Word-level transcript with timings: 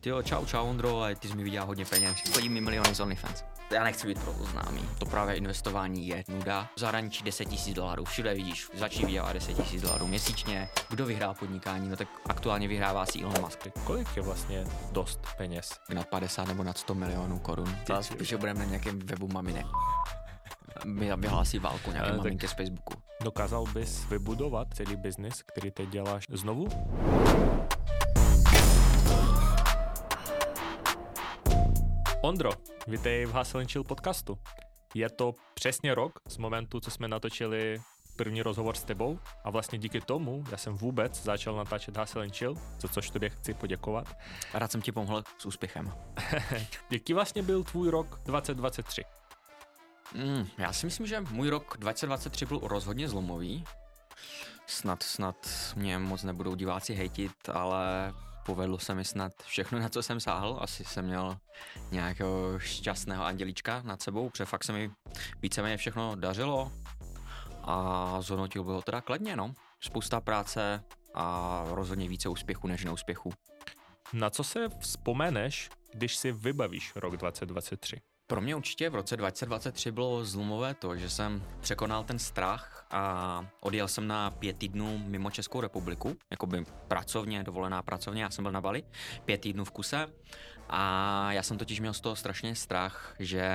Ty 0.00 0.08
jo, 0.08 0.22
čau, 0.22 0.46
čau, 0.46 0.66
Ondro, 0.66 1.00
ale 1.00 1.14
ty 1.14 1.28
jsi 1.28 1.36
mi 1.36 1.44
viděl 1.44 1.66
hodně 1.66 1.84
peněz. 1.84 2.16
Chodí 2.32 2.48
mi 2.48 2.60
miliony 2.60 2.94
z 2.94 3.00
OnlyFans. 3.00 3.44
Já 3.70 3.84
nechci 3.84 4.06
být 4.06 4.18
proto 4.18 4.44
známý. 4.44 4.88
To 4.98 5.06
právě 5.06 5.34
investování 5.34 6.08
je 6.08 6.24
nuda. 6.28 6.68
V 6.76 6.80
zahraničí 6.80 7.24
10 7.24 7.44
tisíc 7.44 7.74
dolarů, 7.74 8.04
všude 8.04 8.34
vidíš, 8.34 8.70
začni 8.74 9.04
vydělat 9.04 9.32
10 9.32 9.54
tisíc 9.54 9.82
dolarů 9.82 10.06
měsíčně. 10.06 10.68
Kdo 10.90 11.06
vyhrál 11.06 11.34
podnikání? 11.34 11.88
No 11.88 11.96
tak 11.96 12.08
aktuálně 12.26 12.68
vyhrává 12.68 13.06
si 13.06 13.22
Elon 13.22 13.40
Musk. 13.40 13.68
Kolik 13.84 14.16
je 14.16 14.22
vlastně 14.22 14.64
dost 14.92 15.20
peněz? 15.36 15.80
Na 15.94 16.02
50 16.02 16.48
nebo 16.48 16.62
nad 16.62 16.78
100 16.78 16.94
milionů 16.94 17.38
korun. 17.38 17.76
To 17.86 18.02
spíš 18.02 18.34
budeme 18.34 18.60
na 18.60 18.64
nějakém 18.64 18.98
webu 18.98 19.28
maminek. 19.32 19.66
Vyhlásí 21.16 21.58
válku 21.58 21.90
nějaké 21.90 22.16
maminky 22.16 22.48
z 22.48 22.52
Facebooku. 22.52 22.94
Dokázal 23.24 23.64
bys 23.64 24.04
vybudovat 24.04 24.68
celý 24.74 24.96
biznis, 24.96 25.42
který 25.42 25.70
teď 25.70 25.88
děláš 25.88 26.24
znovu? 26.30 26.68
Ondro, 32.22 32.50
vítej 32.86 33.26
v 33.26 33.32
Hustle 33.32 33.64
Chill 33.64 33.84
podcastu. 33.84 34.38
Je 34.94 35.10
to 35.10 35.34
přesně 35.54 35.94
rok 35.94 36.20
z 36.28 36.36
momentu, 36.36 36.80
co 36.80 36.90
jsme 36.90 37.08
natočili 37.08 37.80
první 38.16 38.42
rozhovor 38.42 38.76
s 38.76 38.82
tebou 38.82 39.18
a 39.44 39.50
vlastně 39.50 39.78
díky 39.78 40.00
tomu 40.00 40.44
já 40.50 40.56
jsem 40.56 40.74
vůbec 40.74 41.22
začal 41.22 41.56
natáčet 41.56 41.96
Hustle 41.96 42.28
Chill, 42.28 42.54
za 42.80 42.88
což 42.88 43.10
tobě 43.10 43.30
chci 43.30 43.54
poděkovat. 43.54 44.16
Rád 44.54 44.72
jsem 44.72 44.82
ti 44.82 44.92
pomohl 44.92 45.22
s 45.38 45.46
úspěchem. 45.46 45.92
Jaký 46.90 47.12
vlastně 47.12 47.42
byl 47.42 47.64
tvůj 47.64 47.88
rok 47.90 48.20
2023? 48.24 49.04
Mm, 50.14 50.46
já 50.58 50.72
si 50.72 50.86
myslím, 50.86 51.06
že 51.06 51.20
můj 51.20 51.48
rok 51.48 51.76
2023 51.78 52.46
byl 52.46 52.60
rozhodně 52.62 53.08
zlomový. 53.08 53.64
Snad, 54.66 55.02
snad 55.02 55.36
mě 55.76 55.98
moc 55.98 56.22
nebudou 56.22 56.54
diváci 56.54 56.94
hejtit, 56.94 57.48
ale 57.52 58.12
povedlo 58.48 58.78
se 58.78 58.94
mi 58.94 59.04
snad 59.04 59.32
všechno, 59.42 59.78
na 59.78 59.88
co 59.88 60.02
jsem 60.02 60.20
sáhl. 60.20 60.58
Asi 60.60 60.84
jsem 60.84 61.04
měl 61.04 61.36
nějakého 61.90 62.58
šťastného 62.58 63.24
andělíčka 63.24 63.82
nad 63.82 64.02
sebou, 64.02 64.30
protože 64.30 64.44
fakt 64.44 64.64
se 64.64 64.72
mi 64.72 64.90
víceméně 65.42 65.76
všechno 65.76 66.16
dařilo 66.16 66.72
a 67.62 68.16
zhodnotil 68.20 68.64
bych 68.64 68.74
ho 68.74 68.82
teda 68.82 69.00
kladně, 69.00 69.36
no. 69.36 69.54
Spousta 69.80 70.20
práce 70.20 70.84
a 71.14 71.64
rozhodně 71.68 72.08
více 72.08 72.28
úspěchu 72.28 72.68
než 72.68 72.84
neúspěchu. 72.84 73.32
Na 74.12 74.30
co 74.30 74.44
se 74.44 74.68
vzpomeneš, 74.80 75.70
když 75.92 76.16
si 76.16 76.32
vybavíš 76.32 76.92
rok 76.96 77.16
2023? 77.16 78.00
Pro 78.30 78.40
mě 78.40 78.56
určitě 78.56 78.90
v 78.90 78.94
roce 78.94 79.16
2023 79.16 79.92
bylo 79.92 80.24
zlomové 80.24 80.74
to, 80.74 80.96
že 80.96 81.10
jsem 81.10 81.42
překonal 81.60 82.04
ten 82.04 82.18
strach 82.18 82.86
a 82.90 83.46
odjel 83.60 83.88
jsem 83.88 84.06
na 84.06 84.30
pět 84.30 84.58
týdnů 84.58 84.98
mimo 85.06 85.30
Českou 85.30 85.60
republiku, 85.60 86.16
jako 86.30 86.46
by 86.46 86.64
pracovně, 86.88 87.44
dovolená 87.44 87.82
pracovně, 87.82 88.22
já 88.22 88.30
jsem 88.30 88.42
byl 88.42 88.52
na 88.52 88.60
Bali, 88.60 88.82
pět 89.24 89.40
týdnů 89.40 89.64
v 89.64 89.70
kuse 89.70 90.06
a 90.68 91.32
já 91.32 91.42
jsem 91.42 91.58
totiž 91.58 91.80
měl 91.80 91.94
z 91.94 92.00
toho 92.00 92.16
strašně 92.16 92.54
strach, 92.54 93.14
že 93.18 93.48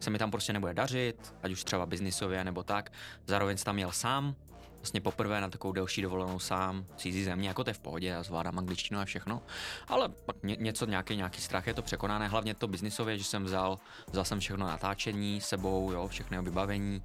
se 0.00 0.10
mi 0.10 0.18
tam 0.18 0.30
prostě 0.30 0.52
nebude 0.52 0.74
dařit, 0.74 1.34
ať 1.42 1.52
už 1.52 1.64
třeba 1.64 1.86
biznisově 1.86 2.44
nebo 2.44 2.62
tak. 2.62 2.92
Zároveň 3.26 3.56
jsem 3.56 3.64
tam 3.64 3.74
měl 3.74 3.92
sám, 3.92 4.34
vlastně 4.80 5.00
poprvé 5.00 5.40
na 5.40 5.48
takovou 5.48 5.72
delší 5.72 6.02
dovolenou 6.02 6.38
sám, 6.38 6.86
cizí 6.96 7.24
země, 7.24 7.48
jako 7.48 7.64
to 7.64 7.70
je 7.70 7.74
v 7.74 7.78
pohodě, 7.78 8.08
já 8.08 8.22
zvládám 8.22 8.58
angličtinu 8.58 9.00
a 9.00 9.04
všechno, 9.04 9.42
ale 9.88 10.08
pak 10.08 10.42
ně, 10.42 10.56
něco, 10.60 10.86
nějaký, 10.86 11.16
nějaký 11.16 11.40
strach 11.40 11.66
je 11.66 11.74
to 11.74 11.82
překonané, 11.82 12.28
hlavně 12.28 12.54
to 12.54 12.68
biznisově, 12.68 13.18
že 13.18 13.24
jsem 13.24 13.44
vzal, 13.44 13.78
vzal 14.10 14.24
jsem 14.24 14.40
všechno 14.40 14.66
natáčení 14.66 15.40
sebou, 15.40 15.92
jo, 15.92 16.08
všechny 16.08 16.42
vybavení, 16.42 17.02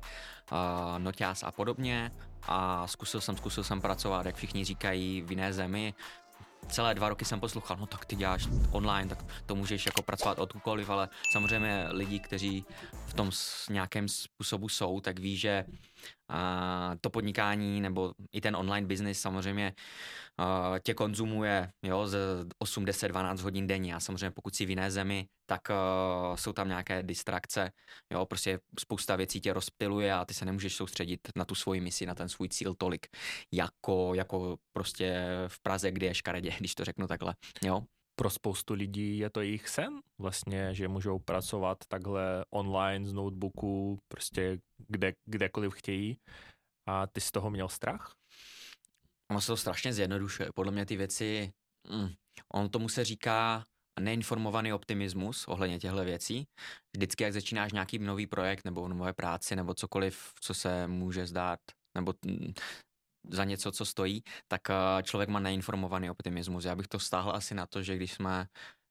uh, 0.52 1.00
noťás 1.00 1.44
a 1.44 1.52
podobně. 1.52 2.12
A 2.48 2.88
zkusil 2.88 3.22
jsem, 3.22 3.38
zkusil 3.38 3.64
jsem 3.64 3.82
pracovat, 3.82 4.26
jak 4.26 4.36
všichni 4.36 4.66
říkají, 4.66 5.22
v 5.22 5.30
jiné 5.32 5.54
zemi, 5.54 5.94
celé 6.70 6.96
dva 6.96 7.10
roky 7.10 7.26
jsem 7.26 7.40
poslouchal, 7.40 7.78
no 7.78 7.86
tak 7.86 8.06
ty 8.06 8.16
děláš 8.16 8.48
online, 8.72 9.10
tak 9.10 9.26
to 9.46 9.56
můžeš 9.56 9.86
jako 9.86 10.02
pracovat 10.02 10.40
odkoliv, 10.40 10.90
ale 10.90 11.10
samozřejmě 11.32 11.86
lidi, 11.90 12.20
kteří 12.20 12.66
v 13.06 13.14
tom 13.14 13.32
s 13.32 13.70
nějakém 13.70 14.08
způsobu 14.08 14.70
jsou, 14.70 15.00
tak 15.00 15.20
ví, 15.20 15.38
že 15.38 15.66
a 16.30 16.92
to 17.02 17.10
podnikání 17.10 17.82
nebo 17.82 18.14
i 18.32 18.42
ten 18.42 18.56
online 18.56 18.88
business 18.88 19.20
samozřejmě 19.20 19.74
uh, 20.40 20.80
tě 20.84 20.94
konzumuje 20.94 21.72
jo, 21.84 22.08
z 22.08 22.18
8, 22.60 22.86
10, 22.86 23.08
12 23.08 23.42
hodin 23.42 23.68
denně 23.68 23.96
a 23.96 24.00
samozřejmě 24.00 24.32
pokud 24.32 24.56
si 24.56 24.66
v 24.66 24.70
jiné 24.70 24.92
zemi, 24.92 25.28
tak 25.46 25.62
uh, 25.70 26.36
jsou 26.36 26.54
tam 26.54 26.68
nějaké 26.68 27.04
distrakce, 27.04 27.72
jo, 28.14 28.26
prostě 28.26 28.60
spousta 28.80 29.16
věcí 29.16 29.42
tě 29.42 29.54
rozptiluje 29.54 30.14
a 30.14 30.26
ty 30.26 30.34
se 30.34 30.46
nemůžeš 30.46 30.76
soustředit 30.76 31.20
na 31.36 31.46
tu 31.46 31.56
svoji 31.56 31.82
misi, 31.82 32.06
na 32.06 32.16
ten 32.16 32.30
svůj 32.30 32.50
cíl 32.50 32.74
tolik, 32.74 33.08
jako, 33.54 34.14
jako 34.14 34.58
prostě 34.74 35.26
v 35.48 35.62
Praze, 35.62 35.92
kde 35.92 36.08
je 36.08 36.16
škaredě, 36.16 36.52
když 36.60 36.76
to 36.76 36.86
řeknu 36.86 37.08
takhle, 37.08 37.36
jo 37.64 37.84
pro 38.16 38.30
spoustu 38.30 38.74
lidí 38.74 39.18
je 39.18 39.30
to 39.30 39.42
jejich 39.42 39.70
sen, 39.70 40.02
vlastně, 40.22 40.74
že 40.74 40.88
můžou 40.88 41.20
pracovat 41.20 41.78
takhle 41.88 42.46
online 42.50 43.08
z 43.08 43.14
notebooku, 43.14 44.00
prostě 44.08 44.60
kde, 44.88 45.14
kdekoliv 45.26 45.74
chtějí. 45.74 46.18
A 46.88 47.08
ty 47.08 47.22
z 47.22 47.32
toho 47.32 47.50
měl 47.50 47.70
strach? 47.70 48.16
Ono 49.32 49.42
se 49.42 49.48
to 49.48 49.58
strašně 49.58 49.94
zjednodušuje. 49.94 50.50
Podle 50.56 50.72
mě 50.72 50.86
ty 50.86 50.96
věci, 50.98 51.52
mm, 51.90 52.10
on 52.54 52.70
tomu 52.70 52.90
se 52.90 53.06
říká 53.06 53.64
neinformovaný 54.00 54.74
optimismus 54.74 55.48
ohledně 55.48 55.80
těchto 55.80 56.04
věcí. 56.04 56.48
Vždycky, 56.96 57.24
jak 57.24 57.34
začínáš 57.34 57.72
nějaký 57.72 58.00
nový 58.00 58.28
projekt 58.28 58.66
nebo 58.66 58.88
nové 58.88 59.14
práci 59.14 59.56
nebo 59.56 59.74
cokoliv, 59.74 60.34
co 60.42 60.54
se 60.54 60.88
může 60.88 61.28
zdát, 61.28 61.60
nebo 61.96 62.14
za 63.30 63.44
něco, 63.44 63.72
co 63.72 63.86
stojí, 63.86 64.24
tak 64.48 64.62
eh, 64.70 65.04
člověk 65.04 65.30
má 65.30 65.40
neinformovaný 65.40 66.10
optimismus. 66.10 66.66
Já 66.66 66.76
bych 66.76 66.88
to 66.88 67.00
stáhl 67.00 67.32
asi 67.32 67.56
na 67.56 67.68
to, 67.68 67.84
že 67.84 67.96
když 67.96 68.14
jsme 68.14 68.48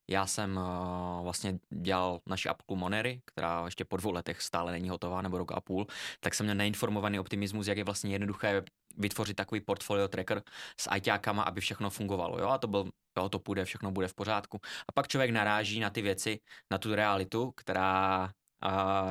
já 0.09 0.25
jsem 0.25 0.57
uh, 0.57 1.23
vlastně 1.23 1.59
dělal 1.69 2.19
naši 2.25 2.49
apku 2.49 2.75
Monery, 2.75 3.21
která 3.25 3.65
ještě 3.65 3.85
po 3.85 3.97
dvou 3.97 4.11
letech 4.11 4.41
stále 4.41 4.71
není 4.71 4.89
hotová, 4.89 5.21
nebo 5.21 5.37
rok 5.37 5.51
a 5.51 5.61
půl, 5.61 5.87
tak 6.19 6.33
jsem 6.33 6.45
měl 6.45 6.55
neinformovaný 6.55 7.19
optimismus, 7.19 7.67
jak 7.67 7.77
je 7.77 7.83
vlastně 7.83 8.11
jednoduché 8.11 8.63
vytvořit 8.97 9.33
takový 9.33 9.61
portfolio 9.61 10.07
tracker 10.07 10.43
s 10.79 10.95
ITákama, 10.95 11.43
aby 11.43 11.61
všechno 11.61 11.89
fungovalo. 11.89 12.39
Jo? 12.39 12.47
A 12.47 12.57
to 12.57 12.67
byl, 12.67 12.89
jo, 13.17 13.29
to 13.29 13.39
půjde, 13.39 13.65
všechno 13.65 13.91
bude 13.91 14.07
v 14.07 14.13
pořádku. 14.13 14.59
A 14.89 14.91
pak 14.91 15.07
člověk 15.07 15.31
naráží 15.31 15.79
na 15.79 15.89
ty 15.89 16.01
věci, 16.01 16.39
na 16.71 16.77
tu 16.77 16.95
realitu, 16.95 17.51
která 17.51 18.29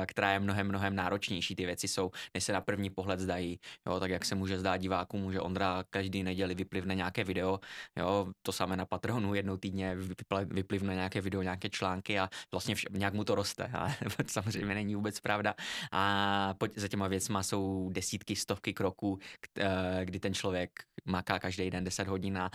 která 0.05 0.31
je 0.31 0.39
mnohem, 0.39 0.67
mnohem 0.67 0.95
náročnější. 0.95 1.55
Ty 1.55 1.65
věci 1.65 1.87
jsou, 1.87 2.11
než 2.33 2.43
se 2.43 2.53
na 2.53 2.61
první 2.61 2.89
pohled 2.89 3.19
zdají. 3.19 3.59
Jo, 3.87 3.99
tak 3.99 4.11
jak 4.11 4.25
se 4.25 4.35
může 4.35 4.59
zdát 4.59 4.77
divákům, 4.77 5.21
může 5.21 5.41
Ondra 5.41 5.83
každý 5.89 6.23
neděli 6.23 6.55
vyplivne 6.55 6.95
nějaké 6.95 7.23
video, 7.23 7.59
jo, 7.95 8.27
to 8.41 8.51
samé 8.51 8.77
na 8.77 8.85
Patronu 8.85 9.33
jednou 9.33 9.57
týdně 9.57 9.95
vyplivne 10.45 10.95
nějaké 10.95 11.21
video, 11.21 11.41
nějaké 11.41 11.69
články 11.69 12.19
a 12.19 12.29
vlastně 12.51 12.75
vš- 12.75 12.97
nějak 12.97 13.13
mu 13.13 13.23
to 13.23 13.35
roste. 13.35 13.63
A 13.73 13.95
samozřejmě 14.27 14.75
není 14.75 14.95
vůbec 14.95 15.19
pravda. 15.19 15.55
A 15.91 16.53
za 16.75 16.87
těma 16.87 17.07
věcma 17.07 17.43
jsou 17.43 17.89
desítky, 17.93 18.35
stovky 18.35 18.73
kroků, 18.73 19.19
eh, 19.57 20.01
kdy 20.05 20.19
ten 20.19 20.33
člověk 20.33 20.71
maká 21.05 21.39
každý 21.39 21.69
den 21.69 21.83
10 21.83 22.07
hodin 22.07 22.37
a 22.37 22.49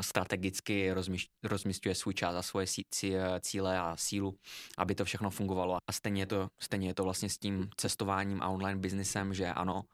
strategicky 0.00 0.94
rozmístuje 1.42 1.94
svůj 1.94 2.14
čas 2.14 2.34
a 2.34 2.42
svoje 2.42 2.66
cíle 3.40 3.78
a 3.78 3.96
sílu, 3.96 4.38
aby 4.78 4.94
to 4.94 5.04
všechno 5.04 5.30
fungovalo. 5.30 5.78
A 5.86 5.92
stejně 5.92 6.17
je 6.20 6.26
to, 6.26 6.50
stejně 6.58 6.88
je 6.88 6.94
to 6.94 7.04
vlastně 7.04 7.30
s 7.30 7.38
tím 7.38 7.70
cestováním 7.76 8.42
a 8.42 8.48
online 8.48 8.80
biznesem, 8.80 9.34
že 9.34 9.46
ano, 9.46 9.84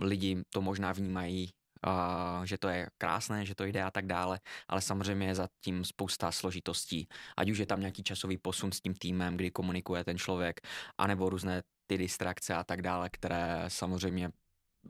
lidi 0.00 0.42
to 0.50 0.60
možná 0.60 0.92
vnímají 0.92 1.50
Uh, 1.86 2.44
že 2.44 2.58
to 2.58 2.68
je 2.68 2.90
krásné, 2.98 3.46
že 3.46 3.54
to 3.54 3.64
jde 3.64 3.82
a 3.82 3.90
tak 3.90 4.06
dále, 4.06 4.40
ale 4.68 4.80
samozřejmě 4.80 5.26
je 5.26 5.34
zatím 5.34 5.84
spousta 5.84 6.32
složitostí. 6.32 7.08
Ať 7.36 7.50
už 7.50 7.58
je 7.58 7.66
tam 7.66 7.80
nějaký 7.80 8.02
časový 8.02 8.38
posun 8.38 8.72
s 8.72 8.80
tím 8.80 8.94
týmem, 8.94 9.36
kdy 9.36 9.50
komunikuje 9.50 10.04
ten 10.04 10.18
člověk, 10.18 10.60
anebo 10.98 11.30
různé 11.30 11.62
ty 11.86 11.98
distrakce 11.98 12.54
a 12.54 12.64
tak 12.64 12.82
dále, 12.82 13.10
které 13.10 13.64
samozřejmě 13.68 14.30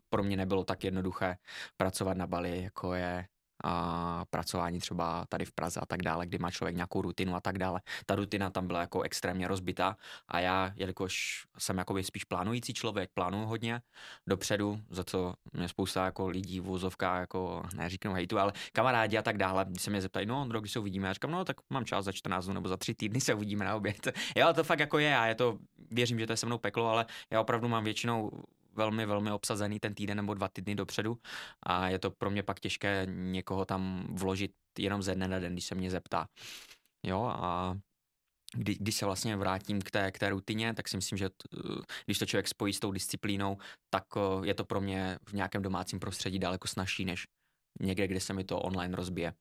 pro 0.08 0.22
mě 0.22 0.36
nebylo 0.36 0.64
tak 0.64 0.84
jednoduché 0.84 1.36
pracovat 1.76 2.16
na 2.16 2.26
Bali, 2.26 2.62
jako 2.62 2.94
je 2.94 3.26
a 3.65 4.25
pracování 4.31 4.78
třeba 4.78 5.25
tady 5.28 5.44
v 5.44 5.53
Praze 5.53 5.81
a 5.81 5.87
tak 5.87 6.03
dále, 6.03 6.26
kdy 6.26 6.38
má 6.38 6.50
člověk 6.50 6.76
nějakou 6.76 7.03
rutinu 7.03 7.34
a 7.34 7.41
tak 7.41 7.59
dále. 7.59 7.80
Ta 8.07 8.15
rutina 8.15 8.51
tam 8.51 8.66
byla 8.66 8.80
jako 8.80 9.03
extrémně 9.03 9.48
rozbitá 9.48 9.97
a 10.28 10.41
já, 10.41 10.72
jelikož 10.77 11.45
jsem 11.59 11.78
jakoby 11.78 12.04
spíš 12.04 12.24
plánující 12.24 12.74
člověk, 12.74 13.10
plánuju 13.15 13.47
hodně 13.47 13.83
dopředu, 14.27 14.80
za 14.91 15.04
co 15.04 15.34
mě 15.53 15.68
spousta 15.68 16.04
jako 16.04 16.28
lidí 16.28 16.60
v 16.60 16.65
vozovkách 16.65 17.21
jako 17.21 17.62
neříkám 17.74 18.15
hejtu, 18.15 18.39
ale 18.39 18.53
kamarádi 18.72 19.18
a 19.18 19.22
tak 19.22 19.39
dále, 19.39 19.65
když 19.68 19.83
se 19.83 19.91
mě 19.91 20.01
zeptají, 20.01 20.27
no 20.27 20.41
Ondro, 20.41 20.60
když 20.60 20.72
se 20.72 20.78
uvidíme, 20.78 21.09
já 21.09 21.12
říkám, 21.12 21.30
no 21.30 21.45
tak 21.45 21.57
mám 21.71 21.84
čas 21.84 22.04
za 22.04 22.12
14 22.12 22.45
dnů 22.45 22.54
nebo 22.54 22.68
za 22.68 22.77
3 22.77 22.95
týdny 22.95 23.21
se 23.21 23.34
uvidíme 23.34 23.65
na 23.65 23.77
oběd. 23.77 24.09
jo, 24.36 24.53
to 24.54 24.65
fakt 24.65 24.80
jako 24.80 24.98
je 24.98 25.16
a 25.16 25.27
je 25.27 25.34
to, 25.34 25.59
věřím, 25.91 26.18
že 26.18 26.27
to 26.27 26.33
je 26.33 26.36
se 26.36 26.47
mnou 26.47 26.59
peklo, 26.59 26.89
ale 26.89 27.07
já 27.30 27.41
opravdu 27.41 27.68
mám 27.68 27.84
většinou 27.84 28.30
velmi, 28.80 29.06
velmi 29.06 29.32
obsazený 29.32 29.80
ten 29.80 29.94
týden 29.94 30.16
nebo 30.16 30.34
dva 30.34 30.48
týdny 30.48 30.74
dopředu 30.74 31.18
a 31.62 31.88
je 31.88 31.98
to 31.98 32.10
pro 32.10 32.30
mě 32.30 32.42
pak 32.42 32.60
těžké 32.60 33.06
někoho 33.06 33.65
tam 33.65 34.06
vložit 34.16 34.53
jenom 34.78 35.03
ze 35.03 35.15
dne 35.15 35.28
na 35.28 35.38
den, 35.38 35.53
když 35.53 35.65
se 35.65 35.74
mě 35.74 35.91
zeptá. 35.91 36.28
Jo 37.06 37.24
a 37.24 37.77
kdy, 38.56 38.74
když 38.80 38.94
se 38.94 39.06
vlastně 39.06 39.36
vrátím 39.36 39.82
k 39.82 39.91
té, 39.91 40.12
k 40.12 40.18
té 40.18 40.30
rutině, 40.30 40.74
tak 40.74 40.88
si 40.88 40.97
myslím, 40.97 41.18
že 41.18 41.28
t, 41.28 41.36
když 42.04 42.18
to 42.18 42.27
člověk 42.27 42.48
spojí 42.48 42.72
s 42.72 42.80
tou 42.80 42.92
disciplínou, 42.92 43.59
tak 43.91 44.04
je 44.44 44.54
to 44.54 44.65
pro 44.65 44.80
mě 44.80 45.18
v 45.28 45.33
nějakém 45.33 45.62
domácím 45.62 46.00
prostředí 46.00 46.38
daleko 46.38 46.68
snažší, 46.68 47.04
než 47.04 47.26
někde, 47.80 48.09
kde 48.09 48.21
se 48.21 48.33
mi 48.33 48.44
to 48.44 48.60
online 48.60 48.97
rozbije. 48.97 49.34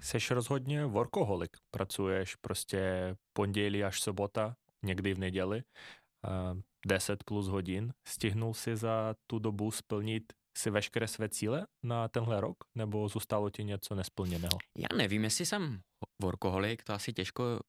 Seš 0.00 0.30
rozhodně 0.30 0.86
workoholik. 0.86 1.56
Pracuješ 1.70 2.36
prostě 2.36 3.14
pondělí 3.32 3.84
až 3.84 4.00
sobota, 4.00 4.54
někdy 4.84 5.14
v 5.14 5.18
neděli, 5.18 5.62
10 6.86 7.24
plus 7.24 7.48
hodin. 7.48 7.92
Stihnul 8.08 8.54
si 8.54 8.76
za 8.76 9.14
tu 9.30 9.38
dobu 9.38 9.70
splnit 9.70 10.32
si 10.58 10.70
veškeré 10.70 11.08
své 11.08 11.28
cíle 11.28 11.66
na 11.84 12.08
tenhle 12.08 12.40
rok, 12.40 12.56
nebo 12.74 13.08
zůstalo 13.08 13.50
ti 13.50 13.64
něco 13.64 13.94
nesplněného? 13.94 14.58
Já 14.78 14.96
nevím, 14.96 15.24
jestli 15.24 15.46
jsem 15.46 15.80
workoholik, 16.22 16.84
to 16.84 16.92
asi 16.92 17.12
těžko 17.12 17.60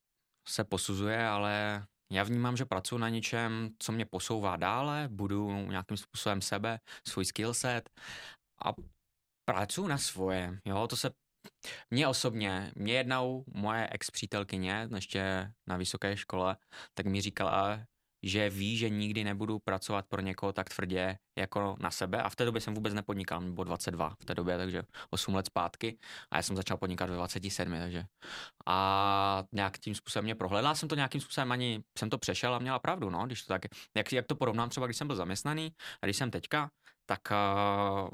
se 0.47 0.63
posuzuje, 0.63 1.27
ale 1.27 1.85
já 2.11 2.23
vnímám, 2.23 2.57
že 2.57 2.65
pracuji 2.65 2.97
na 2.97 3.09
něčem, 3.09 3.69
co 3.79 3.91
mě 3.91 4.05
posouvá 4.05 4.57
dále, 4.57 5.07
budu 5.11 5.51
nějakým 5.65 5.97
způsobem 5.97 6.41
sebe, 6.41 6.79
svůj 7.07 7.25
skillset 7.25 7.89
a 8.65 8.73
pracuji 9.45 9.87
na 9.87 9.97
svoje, 9.97 10.59
jo, 10.65 10.87
to 10.87 10.95
se 10.95 11.11
mně 11.91 12.07
osobně, 12.07 12.71
mě 12.75 12.93
jednou 12.93 13.43
moje 13.53 13.89
ex-přítelkyně, 13.91 14.89
ještě 14.95 15.51
na 15.69 15.77
vysoké 15.77 16.17
škole, 16.17 16.57
tak 16.93 17.05
mi 17.05 17.21
říkala, 17.21 17.79
že 18.23 18.49
ví, 18.49 18.77
že 18.77 18.89
nikdy 18.89 19.23
nebudu 19.23 19.59
pracovat 19.59 20.05
pro 20.09 20.21
někoho 20.21 20.53
tak 20.53 20.69
tvrdě 20.69 21.17
jako 21.37 21.75
na 21.79 21.91
sebe 21.91 22.23
a 22.23 22.29
v 22.29 22.35
té 22.35 22.45
době 22.45 22.61
jsem 22.61 22.73
vůbec 22.73 22.93
nepodnikal, 22.93 23.41
bylo 23.41 23.63
22 23.63 24.15
v 24.21 24.25
té 24.25 24.35
době, 24.35 24.57
takže 24.57 24.83
8 25.09 25.35
let 25.35 25.45
zpátky 25.45 25.97
a 26.31 26.37
já 26.37 26.43
jsem 26.43 26.55
začal 26.55 26.77
podnikat 26.77 27.09
ve 27.09 27.15
27, 27.15 27.79
takže 27.79 28.03
a 28.65 29.43
nějak 29.51 29.77
tím 29.79 29.95
způsobem 29.95 30.23
mě 30.23 30.35
prohledla 30.35 30.75
jsem 30.75 30.89
to 30.89 30.95
nějakým 30.95 31.21
způsobem, 31.21 31.51
ani 31.51 31.83
jsem 31.97 32.09
to 32.09 32.17
přešel 32.17 32.55
a 32.55 32.59
měla 32.59 32.79
pravdu, 32.79 33.09
no, 33.09 33.25
když 33.25 33.43
to 33.43 33.53
tak, 33.53 33.61
jak, 33.95 34.13
jak 34.13 34.27
to 34.27 34.35
porovnám 34.35 34.69
třeba, 34.69 34.87
když 34.87 34.97
jsem 34.97 35.07
byl 35.07 35.15
zaměstnaný 35.15 35.73
a 36.01 36.05
když 36.05 36.17
jsem 36.17 36.31
teďka, 36.31 36.69
tak 37.05 37.21
uh, 37.31 38.09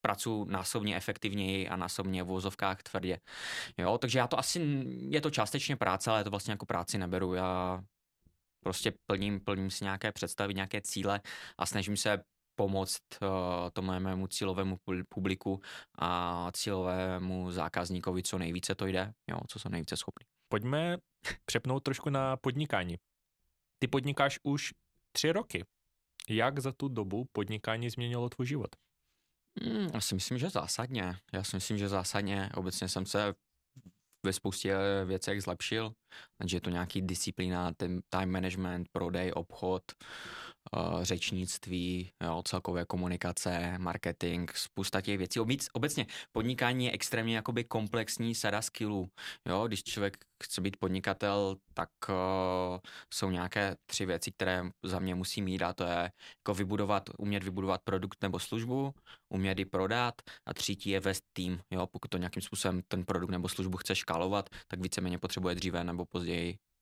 pracuji 0.00 0.44
násobně 0.44 0.96
efektivněji 0.96 1.68
a 1.68 1.76
násobně 1.76 2.22
v 2.22 2.26
vozovkách 2.26 2.82
tvrdě. 2.82 3.18
Jo, 3.78 3.98
takže 3.98 4.18
já 4.18 4.26
to 4.26 4.38
asi, 4.38 4.84
je 4.86 5.20
to 5.20 5.30
částečně 5.30 5.76
práce, 5.76 6.10
ale 6.10 6.24
to 6.24 6.30
vlastně 6.30 6.52
jako 6.52 6.66
práci 6.66 6.98
neberu. 6.98 7.34
Já 7.34 7.82
prostě 8.60 8.92
plním, 9.06 9.40
plním 9.40 9.70
si 9.70 9.84
nějaké 9.84 10.12
představy, 10.12 10.54
nějaké 10.54 10.80
cíle 10.80 11.20
a 11.58 11.66
snažím 11.66 11.96
se 11.96 12.22
pomoct 12.54 13.02
uh, 13.22 13.28
tomu 13.72 14.00
mému 14.00 14.26
cílovému 14.26 14.78
publiku 15.08 15.60
a 15.98 16.50
cílovému 16.52 17.52
zákazníkovi, 17.52 18.22
co 18.22 18.38
nejvíce 18.38 18.74
to 18.74 18.86
jde, 18.86 19.12
jo, 19.30 19.38
co 19.48 19.58
jsou 19.58 19.68
nejvíce 19.68 19.96
schopný. 19.96 20.26
Pojďme 20.48 20.98
přepnout 21.44 21.82
trošku 21.82 22.10
na 22.10 22.36
podnikání. 22.36 22.96
Ty 23.78 23.88
podnikáš 23.88 24.38
už 24.42 24.72
tři 25.12 25.32
roky. 25.32 25.64
Jak 26.28 26.58
za 26.58 26.72
tu 26.72 26.88
dobu 26.88 27.26
podnikání 27.32 27.90
změnilo 27.90 28.28
tvůj 28.28 28.46
život? 28.46 28.76
Hmm, 29.62 29.88
já 29.94 30.00
si 30.00 30.14
myslím, 30.14 30.38
že 30.38 30.50
zásadně. 30.50 31.16
Já 31.32 31.44
si 31.44 31.56
myslím, 31.56 31.78
že 31.78 31.88
zásadně. 31.88 32.50
Obecně 32.54 32.88
jsem 32.88 33.06
se 33.06 33.34
ve 34.26 34.32
spoustě 34.32 34.76
věcech 35.04 35.42
zlepšil, 35.42 35.92
takže 36.38 36.56
je 36.56 36.60
to 36.60 36.70
nějaký 36.70 37.02
disciplína, 37.02 37.72
ten 37.76 38.00
time 38.08 38.30
management, 38.30 38.88
prodej, 38.92 39.32
obchod, 39.34 39.82
uh, 40.76 41.02
řečnictví, 41.02 42.10
jo, 42.22 42.42
celkové 42.44 42.84
komunikace, 42.84 43.74
marketing, 43.78 44.50
spousta 44.54 45.00
těch 45.00 45.18
věcí. 45.18 45.40
Obec, 45.40 45.68
obecně 45.72 46.06
podnikání 46.32 46.84
je 46.84 46.92
extrémně 46.92 47.36
jakoby 47.36 47.64
komplexní 47.64 48.34
sada 48.34 48.62
skillů. 48.62 49.08
Jo, 49.48 49.64
když 49.66 49.82
člověk 49.82 50.16
chce 50.44 50.60
být 50.60 50.76
podnikatel, 50.76 51.56
tak 51.74 51.88
uh, 52.08 52.78
jsou 53.14 53.30
nějaké 53.30 53.76
tři 53.86 54.06
věci, 54.06 54.32
které 54.32 54.64
za 54.82 54.98
mě 54.98 55.14
musí 55.14 55.42
mít 55.42 55.62
a 55.62 55.72
to 55.72 55.84
je 55.84 56.12
jako 56.40 56.54
vybudovat, 56.54 57.10
umět 57.18 57.44
vybudovat 57.44 57.80
produkt 57.84 58.22
nebo 58.22 58.38
službu, 58.38 58.94
umět 59.34 59.58
ji 59.58 59.64
prodat 59.64 60.14
a 60.46 60.54
třetí 60.54 60.90
je 60.90 61.00
vést 61.00 61.24
tým. 61.32 61.60
Jo, 61.70 61.86
pokud 61.86 62.08
to 62.08 62.18
nějakým 62.18 62.42
způsobem 62.42 62.82
ten 62.88 63.04
produkt 63.04 63.30
nebo 63.30 63.48
službu 63.48 63.76
chce 63.76 63.94
škálovat, 63.94 64.50
tak 64.68 64.80
víceméně 64.80 65.18
potřebuje 65.18 65.54
dříve 65.54 65.84
nebo 65.84 66.04
později 66.04 66.25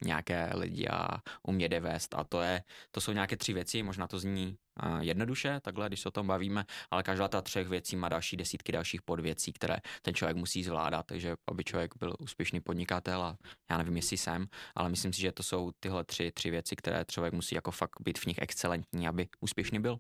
nějaké 0.05 0.51
lidi 0.55 0.89
a 0.89 1.09
umět 1.49 1.73
je 1.73 1.81
vést. 1.81 2.15
A 2.15 2.25
to, 2.25 2.41
je, 2.41 2.63
to 2.91 3.01
jsou 3.01 3.13
nějaké 3.13 3.37
tři 3.37 3.53
věci, 3.53 3.83
možná 3.83 4.07
to 4.07 4.19
zní 4.19 4.57
uh, 4.83 5.01
jednoduše, 5.01 5.61
takhle, 5.61 5.89
když 5.89 6.01
se 6.01 6.09
o 6.09 6.13
tom 6.13 6.27
bavíme, 6.27 6.65
ale 6.91 7.03
každá 7.03 7.29
ta 7.29 7.43
třech 7.43 7.69
věcí 7.69 7.97
má 7.97 8.09
další 8.09 8.37
desítky 8.37 8.73
dalších 8.73 9.03
podvěcí, 9.03 9.53
které 9.53 9.77
ten 10.03 10.15
člověk 10.15 10.37
musí 10.37 10.65
zvládat, 10.65 11.07
takže 11.07 11.35
aby 11.51 11.65
člověk 11.65 11.95
byl 11.99 12.15
úspěšný 12.19 12.61
podnikatel 12.61 13.23
a 13.23 13.37
já 13.71 13.79
nevím, 13.79 13.97
jestli 13.97 14.17
jsem, 14.17 14.47
ale 14.75 14.89
myslím 14.89 15.13
si, 15.13 15.21
že 15.21 15.33
to 15.33 15.43
jsou 15.43 15.73
tyhle 15.81 16.05
tři, 16.05 16.33
tři 16.33 16.51
věci, 16.51 16.77
které 16.77 17.05
člověk 17.11 17.35
musí 17.35 17.55
jako 17.55 17.71
fakt 17.71 18.01
být 18.01 18.19
v 18.19 18.27
nich 18.27 18.39
excelentní, 18.39 19.09
aby 19.09 19.29
úspěšný 19.41 19.81
byl. 19.81 19.99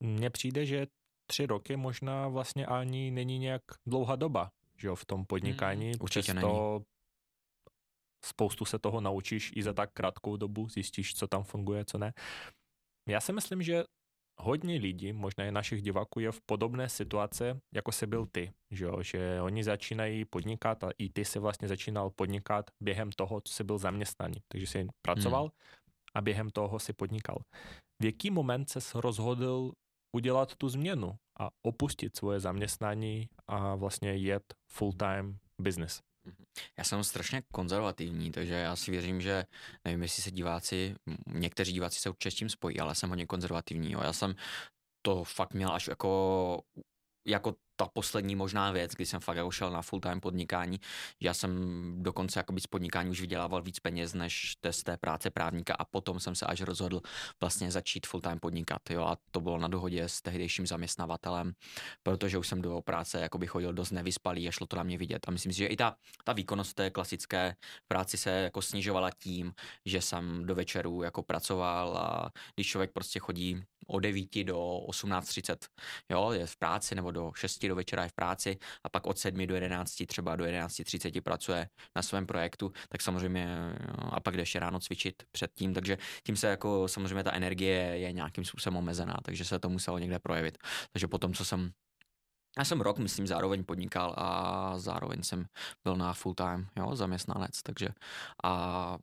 Mně 0.00 0.30
přijde, 0.30 0.66
že 0.66 0.86
tři 1.26 1.46
roky 1.46 1.76
možná 1.76 2.28
vlastně 2.28 2.66
ani 2.66 3.10
není 3.10 3.38
nějak 3.38 3.62
dlouhá 3.86 4.16
doba, 4.16 4.50
že 4.78 4.88
jo, 4.88 4.94
v 4.94 5.04
tom 5.04 5.24
podnikání. 5.24 5.84
Hmm, 5.84 5.94
určitě 6.00 6.32
Přesto 6.32 6.72
není 6.72 6.84
spoustu 8.24 8.64
se 8.64 8.78
toho 8.78 9.00
naučíš 9.00 9.52
i 9.54 9.62
za 9.62 9.72
tak 9.72 9.90
krátkou 9.92 10.36
dobu, 10.36 10.68
zjistíš, 10.68 11.14
co 11.14 11.26
tam 11.26 11.44
funguje, 11.44 11.84
co 11.84 11.98
ne. 11.98 12.12
Já 13.08 13.20
si 13.20 13.32
myslím, 13.32 13.62
že 13.62 13.84
hodně 14.40 14.78
lidí, 14.78 15.12
možná 15.12 15.44
i 15.44 15.52
našich 15.52 15.82
diváků, 15.82 16.20
je 16.20 16.32
v 16.32 16.40
podobné 16.46 16.88
situace, 16.88 17.60
jako 17.74 17.92
se 17.92 18.06
byl 18.06 18.26
ty, 18.26 18.52
že, 18.70 18.84
jo? 18.84 19.02
že 19.02 19.40
oni 19.42 19.64
začínají 19.64 20.24
podnikat 20.24 20.84
a 20.84 20.90
i 20.98 21.08
ty 21.08 21.24
se 21.24 21.40
vlastně 21.40 21.68
začínal 21.68 22.10
podnikat 22.10 22.70
během 22.80 23.12
toho, 23.12 23.40
co 23.40 23.54
jsi 23.54 23.64
byl 23.64 23.78
zaměstnaný. 23.78 24.36
Takže 24.48 24.66
jsi 24.66 24.86
pracoval 25.02 25.42
hmm. 25.42 25.50
a 26.14 26.20
během 26.20 26.50
toho 26.50 26.78
si 26.78 26.92
podnikal. 26.92 27.38
V 28.02 28.04
jaký 28.04 28.30
moment 28.30 28.70
se 28.70 28.80
rozhodl 29.00 29.72
udělat 30.16 30.56
tu 30.56 30.68
změnu 30.68 31.16
a 31.40 31.50
opustit 31.62 32.16
svoje 32.16 32.40
zaměstnání 32.40 33.28
a 33.46 33.74
vlastně 33.74 34.16
jet 34.16 34.54
full-time 34.68 35.38
business? 35.58 36.00
Mhm. 36.24 36.44
Já 36.78 36.84
jsem 36.84 37.04
strašně 37.04 37.42
konzervativní, 37.52 38.32
takže 38.32 38.54
já 38.54 38.76
si 38.76 38.90
věřím, 38.90 39.20
že 39.20 39.44
nevím, 39.84 40.02
jestli 40.02 40.22
se 40.22 40.30
diváci, 40.30 40.94
někteří 41.26 41.72
diváci 41.72 42.00
se 42.00 42.10
určitě 42.10 42.30
s 42.30 42.34
tím 42.34 42.48
spojí, 42.48 42.80
ale 42.80 42.94
jsem 42.94 43.08
hodně 43.08 43.26
konzervativní. 43.26 43.92
Jo. 43.92 44.00
Já 44.02 44.12
jsem 44.12 44.34
to 45.02 45.24
fakt 45.24 45.54
měl 45.54 45.72
až 45.72 45.88
jako 45.88 46.62
jako 47.26 47.54
ta 47.82 47.88
poslední 47.94 48.36
možná 48.36 48.70
věc, 48.70 48.92
kdy 48.92 49.06
jsem 49.06 49.20
fakt 49.20 49.36
jako 49.36 49.50
šel 49.50 49.70
na 49.70 49.82
full-time 49.82 50.20
podnikání, 50.20 50.80
já 51.20 51.34
jsem 51.34 51.52
dokonce 52.02 52.38
jako 52.38 52.54
z 52.60 52.66
podnikání 52.66 53.10
už 53.10 53.20
vydělával 53.20 53.62
víc 53.62 53.80
peněz 53.80 54.14
než 54.14 54.54
z 54.70 54.82
té 54.82 54.96
práce 54.96 55.30
právníka 55.30 55.74
a 55.74 55.84
potom 55.84 56.20
jsem 56.20 56.34
se 56.34 56.46
až 56.46 56.60
rozhodl 56.60 57.00
vlastně 57.40 57.70
začít 57.70 58.06
full-time 58.06 58.38
podnikat, 58.40 58.90
jo, 58.90 59.02
a 59.02 59.16
to 59.30 59.40
bylo 59.40 59.58
na 59.58 59.68
dohodě 59.68 60.04
s 60.08 60.22
tehdejším 60.22 60.66
zaměstnavatelem, 60.66 61.52
protože 62.02 62.38
už 62.38 62.48
jsem 62.48 62.62
do 62.62 62.80
práce 62.80 63.20
jakoby 63.20 63.46
chodil 63.46 63.72
dost 63.72 63.90
nevyspalý 63.90 64.48
a 64.48 64.50
šlo 64.50 64.66
to 64.66 64.76
na 64.76 64.82
mě 64.82 64.98
vidět. 64.98 65.28
A 65.28 65.30
myslím 65.30 65.52
si, 65.52 65.58
že 65.58 65.66
i 65.66 65.76
ta, 65.76 65.96
ta 66.24 66.32
výkonnost 66.32 66.74
té 66.74 66.90
klasické 66.90 67.56
práci 67.88 68.16
se 68.16 68.30
jako 68.30 68.62
snižovala 68.62 69.10
tím, 69.10 69.52
že 69.86 70.00
jsem 70.00 70.46
do 70.46 70.54
večeru 70.54 71.02
jako 71.02 71.22
pracoval 71.22 71.96
a 71.96 72.30
když 72.54 72.66
člověk 72.66 72.92
prostě 72.92 73.18
chodí 73.18 73.64
od 73.86 74.00
9 74.00 74.44
do 74.44 74.58
18.30, 74.58 75.56
jo, 76.10 76.30
je 76.30 76.46
v 76.46 76.56
práci 76.56 76.94
nebo 76.94 77.10
do 77.10 77.32
6 77.36 77.66
do 77.66 77.74
večera 77.74 78.02
je 78.02 78.08
v 78.08 78.12
práci 78.12 78.58
a 78.84 78.88
pak 78.88 79.06
od 79.06 79.18
7 79.18 79.46
do 79.46 79.54
11, 79.54 80.06
třeba 80.06 80.36
do 80.36 80.44
11.30 80.44 81.20
pracuje 81.20 81.68
na 81.96 82.02
svém 82.02 82.26
projektu, 82.26 82.72
tak 82.88 83.02
samozřejmě 83.02 83.56
a 83.98 84.20
pak 84.20 84.36
jde 84.36 84.42
ještě 84.42 84.58
ráno 84.58 84.80
cvičit 84.80 85.22
předtím, 85.32 85.74
takže 85.74 85.98
tím 86.26 86.36
se 86.36 86.46
jako 86.46 86.88
samozřejmě 86.88 87.24
ta 87.24 87.32
energie 87.32 87.98
je 87.98 88.12
nějakým 88.12 88.44
způsobem 88.44 88.76
omezená, 88.76 89.16
takže 89.22 89.44
se 89.44 89.58
to 89.58 89.68
muselo 89.68 89.98
někde 89.98 90.18
projevit. 90.18 90.58
Takže 90.92 91.08
potom, 91.08 91.34
co 91.34 91.44
jsem 91.44 91.72
já 92.58 92.64
jsem 92.64 92.80
rok, 92.80 92.98
myslím, 92.98 93.26
zároveň 93.26 93.64
podnikal 93.64 94.14
a 94.18 94.78
zároveň 94.78 95.22
jsem 95.22 95.44
byl 95.84 95.96
na 95.96 96.12
full 96.12 96.34
time, 96.34 96.68
jo, 96.76 96.96
zaměstnanec, 96.96 97.62
takže 97.62 97.88
a 98.44 98.98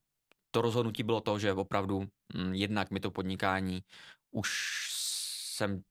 to 0.51 0.61
rozhodnutí 0.61 1.03
bylo 1.03 1.21
to, 1.21 1.39
že 1.39 1.53
opravdu 1.53 1.99
mm, 2.35 2.53
jednak 2.53 2.91
mi 2.91 2.99
to 2.99 3.11
podnikání 3.11 3.83
už 4.31 4.49
jsem 5.55 5.83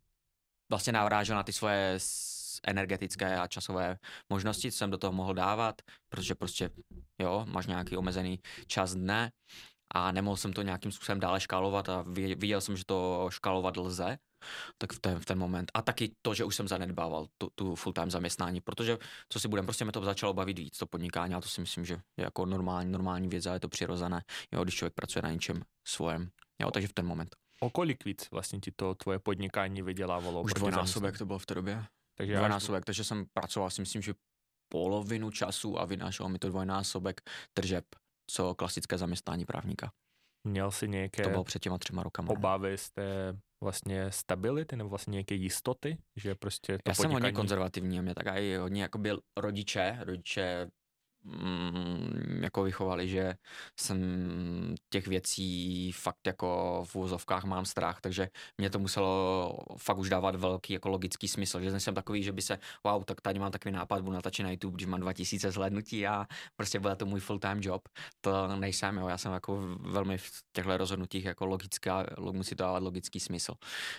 vlastně 0.71 0.93
navrážel 0.93 1.37
na 1.37 1.43
ty 1.43 1.53
svoje 1.53 1.99
energetické 2.67 3.39
a 3.39 3.47
časové 3.47 3.99
možnosti, 4.31 4.73
co 4.73 4.79
jsem 4.79 4.91
do 4.91 4.99
toho 4.99 5.13
mohl 5.13 5.35
dávat, 5.35 5.83
protože 6.09 6.35
prostě, 6.35 6.71
jo, 7.19 7.47
máš 7.49 7.67
nějaký 7.67 7.97
omezený 7.97 8.41
čas 8.67 8.95
dne 8.95 9.33
a 9.95 10.13
nemohl 10.13 10.37
jsem 10.37 10.53
to 10.53 10.63
nějakým 10.63 10.93
způsobem 10.93 11.21
dále 11.21 11.41
škálovat 11.41 11.89
a 11.89 12.05
viděl 12.37 12.61
jsem, 12.61 12.77
že 12.77 12.85
to 12.85 13.29
škálovat 13.31 13.77
lze, 13.77 14.19
tak 14.79 14.93
v 14.93 15.01
ten, 15.01 15.21
v 15.21 15.25
ten 15.25 15.39
moment. 15.39 15.71
A 15.75 15.83
taky 15.83 16.13
to, 16.23 16.35
že 16.35 16.45
už 16.45 16.57
jsem 16.57 16.69
zanedbával 16.69 17.27
tu, 17.39 17.49
tu 17.55 17.75
full-time 17.75 18.11
zaměstnání, 18.11 18.61
protože, 18.61 18.99
co 19.29 19.41
si 19.41 19.49
budem, 19.49 19.67
prostě 19.67 19.85
mi 19.85 19.93
to 19.93 20.05
začalo 20.05 20.35
bavit 20.35 20.59
víc, 20.59 20.79
to 20.79 20.87
podnikání, 20.87 21.35
a 21.35 21.41
to 21.41 21.49
si 21.49 21.61
myslím, 21.61 21.85
že 21.85 21.95
je 22.17 22.25
jako 22.25 22.47
normální, 22.47 22.93
normální 22.93 23.29
věc, 23.29 23.47
ale 23.47 23.57
je 23.57 23.61
to 23.61 23.69
přirozené, 23.69 24.23
jo, 24.53 24.63
když 24.63 24.75
člověk 24.75 24.95
pracuje 24.95 25.23
na 25.23 25.31
něčem 25.31 25.63
svojem, 25.87 26.31
jo, 26.61 26.71
takže 26.71 26.89
v 26.89 26.93
ten 26.93 27.07
moment. 27.07 27.37
O 27.61 27.71
kolik 27.71 28.05
víc 28.05 28.31
vlastně 28.31 28.61
ti 28.61 28.71
to 28.71 28.95
tvoje 28.95 29.19
podnikání 29.19 29.83
vydělávalo? 29.83 30.43
Už 30.43 30.53
dvojnásobek 30.55 31.19
to 31.19 31.27
bylo 31.27 31.39
v 31.39 31.47
té 31.47 31.55
době. 31.55 31.85
Takže 32.19 32.37
dvojnásobek, 32.37 32.85
takže 32.85 33.05
jsem 33.05 33.27
pracoval 33.33 33.71
si 33.71 33.81
myslím, 33.81 34.03
že 34.03 34.15
polovinu 34.73 35.31
času 35.31 35.81
a 35.81 35.85
vynášel 35.85 36.29
mi 36.29 36.39
to 36.39 36.49
dvojnásobek 36.49 37.21
tržeb, 37.53 37.85
co 38.31 38.55
klasické 38.55 38.99
zaměstnání 38.99 39.45
právníka. 39.45 39.93
Měl 40.47 40.71
si 40.71 40.89
nějaké 40.89 41.23
to 41.23 41.29
bylo 41.29 41.45
před 41.45 41.63
těma 41.63 41.79
třema 41.79 42.03
rokama. 42.03 42.31
obavy 42.31 42.79
z 42.79 42.91
té 42.91 43.39
vlastně 43.65 44.13
stability 44.13 44.77
nebo 44.77 44.91
vlastně 44.91 45.11
nějaké 45.11 45.35
jistoty, 45.35 45.99
že 46.17 46.35
prostě 46.35 46.79
to 46.79 46.91
Já 46.91 46.95
jsem 46.95 47.03
podnikání... 47.03 47.25
hodně 47.25 47.37
konzervativní 47.37 47.99
a 47.99 48.03
mě 48.03 48.15
tak 48.15 48.27
i 48.27 48.57
hodně 48.57 48.83
jako 48.83 48.99
byl 48.99 49.21
rodiče, 49.37 49.99
rodiče 50.01 50.71
jako 52.41 52.63
vychovali, 52.63 53.09
že 53.09 53.35
jsem 53.81 53.99
těch 54.91 55.07
věcí 55.07 55.93
fakt 55.93 56.27
jako 56.27 56.83
v 56.85 56.97
úzovkách 56.97 57.45
mám 57.45 57.65
strach, 57.65 58.01
takže 58.01 58.29
mě 58.59 58.71
to 58.71 58.79
muselo 58.79 59.59
fakt 59.77 59.99
už 59.99 60.09
dávat 60.09 60.35
velký 60.35 60.73
jako 60.73 60.89
logický 60.89 61.29
smysl, 61.29 61.61
že 61.61 61.81
jsem 61.81 61.95
takový, 61.95 62.23
že 62.23 62.33
by 62.33 62.43
se, 62.43 62.59
wow, 62.85 63.05
tak 63.05 63.21
tady 63.21 63.39
mám 63.39 63.53
takový 63.53 63.73
nápad, 63.73 64.03
budu 64.03 64.15
natačit 64.15 64.43
na 64.43 64.51
YouTube, 64.51 64.75
když 64.75 64.87
mám 64.87 65.01
2000 65.01 65.51
zhlédnutí 65.51 66.07
a 66.07 66.27
prostě 66.57 66.81
bude 66.81 66.97
to 66.97 67.07
můj 67.07 67.21
full-time 67.21 67.61
job. 67.63 67.89
To 68.21 68.57
nejsem, 68.57 68.97
jo, 68.97 69.09
já 69.09 69.19
jsem 69.19 69.33
jako 69.33 69.77
velmi 69.81 70.19
v 70.19 70.43
těchto 70.53 70.77
rozhodnutích 70.77 71.25
jako 71.25 71.47
logická, 71.47 72.07
musí 72.33 72.55
to 72.55 72.65
dávat 72.65 72.83
logický 72.83 73.21
smysl, 73.21 73.55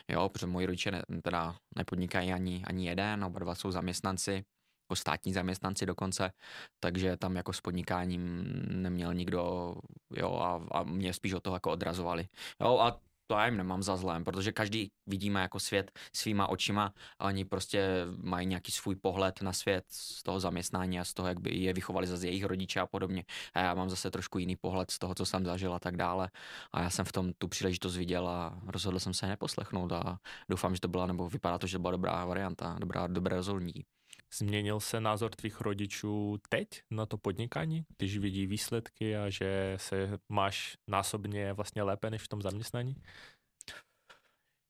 jo, 0.07 0.29
protože 0.29 0.47
moji 0.47 0.65
rodiče 0.65 0.91
ne, 0.91 1.01
teda 1.23 1.55
nepodnikají 1.75 2.33
ani, 2.33 2.63
ani 2.67 2.87
jeden, 2.87 3.23
oba 3.23 3.39
dva 3.39 3.55
jsou 3.55 3.71
zaměstnanci, 3.71 4.43
jako 4.89 4.95
státní 4.95 5.33
zaměstnanci 5.33 5.85
dokonce, 5.85 6.31
takže 6.79 7.17
tam 7.17 7.35
jako 7.35 7.53
s 7.53 7.61
podnikáním 7.61 8.43
neměl 8.67 9.13
nikdo, 9.13 9.75
jo, 10.15 10.35
a, 10.35 10.79
a 10.79 10.83
mě 10.83 11.13
spíš 11.13 11.33
od 11.33 11.43
toho 11.43 11.55
jako 11.55 11.71
odrazovali. 11.71 12.27
Jo, 12.61 12.79
a 12.79 12.99
to 13.27 13.35
já 13.35 13.45
jim 13.45 13.57
nemám 13.57 13.83
za 13.83 13.95
zlém, 13.95 14.23
protože 14.23 14.51
každý 14.51 14.91
vidíme 15.07 15.41
jako 15.41 15.59
svět 15.59 15.91
svýma 16.13 16.47
očima 16.49 16.93
a 17.19 17.25
oni 17.25 17.45
prostě 17.45 18.05
mají 18.17 18.47
nějaký 18.47 18.71
svůj 18.71 18.95
pohled 18.95 19.41
na 19.41 19.53
svět 19.53 19.85
z 19.89 20.23
toho 20.23 20.39
zaměstnání 20.39 20.99
a 20.99 21.03
z 21.05 21.13
toho, 21.13 21.27
jak 21.27 21.39
by 21.39 21.55
je 21.55 21.73
vychovali 21.73 22.07
zase 22.07 22.27
jejich 22.27 22.43
rodiče 22.43 22.79
a 22.79 22.87
podobně. 22.87 23.25
A 23.53 23.59
já 23.59 23.73
mám 23.73 23.89
zase 23.89 24.11
trošku 24.11 24.39
jiný 24.39 24.55
pohled 24.55 24.91
z 24.91 24.99
toho, 24.99 25.15
co 25.15 25.25
jsem 25.25 25.45
zažil 25.45 25.73
a 25.73 25.79
tak 25.79 25.97
dále. 25.97 26.29
A 26.71 26.81
já 26.81 26.89
jsem 26.89 27.05
v 27.05 27.11
tom 27.11 27.33
tu 27.33 27.47
příležitost 27.47 27.97
viděl 27.97 28.27
a 28.27 28.61
rozhodl 28.67 28.99
jsem 28.99 29.13
se 29.13 29.27
neposlechnout 29.27 29.91
a 29.91 30.19
doufám, 30.49 30.75
že 30.75 30.81
to 30.81 30.87
byla, 30.87 31.05
nebo 31.05 31.29
vypadá 31.29 31.57
to, 31.57 31.67
že 31.67 31.77
to 31.77 31.81
byla 31.81 31.91
dobrá 31.91 32.25
varianta, 32.25 32.77
dobrá, 32.79 33.07
dobré 33.07 33.35
rozhodnutí. 33.35 33.85
Změnil 34.33 34.79
se 34.79 34.99
názor 34.99 35.31
tvých 35.35 35.61
rodičů 35.61 36.37
teď 36.49 36.67
na 36.91 37.05
to 37.05 37.17
podnikání, 37.17 37.85
když 37.97 38.17
vidí 38.17 38.47
výsledky 38.47 39.17
a 39.17 39.29
že 39.29 39.73
se 39.77 40.17
máš 40.31 40.77
násobně 40.89 41.53
vlastně 41.53 41.83
lépe 41.83 42.09
než 42.09 42.21
v 42.21 42.27
tom 42.27 42.41
zaměstnání? 42.41 42.95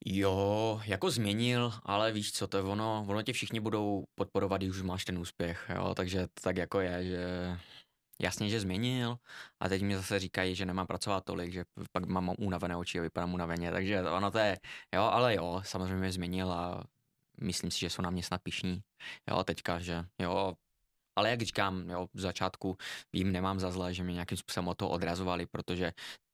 Jo, 0.06 0.82
jako 0.86 1.12
změnil, 1.12 1.74
ale 1.84 2.12
víš 2.12 2.32
co, 2.32 2.48
to 2.48 2.58
je 2.58 2.64
ono, 2.64 3.06
ono 3.08 3.22
tě 3.22 3.34
všichni 3.34 3.60
budou 3.60 4.04
podporovat, 4.16 4.58
když 4.58 4.70
už 4.70 4.82
máš 4.82 5.06
ten 5.06 5.18
úspěch, 5.18 5.72
jo, 5.76 5.96
takže 5.96 6.28
tak 6.42 6.58
jako 6.58 6.80
je, 6.80 7.06
že 7.06 7.58
jasně, 8.22 8.50
že 8.50 8.60
změnil 8.60 9.18
a 9.64 9.70
teď 9.70 9.82
mi 9.82 9.96
zase 9.96 10.20
říkají, 10.20 10.56
že 10.56 10.66
nemám 10.66 10.88
pracovat 10.88 11.26
tolik, 11.26 11.52
že 11.52 11.64
pak 11.92 12.06
mám 12.06 12.36
unavené 12.40 12.76
oči 12.76 13.00
a 13.00 13.02
vypadám 13.02 13.34
unaveně, 13.34 13.72
takže 13.72 14.02
ono 14.02 14.32
to 14.32 14.38
je, 14.38 14.60
jo, 14.96 15.02
ale 15.02 15.36
jo, 15.36 15.62
samozřejmě 15.66 16.12
změnil 16.12 16.52
a 16.52 16.84
myslím 17.42 17.72
si, 17.72 17.80
že 17.80 17.90
jsou 17.90 18.02
na 18.02 18.10
mě 18.10 18.24
snad 18.24 18.42
pišní, 18.44 18.82
jo, 19.30 19.44
teďka, 19.44 19.80
že 19.80 20.06
jo, 20.20 20.54
ale 21.16 21.30
jak 21.30 21.42
říkám, 21.42 21.90
jo, 21.90 22.08
v 22.14 22.20
začátku 22.20 22.78
vím, 23.14 23.32
nemám 23.32 23.60
za 23.60 23.72
zlé, 23.72 23.94
že 23.94 24.04
mě 24.04 24.14
nějakým 24.14 24.38
způsobem 24.38 24.68
o 24.68 24.76
to 24.76 24.90
odrazovali, 24.90 25.46
protože 25.46 25.92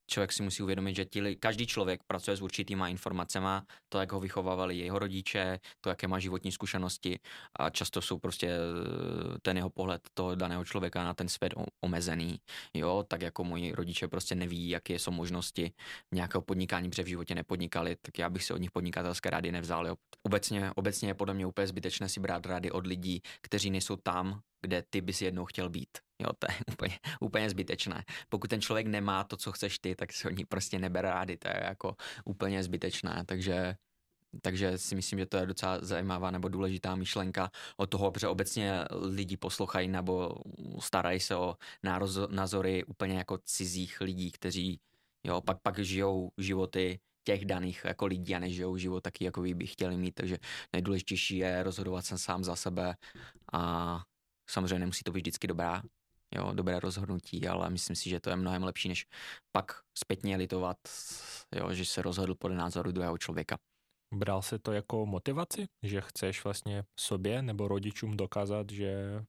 člověk 0.08 0.32
si 0.32 0.44
musí 0.44 0.64
uvědomit, 0.64 0.96
že 0.96 1.06
tí, 1.06 1.36
každý 1.36 1.68
člověk 1.68 2.02
pracuje 2.08 2.38
s 2.38 2.42
určitýma 2.42 2.88
informacemi, 2.88 3.48
to, 3.90 4.00
jak 4.00 4.12
ho 4.12 4.20
vychovávali 4.20 4.78
jeho 4.78 5.00
rodiče, 5.00 5.60
to, 5.82 5.90
jaké 5.90 6.08
má 6.08 6.20
životní 6.20 6.52
zkušenosti 6.52 7.20
a 7.60 7.70
často 7.70 8.02
jsou 8.02 8.20
prostě 8.20 8.48
eh, 8.48 9.40
ten 9.42 9.58
jeho 9.58 9.70
pohled 9.70 10.02
toho 10.14 10.36
daného 10.36 10.66
člověka 10.66 11.04
na 11.04 11.14
ten 11.14 11.30
svět 11.30 11.54
omezený, 11.82 12.40
jo, 12.74 13.04
tak 13.08 13.22
jako 13.22 13.44
moji 13.44 13.72
rodiče 13.72 14.08
prostě 14.08 14.36
neví, 14.36 14.70
jaké 14.70 15.00
jsou 15.00 15.12
možnosti 15.12 15.74
nějakého 16.14 16.42
podnikání, 16.42 16.90
protože 16.90 17.04
v 17.04 17.08
životě 17.08 17.36
nepodnikali, 17.36 17.96
tak 18.02 18.20
já 18.20 18.30
bych 18.30 18.44
si 18.44 18.54
od 18.54 18.58
nich 18.58 18.72
podnikatelské 18.72 19.30
rády 19.30 19.52
nevzal, 19.52 19.88
jo. 19.88 19.96
Obecně, 20.24 20.72
obecně 20.76 21.10
je 21.10 21.14
podle 21.14 21.34
mě 21.34 21.46
úplně 21.46 21.68
zbytečné 21.68 22.10
si 22.10 22.20
brát 22.20 22.46
rády 22.46 22.72
od 22.72 22.88
lidí, 22.88 23.22
kteří 23.42 23.70
nejsou 23.70 23.96
tam, 23.96 24.42
kde 24.62 24.84
ty 24.90 25.02
bys 25.02 25.22
jednou 25.22 25.46
chtěl 25.46 25.70
být. 25.70 26.05
Jo, 26.20 26.30
to 26.40 26.48
je 26.52 26.58
úplně, 26.74 27.00
úplně 27.20 27.50
zbytečné. 27.50 28.04
Pokud 28.30 28.50
ten 28.50 28.62
člověk 28.62 28.88
nemá 28.88 29.24
to, 29.24 29.38
co 29.38 29.52
chceš 29.52 29.80
ty, 29.80 29.96
tak 29.96 30.14
se 30.14 30.28
o 30.28 30.32
ní 30.32 30.46
prostě 30.46 30.80
nebere 30.80 31.10
rády, 31.10 31.38
to 31.38 31.48
je 31.48 31.62
jako 31.64 31.96
úplně 32.26 32.64
zbytečné, 32.64 33.24
takže 33.26 33.76
takže 34.42 34.78
si 34.78 34.96
myslím, 34.96 35.20
že 35.20 35.26
to 35.26 35.38
je 35.38 35.46
docela 35.46 35.80
zajímavá 35.82 36.32
nebo 36.32 36.48
důležitá 36.48 36.96
myšlenka 36.96 37.52
o 37.78 37.88
toho, 37.88 38.12
protože 38.12 38.28
obecně 38.28 38.86
lidi 38.92 39.38
poslouchají 39.38 39.88
nebo 39.88 40.36
starají 40.80 41.20
se 41.20 41.36
o 41.36 41.56
názory 42.30 42.84
úplně 42.84 43.18
jako 43.18 43.38
cizích 43.38 44.02
lidí, 44.02 44.32
kteří 44.32 44.80
jo, 45.24 45.42
pak, 45.42 45.62
pak 45.62 45.80
žijou 45.80 46.32
životy 46.38 47.00
těch 47.24 47.46
daných 47.46 47.82
jako 47.86 48.06
lidí 48.06 48.36
a 48.36 48.40
nežijou 48.40 48.78
život 48.78 49.02
taky, 49.02 49.26
jako 49.26 49.42
by 49.42 49.68
chtěli 49.68 49.98
mít, 49.98 50.12
takže 50.12 50.38
nejdůležitější 50.74 51.38
je 51.38 51.64
rozhodovat 51.64 52.06
se 52.06 52.18
sám 52.18 52.44
za 52.44 52.56
sebe 52.56 52.96
a 53.54 54.04
samozřejmě 54.50 54.80
nemusí 54.80 55.04
to 55.04 55.12
být 55.12 55.22
vždycky 55.22 55.48
dobrá, 55.48 55.84
jo, 56.36 56.52
dobré 56.54 56.80
rozhodnutí, 56.80 57.48
ale 57.48 57.70
myslím 57.70 57.96
si, 57.96 58.10
že 58.10 58.20
to 58.20 58.30
je 58.30 58.36
mnohem 58.36 58.64
lepší, 58.64 58.90
než 58.90 59.06
pak 59.52 59.72
zpětně 59.98 60.36
litovat, 60.36 60.78
jo, 61.56 61.74
že 61.74 61.86
se 61.86 62.02
rozhodl 62.02 62.36
podle 62.36 62.58
názoru 62.58 62.92
druhého 62.92 63.18
člověka. 63.18 63.58
Bral 64.14 64.42
se 64.42 64.60
to 64.60 64.72
jako 64.72 65.06
motivaci, 65.06 65.66
že 65.84 66.02
chceš 66.02 66.44
vlastně 66.44 66.84
sobě 67.00 67.42
nebo 67.42 67.68
rodičům 67.68 68.18
dokázat, 68.18 68.70
že 68.70 69.22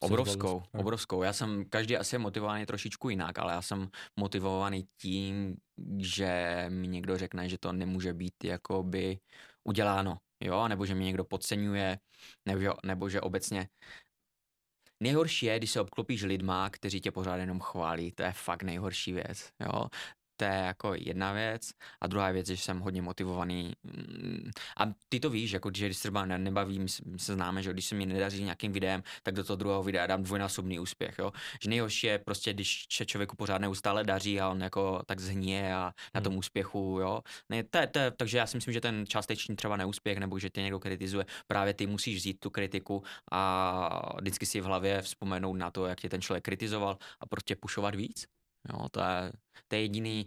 Obrovskou, 0.00 0.62
obrovskou. 0.72 1.22
Já 1.22 1.32
jsem, 1.32 1.64
každý 1.64 1.96
asi 1.96 2.14
je 2.14 2.18
motivovaný 2.18 2.66
trošičku 2.66 3.08
jinak, 3.08 3.38
ale 3.38 3.52
já 3.52 3.62
jsem 3.62 3.88
motivovaný 4.20 4.88
tím, 5.00 5.56
že 5.98 6.64
mi 6.68 6.88
někdo 6.88 7.18
řekne, 7.18 7.48
že 7.48 7.58
to 7.58 7.72
nemůže 7.72 8.14
být 8.14 8.44
jakoby 8.44 9.18
uděláno, 9.64 10.18
jo, 10.42 10.68
nebo 10.68 10.86
že 10.86 10.94
mi 10.94 11.04
někdo 11.04 11.24
podceňuje, 11.24 11.98
nebo, 12.46 12.74
nebo 12.84 13.08
že 13.08 13.20
obecně 13.20 13.68
Nejhorší 15.02 15.46
je, 15.46 15.58
když 15.58 15.70
se 15.70 15.80
obklopíš 15.80 16.22
lidma, 16.22 16.70
kteří 16.70 17.00
tě 17.00 17.10
pořád 17.10 17.36
jenom 17.36 17.60
chválí. 17.60 18.12
To 18.12 18.22
je 18.22 18.32
fakt 18.32 18.62
nejhorší 18.62 19.12
věc. 19.12 19.52
Jo? 19.60 19.86
To 20.42 20.46
je 20.46 20.62
jako 20.62 20.94
jedna 20.94 21.32
věc. 21.32 21.70
A 22.00 22.06
druhá 22.06 22.30
věc, 22.30 22.46
že 22.46 22.56
jsem 22.56 22.80
hodně 22.80 23.02
motivovaný. 23.02 23.72
Mm, 23.82 24.50
a 24.76 24.92
ty 25.08 25.20
to 25.20 25.30
víš, 25.30 25.52
jako 25.52 25.70
když 25.70 25.96
třeba 25.96 26.26
nebavím, 26.26 26.88
se 27.16 27.34
známe, 27.34 27.62
že 27.62 27.72
když 27.72 27.84
se 27.84 27.94
mi 27.94 28.06
nedaří 28.06 28.44
nějakým 28.44 28.72
videem, 28.72 29.02
tak 29.22 29.34
do 29.34 29.44
toho 29.44 29.56
druhého 29.56 29.82
videa 29.82 30.06
dám 30.06 30.22
dvojnásobný 30.22 30.78
úspěch. 30.78 31.14
Jo? 31.18 31.32
Že 31.62 31.70
nejhorší 31.70 32.06
je 32.06 32.18
prostě, 32.18 32.52
když 32.52 32.86
se 32.92 33.06
člověku 33.06 33.36
pořád 33.36 33.58
neustále 33.58 34.04
daří 34.04 34.40
a 34.40 34.48
on 34.48 34.60
jako 34.60 35.02
tak 35.06 35.20
zhníje 35.20 35.74
a 35.74 35.92
na 36.14 36.20
tom 36.20 36.32
hmm. 36.32 36.38
úspěchu. 36.38 36.98
Jo? 37.00 37.20
Ne, 37.48 37.62
to, 37.62 37.78
to, 37.90 38.00
takže 38.16 38.38
já 38.38 38.46
si 38.46 38.56
myslím, 38.56 38.74
že 38.74 38.80
ten 38.80 39.06
částečný 39.06 39.56
třeba 39.56 39.76
neúspěch 39.76 40.18
nebo 40.18 40.38
že 40.38 40.50
tě 40.50 40.62
někdo 40.62 40.80
kritizuje, 40.80 41.26
právě 41.46 41.74
ty 41.74 41.86
musíš 41.86 42.16
vzít 42.16 42.40
tu 42.40 42.50
kritiku 42.50 43.02
a 43.32 44.16
vždycky 44.20 44.46
si 44.46 44.60
v 44.60 44.64
hlavě 44.64 45.02
vzpomenout 45.02 45.54
na 45.54 45.70
to, 45.70 45.86
jak 45.86 46.00
tě 46.00 46.08
ten 46.08 46.20
člověk 46.20 46.44
kritizoval 46.44 46.98
a 47.20 47.26
prostě 47.26 47.56
pušovat 47.56 47.94
víc. 47.94 48.26
Jo, 48.68 48.88
to 48.88 49.00
je, 49.00 49.32
to 49.68 49.76
je 49.76 49.82
jediný, 49.82 50.26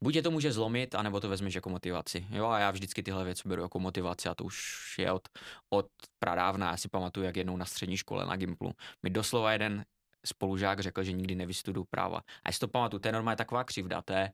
buď 0.00 0.14
je 0.14 0.22
to 0.22 0.30
může 0.30 0.52
zlomit, 0.52 0.94
anebo 0.94 1.20
to 1.20 1.28
vezmeš 1.28 1.54
jako 1.54 1.70
motivaci. 1.70 2.26
Jo, 2.30 2.46
a 2.46 2.58
já 2.58 2.70
vždycky 2.70 3.02
tyhle 3.02 3.24
věci 3.24 3.48
beru 3.48 3.62
jako 3.62 3.78
motivaci 3.78 4.28
a 4.28 4.34
to 4.34 4.44
už 4.44 4.98
je 4.98 5.12
od, 5.12 5.28
od 5.70 5.86
pradávna. 6.18 6.70
Já 6.70 6.76
si 6.76 6.88
pamatuju, 6.88 7.26
jak 7.26 7.36
jednou 7.36 7.56
na 7.56 7.64
střední 7.64 7.96
škole 7.96 8.26
na 8.26 8.36
Gimplu 8.36 8.72
mi 9.02 9.10
doslova 9.10 9.52
jeden 9.52 9.84
spolužák 10.26 10.80
řekl, 10.80 11.04
že 11.04 11.12
nikdy 11.12 11.34
nevystuduju 11.34 11.86
práva. 11.90 12.18
A 12.18 12.48
jestli 12.48 12.60
to 12.60 12.68
pamatuju, 12.68 13.00
to 13.00 13.08
je 13.08 13.12
normálně 13.12 13.36
taková 13.36 13.64
křivda, 13.64 14.02
to 14.02 14.12
je 14.12 14.32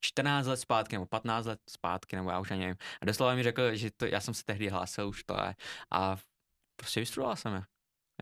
14 0.00 0.46
let 0.46 0.56
zpátky 0.56 0.96
nebo 0.96 1.06
15 1.06 1.46
let 1.46 1.60
zpátky, 1.70 2.16
nebo 2.16 2.30
já 2.30 2.40
už 2.40 2.50
ani 2.50 2.60
nevím. 2.60 2.76
A 3.00 3.04
doslova 3.04 3.34
mi 3.34 3.42
řekl, 3.42 3.76
že 3.76 3.90
to, 3.90 4.06
já 4.06 4.20
jsem 4.20 4.34
se 4.34 4.44
tehdy 4.44 4.68
hlásil 4.68 5.08
už 5.08 5.24
to 5.24 5.34
je. 5.34 5.54
A 5.90 6.16
prostě 6.76 7.00
vystudoval 7.00 7.36
jsem 7.36 7.54
je. 7.54 7.62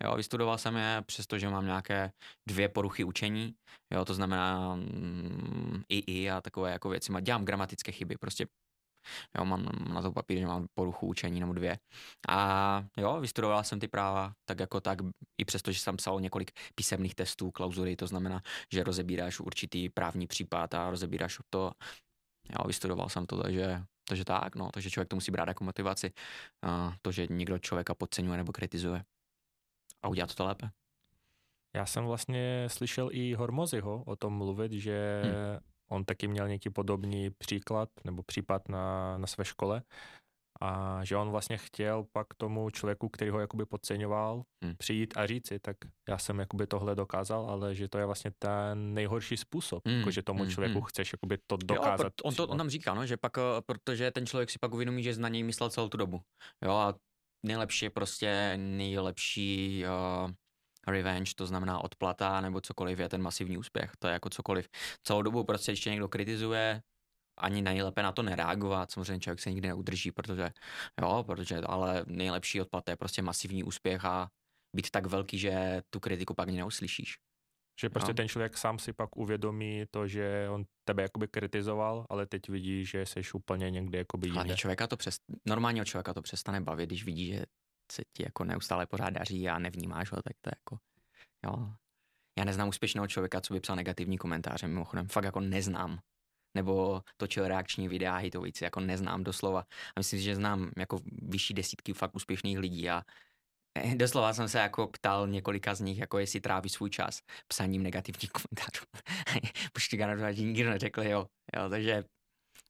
Jo, 0.03 0.17
vystudoval 0.17 0.59
jsem 0.59 0.77
je, 0.77 1.03
přestože 1.07 1.49
mám 1.49 1.67
nějaké 1.67 2.13
dvě 2.49 2.69
poruchy 2.69 3.05
učení, 3.05 3.55
jo, 3.93 4.05
to 4.05 4.15
znamená 4.15 4.75
mm, 4.75 5.83
i 5.89 5.99
i 5.99 6.31
a 6.31 6.41
takové 6.41 6.73
jako 6.73 6.89
věci. 6.89 7.13
Dělám 7.21 7.45
gramatické 7.45 7.93
chyby, 7.93 8.17
prostě 8.21 8.47
Jo, 9.39 9.45
mám 9.45 9.69
na 9.95 10.03
to 10.03 10.13
papír, 10.13 10.39
že 10.39 10.47
mám 10.47 10.67
poruchu 10.75 11.07
učení 11.07 11.41
nebo 11.41 11.53
dvě. 11.53 11.79
A 12.29 12.85
jo, 12.97 13.21
vystudoval 13.21 13.65
jsem 13.65 13.81
ty 13.81 13.89
práva 13.89 14.33
tak 14.45 14.61
jako 14.61 14.81
tak, 14.81 14.99
i 15.39 15.45
přesto, 15.45 15.73
že 15.73 15.79
jsem 15.79 15.97
psal 15.97 16.21
několik 16.21 16.51
písemných 16.75 17.15
testů, 17.15 17.51
klauzury, 17.51 17.97
to 17.97 18.07
znamená, 18.07 18.43
že 18.73 18.85
rozebíráš 18.85 19.41
určitý 19.41 19.89
právní 19.89 20.27
případ 20.27 20.75
a 20.75 20.91
rozebíráš 20.91 21.39
to. 21.51 21.73
Jo, 22.51 22.67
vystudoval 22.67 23.09
jsem 23.09 23.27
to, 23.27 23.43
takže, 23.43 23.83
takže 24.09 24.25
tak, 24.25 24.57
no, 24.57 24.71
takže 24.73 24.91
člověk 24.91 25.09
to 25.09 25.17
musí 25.17 25.31
brát 25.33 25.49
jako 25.49 25.65
motivaci. 25.65 26.13
A 26.63 26.97
to, 27.03 27.13
že 27.13 27.27
někdo 27.31 27.59
člověka 27.59 27.95
podceňuje 27.95 28.37
nebo 28.37 28.53
kritizuje 28.53 29.05
a 30.05 30.09
udělat 30.09 30.35
to 30.35 30.45
lépe. 30.45 30.71
Já 31.77 31.87
jsem 31.87 32.05
vlastně 32.05 32.67
slyšel 32.69 33.09
i 33.13 33.35
Hormozyho 33.35 34.03
o 34.07 34.17
tom 34.17 34.33
mluvit, 34.33 34.73
že 34.73 35.23
hmm. 35.25 35.59
on 35.89 36.05
taky 36.05 36.29
měl 36.29 36.49
nějaký 36.49 36.71
podobný 36.71 37.31
příklad 37.31 37.89
nebo 38.05 38.23
případ 38.23 38.69
na, 38.69 39.19
na 39.19 39.27
své 39.27 39.45
škole 39.45 39.83
a 40.61 41.01
že 41.05 41.17
on 41.17 41.31
vlastně 41.31 41.57
chtěl 41.57 42.05
pak 42.13 42.27
tomu 42.37 42.71
člověku, 42.71 43.09
který 43.09 43.31
ho 43.31 43.41
jakoby 43.41 43.67
podceňoval, 43.67 44.43
hmm. 44.65 44.75
přijít 44.77 45.17
a 45.17 45.27
říci, 45.27 45.59
tak 45.59 45.77
já 46.09 46.19
jsem 46.19 46.39
jakoby 46.39 46.67
tohle 46.67 46.95
dokázal, 46.95 47.51
ale 47.51 47.75
že 47.75 47.89
to 47.89 47.99
je 47.99 48.07
vlastně 48.07 48.31
ten 48.39 48.95
nejhorší 48.95 49.37
způsob, 49.37 49.87
hmm. 49.87 49.99
jako 49.99 50.11
že 50.11 50.23
tomu 50.23 50.43
hmm. 50.43 50.51
člověku 50.51 50.79
hmm. 50.79 50.85
chceš 50.85 51.13
jakoby 51.13 51.39
to 51.47 51.57
dokázat. 51.57 52.05
Jo, 52.05 52.11
on, 52.25 52.35
to, 52.35 52.47
on 52.47 52.59
tam 52.59 52.71
říká, 52.71 52.95
no, 52.95 53.07
že 53.07 53.17
pak, 53.17 53.39
eh, 53.39 53.63
protože 53.67 54.11
ten 54.11 54.27
člověk 54.27 54.51
si 54.51 54.59
pak 54.59 54.75
uvědomí, 54.75 55.03
že 55.03 55.17
na 55.17 55.29
něj 55.29 55.43
myslel 55.43 55.71
celou 55.71 55.89
tu 55.89 55.97
dobu. 55.97 56.21
Jo, 56.65 56.71
a 56.71 56.95
nejlepší 57.45 57.91
prostě 57.91 58.55
nejlepší 58.57 59.85
uh, 59.85 60.31
revenge, 60.87 61.33
to 61.37 61.47
znamená 61.47 61.85
odplata 61.85 62.41
nebo 62.41 62.61
cokoliv 62.61 62.99
je 62.99 63.09
ten 63.09 63.23
masivní 63.23 63.59
úspěch. 63.59 63.93
To 63.99 64.07
je 64.07 64.13
jako 64.13 64.31
cokoliv. 64.31 64.69
Celou 65.03 65.23
dobu 65.23 65.45
prostě 65.45 65.73
ještě 65.73 65.91
někdo 65.91 66.09
kritizuje, 66.09 66.83
ani 67.37 67.63
nejlépe 67.63 68.03
na 68.03 68.13
to 68.13 68.23
nereagovat, 68.23 68.91
samozřejmě 68.91 69.21
člověk 69.21 69.41
se 69.41 69.51
nikdy 69.51 69.69
neudrží, 69.69 70.13
protože 70.13 70.51
jo, 71.01 71.25
protože, 71.27 71.59
ale 71.59 72.05
nejlepší 72.07 72.61
odplata 72.61 72.93
je 72.93 72.97
prostě 72.97 73.23
masivní 73.23 73.65
úspěch 73.65 74.05
a 74.05 74.31
být 74.77 74.91
tak 74.91 75.07
velký, 75.07 75.39
že 75.39 75.83
tu 75.91 76.01
kritiku 76.01 76.35
pak 76.35 76.49
neuslyšíš. 76.49 77.19
Že 77.81 77.91
prostě 77.91 78.11
no. 78.11 78.15
ten 78.15 78.29
člověk 78.29 78.59
sám 78.59 78.79
si 78.79 78.93
pak 78.93 79.17
uvědomí 79.17 79.85
to, 79.91 80.09
že 80.09 80.49
on 80.51 80.65
tebe 80.85 81.03
jakoby 81.03 81.29
kritizoval, 81.29 82.07
ale 82.09 82.27
teď 82.27 82.49
vidí, 82.49 82.87
že 82.87 83.07
jsi 83.07 83.21
úplně 83.35 83.71
někde 83.71 83.99
jakoby 83.99 84.27
jinde. 84.27 84.41
Ale 84.41 84.57
člověka 84.57 84.87
to 84.87 84.97
přes, 84.97 85.17
normálního 85.47 85.85
člověka 85.85 86.15
to 86.15 86.23
přestane 86.23 86.61
bavit, 86.61 86.87
když 86.87 87.05
vidí, 87.05 87.27
že 87.27 87.45
se 87.93 88.03
ti 88.13 88.23
jako 88.23 88.45
neustále 88.45 88.87
pořád 88.87 89.11
daří 89.11 89.49
a 89.49 89.59
nevnímáš 89.59 90.13
ho, 90.13 90.23
tak 90.23 90.37
to 90.41 90.49
je 90.49 90.53
jako, 90.59 90.79
jo. 91.47 91.73
Já 92.39 92.45
neznám 92.45 92.69
úspěšného 92.69 93.07
člověka, 93.07 93.41
co 93.41 93.55
by 93.55 93.61
psal 93.61 93.77
negativní 93.77 94.19
komentáře, 94.19 94.69
mimochodem, 94.69 95.09
fakt 95.09 95.25
jako 95.25 95.41
neznám. 95.41 95.99
Nebo 96.57 97.03
točil 97.17 97.49
reakční 97.49 97.89
videa, 97.89 98.17
hejtovici, 98.17 98.65
jako 98.65 98.81
neznám 98.81 99.25
doslova. 99.25 99.61
A 99.97 100.01
myslím 100.01 100.19
si, 100.19 100.25
že 100.25 100.37
znám 100.37 100.71
jako 100.77 101.01
vyšší 101.23 101.55
desítky 101.55 101.93
fakt 101.93 102.15
úspěšných 102.15 102.59
lidí 102.59 102.91
a 102.91 103.03
doslova 103.97 104.33
jsem 104.33 104.49
se 104.49 104.59
jako 104.59 104.87
ptal 104.87 105.29
několika 105.29 105.75
z 105.75 105.81
nich, 105.81 105.99
jako 105.99 106.19
jestli 106.19 106.41
tráví 106.41 106.69
svůj 106.69 106.91
čas 106.91 107.21
psaním 107.49 107.83
negativních 107.83 108.31
komentářů. 108.33 108.85
Počkej, 109.73 109.99
na 109.99 110.33
že 110.33 110.43
nikdo 110.43 110.71
neřekl, 110.71 111.03
jo. 111.03 111.27
jo. 111.57 111.69
Takže 111.71 112.05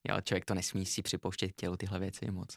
jo, 0.08 0.20
člověk 0.20 0.44
to 0.44 0.54
nesmí 0.54 0.86
si 0.86 1.02
připouštět 1.02 1.52
tělu 1.56 1.76
tyhle 1.76 1.98
věci 1.98 2.30
moc. 2.30 2.56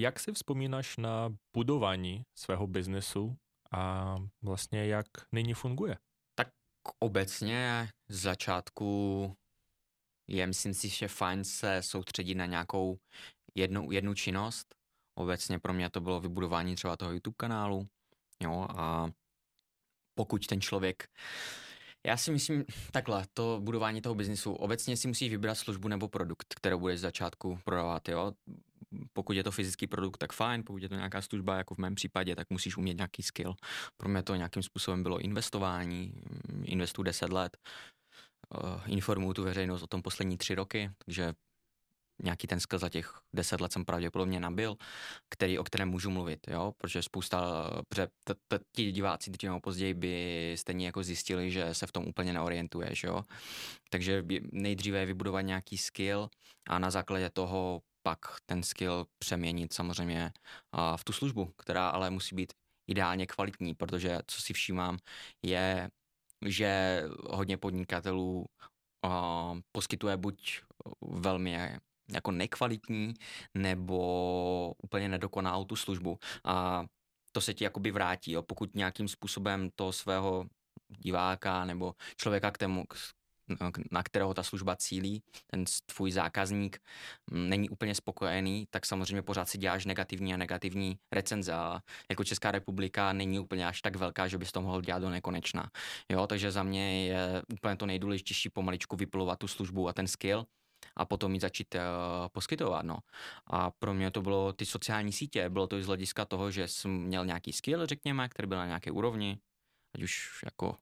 Jak 0.00 0.20
si 0.20 0.32
vzpomínáš 0.32 0.96
na 0.96 1.34
budování 1.56 2.22
svého 2.38 2.66
biznesu 2.66 3.36
a 3.72 4.16
vlastně 4.42 4.86
jak 4.86 5.06
nyní 5.32 5.54
funguje? 5.54 5.98
Tak 6.34 6.48
obecně 6.98 7.88
z 8.08 8.20
začátku 8.20 9.36
je, 10.28 10.46
myslím 10.46 10.74
si, 10.74 10.88
že 10.88 11.08
fajn 11.08 11.44
se 11.44 11.82
soustředit 11.82 12.34
na 12.34 12.46
nějakou 12.46 12.98
jednu, 13.54 13.92
jednu 13.92 14.14
činnost, 14.14 14.74
Obecně 15.14 15.58
pro 15.58 15.72
mě 15.72 15.90
to 15.90 16.00
bylo 16.00 16.20
vybudování 16.20 16.76
třeba 16.76 16.96
toho 16.96 17.12
YouTube 17.12 17.34
kanálu, 17.36 17.88
jo, 18.42 18.66
a 18.70 19.10
pokud 20.14 20.46
ten 20.46 20.60
člověk 20.60 21.08
já 22.06 22.16
si 22.16 22.30
myslím 22.30 22.64
takhle, 22.92 23.24
to 23.34 23.60
budování 23.62 24.00
toho 24.00 24.14
biznisu. 24.14 24.52
Obecně 24.52 24.96
si 24.96 25.08
musíš 25.08 25.30
vybrat 25.30 25.54
službu 25.54 25.88
nebo 25.88 26.08
produkt, 26.08 26.54
kterou 26.54 26.78
budeš 26.78 26.98
z 26.98 27.02
začátku 27.02 27.58
prodávat, 27.64 28.08
jo. 28.08 28.32
Pokud 29.12 29.32
je 29.32 29.44
to 29.44 29.50
fyzický 29.50 29.86
produkt, 29.86 30.16
tak 30.16 30.32
fajn, 30.32 30.62
pokud 30.66 30.82
je 30.82 30.88
to 30.88 30.94
nějaká 30.94 31.22
služba, 31.22 31.56
jako 31.56 31.74
v 31.74 31.78
mém 31.78 31.94
případě, 31.94 32.36
tak 32.36 32.50
musíš 32.50 32.76
umět 32.76 32.96
nějaký 32.96 33.22
skill. 33.22 33.54
Pro 33.96 34.08
mě 34.08 34.22
to 34.22 34.34
nějakým 34.34 34.62
způsobem 34.62 35.02
bylo 35.02 35.18
investování, 35.20 36.12
investu 36.62 37.02
10 37.02 37.32
let, 37.32 37.56
uh, 38.64 38.80
informuju 38.86 39.34
tu 39.34 39.42
veřejnost 39.42 39.82
o 39.82 39.86
tom 39.86 40.02
poslední 40.02 40.38
tři 40.38 40.54
roky, 40.54 40.90
takže 41.04 41.34
nějaký 42.22 42.46
ten 42.46 42.60
skill 42.60 42.78
za 42.78 42.88
těch 42.88 43.20
deset 43.32 43.60
let 43.60 43.72
jsem 43.72 43.84
pravděpodobně 43.84 44.40
nabil, 44.40 44.76
který, 45.28 45.58
o 45.58 45.64
kterém 45.64 45.88
můžu 45.88 46.10
mluvit, 46.10 46.40
jo, 46.48 46.72
protože 46.78 47.02
spousta, 47.02 47.70
protože 47.88 48.08
ti 48.76 48.92
diváci 48.92 49.30
dřív 49.30 49.48
nebo 49.48 49.60
později 49.60 49.94
by 49.94 50.54
stejně 50.58 50.86
jako 50.86 51.02
zjistili, 51.02 51.50
že 51.50 51.74
se 51.74 51.86
v 51.86 51.92
tom 51.92 52.04
úplně 52.08 52.32
neorientuješ, 52.32 53.04
jo, 53.04 53.22
takže 53.90 54.24
nejdříve 54.52 54.98
je 54.98 55.06
vybudovat 55.06 55.40
nějaký 55.40 55.78
skill 55.78 56.28
a 56.68 56.78
na 56.78 56.90
základě 56.90 57.30
toho 57.30 57.82
pak 58.02 58.20
ten 58.46 58.62
skill 58.62 59.06
přeměnit 59.18 59.72
samozřejmě 59.72 60.32
v 60.96 61.04
tu 61.04 61.12
službu, 61.12 61.52
která 61.56 61.88
ale 61.88 62.10
musí 62.10 62.34
být 62.34 62.52
ideálně 62.90 63.26
kvalitní, 63.26 63.74
protože 63.74 64.18
co 64.26 64.40
si 64.40 64.52
všímám 64.52 64.98
je, 65.44 65.90
že 66.46 67.02
hodně 67.30 67.56
podnikatelů 67.56 68.46
poskytuje 69.72 70.16
buď 70.16 70.60
velmi 71.02 71.78
jako 72.08 72.30
nekvalitní 72.30 73.14
nebo 73.54 74.74
úplně 74.82 75.08
nedokonalou 75.08 75.64
tu 75.64 75.76
službu. 75.76 76.18
A 76.44 76.84
to 77.32 77.40
se 77.40 77.54
ti 77.54 77.64
jakoby 77.64 77.90
vrátí, 77.90 78.32
jo. 78.32 78.42
pokud 78.42 78.74
nějakým 78.74 79.08
způsobem 79.08 79.70
to 79.74 79.92
svého 79.92 80.46
diváka 80.98 81.64
nebo 81.64 81.94
člověka 82.16 82.50
k 82.50 82.58
tému, 82.58 82.84
na 83.92 84.02
kterého 84.02 84.34
ta 84.34 84.42
služba 84.42 84.76
cílí, 84.76 85.22
ten 85.46 85.64
tvůj 85.86 86.12
zákazník 86.12 86.78
mm, 87.30 87.48
není 87.48 87.70
úplně 87.70 87.94
spokojený, 87.94 88.66
tak 88.70 88.86
samozřejmě 88.86 89.22
pořád 89.22 89.48
si 89.48 89.58
děláš 89.58 89.86
negativní 89.86 90.34
a 90.34 90.36
negativní 90.36 90.98
recenze. 91.12 91.52
A 91.52 91.80
jako 92.10 92.24
Česká 92.24 92.50
republika 92.50 93.12
není 93.12 93.38
úplně 93.38 93.66
až 93.66 93.82
tak 93.82 93.96
velká, 93.96 94.28
že 94.28 94.38
bys 94.38 94.52
to 94.52 94.62
mohl 94.62 94.82
dělat 94.82 94.98
do 94.98 95.10
nekonečna. 95.10 95.70
Jo, 96.12 96.26
takže 96.26 96.50
za 96.50 96.62
mě 96.62 97.06
je 97.06 97.42
úplně 97.52 97.76
to 97.76 97.86
nejdůležitější 97.86 98.48
pomaličku 98.50 98.96
vyplovat 98.96 99.38
tu 99.38 99.48
službu 99.48 99.88
a 99.88 99.92
ten 99.92 100.06
skill 100.06 100.46
a 100.96 101.04
potom 101.04 101.34
ji 101.34 101.40
začít 101.40 101.74
uh, 101.74 101.80
poskytovat. 102.32 102.84
No. 102.84 102.98
A 103.46 103.70
pro 103.70 103.94
mě 103.94 104.10
to 104.10 104.22
bylo 104.22 104.52
ty 104.52 104.66
sociální 104.66 105.12
sítě, 105.12 105.50
bylo 105.50 105.66
to 105.66 105.76
i 105.76 105.82
z 105.82 105.86
hlediska 105.86 106.24
toho, 106.24 106.50
že 106.50 106.68
jsem 106.68 106.90
měl 106.90 107.26
nějaký 107.26 107.52
skill, 107.52 107.86
řekněme, 107.86 108.28
který 108.28 108.48
byl 108.48 108.58
na 108.58 108.66
nějaké 108.66 108.90
úrovni, 108.90 109.38
ať 109.94 110.02
už 110.02 110.42
jako 110.44 110.76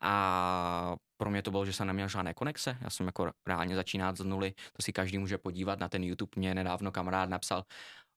a 0.00 0.96
pro 1.16 1.30
mě 1.30 1.42
to 1.42 1.50
bylo, 1.50 1.66
že 1.66 1.72
jsem 1.72 1.86
neměl 1.86 2.08
žádné 2.08 2.34
konexe, 2.34 2.78
já 2.80 2.90
jsem 2.90 3.06
jako 3.06 3.30
reálně 3.46 3.76
začínat 3.76 4.16
z 4.16 4.24
nuly, 4.24 4.54
to 4.72 4.82
si 4.82 4.92
každý 4.92 5.18
může 5.18 5.38
podívat 5.38 5.78
na 5.78 5.88
ten 5.88 6.04
YouTube, 6.04 6.30
mě 6.36 6.54
nedávno 6.54 6.92
kamarád 6.92 7.28
napsal, 7.28 7.64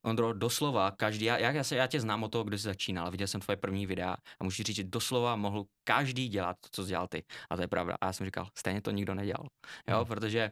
Ondro, 0.08 0.34
doslova 0.34 0.92
každý, 0.92 1.26
já, 1.26 1.38
já, 1.38 1.64
se, 1.64 1.76
já 1.76 1.88
tě 1.88 2.00
znám 2.00 2.24
o 2.24 2.28
toho, 2.28 2.44
kdo 2.44 2.58
jsi 2.58 2.64
začínal, 2.64 3.12
viděl 3.12 3.28
jsem 3.28 3.42
tvoje 3.42 3.58
první 3.58 3.86
videa 3.86 4.18
a 4.40 4.44
můžu 4.44 4.64
říct, 4.64 4.76
že 4.76 4.84
doslova 4.84 5.36
mohl 5.36 5.66
každý 5.84 6.28
dělat 6.28 6.58
to, 6.62 6.70
co 6.72 6.84
jsi 6.84 6.90
dělal 6.90 7.08
ty. 7.08 7.24
A 7.50 7.56
to 7.56 7.62
je 7.62 7.68
pravda. 7.68 7.96
A 8.02 8.06
já 8.06 8.14
jsem 8.14 8.26
říkal, 8.26 8.48
stejně 8.58 8.82
to 8.82 8.92
nikdo 8.92 9.16
nedělal. 9.16 9.48
Jo, 9.88 9.98
hmm. 9.98 10.06
protože 10.06 10.52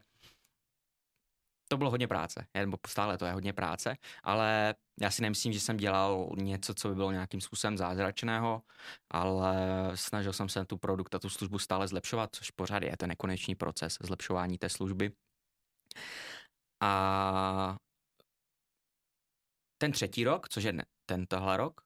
to 1.67 1.77
bylo 1.77 1.89
hodně 1.89 2.07
práce, 2.07 2.47
nebo 2.55 2.77
stále 2.87 3.17
to 3.17 3.25
je 3.25 3.31
hodně 3.31 3.53
práce, 3.53 3.97
ale 4.23 4.75
já 5.01 5.11
si 5.11 5.21
nemyslím, 5.21 5.53
že 5.53 5.59
jsem 5.59 5.77
dělal 5.77 6.29
něco, 6.37 6.73
co 6.73 6.89
by 6.89 6.95
bylo 6.95 7.11
nějakým 7.11 7.41
způsobem 7.41 7.77
zázračného, 7.77 8.61
ale 9.09 9.57
snažil 9.95 10.33
jsem 10.33 10.49
se 10.49 10.65
tu 10.65 10.77
produkt 10.77 11.15
a 11.15 11.19
tu 11.19 11.29
službu 11.29 11.59
stále 11.59 11.87
zlepšovat, 11.87 12.35
což 12.35 12.51
pořád 12.51 12.83
je 12.83 12.97
ten 12.97 13.09
nekonečný 13.09 13.55
proces 13.55 13.97
zlepšování 14.01 14.57
té 14.57 14.69
služby. 14.69 15.11
A 16.81 17.77
ten 19.77 19.91
třetí 19.91 20.23
rok, 20.23 20.49
což 20.49 20.63
je 20.63 20.73
ten 21.05 21.25
tohle 21.27 21.57
rok, 21.57 21.81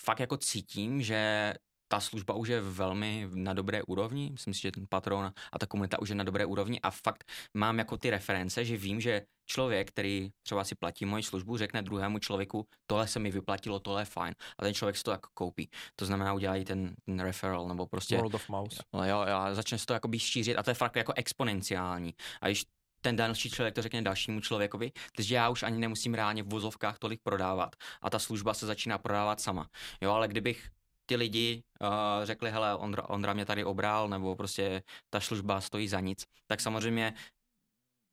fakt 0.00 0.20
jako 0.20 0.36
cítím, 0.36 1.02
že 1.02 1.54
ta 1.92 2.00
služba 2.00 2.34
už 2.34 2.48
je 2.48 2.60
velmi 2.60 3.28
na 3.34 3.52
dobré 3.52 3.82
úrovni, 3.82 4.30
myslím 4.32 4.54
si, 4.54 4.60
že 4.60 4.72
ten 4.72 4.86
patron 4.88 5.32
a 5.52 5.58
ta 5.58 5.66
komunita 5.66 6.00
už 6.00 6.08
je 6.08 6.14
na 6.14 6.24
dobré 6.24 6.46
úrovni 6.46 6.80
a 6.80 6.90
fakt 6.90 7.24
mám 7.54 7.78
jako 7.78 7.96
ty 7.96 8.10
reference, 8.10 8.64
že 8.64 8.76
vím, 8.76 9.00
že 9.00 9.22
člověk, 9.46 9.88
který 9.88 10.30
třeba 10.42 10.64
si 10.64 10.74
platí 10.74 11.04
moji 11.04 11.22
službu, 11.22 11.56
řekne 11.56 11.82
druhému 11.82 12.18
člověku, 12.18 12.66
tohle 12.86 13.08
se 13.08 13.18
mi 13.18 13.30
vyplatilo, 13.30 13.80
tohle 13.80 14.02
je 14.02 14.04
fajn. 14.04 14.34
A 14.58 14.62
ten 14.62 14.74
člověk 14.74 14.96
si 14.96 15.02
to 15.02 15.10
jako 15.10 15.28
koupí. 15.34 15.70
To 15.96 16.06
znamená, 16.06 16.32
udělají 16.32 16.64
ten, 16.64 16.94
ten 17.04 17.20
referral 17.20 17.68
nebo 17.68 17.86
prostě... 17.86 18.16
World 18.16 18.34
of 18.34 18.48
mouse. 18.48 18.82
Jo, 18.94 19.02
jo, 19.02 19.24
jo, 19.28 19.54
začne 19.54 19.78
se 19.78 19.86
to 19.86 19.92
jako 19.92 20.08
šířit 20.16 20.56
a 20.56 20.62
to 20.62 20.70
je 20.70 20.74
fakt 20.74 20.96
jako 20.96 21.12
exponenciální. 21.16 22.14
A 22.40 22.46
když 22.46 22.64
ten 23.00 23.16
další 23.16 23.50
člověk 23.50 23.74
to 23.74 23.82
řekne 23.82 24.02
dalšímu 24.02 24.40
člověkovi, 24.40 24.92
takže 25.16 25.34
já 25.34 25.48
už 25.48 25.62
ani 25.62 25.78
nemusím 25.78 26.14
reálně 26.14 26.42
v 26.42 26.48
vozovkách 26.48 26.98
tolik 26.98 27.20
prodávat 27.22 27.76
a 28.02 28.10
ta 28.10 28.18
služba 28.18 28.54
se 28.54 28.66
začíná 28.66 28.98
prodávat 28.98 29.40
sama. 29.40 29.68
Jo, 30.00 30.12
ale 30.12 30.28
kdybych 30.28 30.70
ty 31.06 31.16
lidi 31.16 31.62
uh, 31.80 31.88
řekli, 32.24 32.50
hele, 32.50 32.76
Ondra, 32.76 33.08
Ondra 33.08 33.32
mě 33.32 33.44
tady 33.44 33.64
obral, 33.64 34.08
nebo 34.08 34.36
prostě 34.36 34.82
ta 35.10 35.20
služba 35.20 35.60
stojí 35.60 35.88
za 35.88 36.00
nic, 36.00 36.24
tak 36.46 36.60
samozřejmě 36.60 37.14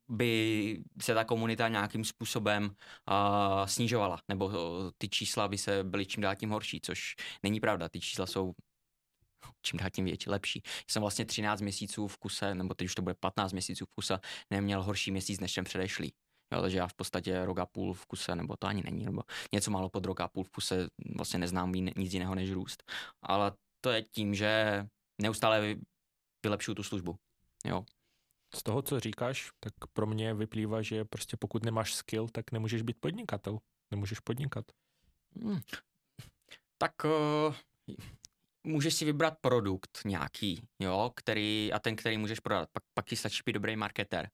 by 0.10 0.84
se 1.02 1.13
ta 1.13 1.23
komunita 1.23 1.67
nějakým 1.67 2.06
způsobem 2.06 2.63
uh, 2.63 3.65
snižovala, 3.65 4.19
nebo 4.28 4.45
uh, 4.45 4.54
ty 4.97 5.10
čísla 5.10 5.47
by 5.47 5.58
se 5.58 5.84
byly 5.84 6.06
čím 6.06 6.23
dál 6.23 6.36
tím 6.36 6.49
horší, 6.49 6.82
což 6.82 7.15
není 7.43 7.60
pravda, 7.60 7.89
ty 7.89 7.99
čísla 7.99 8.25
jsou 8.25 8.54
čím 9.62 9.80
dál 9.80 9.89
tím 9.89 10.06
větší, 10.06 10.30
lepší. 10.30 10.62
Jsem 10.89 11.02
vlastně 11.02 11.25
13 11.25 11.62
měsíců 11.62 12.08
v 12.08 12.17
kuse, 12.17 12.56
nebo 12.56 12.73
teď 12.73 12.86
už 12.86 12.95
to 12.95 13.02
bude 13.02 13.15
15 13.19 13.54
měsíců 13.54 13.86
v 13.86 13.89
kuse, 13.95 14.19
neměl 14.49 14.84
horší 14.84 15.12
měsíc 15.12 15.39
než 15.39 15.54
ten 15.54 15.63
předešlý. 15.63 16.13
Jo, 16.54 16.62
takže 16.62 16.78
já 16.78 16.88
v 16.88 16.94
podstatě 16.94 17.46
rok 17.46 17.60
a 17.60 17.66
půl 17.66 17.94
v 17.94 18.06
kuse, 18.06 18.36
nebo 18.36 18.56
to 18.58 18.68
ani 18.68 18.84
není, 18.84 19.06
nebo 19.06 19.22
něco 19.52 19.72
málo 19.72 19.90
pod 19.90 20.06
rok 20.06 20.22
a 20.22 20.28
půl 20.28 20.44
v 20.44 20.50
kuse 20.50 20.88
vlastně 21.18 21.40
neznám 21.40 21.72
nic 21.72 22.14
jiného 22.14 22.36
než 22.36 22.52
růst. 22.52 22.92
Ale 23.22 23.52
to 23.82 23.90
je 23.90 24.02
tím, 24.02 24.36
že 24.36 24.86
neustále 25.22 25.76
vylepšuju 26.44 26.76
tu 26.76 26.84
službu. 26.84 27.16
Jo. 27.66 27.86
Z 28.56 28.64
toho, 28.64 28.82
co 28.82 29.00
říkáš, 29.00 29.52
tak 29.60 29.74
pro 29.94 30.06
mě 30.06 30.34
vyplývá, 30.34 30.82
že 30.82 31.06
prostě 31.06 31.38
pokud 31.38 31.66
nemáš 31.66 31.94
skill, 31.96 32.28
tak 32.28 32.52
nemůžeš 32.52 32.82
být 32.82 32.98
podnikatel. 33.00 33.60
nemůžeš 33.92 34.20
podnikat? 34.20 34.66
Hmm. 35.44 35.60
Tak 36.78 36.92
uh, 37.06 37.56
můžeš 38.64 38.94
si 38.94 39.06
vybrat 39.06 39.38
produkt 39.42 40.00
nějaký, 40.06 40.62
jo, 40.80 41.12
který, 41.16 41.74
a 41.74 41.80
ten, 41.80 41.96
který 41.96 42.18
můžeš 42.18 42.40
prodat. 42.40 42.70
Pak, 42.74 42.84
pak 42.94 43.06
ti 43.06 43.16
stačí 43.16 43.42
být 43.46 43.54
dobrý 43.54 43.76
marketer, 43.76 44.30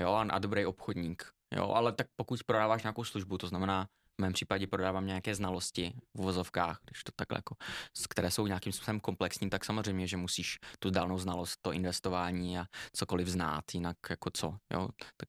jo, 0.00 0.12
a, 0.12 0.22
a 0.22 0.38
dobrý 0.38 0.66
obchodník, 0.66 1.32
jo, 1.56 1.70
ale 1.70 1.92
tak 1.92 2.06
pokud 2.16 2.44
prodáváš 2.46 2.82
nějakou 2.82 3.04
službu, 3.04 3.38
to 3.38 3.46
znamená, 3.46 3.88
v 4.18 4.22
mém 4.22 4.32
případě 4.32 4.66
prodávám 4.66 5.06
nějaké 5.06 5.34
znalosti 5.34 5.92
v 6.14 6.22
vozovkách, 6.22 6.78
když 6.84 7.04
to 7.04 7.12
takhle 7.16 7.38
jako, 7.38 7.54
které 8.08 8.30
jsou 8.30 8.46
nějakým 8.46 8.72
způsobem 8.72 9.00
komplexní, 9.00 9.50
tak 9.50 9.64
samozřejmě, 9.64 10.06
že 10.06 10.16
musíš 10.16 10.58
tu 10.78 10.90
dálnou 10.90 11.18
znalost, 11.18 11.58
to 11.62 11.72
investování 11.72 12.58
a 12.58 12.64
cokoliv 12.92 13.28
znát, 13.28 13.64
jinak 13.74 13.96
jako 14.10 14.30
co, 14.34 14.56
jo, 14.72 14.88
tak 15.16 15.28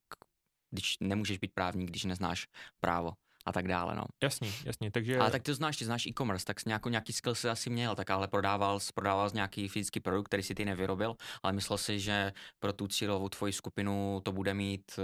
když 0.72 0.96
nemůžeš 1.02 1.38
být 1.38 1.54
právník, 1.54 1.90
když 1.90 2.04
neznáš 2.04 2.48
právo 2.80 3.12
a 3.46 3.52
tak 3.52 3.68
dále. 3.68 3.96
No. 3.96 4.04
Jasný, 4.24 4.54
jasný. 4.66 4.92
Takže... 4.92 5.20
Ale 5.20 5.32
tak 5.32 5.44
ty 5.44 5.54
znáš, 5.54 5.78
ty 5.78 5.86
znáš 5.86 6.06
e-commerce, 6.06 6.46
tak 6.46 6.66
nějakou, 6.66 6.90
nějaký 6.90 7.14
skill 7.14 7.36
si 7.36 7.50
asi 7.50 7.70
měl, 7.70 7.96
tak 7.96 8.10
ale 8.10 8.28
prodával, 8.28 8.80
prodával 8.94 9.30
z 9.30 9.34
nějaký 9.34 9.68
fyzický 9.68 10.00
produkt, 10.00 10.28
který 10.28 10.44
si 10.44 10.56
ty 10.56 10.66
nevyrobil, 10.66 11.16
ale 11.44 11.54
myslel 11.54 11.78
si, 11.78 12.00
že 12.00 12.34
pro 12.60 12.74
tu 12.74 12.88
cílovou 12.88 13.30
tvoji 13.30 13.54
skupinu 13.54 14.22
to 14.24 14.32
bude 14.32 14.54
mít 14.54 15.00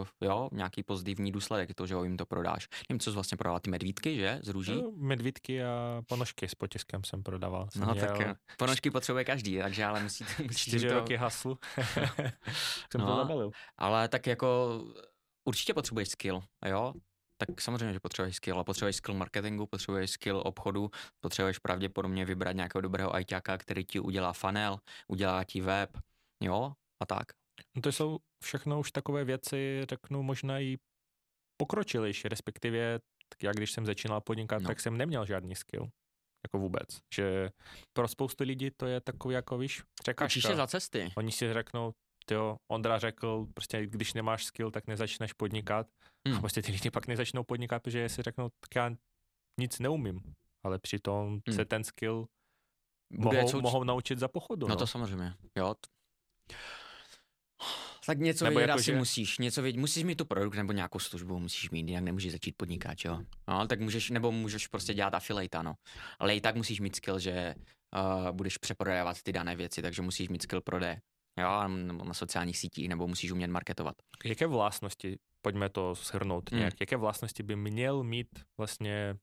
uh, 0.00 0.28
jo, 0.28 0.48
nějaký 0.52 0.82
pozitivní 0.82 1.32
důsledek, 1.32 1.74
to, 1.74 1.86
že 1.86 1.94
ho 1.94 2.04
jim 2.04 2.16
to 2.16 2.26
prodáš. 2.26 2.68
Nevím, 2.88 3.00
co 3.00 3.10
jsi 3.10 3.14
vlastně 3.14 3.36
prodával, 3.36 3.60
ty 3.60 3.70
medvídky, 3.70 4.16
že, 4.16 4.40
z 4.42 4.48
růží? 4.48 4.74
No, 4.74 4.92
medvídky 4.96 5.64
a 5.64 6.02
ponožky 6.08 6.48
s 6.48 6.54
potiskem 6.54 7.04
jsem 7.04 7.22
prodával. 7.22 7.68
Jsem 7.72 7.82
no 7.82 7.92
měl... 7.92 8.06
tak 8.06 8.38
ponožky 8.58 8.90
potřebuje 8.90 9.24
každý, 9.24 9.58
takže 9.58 9.84
ale 9.84 10.02
musí, 10.02 10.24
musí 10.42 10.70
Čtyři 10.70 10.88
to... 10.88 10.94
roky 10.94 11.16
haslu. 11.16 11.58
jsem 12.90 13.00
no, 13.00 13.06
to 13.06 13.16
zabalil. 13.16 13.50
Ale 13.78 14.08
tak 14.08 14.26
jako 14.26 14.80
určitě 15.44 15.74
potřebuješ 15.74 16.08
skill, 16.08 16.42
jo? 16.66 16.92
Tak 17.36 17.60
samozřejmě, 17.60 17.92
že 17.92 18.00
potřebuješ 18.00 18.36
skill, 18.36 18.56
ale 18.56 18.64
potřebuješ 18.64 18.96
skill 18.96 19.16
marketingu, 19.16 19.66
potřebuješ 19.66 20.10
skill 20.10 20.42
obchodu, 20.44 20.90
potřebuješ 21.20 21.58
pravděpodobně 21.58 22.24
vybrat 22.24 22.52
nějakého 22.52 22.82
dobrého 22.82 23.14
ajťáka, 23.14 23.58
který 23.58 23.84
ti 23.84 24.00
udělá 24.00 24.32
funnel, 24.32 24.78
udělá 25.08 25.44
ti 25.44 25.60
web, 25.60 25.98
jo, 26.42 26.72
a 27.02 27.06
tak. 27.06 27.26
No 27.76 27.82
to 27.82 27.92
jsou 27.92 28.18
všechno 28.44 28.80
už 28.80 28.92
takové 28.92 29.24
věci, 29.24 29.86
řeknu 29.90 30.22
možná 30.22 30.60
i 30.60 30.76
pokročilejší, 31.56 32.28
respektive 32.28 32.98
tak 33.28 33.42
já 33.42 33.52
když 33.52 33.72
jsem 33.72 33.86
začínal 33.86 34.20
podnikat, 34.20 34.62
no. 34.62 34.68
tak 34.68 34.80
jsem 34.80 34.96
neměl 34.96 35.26
žádný 35.26 35.54
skill. 35.54 35.88
Jako 36.46 36.58
vůbec. 36.58 36.88
Že 37.14 37.50
pro 37.92 38.08
spoustu 38.08 38.44
lidí 38.44 38.70
to 38.76 38.86
je 38.86 39.00
takový 39.00 39.34
jako, 39.34 39.58
víš, 39.58 39.82
překážka. 40.02 40.48
se 40.48 40.56
za 40.56 40.66
cesty. 40.66 41.12
Oni 41.16 41.32
si 41.32 41.52
řeknou, 41.52 41.92
jo, 42.30 42.56
Ondra 42.72 42.98
řekl, 42.98 43.46
prostě 43.54 43.86
když 43.86 44.14
nemáš 44.14 44.44
skill, 44.44 44.70
tak 44.70 44.86
nezačneš 44.86 45.32
podnikat. 45.32 45.86
Hmm. 46.28 46.36
A 46.36 46.40
prostě 46.40 46.62
ty 46.62 46.72
lidi 46.72 46.90
pak 46.90 47.06
nezačnou 47.06 47.44
podnikat, 47.44 47.82
protože 47.82 48.08
si 48.08 48.22
řeknou, 48.22 48.48
tak 48.60 48.74
já 48.76 48.90
nic 49.60 49.78
neumím. 49.78 50.20
Ale 50.64 50.78
přitom 50.78 51.40
hmm. 51.48 51.56
se 51.56 51.64
ten 51.64 51.84
skill 51.84 52.26
mohou, 53.12 53.48
co... 53.48 53.60
mohou 53.60 53.84
naučit 53.84 54.18
za 54.18 54.28
pochodu. 54.28 54.66
No, 54.68 54.74
no. 54.74 54.78
to 54.78 54.86
samozřejmě, 54.86 55.34
jo. 55.58 55.74
Tak 58.06 58.18
něco 58.18 58.44
nebo 58.44 58.58
vědět 58.58 58.70
jako, 58.70 58.78
asi 58.78 58.92
že... 58.92 58.96
musíš, 58.96 59.38
něco 59.38 59.62
vědět, 59.62 59.80
musíš 59.80 60.04
mít 60.04 60.14
tu 60.14 60.24
produkt 60.24 60.56
nebo 60.56 60.72
nějakou 60.72 60.98
službu, 60.98 61.38
musíš 61.38 61.70
mít, 61.70 61.88
jinak 61.88 62.04
nemůžeš 62.04 62.32
začít 62.32 62.56
podnikat, 62.56 62.98
jo. 63.04 63.20
No, 63.48 63.66
tak 63.66 63.80
můžeš, 63.80 64.10
nebo 64.10 64.32
můžeš 64.32 64.66
prostě 64.66 64.94
dělat 64.94 65.14
affiliate, 65.14 65.62
no. 65.62 65.74
Ale 66.18 66.36
i 66.36 66.40
tak 66.40 66.56
musíš 66.56 66.80
mít 66.80 66.96
skill, 66.96 67.18
že 67.18 67.54
uh, 67.96 68.32
budeš 68.32 68.58
přeprodávat 68.58 69.22
ty 69.22 69.32
dané 69.32 69.56
věci, 69.56 69.82
takže 69.82 70.02
musíš 70.02 70.28
mít 70.28 70.42
skill 70.42 70.60
prodeje 70.60 71.00
jo, 71.38 71.68
nebo 71.68 72.04
na 72.04 72.14
sociálních 72.14 72.58
sítích, 72.58 72.88
nebo 72.88 73.08
musíš 73.08 73.32
umět 73.32 73.50
marketovat. 73.50 73.96
Jaké 74.24 74.46
vlastnosti, 74.46 75.18
pojďme 75.42 75.68
to 75.68 75.94
shrnout 75.94 76.50
nějak, 76.50 76.72
hmm. 76.72 76.78
jaké 76.80 76.96
vlastnosti 76.96 77.42
by 77.42 77.56
měl 77.56 78.02
mít 78.02 78.28
vlastně 78.58 79.16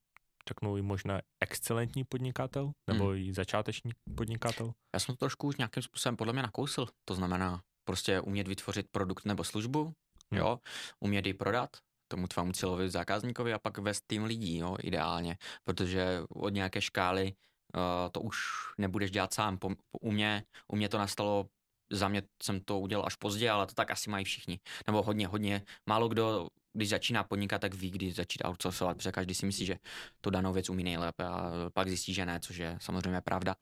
řeknu 0.47 0.77
i 0.77 0.81
možná 0.81 1.21
excelentní 1.43 2.03
podnikatel, 2.03 2.71
nebo 2.89 3.07
hmm. 3.07 3.17
i 3.17 3.33
začáteční 3.33 3.91
podnikatel? 4.15 4.71
Já 4.93 4.99
jsem 4.99 5.15
to 5.15 5.19
trošku 5.19 5.47
už 5.47 5.57
nějakým 5.57 5.83
způsobem 5.83 6.17
podle 6.17 6.33
mě 6.33 6.41
nakousil. 6.41 6.87
To 7.05 7.15
znamená 7.15 7.61
prostě 7.87 8.21
umět 8.21 8.47
vytvořit 8.47 8.87
produkt 8.91 9.25
nebo 9.25 9.43
službu, 9.43 9.83
hmm. 9.83 9.93
jo, 10.39 10.59
umět 10.99 11.25
ji 11.25 11.33
prodat, 11.33 11.69
tomu 12.07 12.27
tvému 12.27 12.51
cílovému 12.51 12.89
zákazníkovi 12.89 13.53
a 13.53 13.59
pak 13.59 13.77
vést 13.77 14.03
tým 14.07 14.23
lidí, 14.23 14.57
jo, 14.57 14.77
ideálně, 14.83 15.37
protože 15.63 16.21
od 16.29 16.49
nějaké 16.49 16.81
škály 16.81 17.33
uh, 17.75 17.81
to 18.11 18.21
už 18.21 18.37
nebudeš 18.77 19.11
dělat 19.11 19.33
sám. 19.33 19.57
Po, 19.57 19.69
po, 19.69 19.99
u, 20.01 20.11
mě, 20.11 20.43
u 20.67 20.75
mě 20.75 20.89
to 20.89 20.97
nastalo 20.97 21.49
za 21.93 22.07
mě 22.07 22.23
jsem 22.43 22.61
to 22.61 22.79
udělal 22.79 23.05
až 23.05 23.15
pozdě, 23.15 23.49
ale 23.49 23.67
to 23.67 23.73
tak 23.73 23.91
asi 23.91 24.09
mají 24.09 24.25
všichni. 24.25 24.59
Nebo 24.87 25.03
hodně, 25.03 25.27
hodně. 25.27 25.61
Málo 25.85 26.09
kdo, 26.09 26.47
když 26.73 26.89
začíná 26.89 27.23
podnikat, 27.23 27.61
tak 27.61 27.73
ví, 27.73 27.91
kdy 27.91 28.11
začít 28.11 28.45
outsourcovat, 28.45 28.97
protože 28.97 29.11
každý 29.11 29.35
si 29.35 29.45
myslí, 29.45 29.65
že 29.65 29.77
to 30.21 30.29
danou 30.29 30.53
věc 30.53 30.69
umí 30.69 30.83
nejlépe 30.83 31.25
a 31.25 31.51
pak 31.73 31.87
zjistí, 31.87 32.13
že 32.13 32.25
ne, 32.25 32.39
což 32.39 32.57
je 32.57 32.77
samozřejmě 32.81 33.21
pravda. 33.21 33.55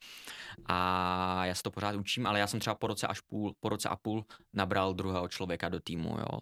A 0.66 1.46
já 1.46 1.56
se 1.56 1.64
to 1.64 1.72
pořád 1.72 1.96
učím, 1.96 2.28
ale 2.28 2.40
já 2.40 2.48
jsem 2.48 2.60
třeba 2.60 2.76
po 2.76 2.88
roce, 2.88 3.08
až 3.08 3.22
půl, 3.22 3.54
po 3.60 3.70
roce 3.70 3.90
a 3.90 3.96
půl 3.96 4.26
nabral 4.54 4.94
druhého 4.94 5.28
člověka 5.28 5.70
do 5.70 5.80
týmu, 5.80 6.18
jo. 6.20 6.40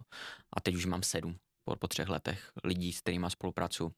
A 0.54 0.62
teď 0.62 0.75
už 0.75 0.86
mám 0.86 1.04
sedm 1.04 1.38
po, 1.63 1.75
po 1.75 1.88
třech 1.88 2.10
letech 2.10 2.52
lidí, 2.63 2.93
s 2.93 3.02
kterými 3.02 3.25
spolupracuju. 3.30 3.91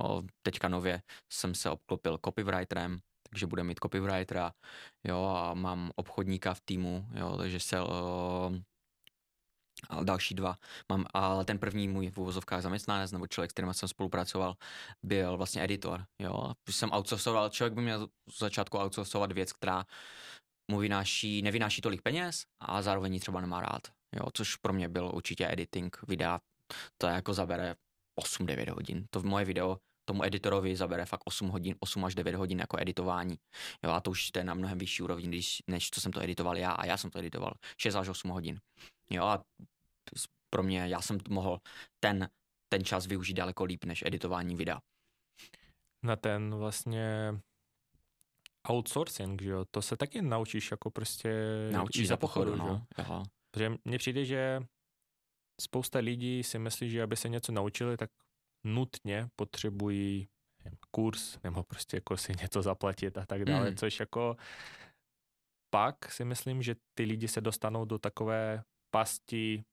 Jo, 0.00 0.22
teďka 0.42 0.68
nově 0.68 1.02
jsem 1.32 1.54
se 1.54 1.70
obklopil 1.70 2.18
copywriterem, 2.24 2.98
takže 3.36 3.46
bude 3.46 3.64
mít 3.64 3.78
copywritera, 3.82 4.52
jo, 5.04 5.24
a 5.24 5.54
mám 5.54 5.90
obchodníka 5.96 6.54
v 6.54 6.60
týmu, 6.60 7.06
jo, 7.14 7.36
takže 7.36 7.60
se 7.60 7.80
uh, 7.80 7.88
a 9.90 10.04
další 10.04 10.34
dva 10.34 10.56
mám, 10.88 11.04
ale 11.14 11.44
ten 11.44 11.58
první 11.58 11.88
můj 11.88 12.10
v 12.10 12.18
uvozovkách 12.18 12.62
zaměstnanec 12.62 13.12
nebo 13.12 13.26
člověk, 13.26 13.50
s 13.50 13.52
kterým 13.52 13.74
jsem 13.74 13.88
spolupracoval, 13.88 14.56
byl 15.02 15.36
vlastně 15.36 15.64
editor, 15.64 16.04
jo. 16.18 16.52
Když 16.64 16.76
jsem 16.76 16.90
outsourcoval, 16.92 17.50
člověk 17.50 17.74
by 17.74 17.82
měl 17.82 18.08
z 18.30 18.38
začátku 18.38 18.78
outsourcovat 18.78 19.32
věc, 19.32 19.52
která 19.52 19.84
mu 20.70 20.78
vynáší, 20.78 21.42
nevynáší 21.42 21.80
tolik 21.80 22.02
peněz 22.02 22.44
a 22.60 22.82
zároveň 22.82 23.14
ji 23.14 23.20
třeba 23.20 23.40
nemá 23.40 23.60
rád, 23.60 23.82
jo, 24.16 24.26
což 24.32 24.56
pro 24.56 24.72
mě 24.72 24.88
byl 24.88 25.10
určitě 25.14 25.52
editing 25.52 25.96
videa, 26.08 26.40
to 26.98 27.06
jako 27.06 27.34
zabere 27.34 27.76
8-9 28.20 28.74
hodin. 28.74 29.06
To 29.10 29.20
v 29.20 29.24
moje 29.24 29.44
video 29.44 29.78
tomu 30.08 30.24
editorovi 30.24 30.76
zabere 30.76 31.04
fakt 31.04 31.22
8 31.24 31.48
hodin, 31.48 31.74
8 31.80 32.04
až 32.04 32.14
9 32.14 32.34
hodin 32.34 32.58
jako 32.58 32.80
editování. 32.80 33.38
Jo, 33.84 33.90
a 33.90 34.00
to 34.00 34.10
už 34.10 34.30
je 34.36 34.44
na 34.44 34.54
mnohem 34.54 34.78
vyšší 34.78 35.02
úrovni, 35.02 35.28
když, 35.28 35.62
než 35.66 35.90
co 35.90 36.00
jsem 36.00 36.12
to 36.12 36.22
editoval 36.22 36.56
já 36.56 36.72
a 36.72 36.86
já 36.86 36.96
jsem 36.96 37.10
to 37.10 37.18
editoval 37.18 37.52
6 37.80 37.94
až 37.94 38.08
8 38.08 38.30
hodin. 38.30 38.60
Jo, 39.10 39.24
a 39.24 39.44
pro 40.50 40.62
mě, 40.62 40.88
já 40.88 41.00
jsem 41.02 41.18
mohl 41.28 41.58
ten, 42.00 42.28
ten 42.72 42.84
čas 42.84 43.06
využít 43.06 43.34
daleko 43.34 43.64
líp 43.64 43.84
než 43.84 44.02
editování 44.06 44.56
videa. 44.56 44.80
Na 46.04 46.16
ten 46.16 46.54
vlastně 46.54 47.34
outsourcing, 48.70 49.42
že 49.42 49.50
jo, 49.50 49.64
to 49.70 49.82
se 49.82 49.96
taky 49.96 50.22
naučíš 50.22 50.70
jako 50.70 50.90
prostě 50.90 51.30
Naučíš 51.72 52.08
za 52.08 52.16
pochodu, 52.16 52.56
no. 52.56 52.86
Jo. 52.98 53.24
Protože 53.50 53.72
mně 53.84 53.98
přijde, 53.98 54.24
že 54.24 54.62
spousta 55.60 55.98
lidí 55.98 56.42
si 56.42 56.58
myslí, 56.58 56.90
že 56.90 57.02
aby 57.02 57.16
se 57.16 57.28
něco 57.28 57.52
naučili, 57.52 57.96
tak 57.96 58.10
nutně 58.64 59.28
potřebují 59.36 60.28
kurz 60.90 61.38
nebo 61.44 61.62
prostě 61.62 61.96
jako 61.96 62.16
si 62.16 62.32
něco 62.40 62.62
zaplatit 62.62 63.18
a 63.18 63.26
tak 63.26 63.44
dále, 63.44 63.70
mm. 63.70 63.76
což 63.76 64.00
jako 64.00 64.36
pak 65.74 66.12
si 66.12 66.24
myslím, 66.24 66.62
že 66.62 66.74
ty 66.98 67.04
lidi 67.04 67.28
se 67.28 67.40
dostanou 67.40 67.84
do 67.84 67.98
takové 67.98 68.62
pasti 68.94 69.64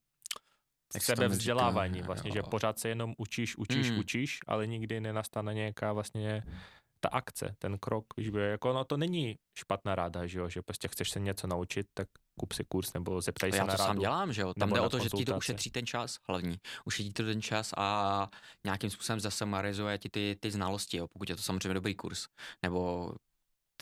sebevzdělávání, 0.97 2.01
vlastně, 2.01 2.29
jo. 2.29 2.33
že 2.33 2.43
pořád 2.43 2.79
se 2.79 2.89
jenom 2.89 3.13
učíš, 3.17 3.57
učíš, 3.57 3.91
mm. 3.91 3.99
učíš, 3.99 4.39
ale 4.47 4.67
nikdy 4.67 5.01
nenastane 5.01 5.53
nějaká 5.53 5.93
vlastně 5.93 6.43
ta 7.03 7.09
akce, 7.09 7.55
ten 7.59 7.77
krok, 7.77 8.05
víš, 8.17 8.31
jako 8.33 8.73
no 8.73 8.85
to 8.85 8.97
není 8.97 9.35
špatná 9.59 9.95
ráda, 9.95 10.27
že 10.27 10.39
jo, 10.39 10.49
že 10.49 10.61
prostě 10.61 10.87
chceš 10.87 11.09
se 11.09 11.19
něco 11.19 11.47
naučit, 11.47 11.87
tak 11.93 12.07
kup 12.39 12.53
si 12.53 12.63
kurz 12.63 12.93
nebo 12.93 13.21
zeptaj 13.21 13.51
se 13.51 13.57
já 13.57 13.65
na 13.65 13.73
to 13.73 13.83
sám 13.83 13.99
dělám, 13.99 14.33
že 14.33 14.41
jo, 14.41 14.53
tam 14.53 14.69
jde 14.69 14.81
o 14.81 14.89
to, 14.89 14.99
že 14.99 15.09
ti 15.09 15.25
to 15.25 15.37
ušetří 15.37 15.69
ten 15.69 15.85
čas 15.85 16.17
hlavní, 16.27 16.57
ušetří 16.85 17.13
to 17.13 17.23
ten 17.23 17.41
čas 17.41 17.73
a 17.77 18.29
nějakým 18.63 18.89
způsobem 18.89 19.19
zase 19.19 19.45
marizuje 19.45 19.97
ti 19.97 20.09
ty, 20.09 20.37
ty 20.39 20.51
znalosti, 20.51 20.97
jo, 20.97 21.07
pokud 21.07 21.29
je 21.29 21.35
to 21.35 21.41
samozřejmě 21.41 21.73
dobrý 21.73 21.95
kurz, 21.95 22.27
nebo 22.63 23.11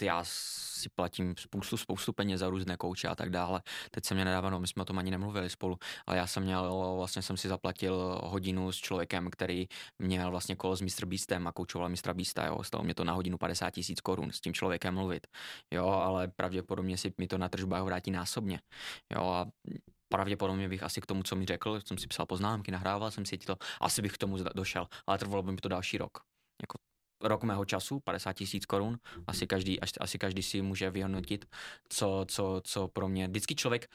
já 0.02 0.24
si 0.24 0.90
platím 0.90 1.36
spoustu, 1.38 1.78
spoustu 1.78 2.14
peněz 2.14 2.40
za 2.40 2.50
různé 2.50 2.78
kouče 2.78 3.08
a 3.08 3.16
tak 3.16 3.30
dále. 3.30 3.62
Teď 3.92 4.06
se 4.06 4.14
mě 4.14 4.26
nedávno, 4.26 4.60
my 4.60 4.68
jsme 4.68 4.82
o 4.82 4.86
tom 4.86 4.98
ani 4.98 5.12
nemluvili 5.12 5.50
spolu, 5.50 5.78
ale 6.08 6.18
já 6.18 6.28
jsem 6.28 6.44
měl, 6.44 6.94
vlastně 6.98 7.22
jsem 7.22 7.38
si 7.38 7.48
zaplatil 7.48 8.20
hodinu 8.24 8.72
s 8.72 8.78
člověkem, 8.78 9.30
který 9.30 9.68
měl 10.00 10.32
vlastně 10.32 10.56
kolo 10.56 10.76
s 10.76 10.82
Mr. 10.82 11.06
Beastem 11.06 11.48
a 11.48 11.52
koučoval 11.52 11.90
Mr. 11.90 12.14
Beasta, 12.14 12.46
jo, 12.46 12.64
stalo 12.64 12.84
mě 12.84 12.94
to 12.94 13.04
na 13.04 13.14
hodinu 13.14 13.38
50 13.38 13.72
tisíc 13.72 14.02
korun 14.02 14.32
s 14.32 14.42
tím 14.42 14.54
člověkem 14.54 14.94
mluvit, 14.94 15.28
jo, 15.74 15.86
ale 15.86 16.28
pravděpodobně 16.28 16.98
si 16.98 17.14
mi 17.18 17.28
to 17.28 17.38
na 17.38 17.50
tržbách 17.50 17.84
vrátí 17.84 18.12
násobně, 18.12 18.60
jo, 19.16 19.24
a 19.24 19.46
pravděpodobně 20.10 20.70
bych 20.70 20.84
asi 20.84 21.02
k 21.02 21.06
tomu, 21.06 21.24
co 21.24 21.36
mi 21.36 21.46
řekl, 21.46 21.82
jsem 21.86 21.98
si 21.98 22.08
psal 22.08 22.26
poznámky, 22.26 22.72
nahrával 22.72 23.12
jsem 23.12 23.26
si 23.26 23.38
to, 23.38 23.56
asi 23.82 24.02
bych 24.02 24.14
k 24.14 24.18
tomu 24.18 24.38
došel, 24.56 24.88
ale 25.08 25.18
trvalo 25.18 25.44
by 25.44 25.52
mi 25.52 25.58
to 25.58 25.70
další 25.70 25.98
rok. 25.98 26.18
Jako 26.62 26.91
rok 27.24 27.44
mého 27.44 27.66
času, 27.66 28.00
50 28.00 28.34
tisíc 28.34 28.66
korun, 28.66 29.00
asi 29.28 29.48
každý, 29.48 29.80
asi 29.80 30.18
každý 30.18 30.44
si 30.44 30.62
může 30.62 30.90
vyhodnotit, 30.90 31.46
co, 31.90 32.26
co, 32.28 32.62
co 32.64 32.88
pro 32.88 33.08
mě, 33.08 33.28
vždycky 33.28 33.56
člověk 33.56 33.88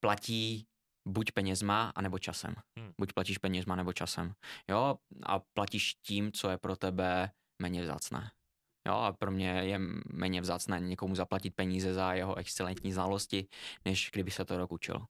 platí 0.00 0.66
buď 1.08 1.32
penězma, 1.32 1.92
anebo 1.94 2.18
časem. 2.18 2.54
Hmm. 2.78 2.92
Buď 3.00 3.12
platíš 3.12 3.38
penězma, 3.38 3.76
nebo 3.76 3.92
časem. 3.92 4.34
Jo, 4.70 4.98
a 5.22 5.38
platíš 5.38 5.94
tím, 5.94 6.32
co 6.32 6.50
je 6.50 6.58
pro 6.58 6.76
tebe 6.76 7.30
méně 7.62 7.82
vzácné. 7.82 8.30
Jo, 8.88 8.94
a 8.94 9.12
pro 9.12 9.30
mě 9.30 9.48
je 9.48 9.78
méně 10.12 10.40
vzácné 10.40 10.80
někomu 10.80 11.14
zaplatit 11.14 11.50
peníze 11.54 11.94
za 11.94 12.12
jeho 12.12 12.34
excelentní 12.34 12.92
znalosti, 12.92 13.48
než 13.84 14.10
kdyby 14.12 14.30
se 14.30 14.44
to 14.44 14.58
rok 14.58 14.72
učil. 14.72 15.06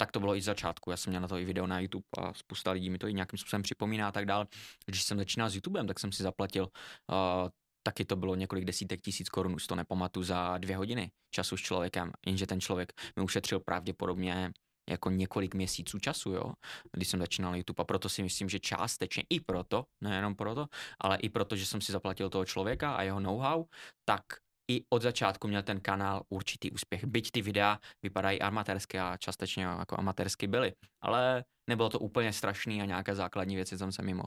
Tak 0.00 0.12
to 0.12 0.20
bylo 0.20 0.36
i 0.36 0.40
z 0.40 0.44
začátku. 0.44 0.90
Já 0.90 0.96
jsem 0.96 1.10
měl 1.10 1.22
na 1.22 1.28
to 1.28 1.38
i 1.38 1.44
video 1.44 1.66
na 1.66 1.80
YouTube 1.80 2.04
a 2.18 2.34
spousta 2.34 2.70
lidí 2.70 2.90
mi 2.90 2.98
to 2.98 3.08
i 3.08 3.14
nějakým 3.14 3.38
způsobem 3.38 3.62
připomíná 3.62 4.08
a 4.08 4.12
tak 4.12 4.26
dál. 4.26 4.46
Když 4.86 5.02
jsem 5.02 5.18
začínal 5.18 5.50
s 5.50 5.54
YouTubem, 5.54 5.86
tak 5.86 5.98
jsem 5.98 6.12
si 6.12 6.22
zaplatil 6.22 6.64
uh, 6.64 7.48
taky 7.82 8.04
to 8.04 8.16
bylo 8.16 8.34
několik 8.34 8.64
desítek 8.64 9.00
tisíc 9.00 9.28
korun, 9.28 9.54
už 9.54 9.66
to 9.66 9.74
nepamatuju, 9.74 10.24
za 10.24 10.58
dvě 10.58 10.76
hodiny 10.76 11.10
času 11.30 11.56
s 11.56 11.60
člověkem, 11.60 12.12
jenže 12.26 12.46
ten 12.46 12.60
člověk 12.60 12.92
mi 13.16 13.22
ušetřil 13.24 13.60
pravděpodobně 13.60 14.52
jako 14.90 15.10
několik 15.10 15.54
měsíců 15.54 15.98
času, 15.98 16.30
jo, 16.32 16.52
když 16.92 17.08
jsem 17.08 17.20
začínal 17.20 17.56
YouTube 17.56 17.80
a 17.80 17.84
proto 17.84 18.08
si 18.08 18.22
myslím, 18.22 18.48
že 18.48 18.58
částečně 18.58 19.22
i 19.30 19.40
proto, 19.40 19.84
nejenom 20.00 20.34
proto, 20.34 20.66
ale 21.00 21.16
i 21.16 21.28
proto, 21.28 21.56
že 21.56 21.66
jsem 21.66 21.80
si 21.80 21.92
zaplatil 21.92 22.30
toho 22.30 22.44
člověka 22.44 22.94
a 22.94 23.02
jeho 23.02 23.20
know-how, 23.20 23.64
tak 24.04 24.22
i 24.70 24.84
od 24.90 25.02
začátku 25.02 25.48
měl 25.48 25.62
ten 25.62 25.80
kanál 25.80 26.22
určitý 26.28 26.70
úspěch. 26.70 27.04
Byť 27.04 27.30
ty 27.30 27.42
videa 27.42 27.78
vypadají 28.02 28.42
amatérsky 28.42 28.98
a 28.98 29.16
částečně 29.16 29.64
jako 29.64 29.98
amatérsky 29.98 30.46
byly, 30.46 30.72
ale 31.00 31.44
nebylo 31.70 31.88
to 31.88 31.98
úplně 31.98 32.32
strašný 32.32 32.82
a 32.82 32.84
nějaké 32.84 33.14
základní 33.14 33.56
věci 33.56 33.78
jsem 33.78 33.92
se 33.92 34.02
mimo 34.02 34.22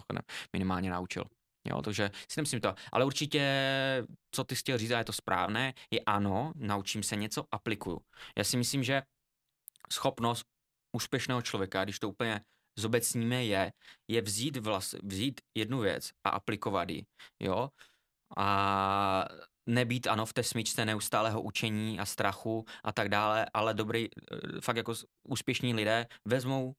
minimálně 0.54 0.89
naučil. 0.89 1.23
Jo, 1.69 1.82
takže 1.82 2.12
si 2.32 2.39
nemyslím 2.39 2.62
to. 2.62 2.75
Ale 2.91 3.06
určitě, 3.06 3.43
co 4.32 4.43
ty 4.43 4.56
chtěl 4.56 4.77
říct, 4.77 4.91
a 4.91 4.97
je 4.97 5.04
to 5.04 5.13
správné, 5.13 5.73
je 5.91 5.99
ano, 5.99 6.54
naučím 6.56 7.04
se 7.04 7.15
něco, 7.15 7.45
aplikuju. 7.51 7.99
Já 8.38 8.43
si 8.43 8.58
myslím, 8.58 8.84
že 8.84 9.01
schopnost 9.93 10.45
úspěšného 10.95 11.41
člověka, 11.41 11.84
když 11.84 11.99
to 11.99 12.10
úplně 12.10 12.41
zobecníme, 12.80 13.45
je, 13.45 13.73
je 14.08 14.21
vzít, 14.21 14.58
vlas, 14.58 14.95
vzít 15.04 15.41
jednu 15.58 15.80
věc 15.80 16.12
a 16.23 16.30
aplikovat 16.30 16.89
ji. 16.89 17.06
Jo? 17.39 17.69
A 18.38 19.27
nebýt, 19.65 20.08
ano, 20.08 20.26
v 20.26 20.34
té 20.34 20.43
smyčce 20.43 20.86
neustálého 20.86 21.41
učení 21.41 22.00
a 22.00 22.06
strachu 22.06 22.65
a 22.84 22.91
tak 22.91 23.10
dále, 23.10 23.45
ale 23.54 23.74
dobrý, 23.74 24.08
eh, 24.08 24.62
fakt 24.62 24.78
jako 24.78 24.93
úspěšní 25.28 25.74
lidé 25.74 26.08
vezmou 26.26 26.76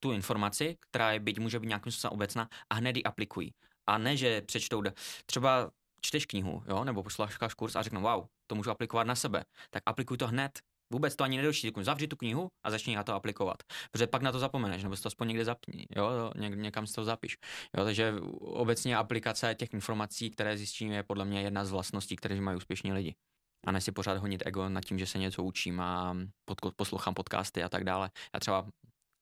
tu 0.00 0.12
informaci, 0.12 0.76
která 0.80 1.12
je 1.12 1.20
byť 1.20 1.38
může 1.38 1.60
být 1.60 1.66
nějakým 1.66 1.92
způsobem 1.92 2.14
obecná 2.14 2.48
a 2.70 2.74
hned 2.74 2.96
ji 2.96 3.04
aplikují. 3.04 3.54
A 3.86 3.98
ne, 3.98 4.16
že 4.16 4.42
přečtou, 4.42 4.82
třeba 5.26 5.70
čteš 6.00 6.26
knihu, 6.26 6.62
jo, 6.68 6.84
nebo 6.84 7.02
posloucháš 7.02 7.54
kurz 7.54 7.76
a 7.76 7.82
řeknou, 7.82 8.00
wow, 8.00 8.24
to 8.46 8.54
můžu 8.54 8.70
aplikovat 8.70 9.06
na 9.06 9.14
sebe. 9.14 9.44
Tak 9.70 9.82
aplikuj 9.86 10.16
to 10.16 10.26
hned, 10.26 10.60
Vůbec 10.92 11.16
to 11.16 11.24
ani 11.24 11.36
nedočti, 11.36 11.72
zavři 11.80 12.08
tu 12.08 12.16
knihu 12.16 12.48
a 12.66 12.70
začni 12.70 12.96
na 12.96 13.04
to 13.04 13.14
aplikovat. 13.14 13.56
Protože 13.90 14.06
pak 14.06 14.22
na 14.22 14.32
to 14.32 14.38
zapomeneš, 14.38 14.82
nebo 14.82 14.96
si 14.96 15.02
to 15.02 15.06
aspoň 15.06 15.28
někde 15.28 15.44
zapni, 15.44 15.86
jo, 15.96 16.32
něk, 16.36 16.54
někam 16.54 16.86
si 16.86 16.94
to 16.94 17.04
zapiš. 17.04 17.36
Jo, 17.76 17.84
takže 17.84 18.14
obecně 18.40 18.96
aplikace 18.96 19.54
těch 19.54 19.74
informací, 19.74 20.30
které 20.30 20.56
zjistím, 20.56 20.92
je 20.92 21.02
podle 21.02 21.24
mě 21.24 21.42
jedna 21.42 21.64
z 21.64 21.70
vlastností, 21.70 22.16
které 22.16 22.40
mají 22.40 22.56
úspěšní 22.56 22.92
lidi. 22.92 23.14
A 23.66 23.72
ne 23.72 23.80
si 23.80 23.92
pořád 23.92 24.18
honit 24.18 24.42
ego 24.46 24.68
nad 24.68 24.84
tím, 24.84 24.98
že 24.98 25.06
se 25.06 25.18
něco 25.18 25.44
učím 25.44 25.80
a 25.80 26.16
pod, 26.44 26.74
poslouchám 26.76 27.14
podcasty 27.14 27.62
a 27.62 27.68
tak 27.68 27.84
dále. 27.84 28.10
Já 28.34 28.40
třeba 28.40 28.66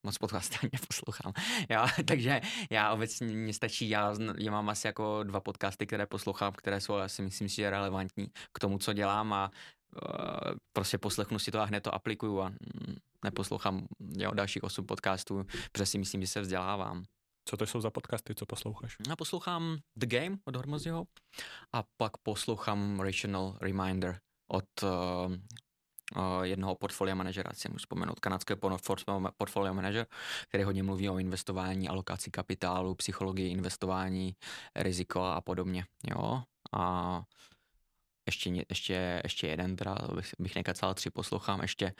moc 0.05 0.17
podcasty 0.17 0.57
ani 0.63 0.69
neposlouchám. 0.73 1.33
Já, 1.69 1.87
takže 2.05 2.41
já 2.71 2.93
obecně 2.93 3.27
mě 3.27 3.53
stačí, 3.53 3.89
já, 3.89 4.15
já 4.37 4.51
mám 4.51 4.69
asi 4.69 4.87
jako 4.87 5.23
dva 5.23 5.39
podcasty, 5.39 5.87
které 5.87 6.05
poslouchám, 6.05 6.53
které 6.53 6.81
jsou 6.81 6.93
asi 6.93 7.21
myslím 7.21 7.49
si 7.49 7.69
relevantní 7.69 8.27
k 8.53 8.59
tomu, 8.59 8.77
co 8.77 8.93
dělám 8.93 9.33
a 9.33 9.51
prostě 10.73 10.97
poslechnu 10.97 11.39
si 11.39 11.51
to 11.51 11.59
a 11.59 11.65
hned 11.65 11.83
to 11.83 11.95
aplikuju 11.95 12.41
a 12.41 12.49
mm, 12.49 12.95
neposlouchám 13.23 13.87
jo, 14.17 14.31
dalších 14.31 14.63
osm 14.63 14.85
podcastů, 14.85 15.45
protože 15.71 15.85
si 15.85 15.97
myslím, 15.97 16.21
že 16.21 16.27
se 16.27 16.41
vzdělávám. 16.41 17.03
Co 17.45 17.57
to 17.57 17.65
jsou 17.65 17.81
za 17.81 17.89
podcasty, 17.89 18.35
co 18.35 18.45
posloucháš? 18.45 18.95
Já 19.09 19.15
poslouchám 19.15 19.77
The 19.95 20.05
Game 20.05 20.37
od 20.45 20.55
Hormozyho 20.55 21.05
a 21.73 21.83
pak 21.97 22.17
poslouchám 22.17 22.99
Rational 22.99 23.57
Reminder 23.61 24.19
od 24.51 24.65
uh, 24.83 25.33
jednoho 26.43 26.75
portfolio 26.75 27.15
manažera, 27.15 27.51
si 27.53 27.69
můžu 27.69 27.77
vzpomenout, 27.77 28.19
kanadské 28.19 28.55
portfolio 29.37 29.73
manager, 29.73 30.07
který 30.47 30.63
hodně 30.63 30.83
mluví 30.83 31.09
o 31.09 31.17
investování, 31.17 31.89
alokaci 31.89 32.31
kapitálu, 32.31 32.95
psychologii 32.95 33.51
investování, 33.51 34.35
riziko 34.75 35.21
a 35.23 35.41
podobně. 35.41 35.85
Jo? 36.09 36.43
A 36.73 37.23
ještě, 38.29 38.65
ještě, 38.69 39.21
ještě 39.23 39.47
jeden, 39.47 39.75
teda 39.75 39.97
bych, 40.15 40.31
bych 40.39 40.55
nekacal, 40.55 40.93
tři 40.93 41.09
poslouchám, 41.09 41.61
ještě 41.61 41.93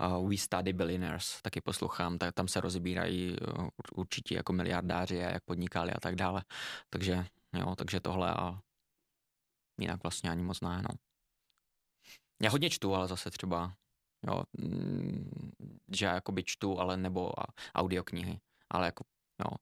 uh, 0.00 0.30
We 0.30 0.36
Study 0.36 0.72
Billionaires, 0.72 1.42
taky 1.42 1.60
poslouchám, 1.60 2.18
tak 2.18 2.34
tam 2.34 2.48
se 2.48 2.60
rozbírají 2.60 3.36
uh, 3.40 3.68
určitě 3.94 4.34
jako 4.34 4.52
miliardáři 4.52 5.24
a 5.24 5.30
jak 5.30 5.44
podnikali 5.44 5.92
a 5.92 6.00
tak 6.00 6.14
dále. 6.14 6.44
Takže, 6.90 7.26
jo, 7.52 7.74
takže 7.76 8.00
tohle 8.00 8.34
a 8.34 8.60
jinak 9.80 10.02
vlastně 10.02 10.30
ani 10.30 10.42
moc 10.42 10.60
ne, 10.60 10.82
no. 10.82 10.94
Já 12.42 12.50
hodně 12.50 12.70
čtu, 12.70 12.94
ale 12.94 13.08
zase 13.08 13.30
třeba, 13.30 13.76
jo, 14.26 14.42
mm, 14.52 15.52
že 15.92 16.06
jakoby 16.06 16.44
čtu, 16.44 16.80
ale 16.80 16.96
nebo 16.96 17.32
audioknihy, 17.74 18.40
ale 18.70 18.86
jako, 18.86 19.04
jo. 19.44 19.56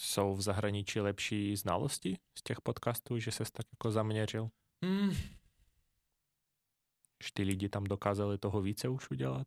Jsou 0.00 0.34
v 0.34 0.42
zahraničí 0.42 1.00
lepší 1.00 1.56
znalosti 1.56 2.18
z 2.38 2.42
těch 2.42 2.60
podcastů, 2.60 3.18
že 3.18 3.30
se 3.30 3.44
tak 3.52 3.66
jako 3.72 3.90
zaměřil? 3.90 4.50
Hmm. 4.84 5.10
Že 7.24 7.30
ty 7.34 7.42
lidi 7.42 7.68
tam 7.68 7.84
dokázali 7.84 8.38
toho 8.38 8.62
více 8.62 8.88
už 8.88 9.10
udělat? 9.10 9.46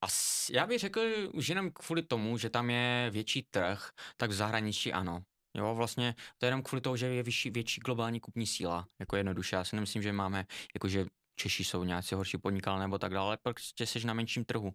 As, 0.00 0.50
já 0.50 0.66
bych 0.66 0.78
řekl, 0.78 1.00
už 1.32 1.48
jenom 1.48 1.70
kvůli 1.70 2.02
tomu, 2.02 2.38
že 2.38 2.50
tam 2.50 2.70
je 2.70 3.10
větší 3.12 3.42
trh, 3.42 3.90
tak 4.16 4.30
v 4.30 4.34
zahraničí 4.34 4.92
ano. 4.92 5.22
Jo, 5.54 5.74
vlastně 5.74 6.14
to 6.38 6.46
je 6.46 6.48
jenom 6.48 6.62
kvůli 6.62 6.80
tomu, 6.80 6.96
že 6.96 7.06
je 7.06 7.22
vyšší, 7.22 7.50
větší 7.50 7.80
globální 7.80 8.20
kupní 8.20 8.46
síla, 8.46 8.88
jako 8.98 9.16
jednoduše. 9.16 9.56
Já 9.56 9.64
si 9.64 9.76
nemyslím, 9.76 10.02
že 10.02 10.12
máme, 10.12 10.46
jakože 10.74 11.06
Češi 11.36 11.64
jsou 11.64 11.84
nějací 11.84 12.14
horší 12.14 12.38
podnikal 12.38 12.78
nebo 12.78 12.98
tak 12.98 13.12
dále, 13.12 13.36
prostě 13.36 13.86
jsi 13.86 14.06
na 14.06 14.14
menším 14.14 14.44
trhu. 14.44 14.72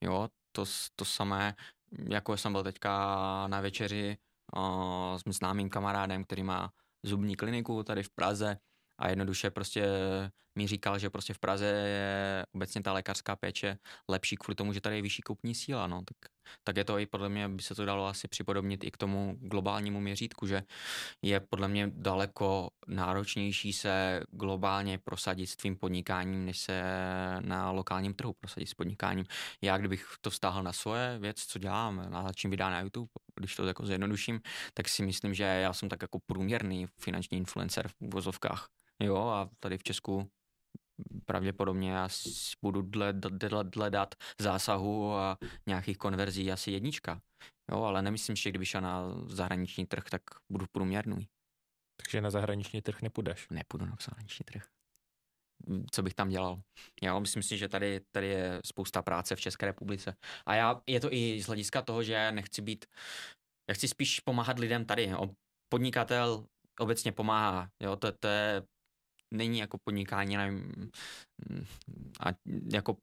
Jo, 0.00 0.28
to, 0.52 0.64
to 0.96 1.04
samé, 1.04 1.54
jako 2.08 2.36
jsem 2.36 2.52
byl 2.52 2.62
teďka 2.62 2.90
na 3.46 3.60
večeři 3.60 4.16
o, 4.56 5.18
s 5.18 5.36
známým 5.36 5.70
kamarádem, 5.70 6.24
který 6.24 6.42
má 6.42 6.72
zubní 7.02 7.36
kliniku 7.36 7.82
tady 7.82 8.02
v 8.02 8.10
Praze 8.10 8.58
a 8.98 9.08
jednoduše 9.08 9.50
prostě 9.50 9.86
mi 10.56 10.66
říkal, 10.66 10.98
že 10.98 11.10
prostě 11.10 11.34
v 11.34 11.38
Praze 11.38 11.66
je 11.66 12.46
obecně 12.54 12.82
ta 12.82 12.92
lékařská 12.92 13.36
péče 13.36 13.78
lepší 14.08 14.36
kvůli 14.36 14.54
tomu, 14.54 14.72
že 14.72 14.80
tady 14.80 14.96
je 14.96 15.02
vyšší 15.02 15.22
kupní 15.22 15.54
síla, 15.54 15.86
no, 15.86 16.02
tak, 16.04 16.32
tak 16.64 16.76
je 16.76 16.84
to 16.84 16.98
i 16.98 17.06
podle 17.06 17.28
mě, 17.28 17.48
by 17.48 17.62
se 17.62 17.74
to 17.74 17.84
dalo 17.84 18.06
asi 18.06 18.28
připodobnit 18.28 18.84
i 18.84 18.90
k 18.90 18.96
tomu 18.96 19.36
globálnímu 19.40 20.00
měřítku, 20.00 20.46
že 20.46 20.62
je 21.22 21.40
podle 21.40 21.68
mě 21.68 21.90
daleko 21.94 22.70
náročnější 22.86 23.72
se 23.72 24.22
globálně 24.30 24.98
prosadit 24.98 25.46
s 25.46 25.56
tvým 25.56 25.76
podnikáním, 25.76 26.46
než 26.46 26.58
se 26.58 26.82
na 27.40 27.70
lokálním 27.70 28.14
trhu 28.14 28.32
prosadit 28.40 28.66
s 28.66 28.74
podnikáním. 28.74 29.26
Já 29.62 29.78
kdybych 29.78 30.06
to 30.20 30.30
vztáhl 30.30 30.62
na 30.62 30.72
svoje 30.72 31.18
věc, 31.18 31.44
co 31.46 31.58
dělám, 31.58 32.10
na 32.10 32.32
čím 32.32 32.50
vydá 32.50 32.70
na 32.70 32.80
YouTube, 32.80 33.10
když 33.34 33.56
to 33.56 33.66
jako 33.66 33.86
zjednoduším, 33.86 34.40
tak 34.74 34.88
si 34.88 35.02
myslím, 35.02 35.34
že 35.34 35.44
já 35.44 35.72
jsem 35.72 35.88
tak 35.88 36.02
jako 36.02 36.18
průměrný 36.26 36.86
finanční 37.00 37.38
influencer 37.38 37.88
v 37.88 37.94
vozovkách. 38.00 38.75
Jo, 39.02 39.16
a 39.16 39.50
tady 39.60 39.78
v 39.78 39.82
Česku 39.82 40.30
pravděpodobně 41.24 41.90
já 41.90 42.08
budu 42.62 42.82
dle, 42.82 43.12
dle, 43.12 43.64
dle 43.64 43.90
dat 43.90 44.14
zásahu 44.40 45.14
a 45.14 45.38
nějakých 45.66 45.98
konverzí 45.98 46.52
asi 46.52 46.70
jednička. 46.70 47.20
Jo, 47.72 47.82
ale 47.82 48.02
nemyslím, 48.02 48.36
že 48.36 48.50
kdyby 48.50 48.66
šel 48.66 48.80
na 48.80 49.02
zahraniční 49.26 49.86
trh, 49.86 50.04
tak 50.10 50.22
budu 50.52 50.66
průměrný. 50.72 51.28
Takže 52.02 52.20
na 52.20 52.30
zahraniční 52.30 52.82
trh 52.82 53.02
nepůjdeš? 53.02 53.48
Nepůjdu 53.50 53.86
na 53.86 53.96
zahraniční 54.00 54.44
trh. 54.44 54.66
Co 55.90 56.02
bych 56.02 56.14
tam 56.14 56.28
dělal? 56.28 56.60
Já 57.02 57.18
myslím 57.18 57.42
si, 57.42 57.58
že 57.58 57.68
tady, 57.68 58.00
tady 58.10 58.26
je 58.26 58.60
spousta 58.64 59.02
práce 59.02 59.36
v 59.36 59.40
České 59.40 59.66
republice. 59.66 60.16
A 60.46 60.54
já, 60.54 60.82
je 60.86 61.00
to 61.00 61.12
i 61.12 61.42
z 61.42 61.46
hlediska 61.46 61.82
toho, 61.82 62.02
že 62.02 62.32
nechci 62.32 62.62
být, 62.62 62.84
já 63.68 63.74
chci 63.74 63.88
spíš 63.88 64.20
pomáhat 64.20 64.58
lidem 64.58 64.84
tady. 64.84 65.12
Podnikatel 65.68 66.46
obecně 66.80 67.12
pomáhá. 67.12 67.70
Jo, 67.82 67.96
to, 67.96 68.12
to 68.12 68.28
je 68.28 68.62
není 69.30 69.58
jako 69.58 69.78
podnikání, 69.84 70.36
nevím, 70.36 70.90
a 72.20 72.28
jako 72.72 72.96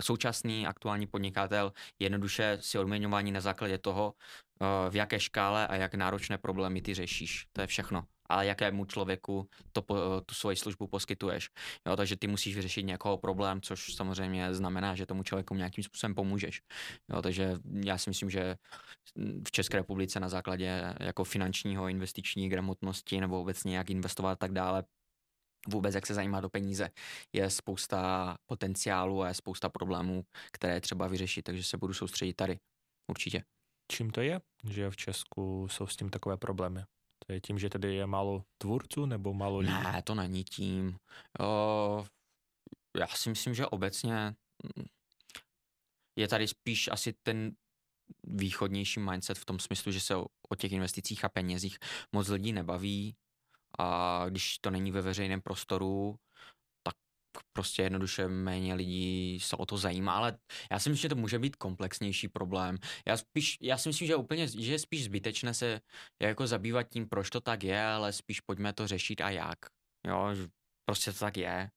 současný 0.00 0.66
aktuální 0.66 1.06
podnikatel 1.06 1.72
jednoduše 1.98 2.58
si 2.60 2.78
odměňování 2.78 3.32
na 3.32 3.40
základě 3.40 3.78
toho, 3.78 4.14
eh, 4.60 4.90
v 4.90 4.96
jaké 4.96 5.20
škále 5.20 5.66
a 5.66 5.76
jak 5.76 5.94
náročné 5.94 6.38
problémy 6.38 6.82
ty 6.82 6.94
řešíš. 6.94 7.46
To 7.52 7.60
je 7.60 7.66
všechno. 7.66 8.04
A 8.28 8.42
jakému 8.42 8.84
člověku 8.84 9.48
to, 9.72 9.82
tu 10.26 10.34
svoji 10.34 10.56
službu 10.56 10.86
poskytuješ. 10.86 11.50
Jo, 11.86 11.96
takže 11.96 12.16
ty 12.16 12.26
musíš 12.26 12.56
vyřešit 12.56 12.82
nějakého 12.82 13.18
problém, 13.18 13.60
což 13.60 13.94
samozřejmě 13.94 14.54
znamená, 14.54 14.94
že 14.94 15.06
tomu 15.06 15.22
člověku 15.22 15.54
nějakým 15.54 15.84
způsobem 15.84 16.14
pomůžeš. 16.14 16.62
Jo, 17.12 17.22
takže 17.22 17.56
já 17.84 17.98
si 17.98 18.10
myslím, 18.10 18.30
že 18.30 18.56
v 19.48 19.50
České 19.50 19.76
republice 19.76 20.20
na 20.20 20.28
základě 20.28 20.94
jako 21.00 21.24
finančního 21.24 21.88
investiční 21.88 22.48
gramotnosti 22.48 23.20
nebo 23.20 23.40
obecně 23.40 23.76
jak 23.76 23.90
investovat 23.90 24.30
a 24.30 24.36
tak 24.36 24.52
dále, 24.52 24.84
vůbec 25.68 25.94
jak 25.94 26.06
se 26.06 26.14
zajímá 26.14 26.40
do 26.40 26.48
peníze. 26.48 26.90
Je 27.32 27.50
spousta 27.50 28.36
potenciálu 28.46 29.22
a 29.22 29.28
je 29.28 29.34
spousta 29.34 29.68
problémů, 29.68 30.24
které 30.52 30.80
třeba 30.80 31.08
vyřešit, 31.08 31.42
takže 31.42 31.62
se 31.62 31.76
budu 31.76 31.94
soustředit 31.94 32.34
tady. 32.34 32.58
Určitě. 33.10 33.44
Čím 33.92 34.10
to 34.10 34.20
je, 34.20 34.40
že 34.70 34.90
v 34.90 34.96
Česku 34.96 35.68
jsou 35.68 35.86
s 35.86 35.96
tím 35.96 36.10
takové 36.10 36.36
problémy? 36.36 36.80
To 37.26 37.32
je 37.32 37.40
tím, 37.40 37.58
že 37.58 37.68
tady 37.68 37.94
je 37.94 38.06
málo 38.06 38.44
tvůrců 38.58 39.06
nebo 39.06 39.34
málo 39.34 39.58
lidí? 39.58 39.72
Ne, 39.72 40.02
to 40.02 40.14
není 40.14 40.44
tím. 40.44 40.96
O, 41.40 42.06
já 42.98 43.06
si 43.06 43.28
myslím, 43.28 43.54
že 43.54 43.66
obecně 43.66 44.34
mm, 44.76 44.84
je 46.18 46.28
tady 46.28 46.48
spíš 46.48 46.88
asi 46.88 47.14
ten 47.22 47.52
východnější 48.22 49.00
mindset 49.00 49.38
v 49.38 49.44
tom 49.44 49.58
smyslu, 49.58 49.92
že 49.92 50.00
se 50.00 50.16
o, 50.16 50.26
o 50.48 50.54
těch 50.54 50.72
investicích 50.72 51.24
a 51.24 51.28
penězích 51.28 51.78
moc 52.12 52.28
lidí 52.28 52.52
nebaví 52.52 53.16
a 53.78 54.24
když 54.28 54.58
to 54.58 54.70
není 54.70 54.90
ve 54.92 55.00
veřejném 55.00 55.40
prostoru, 55.40 56.16
tak 56.82 56.94
prostě 57.52 57.82
jednoduše 57.82 58.28
méně 58.28 58.74
lidí 58.74 59.40
se 59.40 59.56
o 59.56 59.66
to 59.66 59.76
zajímá, 59.76 60.16
ale 60.16 60.38
já 60.70 60.78
si 60.78 60.90
myslím, 60.90 61.02
že 61.02 61.08
to 61.08 61.16
může 61.16 61.38
být 61.38 61.56
komplexnější 61.56 62.28
problém. 62.28 62.76
Já, 63.06 63.16
spíš, 63.16 63.58
já 63.60 63.78
si 63.78 63.88
myslím, 63.88 64.06
že 64.08 64.16
úplně, 64.16 64.48
že 64.48 64.72
je 64.72 64.78
spíš 64.78 65.04
zbytečné 65.04 65.54
se 65.54 65.80
jako 66.22 66.46
zabývat 66.46 66.82
tím, 66.82 67.08
proč 67.08 67.30
to 67.30 67.40
tak 67.40 67.62
je, 67.64 67.84
ale 67.84 68.12
spíš 68.12 68.40
pojďme 68.40 68.72
to 68.72 68.86
řešit 68.86 69.20
a 69.20 69.30
jak. 69.30 69.58
Jo, 70.06 70.34
prostě 70.84 71.12
to 71.12 71.18
tak 71.18 71.36
je. 71.36 71.70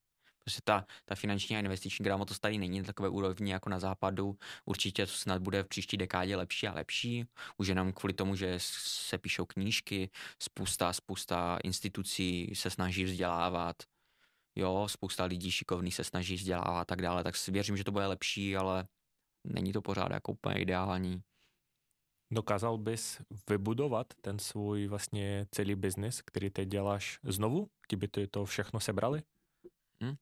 Prostě 0.47 0.61
ta, 0.63 0.85
ta 1.05 1.15
finanční 1.15 1.55
a 1.55 1.59
investiční 1.59 2.03
gramotnost 2.03 2.39
tady 2.39 2.57
není 2.57 2.79
na 2.79 2.85
takové 2.85 3.09
úrovni 3.09 3.51
jako 3.51 3.69
na 3.69 3.79
západu. 3.79 4.37
Určitě 4.65 5.05
to 5.05 5.11
snad 5.11 5.41
bude 5.41 5.63
v 5.63 5.67
příští 5.67 5.97
dekádě 5.97 6.35
lepší 6.35 6.67
a 6.67 6.73
lepší. 6.73 7.25
Už 7.57 7.67
jenom 7.67 7.93
kvůli 7.93 8.13
tomu, 8.13 8.35
že 8.35 8.55
se 8.59 9.17
píšou 9.17 9.45
knížky, 9.45 10.09
spousta, 10.39 10.93
spousta 10.93 11.57
institucí 11.63 12.51
se 12.55 12.69
snaží 12.69 13.03
vzdělávat. 13.03 13.75
Jo, 14.55 14.87
spousta 14.89 15.23
lidí 15.25 15.51
šikovných 15.51 15.95
se 15.95 16.03
snaží 16.03 16.35
vzdělávat 16.35 16.81
a 16.81 16.85
tak 16.85 17.01
dále, 17.01 17.23
tak 17.23 17.35
si 17.35 17.51
věřím, 17.51 17.77
že 17.77 17.83
to 17.83 17.91
bude 17.91 18.07
lepší, 18.07 18.57
ale 18.57 18.87
není 19.43 19.73
to 19.73 19.81
pořád 19.81 20.11
jako 20.11 20.31
úplně 20.31 20.61
ideální. 20.61 21.21
Dokázal 22.31 22.77
bys 22.77 23.21
vybudovat 23.49 24.07
ten 24.21 24.39
svůj 24.39 24.87
vlastně 24.87 25.47
celý 25.51 25.75
biznis, 25.75 26.21
který 26.21 26.49
teď 26.49 26.67
děláš 26.67 27.19
znovu, 27.23 27.67
kdyby 27.87 28.07
ty 28.07 28.27
to 28.27 28.45
všechno 28.45 28.79
sebrali? 28.79 29.23
Hmm. 30.01 30.15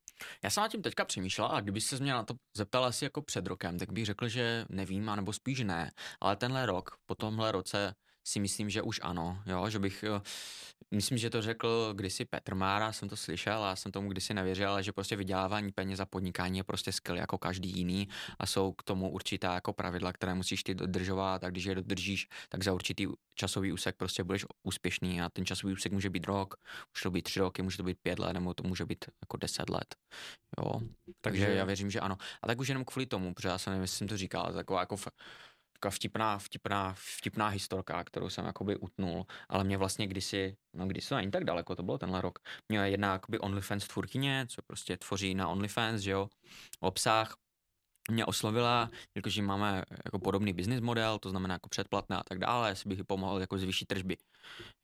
Já 0.43 0.49
jsem 0.49 0.61
na 0.61 0.67
tím 0.67 0.81
teďka 0.81 1.05
přemýšlel 1.05 1.47
a 1.47 1.61
kdyby 1.61 1.81
se 1.81 1.99
mě 1.99 2.13
na 2.13 2.23
to 2.23 2.33
zeptal 2.53 2.85
asi 2.85 3.05
jako 3.05 3.21
před 3.21 3.47
rokem, 3.47 3.79
tak 3.79 3.91
bych 3.91 4.05
řekl, 4.05 4.27
že 4.27 4.65
nevím, 4.69 5.09
anebo 5.09 5.33
spíš 5.33 5.59
ne. 5.59 5.91
Ale 6.21 6.35
tenhle 6.35 6.65
rok, 6.65 6.97
po 7.05 7.15
tomhle 7.15 7.51
roce 7.51 7.95
si 8.27 8.39
myslím, 8.39 8.69
že 8.69 8.81
už 8.81 8.99
ano, 9.03 9.41
jo, 9.45 9.69
že 9.69 9.79
bych, 9.79 10.03
eh, 10.03 10.21
myslím, 10.91 11.17
že 11.17 11.29
to 11.29 11.41
řekl 11.41 11.93
kdysi 11.93 12.25
Petr 12.25 12.55
Mára, 12.55 12.91
jsem 12.91 13.09
to 13.09 13.17
slyšel 13.17 13.63
a 13.63 13.75
jsem 13.75 13.91
tomu 13.91 14.09
kdysi 14.09 14.33
nevěřil, 14.33 14.69
ale 14.69 14.83
že 14.83 14.91
prostě 14.91 15.15
vydělávání 15.15 15.71
peněz 15.71 15.99
a 15.99 16.05
podnikání 16.05 16.57
je 16.57 16.63
prostě 16.63 16.91
skill 16.91 17.17
jako 17.17 17.37
každý 17.37 17.69
jiný 17.69 18.07
a 18.39 18.45
jsou 18.45 18.71
k 18.71 18.83
tomu 18.83 19.09
určitá 19.09 19.53
jako 19.53 19.73
pravidla, 19.73 20.13
které 20.13 20.33
musíš 20.33 20.63
ty 20.63 20.75
dodržovat 20.75 21.43
a 21.43 21.49
když 21.49 21.63
je 21.63 21.75
dodržíš, 21.75 22.27
tak 22.49 22.63
za 22.63 22.73
určitý 22.73 23.07
časový 23.35 23.73
úsek 23.73 23.95
prostě 23.95 24.23
budeš 24.23 24.45
úspěšný 24.63 25.21
a 25.21 25.29
ten 25.29 25.45
časový 25.45 25.73
úsek 25.73 25.91
může 25.91 26.09
být 26.09 26.25
rok, 26.25 26.55
může 26.95 27.03
to 27.03 27.11
být 27.11 27.21
tři 27.21 27.39
roky, 27.39 27.61
může 27.61 27.77
to 27.77 27.83
být 27.83 27.97
pět 28.01 28.19
let, 28.19 28.33
nebo 28.33 28.53
to 28.53 28.63
může 28.63 28.85
být 28.85 29.05
jako 29.21 29.37
deset 29.37 29.69
let, 29.69 29.95
jo. 30.57 30.79
Takže, 30.79 31.45
Takže 31.45 31.57
já 31.57 31.65
věřím, 31.65 31.91
že 31.91 31.99
ano. 31.99 32.17
A 32.41 32.47
tak 32.47 32.59
už 32.59 32.67
jenom 32.67 32.85
kvůli 32.85 33.05
tomu, 33.05 33.33
protože 33.33 33.47
já 33.47 33.57
jsem 33.57 33.71
nevím, 33.71 33.81
jestli 33.81 33.97
jsem 33.97 34.07
to 34.07 34.17
říkal, 34.17 34.53
taková 34.53 34.79
jako 34.79 34.97
taková 35.79 35.91
vtipná, 35.91 36.37
vtipná, 36.37 36.95
vtipná 37.17 37.47
historka, 37.47 38.03
kterou 38.03 38.29
jsem 38.29 38.45
jakoby 38.45 38.77
utnul, 38.77 39.25
ale 39.49 39.63
mě 39.63 39.77
vlastně 39.77 40.07
kdysi, 40.07 40.57
no 40.73 40.87
to 41.09 41.15
není 41.15 41.31
tak 41.31 41.43
daleko, 41.43 41.75
to 41.75 41.83
bylo 41.83 41.97
tenhle 41.97 42.21
rok, 42.21 42.39
mě 42.69 42.79
jedna 42.79 43.13
jakoby 43.13 43.39
OnlyFans 43.39 43.87
tvůrkyně, 43.87 44.45
co 44.49 44.61
prostě 44.61 44.97
tvoří 44.97 45.35
na 45.35 45.47
OnlyFans, 45.47 46.01
že 46.01 46.11
jo, 46.11 46.29
obsah, 46.79 47.35
mě 48.11 48.25
oslovila, 48.25 48.89
jakože 49.15 49.41
máme 49.41 49.83
jako 50.05 50.19
podobný 50.19 50.53
business 50.53 50.81
model, 50.81 51.19
to 51.19 51.29
znamená 51.29 51.55
jako 51.55 51.69
předplatné 51.69 52.17
a 52.17 52.23
tak 52.23 52.39
dále, 52.39 52.69
jestli 52.69 52.89
bych 52.89 53.03
pomohl 53.03 53.41
jako 53.41 53.57
zvýšit 53.57 53.85
tržby. 53.85 54.17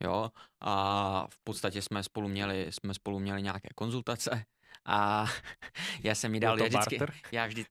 Jo? 0.03 0.31
A 0.61 1.27
v 1.29 1.37
podstatě 1.43 1.81
jsme 1.81 2.03
spolu 2.03 2.27
měli, 2.27 2.67
jsme 2.69 2.93
spolu 2.93 3.19
měli 3.19 3.41
nějaké 3.41 3.69
konzultace 3.75 4.45
a 4.85 5.25
já 6.03 6.15
jsem 6.15 6.31
mi 6.31 6.39
dal, 6.39 6.59
já 6.59 6.65
vždycky, 6.65 6.99
já, 7.31 7.45
vždy, 7.47 7.65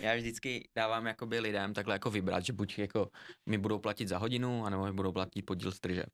já 0.00 0.14
vždycky 0.14 0.68
dávám 0.76 1.06
jakoby 1.06 1.40
lidem 1.40 1.74
takhle 1.74 1.94
jako 1.94 2.10
vybrat, 2.10 2.44
že 2.44 2.52
buď 2.52 2.78
jako 2.78 3.10
mi 3.48 3.58
budou 3.58 3.78
platit 3.78 4.08
za 4.08 4.18
hodinu, 4.18 4.64
anebo 4.66 4.84
mi 4.84 4.92
budou 4.92 5.12
platit 5.12 5.42
podíl 5.42 5.72
z 5.72 5.80
tržeb. 5.80 6.10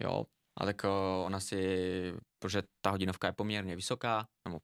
Jo, 0.00 0.24
a 0.60 0.64
tak 0.64 0.82
ona 1.24 1.40
si, 1.40 2.12
protože 2.38 2.62
ta 2.84 2.90
hodinovka 2.90 3.26
je 3.26 3.32
poměrně 3.32 3.76
vysoká, 3.76 4.26
nebo 4.48 4.60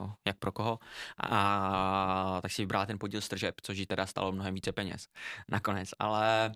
no, 0.00 0.14
jak 0.28 0.38
pro 0.38 0.52
koho, 0.52 0.78
a 1.18 2.40
tak 2.42 2.52
si 2.52 2.62
vybrala 2.62 2.86
ten 2.86 2.98
podíl 2.98 3.20
z 3.20 3.28
tržeb, 3.28 3.54
což 3.62 3.78
jí 3.78 3.86
teda 3.86 4.06
stalo 4.06 4.32
mnohem 4.32 4.54
více 4.54 4.72
peněz 4.72 5.06
nakonec, 5.48 5.88
ale 5.98 6.52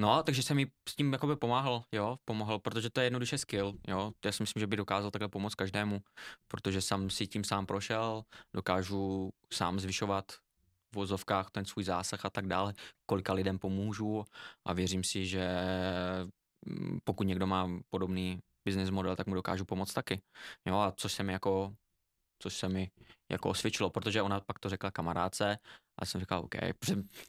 No, 0.00 0.22
takže 0.22 0.42
jsem 0.42 0.56
mi 0.56 0.66
s 0.88 0.96
tím 0.96 1.12
jakoby 1.12 1.36
pomáhal, 1.36 1.84
jo, 1.92 2.16
pomohl, 2.24 2.58
protože 2.58 2.90
to 2.90 3.00
je 3.00 3.06
jednoduše 3.06 3.38
skill, 3.38 3.74
jo. 3.88 4.12
Já 4.24 4.32
si 4.32 4.42
myslím, 4.42 4.60
že 4.60 4.66
by 4.66 4.76
dokázal 4.76 5.10
takhle 5.10 5.28
pomoct 5.28 5.54
každému, 5.54 6.00
protože 6.48 6.80
jsem 6.80 7.10
si 7.10 7.26
tím 7.26 7.44
sám 7.44 7.66
prošel, 7.66 8.22
dokážu 8.56 9.30
sám 9.52 9.80
zvyšovat 9.80 10.24
v 10.92 10.94
vozovkách 10.94 11.50
ten 11.50 11.64
svůj 11.64 11.84
zásah 11.84 12.24
a 12.24 12.30
tak 12.30 12.46
dále, 12.46 12.74
kolika 13.06 13.32
lidem 13.32 13.58
pomůžu 13.58 14.24
a 14.66 14.72
věřím 14.72 15.04
si, 15.04 15.26
že 15.26 15.48
mm, 16.66 16.98
pokud 17.04 17.24
někdo 17.24 17.46
má 17.46 17.70
podobný 17.90 18.40
business 18.64 18.90
model, 18.90 19.16
tak 19.16 19.26
mu 19.26 19.34
dokážu 19.34 19.64
pomoct 19.64 19.92
taky. 19.92 20.20
Jo, 20.66 20.76
a 20.76 20.92
což 20.96 21.12
se 21.12 21.22
mi 21.22 21.32
jako 21.32 21.74
což 22.38 22.54
se 22.54 22.68
mi 22.68 22.90
jako 23.30 23.48
osvědčilo, 23.48 23.90
protože 23.90 24.22
ona 24.22 24.40
pak 24.40 24.58
to 24.58 24.68
řekla 24.68 24.90
kamarádce 24.90 25.58
a 25.98 26.06
jsem 26.06 26.20
říkal, 26.20 26.40
OK, 26.40 26.54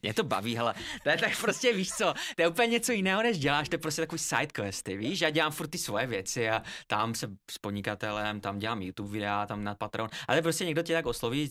mě 0.01 0.13
to 0.13 0.23
baví, 0.23 0.57
ale 0.57 0.73
to 1.03 1.09
je 1.09 1.17
tak 1.17 1.41
prostě, 1.41 1.73
víš 1.73 1.89
co, 1.89 2.13
to 2.35 2.41
je 2.41 2.47
úplně 2.47 2.67
něco 2.67 2.91
jiného, 2.91 3.23
než 3.23 3.39
děláš, 3.39 3.69
to 3.69 3.75
je 3.75 3.79
prostě 3.79 4.01
takový 4.01 4.19
side 4.19 4.47
questy, 4.47 4.97
víš, 4.97 5.21
já 5.21 5.29
dělám 5.29 5.51
furt 5.51 5.67
ty 5.67 5.77
svoje 5.77 6.07
věci 6.07 6.49
a 6.49 6.63
tam 6.87 7.15
se 7.15 7.27
s 7.51 7.57
podnikatelem, 7.57 8.41
tam 8.41 8.59
dělám 8.59 8.81
YouTube 8.81 9.11
videa, 9.11 9.45
tam 9.45 9.63
na 9.63 9.75
Patreon, 9.75 10.09
ale 10.27 10.41
prostě 10.41 10.65
někdo 10.65 10.83
tě 10.83 10.93
tak 10.93 11.05
osloví, 11.05 11.49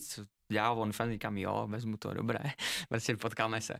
dělá 0.51 0.71
OnlyFans, 0.71 1.11
říkám, 1.11 1.37
jo, 1.37 1.67
vezmu 1.69 1.97
to, 1.97 2.13
dobré, 2.13 2.39
prostě 2.89 3.17
potkáme 3.17 3.61
se. 3.61 3.73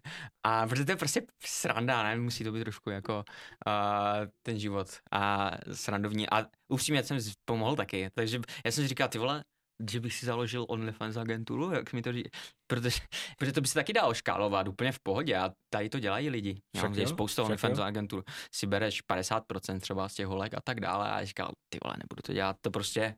A 0.43 0.67
protože 0.67 0.85
to 0.85 0.91
je 0.91 0.95
prostě 0.95 1.21
sranda, 1.45 2.03
ne, 2.03 2.17
musí 2.17 2.43
to 2.43 2.51
být 2.51 2.63
trošku 2.63 2.89
jako 2.89 3.23
uh, 3.67 4.27
ten 4.41 4.59
život 4.59 4.87
a 5.11 5.51
srandovní 5.73 6.29
a 6.29 6.45
upřímně 6.67 7.03
jsem 7.03 7.19
pomohl 7.45 7.75
taky, 7.75 8.09
takže 8.15 8.41
já 8.65 8.71
jsem 8.71 8.83
si 8.83 8.87
říkal, 8.87 9.07
ty 9.07 9.17
vole, 9.17 9.43
že 9.89 9.99
bych 9.99 10.13
si 10.13 10.25
založil 10.25 10.65
OnlyFans 10.69 11.17
agenturu, 11.17 11.71
jak 11.71 11.93
mi 11.93 12.01
to 12.01 12.13
říct, 12.13 12.29
protože, 12.67 12.99
protože 13.37 13.51
to 13.51 13.61
by 13.61 13.67
se 13.67 13.73
taky 13.73 13.93
dalo 13.93 14.13
škálovat 14.13 14.67
úplně 14.67 14.91
v 14.91 14.99
pohodě 14.99 15.37
a 15.37 15.51
tady 15.73 15.89
to 15.89 15.99
dělají 15.99 16.29
lidi. 16.29 16.61
Však 16.77 16.95
je 16.95 17.07
spousta 17.07 17.43
OnlyFans 17.43 17.79
agentur, 17.79 18.23
si 18.55 18.67
bereš 18.67 19.01
50% 19.11 19.79
třeba 19.79 20.09
z 20.09 20.13
těch 20.13 20.27
holek 20.27 20.53
a 20.53 20.61
tak 20.63 20.79
dále 20.79 21.11
a 21.11 21.25
říkal, 21.25 21.51
ty 21.69 21.79
vole, 21.83 21.95
nebudu 21.97 22.21
to 22.25 22.33
dělat, 22.33 22.55
to 22.61 22.71
prostě 22.71 23.15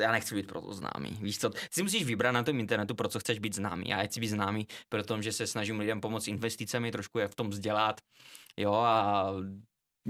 já 0.00 0.12
nechci 0.12 0.34
být 0.34 0.46
proto 0.46 0.72
známý. 0.72 1.18
Víš 1.20 1.38
co, 1.38 1.50
si 1.72 1.82
musíš 1.82 2.04
vybrat 2.04 2.32
na 2.32 2.42
tom 2.42 2.60
internetu, 2.60 2.94
pro 2.94 3.08
co 3.08 3.20
chceš 3.20 3.38
být 3.38 3.54
známý. 3.54 3.88
Já 3.88 4.02
chci 4.02 4.20
být 4.20 4.28
známý, 4.28 4.66
protože 4.88 5.32
se 5.32 5.46
snažím 5.46 5.78
lidem 5.78 6.00
pomoct 6.00 6.28
investicemi, 6.28 6.90
trošku 6.90 7.18
je 7.18 7.28
v 7.28 7.34
tom 7.34 7.50
vzdělat, 7.50 8.00
jo, 8.56 8.72
a 8.72 9.32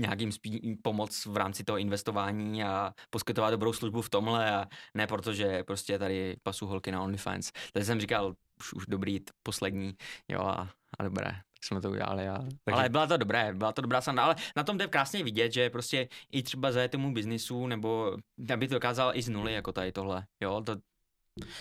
nějakým 0.00 0.30
spí- 0.30 0.76
pomoc 0.82 1.26
v 1.26 1.36
rámci 1.36 1.64
toho 1.64 1.78
investování 1.78 2.64
a 2.64 2.94
poskytovat 3.10 3.50
dobrou 3.50 3.72
službu 3.72 4.02
v 4.02 4.10
tomhle 4.10 4.52
a 4.52 4.66
ne 4.94 5.06
protože 5.06 5.64
prostě 5.64 5.98
tady 5.98 6.36
pasu 6.42 6.66
holky 6.66 6.92
na 6.92 7.02
OnlyFans. 7.02 7.52
Takže 7.72 7.86
jsem 7.86 8.00
říkal, 8.00 8.34
už, 8.60 8.72
už 8.72 8.86
dobrý, 8.86 9.20
poslední, 9.42 9.94
jo 10.28 10.40
a, 10.40 10.70
a 10.98 11.02
dobré, 11.02 11.30
tak 11.30 11.64
jsme 11.64 11.80
to 11.80 11.90
udělali. 11.90 12.28
A... 12.28 12.38
Takže... 12.38 12.80
Ale 12.80 12.88
byla 12.88 13.06
to 13.06 13.16
dobré, 13.16 13.54
byla 13.54 13.72
to 13.72 13.82
dobrá 13.82 14.00
sanda, 14.00 14.24
ale 14.24 14.36
na 14.56 14.64
tom 14.64 14.78
to 14.78 14.84
je 14.84 14.88
krásně 14.88 15.24
vidět, 15.24 15.52
že 15.52 15.70
prostě 15.70 16.08
i 16.32 16.42
třeba 16.42 16.72
za 16.72 16.88
tomu 16.88 17.14
biznisu, 17.14 17.66
nebo 17.66 18.16
aby 18.52 18.68
to 18.68 18.74
dokázal 18.74 19.12
i 19.14 19.22
z 19.22 19.28
nuly, 19.28 19.52
jako 19.52 19.72
tady 19.72 19.92
tohle, 19.92 20.26
jo, 20.40 20.60
to, 20.60 20.76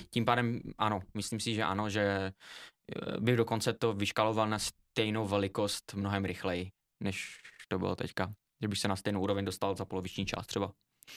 tím 0.09 0.25
pádem 0.25 0.61
ano, 0.77 0.99
myslím 1.13 1.39
si, 1.39 1.53
že 1.53 1.63
ano, 1.63 1.89
že 1.89 2.01
eh, 2.01 3.19
bych 3.19 3.37
dokonce 3.37 3.73
to 3.73 3.93
vyškaloval 3.93 4.49
na 4.49 4.59
stejnou 4.59 5.27
velikost 5.27 5.93
mnohem 5.93 6.25
rychleji, 6.25 6.71
než 7.03 7.41
to 7.69 7.79
bylo 7.79 7.95
teďka. 7.95 8.33
Že 8.61 8.67
bych 8.67 8.79
se 8.79 8.87
na 8.87 8.95
stejnou 8.95 9.21
úroveň 9.21 9.45
dostal 9.45 9.75
za 9.75 9.85
poloviční 9.85 10.25
část 10.25 10.47
třeba. 10.47 10.71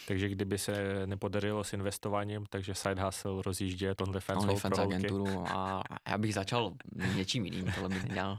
Takže 0.09 0.29
kdyby 0.29 0.59
se 0.59 1.07
nepodařilo 1.07 1.65
s 1.65 1.73
investováním, 1.73 2.47
takže 2.51 2.75
side 2.75 3.03
hustle 3.03 3.43
rozjíždě 3.43 3.95
OnlyFans, 4.01 4.45
OnlyFans 4.45 4.79
agenturu 4.79 5.45
a 5.49 5.83
já 6.09 6.19
bych 6.19 6.35
začal 6.35 6.73
něčím 7.17 7.45
jiným, 7.45 7.73
tohle 7.75 7.89
bych 7.89 8.05
nedělal. 8.05 8.39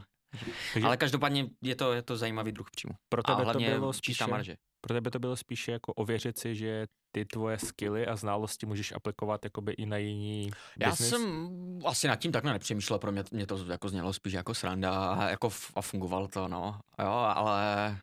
Takže... 0.72 0.86
Ale 0.86 0.96
každopádně 0.96 1.46
je 1.62 1.76
to, 1.76 1.92
je 1.92 2.02
to 2.02 2.16
zajímavý 2.16 2.52
druh 2.52 2.70
příjmu. 2.70 2.94
Pro 3.08 3.22
tebe 3.22 3.42
a 3.42 3.44
hlavně 3.44 3.70
to 3.70 3.78
bylo 3.78 3.92
spíše, 3.92 4.26
marže. 4.26 4.56
Pro 4.80 4.94
tebe 4.94 5.10
to 5.10 5.18
bylo 5.18 5.36
spíše 5.36 5.72
jako 5.72 5.92
ověřit 5.92 6.38
si, 6.38 6.54
že 6.54 6.86
ty 7.12 7.24
tvoje 7.24 7.58
skilly 7.58 8.06
a 8.06 8.16
znalosti 8.16 8.66
můžeš 8.66 8.92
aplikovat 8.92 9.44
jakoby 9.44 9.72
i 9.72 9.86
na 9.86 9.96
jiný 9.96 10.50
Já 10.80 10.90
business? 10.90 11.10
jsem 11.10 11.78
asi 11.84 12.08
nad 12.08 12.16
tím 12.16 12.32
takhle 12.32 12.52
nepřemýšlel, 12.52 12.98
pro 12.98 13.12
mě, 13.12 13.24
mě 13.30 13.46
to 13.46 13.64
jako 13.64 13.88
znělo 13.88 14.12
spíš 14.12 14.32
jako 14.32 14.54
sranda 14.54 15.14
a, 15.14 15.30
jako 15.30 15.50
a 15.74 15.82
fungovalo 15.82 16.28
to, 16.28 16.48
no. 16.48 16.80
Jo, 16.98 17.10
ale 17.10 17.98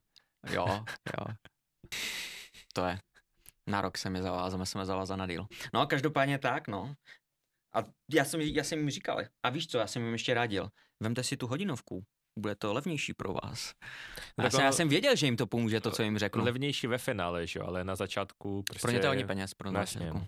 jo, 0.49 0.65
jo. 1.17 1.35
To 2.73 2.85
je. 2.85 2.99
Na 3.67 3.81
rok 3.81 3.97
jsem 3.97 4.15
je 4.15 4.21
zavázal, 4.21 4.65
jsem 4.65 4.85
zavázal 4.85 5.17
na 5.17 5.27
díl. 5.27 5.45
No 5.73 5.79
a 5.81 5.85
každopádně 5.85 6.39
tak, 6.39 6.67
no. 6.67 6.93
A 7.75 7.79
já 8.11 8.25
jsem, 8.25 8.41
já 8.41 8.63
jsem 8.63 8.79
jim 8.79 8.89
říkal, 8.89 9.21
a 9.43 9.49
víš 9.49 9.67
co, 9.67 9.77
já 9.77 9.87
jsem 9.87 10.03
jim 10.03 10.13
ještě 10.13 10.33
radil, 10.33 10.69
vemte 11.03 11.23
si 11.23 11.37
tu 11.37 11.47
hodinovku, 11.47 12.03
bude 12.39 12.55
to 12.55 12.73
levnější 12.73 13.13
pro 13.13 13.33
vás. 13.33 13.73
No 14.37 14.43
já, 14.43 14.49
jsem, 14.49 14.61
já 14.61 14.71
jsem 14.71 14.89
věděl, 14.89 15.15
že 15.15 15.25
jim 15.25 15.37
to 15.37 15.47
pomůže, 15.47 15.81
to, 15.81 15.91
co 15.91 16.03
jim 16.03 16.17
řeknu. 16.17 16.43
Levnější 16.43 16.87
ve 16.87 16.97
finále, 16.97 17.47
že 17.47 17.59
jo, 17.59 17.65
ale 17.65 17.83
na 17.83 17.95
začátku 17.95 18.63
prostě... 18.63 18.81
Pro 18.81 18.91
ně 18.91 18.99
to 18.99 19.05
je 19.05 19.09
hodně 19.09 19.25
peněz, 19.25 19.53
pro 19.53 19.71
nás. 19.71 19.95
Jako. 19.95 20.27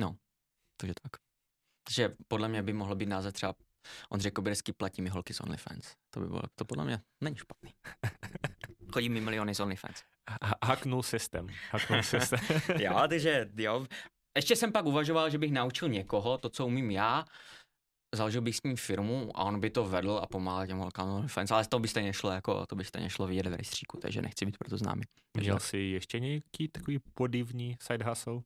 No, 0.00 0.16
takže 0.76 0.94
tak. 1.02 1.12
Takže 1.86 2.16
podle 2.28 2.48
mě 2.48 2.62
by 2.62 2.72
mohlo 2.72 2.94
být 2.94 3.06
název 3.06 3.34
třeba 3.34 3.54
Ondřej 4.08 4.32
Kobyrský 4.32 4.72
platí 4.72 5.02
mi 5.02 5.08
holky 5.08 5.34
z 5.34 5.40
OnlyFans. 5.40 5.94
To 6.10 6.20
by 6.20 6.26
bylo, 6.26 6.42
to 6.54 6.64
podle 6.64 6.84
mě 6.84 7.00
není 7.20 7.36
špatný. 7.36 7.74
Chodí 8.92 9.08
mi 9.08 9.20
miliony 9.20 9.54
z 9.54 9.60
OnlyFans. 9.60 10.02
Haknul 10.64 11.02
systém. 11.02 11.46
Haknul 11.70 12.02
systém. 12.02 12.40
jo, 12.78 13.00
takže 13.08 13.50
jo. 13.56 13.86
Ještě 14.36 14.56
jsem 14.56 14.72
pak 14.72 14.84
uvažoval, 14.84 15.30
že 15.30 15.38
bych 15.38 15.52
naučil 15.52 15.88
někoho 15.88 16.38
to, 16.38 16.48
co 16.48 16.66
umím 16.66 16.90
já, 16.90 17.24
založil 18.14 18.40
bych 18.40 18.56
s 18.56 18.62
ním 18.62 18.76
firmu 18.76 19.30
a 19.34 19.44
on 19.44 19.60
by 19.60 19.70
to 19.70 19.84
vedl 19.84 20.20
a 20.22 20.26
pomáhal 20.26 20.66
těm 20.66 20.78
holkám 20.78 21.08
OnlyFans, 21.08 21.50
ale 21.50 21.66
to 21.66 21.78
by 21.78 21.88
stejně 21.88 22.12
šlo, 22.12 22.30
jako, 22.30 22.66
to 22.66 22.76
by 22.76 22.84
stejně 22.84 23.10
šlo 23.10 23.26
vidět 23.26 23.46
v 23.46 23.54
rejstříku, 23.54 23.98
takže 24.00 24.22
nechci 24.22 24.46
být 24.46 24.58
proto 24.58 24.76
známý. 24.76 25.02
Měl 25.36 25.58
jsi 25.58 25.78
ještě 25.78 26.20
nějaký 26.20 26.68
takový 26.68 26.98
podivný 27.14 27.76
side 27.82 28.04
hustle? 28.04 28.40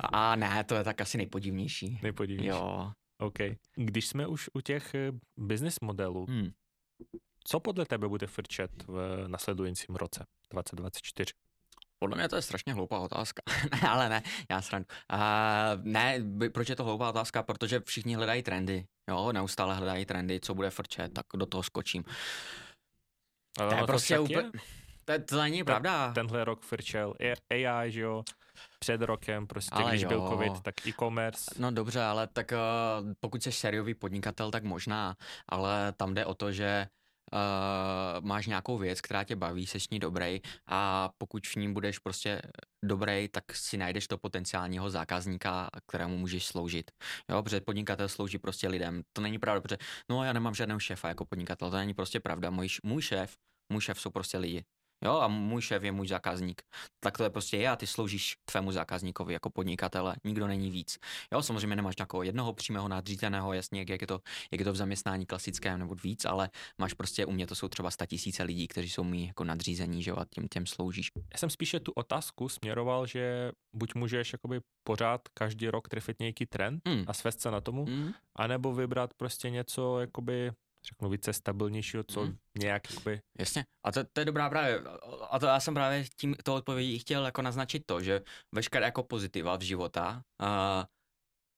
a 0.00 0.36
ne, 0.36 0.64
to 0.64 0.74
je 0.74 0.84
tak 0.84 1.00
asi 1.00 1.18
nejpodivnější. 1.18 1.98
Nejpodivnější. 2.02 2.48
Jo. 2.48 2.92
OK. 3.18 3.38
Když 3.74 4.06
jsme 4.06 4.26
už 4.26 4.50
u 4.54 4.60
těch 4.60 4.94
eh, 4.94 5.12
business 5.36 5.76
modelů, 5.82 6.26
hmm. 6.28 6.50
co 7.44 7.60
podle 7.60 7.86
tebe 7.86 8.08
bude 8.08 8.26
frčet 8.26 8.70
v 8.86 9.24
nasledujícím 9.28 9.96
roce 9.96 10.24
2024? 10.50 11.32
Podle 11.98 12.16
mě 12.16 12.28
to 12.28 12.36
je 12.36 12.42
strašně 12.42 12.74
hloupá 12.74 12.98
otázka. 12.98 13.42
ne, 13.82 13.88
ale 13.88 14.08
ne, 14.08 14.22
já 14.50 14.62
srandu. 14.62 14.86
Uh, 15.12 15.18
ne, 15.82 16.20
proč 16.52 16.68
je 16.68 16.76
to 16.76 16.84
hloupá 16.84 17.08
otázka? 17.08 17.42
Protože 17.42 17.80
všichni 17.80 18.14
hledají 18.14 18.42
trendy. 18.42 18.86
Jo, 19.10 19.32
neustále 19.32 19.74
hledají 19.74 20.06
trendy, 20.06 20.40
co 20.40 20.54
bude 20.54 20.70
frčet, 20.70 21.14
tak 21.14 21.26
do 21.36 21.46
toho 21.46 21.62
skočím. 21.62 22.04
Ale 23.58 23.70
to 23.70 23.76
je 23.76 23.86
prostě 23.86 24.18
úplně... 24.18 24.50
To, 25.04 25.12
to 25.24 25.40
není 25.40 25.64
pravda. 25.64 26.12
Tenhle 26.12 26.44
rok 26.44 26.62
frčel 26.62 27.14
AI, 27.50 27.92
že 27.92 28.00
jo? 28.00 28.22
před 28.78 29.02
rokem, 29.02 29.46
prostě 29.46 29.74
ale 29.74 29.90
když 29.90 30.02
jo. 30.02 30.08
byl 30.08 30.28
covid, 30.28 30.60
tak 30.62 30.86
e-commerce. 30.86 31.54
No 31.58 31.70
dobře, 31.70 32.02
ale 32.02 32.26
tak 32.26 32.52
uh, 32.52 33.12
pokud 33.20 33.42
jsi 33.42 33.52
sériový 33.52 33.94
podnikatel, 33.94 34.50
tak 34.50 34.64
možná, 34.64 35.16
ale 35.48 35.92
tam 35.96 36.14
jde 36.14 36.26
o 36.26 36.34
to, 36.34 36.52
že 36.52 36.86
Máš 38.20 38.46
nějakou 38.46 38.78
věc, 38.78 39.00
která 39.00 39.24
tě 39.24 39.36
baví, 39.36 39.66
jsi 39.66 39.80
s 39.80 39.90
ní 39.90 39.98
dobrý 39.98 40.40
a 40.66 41.10
pokud 41.18 41.46
v 41.46 41.56
ní 41.56 41.72
budeš 41.72 41.98
prostě 41.98 42.42
dobrý, 42.84 43.28
tak 43.28 43.44
si 43.56 43.76
najdeš 43.76 44.08
to 44.08 44.18
potenciálního 44.18 44.90
zákazníka, 44.90 45.70
kterému 45.86 46.18
můžeš 46.18 46.46
sloužit. 46.46 46.90
Jo, 47.30 47.42
protože 47.42 47.60
podnikatel 47.60 48.08
slouží 48.08 48.38
prostě 48.38 48.68
lidem. 48.68 49.02
To 49.12 49.22
není 49.22 49.38
pravda, 49.38 49.60
protože 49.60 49.78
no 50.10 50.24
já 50.24 50.32
nemám 50.32 50.54
žádného 50.54 50.80
šéfa 50.80 51.08
jako 51.08 51.24
podnikatel, 51.24 51.70
to 51.70 51.76
není 51.76 51.94
prostě 51.94 52.20
pravda. 52.20 52.50
Můj, 52.50 52.68
můj 52.82 53.02
šéf, 53.02 53.36
můj 53.72 53.80
šéf 53.82 54.00
jsou 54.00 54.10
prostě 54.10 54.38
lidi. 54.38 54.64
Jo, 55.04 55.18
a 55.18 55.28
můj 55.28 55.62
šéf 55.62 55.82
je 55.82 55.92
můj 55.92 56.08
zákazník. 56.08 56.62
Tak 57.00 57.18
to 57.18 57.24
je 57.24 57.30
prostě 57.30 57.68
a 57.68 57.76
ty 57.76 57.86
sloužíš 57.86 58.36
tvému 58.44 58.72
zákazníkovi 58.72 59.32
jako 59.32 59.50
podnikatele, 59.50 60.16
nikdo 60.24 60.46
není 60.46 60.70
víc. 60.70 60.98
Jo, 61.32 61.42
samozřejmě 61.42 61.76
nemáš 61.76 61.96
nějakého 61.96 62.22
jednoho 62.22 62.52
přímého 62.52 62.88
nadřízeného, 62.88 63.52
jasně, 63.52 63.84
jak 63.88 64.00
je 64.00 64.06
to, 64.06 64.20
jak 64.50 64.58
je 64.58 64.64
to 64.64 64.72
v 64.72 64.76
zaměstnání 64.76 65.26
klasickém 65.26 65.78
nebo 65.78 65.94
víc, 65.94 66.24
ale 66.24 66.50
máš 66.78 66.92
prostě 66.92 67.26
u 67.26 67.30
mě 67.30 67.46
to 67.46 67.54
jsou 67.54 67.68
třeba 67.68 67.90
tisíce 68.06 68.42
lidí, 68.42 68.68
kteří 68.68 68.90
jsou 68.90 69.04
mý 69.04 69.26
jako 69.26 69.44
nadřízení, 69.44 70.02
že 70.02 70.10
jo, 70.10 70.16
a 70.16 70.24
těm, 70.30 70.48
těm 70.48 70.66
sloužíš. 70.66 71.10
Já 71.32 71.38
jsem 71.38 71.50
spíše 71.50 71.80
tu 71.80 71.92
otázku 71.92 72.48
směroval, 72.48 73.06
že 73.06 73.52
buď 73.76 73.94
můžeš 73.94 74.32
jakoby 74.32 74.60
pořád 74.86 75.20
každý 75.34 75.68
rok 75.68 75.88
trefit 75.88 76.18
nějaký 76.20 76.46
trend 76.46 76.88
mm. 76.88 77.04
a 77.06 77.12
svést 77.12 77.40
se 77.40 77.50
na 77.50 77.60
tomu, 77.60 77.86
mm. 77.86 78.12
anebo 78.36 78.72
vybrat 78.72 79.14
prostě 79.14 79.50
něco 79.50 80.00
jakoby 80.00 80.52
řeknu 80.88 81.08
více 81.08 81.32
stabilnějšího, 81.32 82.04
co 82.10 82.20
hmm. 82.20 82.36
nějak 82.58 82.90
jakoby... 82.90 83.20
Jasně, 83.38 83.64
a 83.86 83.92
to, 83.92 84.04
to 84.12 84.20
je 84.20 84.24
dobrá 84.24 84.50
právě, 84.50 84.82
a 85.30 85.38
to 85.38 85.46
já 85.46 85.60
jsem 85.60 85.74
právě 85.74 86.04
tím 86.16 86.34
to 86.44 86.54
odpovědí 86.54 86.98
chtěl 86.98 87.24
jako 87.24 87.42
naznačit 87.42 87.82
to, 87.86 88.00
že 88.00 88.20
veškeré 88.54 88.86
jako 88.86 89.02
pozitiva 89.02 89.56
v 89.56 89.62
života 89.62 90.22
uh, 90.42 90.84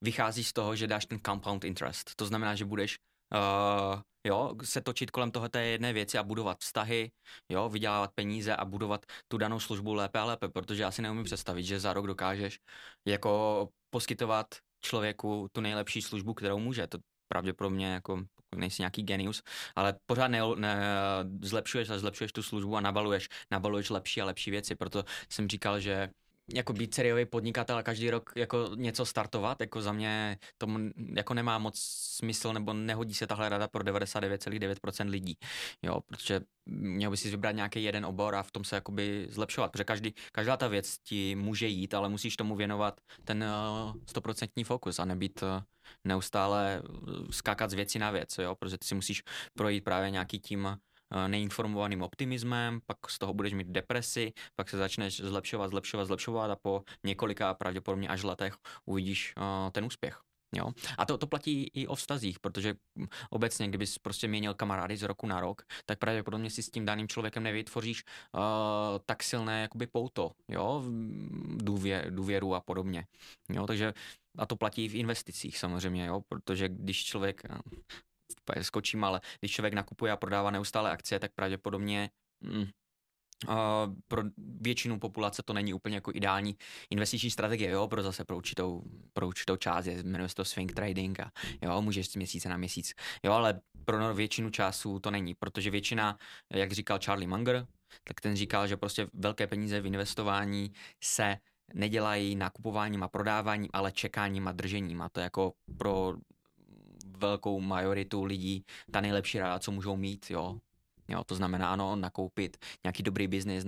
vychází 0.04 0.44
z 0.44 0.52
toho, 0.52 0.76
že 0.76 0.86
dáš 0.86 1.06
ten 1.06 1.20
compound 1.26 1.64
interest, 1.64 2.14
to 2.16 2.26
znamená, 2.26 2.54
že 2.54 2.64
budeš 2.64 2.98
uh, 3.34 4.00
jo, 4.26 4.54
se 4.64 4.80
točit 4.80 5.10
kolem 5.10 5.30
toho 5.30 5.48
té 5.48 5.64
jedné 5.64 5.92
věci 5.92 6.18
a 6.18 6.22
budovat 6.22 6.58
vztahy, 6.60 7.10
jo, 7.48 7.68
vydělávat 7.68 8.12
peníze 8.14 8.56
a 8.56 8.64
budovat 8.64 9.06
tu 9.28 9.38
danou 9.38 9.60
službu 9.60 9.94
lépe 9.94 10.18
a 10.18 10.24
lépe, 10.24 10.48
protože 10.48 10.82
já 10.82 10.90
si 10.90 11.02
neumím 11.02 11.24
představit, 11.24 11.62
že 11.62 11.80
za 11.80 11.92
rok 11.92 12.06
dokážeš 12.06 12.60
jako 13.08 13.68
poskytovat 13.90 14.46
člověku 14.84 15.48
tu 15.52 15.60
nejlepší 15.60 16.02
službu, 16.02 16.34
kterou 16.34 16.58
může. 16.58 16.86
To 16.86 16.98
pravděpodobně 17.28 17.86
jako 17.86 18.24
nejsi 18.56 18.82
nějaký 18.82 19.02
genius, 19.02 19.42
ale 19.76 19.94
pořád 20.06 20.28
ne, 20.28 20.40
ne, 20.56 20.80
zlepšuješ 21.42 21.90
a 21.90 21.98
zlepšuješ 21.98 22.32
tu 22.32 22.42
službu 22.42 22.76
a 22.76 22.80
nabaluješ, 22.80 23.28
nabaluješ 23.50 23.90
lepší 23.90 24.22
a 24.22 24.24
lepší 24.24 24.50
věci. 24.50 24.74
Proto 24.74 25.04
jsem 25.28 25.48
říkal, 25.48 25.80
že 25.80 26.10
jako 26.54 26.72
být 26.72 26.94
seriový 26.94 27.26
podnikatel 27.26 27.76
a 27.76 27.82
každý 27.82 28.10
rok 28.10 28.32
jako 28.36 28.70
něco 28.74 29.06
startovat, 29.06 29.60
jako 29.60 29.82
za 29.82 29.92
mě 29.92 30.38
tomu 30.58 30.78
jako 31.14 31.34
nemá 31.34 31.58
moc 31.58 31.78
smysl 32.16 32.52
nebo 32.52 32.72
nehodí 32.72 33.14
se 33.14 33.26
tahle 33.26 33.48
rada 33.48 33.68
pro 33.68 33.84
99,9% 33.84 35.10
lidí, 35.10 35.36
jo, 35.82 36.00
protože 36.00 36.40
měl 36.66 37.10
by 37.10 37.16
si 37.16 37.30
vybrat 37.30 37.52
nějaký 37.52 37.84
jeden 37.84 38.06
obor 38.06 38.34
a 38.34 38.42
v 38.42 38.50
tom 38.50 38.64
se 38.64 38.74
jakoby 38.74 39.26
zlepšovat, 39.30 39.72
protože 39.72 39.84
každý, 39.84 40.14
každá 40.32 40.56
ta 40.56 40.68
věc 40.68 40.98
ti 40.98 41.34
může 41.34 41.66
jít, 41.66 41.94
ale 41.94 42.08
musíš 42.08 42.36
tomu 42.36 42.56
věnovat 42.56 43.00
ten 43.24 43.44
uh, 43.44 43.94
stoprocentní 44.08 44.64
fokus 44.64 44.98
a 44.98 45.04
nebýt 45.04 45.42
uh, 45.42 45.48
neustále 46.04 46.82
uh, 46.82 47.30
skákat 47.30 47.70
z 47.70 47.74
věci 47.74 47.98
na 47.98 48.10
věc, 48.10 48.38
jo, 48.38 48.54
protože 48.54 48.78
ty 48.78 48.86
si 48.86 48.94
musíš 48.94 49.22
projít 49.54 49.84
právě 49.84 50.10
nějaký 50.10 50.38
tím 50.38 50.68
Eh, 50.68 50.89
neinformovaným 51.26 52.02
optimismem, 52.02 52.80
pak 52.86 53.10
z 53.10 53.18
toho 53.18 53.34
budeš 53.34 53.52
mít 53.52 53.66
depresi, 53.66 54.32
pak 54.56 54.70
se 54.70 54.76
začneš 54.76 55.20
zlepšovat, 55.20 55.70
zlepšovat, 55.70 56.04
zlepšovat 56.04 56.50
a 56.50 56.56
po 56.56 56.82
několika 57.04 57.54
pravděpodobně 57.54 58.08
až 58.08 58.22
letech 58.22 58.56
uvidíš 58.86 59.34
uh, 59.36 59.70
ten 59.70 59.84
úspěch. 59.84 60.20
Jo? 60.54 60.72
A 60.98 61.06
to, 61.06 61.18
to 61.18 61.26
platí 61.26 61.70
i 61.74 61.86
o 61.86 61.94
vztazích, 61.94 62.40
protože 62.40 62.74
obecně, 63.30 63.68
kdybys 63.68 63.98
prostě 63.98 64.28
měnil 64.28 64.54
kamarády 64.54 64.96
z 64.96 65.02
roku 65.02 65.26
na 65.26 65.40
rok, 65.40 65.62
tak 65.86 65.98
pravděpodobně 65.98 66.50
si 66.50 66.62
s 66.62 66.70
tím 66.70 66.86
daným 66.86 67.08
člověkem 67.08 67.42
nevytvoříš 67.42 68.04
uh, 68.34 68.40
tak 69.06 69.22
silné 69.22 69.62
jakoby 69.62 69.86
pouto, 69.86 70.30
jo? 70.48 70.82
Důvě, 71.56 72.06
důvěru 72.10 72.54
a 72.54 72.60
podobně. 72.60 73.06
Jo? 73.48 73.66
Takže 73.66 73.94
a 74.38 74.46
to 74.46 74.56
platí 74.56 74.84
i 74.84 74.88
v 74.88 74.94
investicích 74.94 75.58
samozřejmě, 75.58 76.06
jo? 76.06 76.20
protože 76.28 76.68
když 76.68 77.04
člověk 77.04 77.42
skočím, 78.62 79.04
ale 79.04 79.20
když 79.40 79.52
člověk 79.52 79.74
nakupuje 79.74 80.12
a 80.12 80.16
prodává 80.16 80.50
neustále 80.50 80.90
akcie, 80.90 81.18
tak 81.18 81.32
pravděpodobně 81.34 82.10
mm, 82.40 82.66
Uh, 83.48 83.54
pro 84.08 84.22
většinu 84.38 84.98
populace 84.98 85.42
to 85.42 85.52
není 85.52 85.74
úplně 85.74 85.94
jako 85.94 86.10
ideální 86.14 86.56
investiční 86.90 87.30
strategie, 87.30 87.70
jo, 87.70 87.88
pro 87.88 88.02
zase 88.02 88.24
pro 88.24 88.36
určitou, 88.36 88.82
pro 89.12 89.28
určitou 89.28 89.56
část, 89.56 89.86
je, 89.86 90.02
jmenuje 90.02 90.28
se 90.28 90.34
to 90.34 90.44
swing 90.44 90.72
trading 90.72 91.20
a 91.20 91.32
jo, 91.62 91.82
můžeš 91.82 92.08
z 92.08 92.16
měsíce 92.16 92.48
na 92.48 92.56
měsíc, 92.56 92.94
jo, 93.22 93.32
ale 93.32 93.60
pro 93.84 94.14
většinu 94.14 94.50
času 94.50 94.98
to 94.98 95.10
není, 95.10 95.34
protože 95.34 95.70
většina, 95.70 96.18
jak 96.52 96.72
říkal 96.72 96.98
Charlie 97.04 97.28
Munger, 97.28 97.66
tak 98.04 98.20
ten 98.20 98.36
říkal, 98.36 98.66
že 98.66 98.76
prostě 98.76 99.06
velké 99.12 99.46
peníze 99.46 99.80
v 99.80 99.86
investování 99.86 100.72
se 101.04 101.38
nedělají 101.74 102.36
nakupováním 102.36 103.02
a 103.02 103.08
prodáváním, 103.08 103.70
ale 103.72 103.92
čekáním 103.92 104.48
a 104.48 104.52
držením 104.52 105.02
a 105.02 105.08
to 105.08 105.20
je 105.20 105.24
jako 105.24 105.52
pro 105.78 106.14
velkou 107.20 107.60
majoritu 107.60 108.24
lidí 108.24 108.64
ta 108.90 109.00
nejlepší 109.00 109.38
rada, 109.38 109.58
co 109.58 109.72
můžou 109.72 109.96
mít, 109.96 110.30
jo. 110.30 110.58
Jo, 111.08 111.24
to 111.24 111.34
znamená, 111.34 111.72
ano, 111.72 111.96
nakoupit 111.96 112.56
nějaký 112.84 113.02
dobrý 113.02 113.26
biznis, 113.26 113.66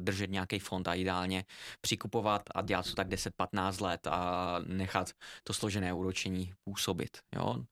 držet 0.00 0.30
nějaký 0.30 0.58
fond 0.58 0.88
a 0.88 0.94
ideálně 0.94 1.44
přikupovat 1.80 2.42
a 2.54 2.62
dělat 2.62 2.86
to 2.86 2.94
tak 2.94 3.08
10-15 3.08 3.84
let 3.84 4.06
a 4.06 4.58
nechat 4.66 5.12
to 5.44 5.52
složené 5.52 5.92
úročení 5.92 6.54
působit. 6.64 7.18
Jo. 7.36 7.64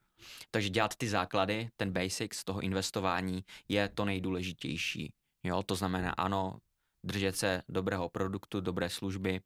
Takže 0.50 0.68
dělat 0.68 0.96
ty 0.96 1.08
základy, 1.08 1.70
ten 1.76 1.92
basics 1.92 2.44
toho 2.44 2.60
investování 2.60 3.44
je 3.68 3.88
to 3.88 4.04
nejdůležitější. 4.04 5.12
Jo, 5.44 5.62
to 5.62 5.74
znamená, 5.74 6.10
ano, 6.10 6.58
držet 7.06 7.36
se 7.36 7.62
dobrého 7.68 8.08
produktu, 8.08 8.60
dobré 8.60 8.90
služby, 8.90 9.40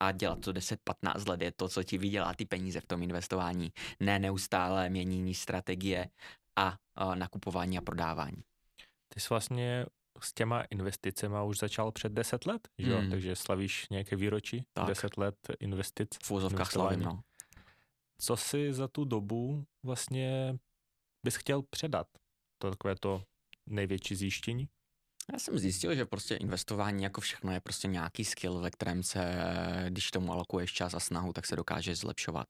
a 0.00 0.12
dělat 0.12 0.40
to 0.40 0.52
10-15 0.52 1.28
let 1.28 1.42
je 1.42 1.52
to, 1.52 1.68
co 1.68 1.82
ti 1.82 1.98
vydělá 1.98 2.34
ty 2.34 2.44
peníze 2.44 2.80
v 2.80 2.86
tom 2.86 3.02
investování, 3.02 3.72
ne 4.00 4.18
neustále 4.18 4.88
měnění 4.88 5.34
strategie 5.34 6.10
a, 6.56 6.76
nakupování 7.14 7.78
a 7.78 7.80
prodávání. 7.80 8.42
Ty 9.14 9.20
jsi 9.20 9.26
vlastně 9.30 9.86
s 10.20 10.32
těma 10.34 10.62
investicemi 10.62 11.36
už 11.46 11.58
začal 11.58 11.92
před 11.92 12.12
10 12.12 12.46
let, 12.46 12.68
že 12.78 12.96
mm. 12.96 13.10
takže 13.10 13.36
slavíš 13.36 13.88
nějaké 13.90 14.16
výročí, 14.16 14.64
tak. 14.72 14.86
10 14.86 15.16
let 15.16 15.36
investic. 15.60 16.08
V 16.22 16.30
úzovkách 16.30 16.72
slavím, 16.72 17.00
no. 17.00 17.20
Co 18.20 18.36
si 18.36 18.72
za 18.72 18.88
tu 18.88 19.04
dobu 19.04 19.64
vlastně 19.86 20.58
bys 21.26 21.36
chtěl 21.36 21.62
předat? 21.62 22.06
To 22.62 22.70
takové 22.70 22.94
to 23.00 23.22
největší 23.66 24.14
zjištění? 24.14 24.68
Já 25.32 25.38
jsem 25.38 25.58
zjistil, 25.58 25.94
že 25.94 26.06
prostě 26.06 26.34
investování 26.34 27.02
jako 27.02 27.20
všechno 27.20 27.52
je 27.52 27.60
prostě 27.60 27.88
nějaký 27.88 28.24
skill, 28.24 28.60
ve 28.60 28.70
kterém 28.70 29.02
se, 29.02 29.44
když 29.88 30.10
tomu 30.10 30.32
alokuješ 30.32 30.72
čas 30.72 30.94
a 30.94 31.00
snahu, 31.00 31.32
tak 31.32 31.46
se 31.46 31.56
dokáže 31.56 31.96
zlepšovat. 31.96 32.46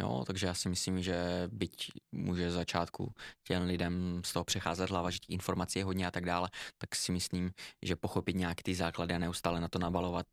Jo, 0.00 0.24
takže 0.26 0.46
já 0.46 0.54
si 0.54 0.68
myslím, 0.68 1.02
že 1.02 1.48
byť 1.52 1.90
může 2.12 2.50
začátku 2.50 3.14
těm 3.46 3.62
lidem 3.62 4.22
z 4.24 4.32
toho 4.32 4.44
přecházet 4.44 4.90
hlava, 4.90 5.10
že 5.10 5.18
informací 5.28 5.78
je 5.78 5.84
hodně 5.84 6.06
a 6.06 6.10
tak 6.10 6.24
dále, 6.24 6.48
tak 6.78 6.96
si 6.96 7.12
myslím, 7.12 7.50
že 7.82 7.96
pochopit 7.96 8.36
nějaký 8.36 8.62
ty 8.62 8.74
základy 8.74 9.14
a 9.14 9.18
neustále 9.18 9.60
na 9.60 9.68
to 9.68 9.78
nabalovat 9.78 10.26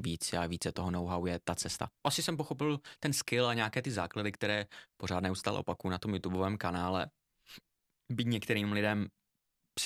více 0.00 0.38
a 0.38 0.46
více 0.46 0.72
toho 0.72 0.90
know-how 0.90 1.26
je 1.26 1.40
ta 1.44 1.54
cesta. 1.54 1.88
Asi 2.06 2.22
jsem 2.22 2.36
pochopil 2.36 2.78
ten 3.00 3.12
skill 3.12 3.46
a 3.46 3.54
nějaké 3.54 3.82
ty 3.82 3.90
základy, 3.90 4.32
které 4.32 4.66
pořád 4.96 5.20
neustále 5.20 5.58
opakuju 5.58 5.90
na 5.90 5.98
tom 5.98 6.14
YouTubeovém 6.14 6.58
kanále, 6.58 7.10
byť 8.12 8.26
některým 8.26 8.72
lidem 8.72 9.08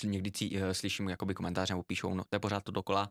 někdy 0.05 0.32
cí, 0.32 0.59
eh, 0.59 0.74
slyším 0.74 1.09
jakoby 1.09 1.34
komentáře 1.34 1.74
nebo 1.74 1.82
píšou, 1.82 2.14
no 2.14 2.24
to 2.24 2.36
je 2.36 2.41
pořád 2.41 2.64
to 2.64 2.72
dokola. 2.72 3.11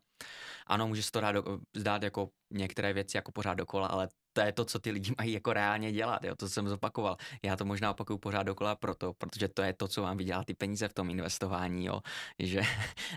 Ano, 0.67 0.87
může 0.87 1.03
se 1.03 1.11
to 1.11 1.21
dát 1.21 1.31
do, 1.31 1.43
zdát 1.75 2.03
jako 2.03 2.29
některé 2.51 2.93
věci 2.93 3.17
jako 3.17 3.31
pořád 3.31 3.53
dokola, 3.53 3.87
ale 3.87 4.09
to 4.33 4.41
je 4.41 4.51
to, 4.51 4.65
co 4.65 4.79
ty 4.79 4.91
lidi 4.91 5.11
mají 5.17 5.33
jako 5.33 5.53
reálně 5.53 5.91
dělat, 5.91 6.23
jo, 6.23 6.35
to 6.35 6.49
jsem 6.49 6.69
zopakoval. 6.69 7.17
Já 7.43 7.55
to 7.55 7.65
možná 7.65 7.91
opakuju 7.91 8.19
pořád 8.19 8.43
dokola 8.43 8.75
proto, 8.75 9.13
protože 9.13 9.47
to 9.47 9.61
je 9.61 9.73
to, 9.73 9.87
co 9.87 10.01
vám 10.01 10.17
vydělá 10.17 10.43
ty 10.43 10.53
peníze 10.53 10.87
v 10.87 10.93
tom 10.93 11.09
investování, 11.09 11.85
jo, 11.85 12.01
že 12.39 12.61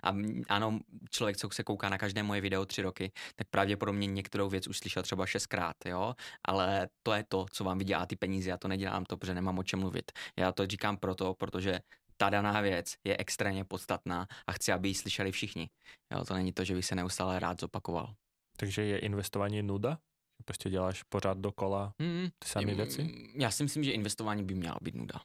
a 0.02 0.12
ano, 0.48 0.78
člověk, 1.10 1.36
co 1.36 1.48
se 1.52 1.64
kouká 1.64 1.88
na 1.88 1.98
každé 1.98 2.22
moje 2.22 2.40
video 2.40 2.66
tři 2.66 2.82
roky, 2.82 3.12
tak 3.36 3.48
pravděpodobně 3.50 4.06
některou 4.06 4.48
věc 4.48 4.68
už 4.68 4.78
slyšel 4.78 5.02
třeba 5.02 5.26
šestkrát, 5.26 5.76
jo, 5.86 6.14
ale 6.48 6.88
to 7.02 7.12
je 7.12 7.24
to, 7.28 7.46
co 7.52 7.64
vám 7.64 7.78
vydělá 7.78 8.06
ty 8.06 8.16
peníze, 8.16 8.50
já 8.50 8.58
to 8.58 8.68
nedělám 8.68 9.04
to, 9.04 9.16
protože 9.16 9.34
nemám 9.34 9.58
o 9.58 9.62
čem 9.62 9.80
mluvit. 9.80 10.12
Já 10.38 10.52
to 10.52 10.66
říkám 10.66 10.96
proto, 10.96 11.34
protože 11.34 11.80
ta 12.22 12.30
daná 12.30 12.60
věc 12.60 12.94
je 13.04 13.16
extrémně 13.18 13.64
podstatná 13.64 14.26
a 14.46 14.52
chci, 14.52 14.72
aby 14.72 14.88
ji 14.88 14.94
slyšeli 14.94 15.32
všichni. 15.32 15.70
Jo, 16.12 16.24
to 16.24 16.34
není 16.34 16.52
to, 16.52 16.64
že 16.64 16.74
bych 16.74 16.84
se 16.84 16.94
neustále 16.94 17.40
rád 17.40 17.60
zopakoval. 17.60 18.14
Takže 18.56 18.82
je 18.82 18.98
investování 18.98 19.62
nuda? 19.62 19.98
Prostě 20.44 20.70
děláš 20.70 21.02
pořád 21.02 21.38
dokola 21.38 21.94
mm, 21.98 22.28
ty 22.38 22.48
samé 22.48 22.74
věci? 22.74 23.30
Já 23.34 23.50
si 23.50 23.62
myslím, 23.62 23.84
že 23.84 23.92
investování 23.92 24.44
by 24.44 24.54
mělo 24.54 24.76
být 24.82 24.94
nuda. 24.94 25.20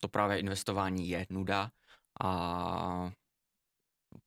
To 0.00 0.08
právě 0.08 0.38
investování 0.38 1.08
je 1.08 1.26
nuda 1.30 1.70
a 2.20 3.10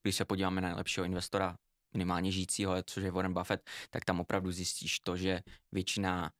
když 0.01 0.15
se 0.15 0.25
podíváme 0.25 0.61
na 0.61 0.67
nejlepšího 0.67 1.05
investora, 1.05 1.57
minimálně 1.93 2.31
žijícího, 2.31 2.83
což 2.83 3.03
je 3.03 3.11
Warren 3.11 3.33
Buffett, 3.33 3.69
tak 3.89 4.05
tam 4.05 4.19
opravdu 4.19 4.51
zjistíš 4.51 4.99
to, 4.99 5.17
že 5.17 5.41
většina 5.71 6.31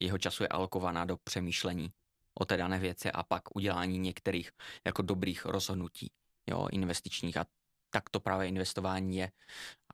jeho 0.00 0.18
času 0.18 0.42
je 0.42 0.48
alokovaná 0.48 1.04
do 1.04 1.16
přemýšlení 1.16 1.92
o 2.40 2.44
té 2.44 2.56
dané 2.56 2.78
věci 2.78 3.12
a 3.12 3.22
pak 3.22 3.56
udělání 3.56 3.98
některých 3.98 4.50
jako 4.86 5.02
dobrých 5.02 5.44
rozhodnutí, 5.44 6.10
jo, 6.50 6.68
investičních 6.72 7.36
a 7.36 7.46
tak 7.90 8.10
to 8.10 8.20
právě 8.20 8.48
investování 8.48 9.16
je. 9.16 9.30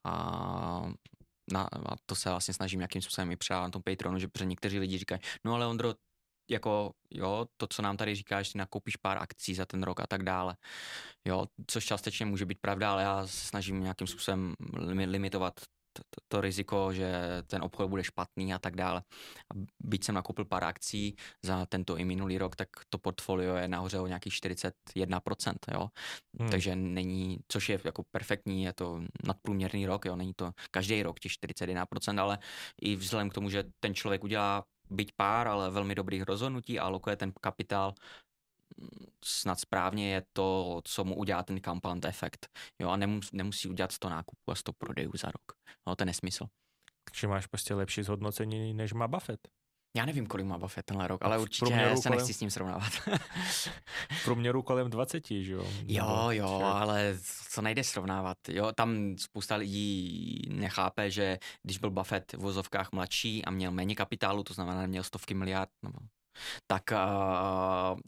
A, 0.05 0.93
na, 1.53 1.63
a 1.63 1.97
to 2.07 2.15
se 2.15 2.31
vlastně 2.31 2.55
snažím 2.55 2.81
nějakým 2.81 3.03
způsobem 3.03 3.31
i 3.31 3.37
předávat 3.37 3.67
na 3.67 3.71
tom 3.71 3.83
Patronu, 3.83 4.19
že 4.19 4.29
protože 4.29 4.45
někteří 4.45 4.79
lidi 4.79 4.99
říkají, 4.99 5.21
no 5.45 5.55
ale 5.55 5.67
Ondro, 5.67 5.95
jako, 6.51 6.93
jo, 7.11 7.47
to, 7.57 7.67
co 7.67 7.83
nám 7.83 7.97
tady 7.97 8.15
říkáš, 8.15 8.53
ty 8.53 8.59
nakoupíš 8.59 8.97
pár 8.97 9.19
akcí 9.19 9.55
za 9.55 9.67
ten 9.67 9.83
rok 9.83 10.01
a 10.01 10.07
tak 10.07 10.23
dále. 10.23 10.57
Jo, 11.25 11.47
což 11.67 11.85
částečně 11.85 12.27
může 12.27 12.47
být 12.47 12.59
pravda, 12.61 12.93
ale 12.93 13.03
já 13.03 13.27
se 13.27 13.47
snažím 13.47 13.81
nějakým 13.81 14.07
způsobem 14.07 14.55
limitovat 14.89 15.61
to, 15.93 16.03
to 16.29 16.41
riziko, 16.41 16.93
že 16.93 17.13
ten 17.47 17.63
obchod 17.63 17.89
bude 17.91 18.05
špatný 18.05 18.55
a 18.55 18.59
tak 18.59 18.77
dále. 18.77 19.03
A 19.51 19.55
byť 19.85 20.05
jsem 20.05 20.15
nakoupil 20.15 20.45
pár 20.45 20.65
akcí 20.65 21.17
za 21.43 21.67
tento 21.67 21.97
i 21.97 22.05
minulý 22.05 22.39
rok, 22.39 22.57
tak 22.57 22.69
to 22.89 22.99
portfolio 22.99 23.57
je 23.57 23.69
nahoře 23.69 24.01
o 24.01 24.07
nějakých 24.07 24.33
41%, 24.33 25.55
jo. 25.73 25.89
Hmm. 26.39 26.51
Takže 26.51 26.77
není, 26.77 27.39
což 27.49 27.69
je 27.69 27.81
jako 27.85 28.03
perfektní, 28.11 28.63
je 28.63 28.73
to 28.73 29.03
nadprůměrný 29.27 29.87
rok, 29.87 30.05
jo, 30.05 30.17
není 30.17 30.35
to 30.35 30.53
každý 30.71 31.03
rok 31.03 31.21
těch 31.21 31.33
41%, 31.33 32.21
ale 32.21 32.39
i 32.83 32.97
vzhledem 32.97 33.31
k 33.31 33.35
tomu, 33.35 33.51
že 33.51 33.65
ten 33.81 33.95
člověk 33.95 34.25
udělá 34.25 34.65
byť 34.91 35.13
pár, 35.17 35.49
ale 35.49 35.71
velmi 35.71 35.95
dobrých 35.95 36.23
rozhodnutí 36.23 36.79
a 36.79 36.85
alokuje 36.85 37.17
ten 37.17 37.33
kapitál 37.41 37.95
snad 39.25 39.61
správně 39.61 40.13
je 40.13 40.23
to, 40.33 40.81
co 40.85 41.05
mu 41.05 41.17
udělá 41.17 41.43
ten 41.43 41.61
compound 41.61 42.05
efekt. 42.05 42.49
Jo, 42.79 42.89
a 42.89 42.97
nemus, 42.97 43.33
nemusí 43.33 43.69
udělat 43.69 43.93
100 43.93 44.09
nákupů 44.09 44.51
a 44.51 44.55
100 44.55 44.73
prodejů 44.73 45.13
za 45.15 45.27
rok. 45.27 45.53
No, 45.87 45.97
to 45.97 46.03
je 46.03 46.07
nesmysl. 46.07 46.47
Takže 47.05 47.27
máš 47.27 47.47
prostě 47.47 47.75
lepší 47.75 48.03
zhodnocení, 48.03 48.75
než 48.75 48.93
má 48.93 49.09
Buffett. 49.09 49.49
Já 49.97 50.05
nevím, 50.07 50.27
kolik 50.27 50.47
má 50.47 50.59
Buffett 50.59 50.87
tenhle 50.87 51.09
rok, 51.09 51.25
ale 51.25 51.39
určitě 51.39 51.97
se 51.97 52.09
kolem... 52.09 52.19
nechci 52.19 52.35
s 52.35 52.41
ním 52.41 52.51
srovnávat. 52.51 52.93
v 54.11 54.25
průměru 54.25 54.63
kolem 54.63 54.91
20, 54.91 55.27
že 55.27 55.53
jo? 55.53 55.67
Jo, 55.87 56.27
jo, 56.31 56.61
ale 56.65 57.19
co 57.51 57.63
nejde 57.63 57.85
srovnávat. 57.85 58.39
Jo, 58.49 58.73
tam 58.73 59.17
spousta 59.19 59.57
lidí 59.57 60.43
nechápe, 60.49 61.11
že 61.11 61.39
když 61.63 61.79
byl 61.79 61.91
Buffett 61.91 62.33
v 62.33 62.37
vozovkách 62.37 62.93
mladší 62.93 63.45
a 63.45 63.51
měl 63.51 63.71
méně 63.71 63.95
kapitálu, 63.95 64.43
to 64.43 64.55
znamená, 64.55 64.87
měl 64.87 65.03
stovky 65.03 65.35
miliard, 65.35 65.71
nebo 65.83 65.99
tak 66.67 66.83
uh, 66.93 68.01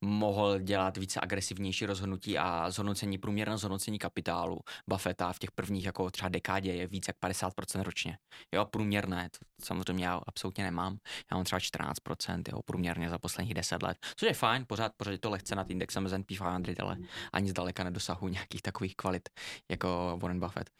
mohl 0.00 0.58
dělat 0.58 0.96
více 0.96 1.20
agresivnější 1.20 1.86
rozhodnutí 1.86 2.38
a 2.38 2.70
zhodnocení, 2.70 3.18
průměrné 3.18 3.58
zhodnocení 3.58 3.98
kapitálu 3.98 4.60
Buffetta 4.88 5.32
v 5.32 5.38
těch 5.38 5.50
prvních 5.50 5.84
jako 5.84 6.10
třeba 6.10 6.28
dekádě 6.28 6.72
je 6.72 6.86
více 6.86 7.08
jak 7.22 7.32
50% 7.32 7.82
ročně. 7.82 8.18
Jo, 8.54 8.64
průměrné, 8.64 9.28
to 9.30 9.38
samozřejmě 9.64 10.06
já 10.06 10.20
absolutně 10.26 10.64
nemám. 10.64 10.96
Já 11.30 11.36
mám 11.36 11.44
třeba 11.44 11.58
14%, 11.58 12.42
jo, 12.52 12.60
průměrně 12.64 13.10
za 13.10 13.18
posledních 13.18 13.54
10 13.54 13.82
let, 13.82 13.96
což 14.16 14.26
je 14.26 14.34
fajn, 14.34 14.64
pořád, 14.68 14.92
pořád 14.96 15.10
je 15.10 15.18
to 15.18 15.30
lehce 15.30 15.54
nad 15.54 15.70
indexem 15.70 16.08
S&P 16.08 16.24
500, 16.24 16.80
ale 16.80 16.96
ani 17.32 17.50
zdaleka 17.50 17.84
nedosahu 17.84 18.28
nějakých 18.28 18.62
takových 18.62 18.96
kvalit 18.96 19.28
jako 19.70 20.18
Warren 20.22 20.40
Buffett. 20.40 20.70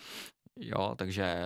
Jo, 0.57 0.95
takže, 0.99 1.37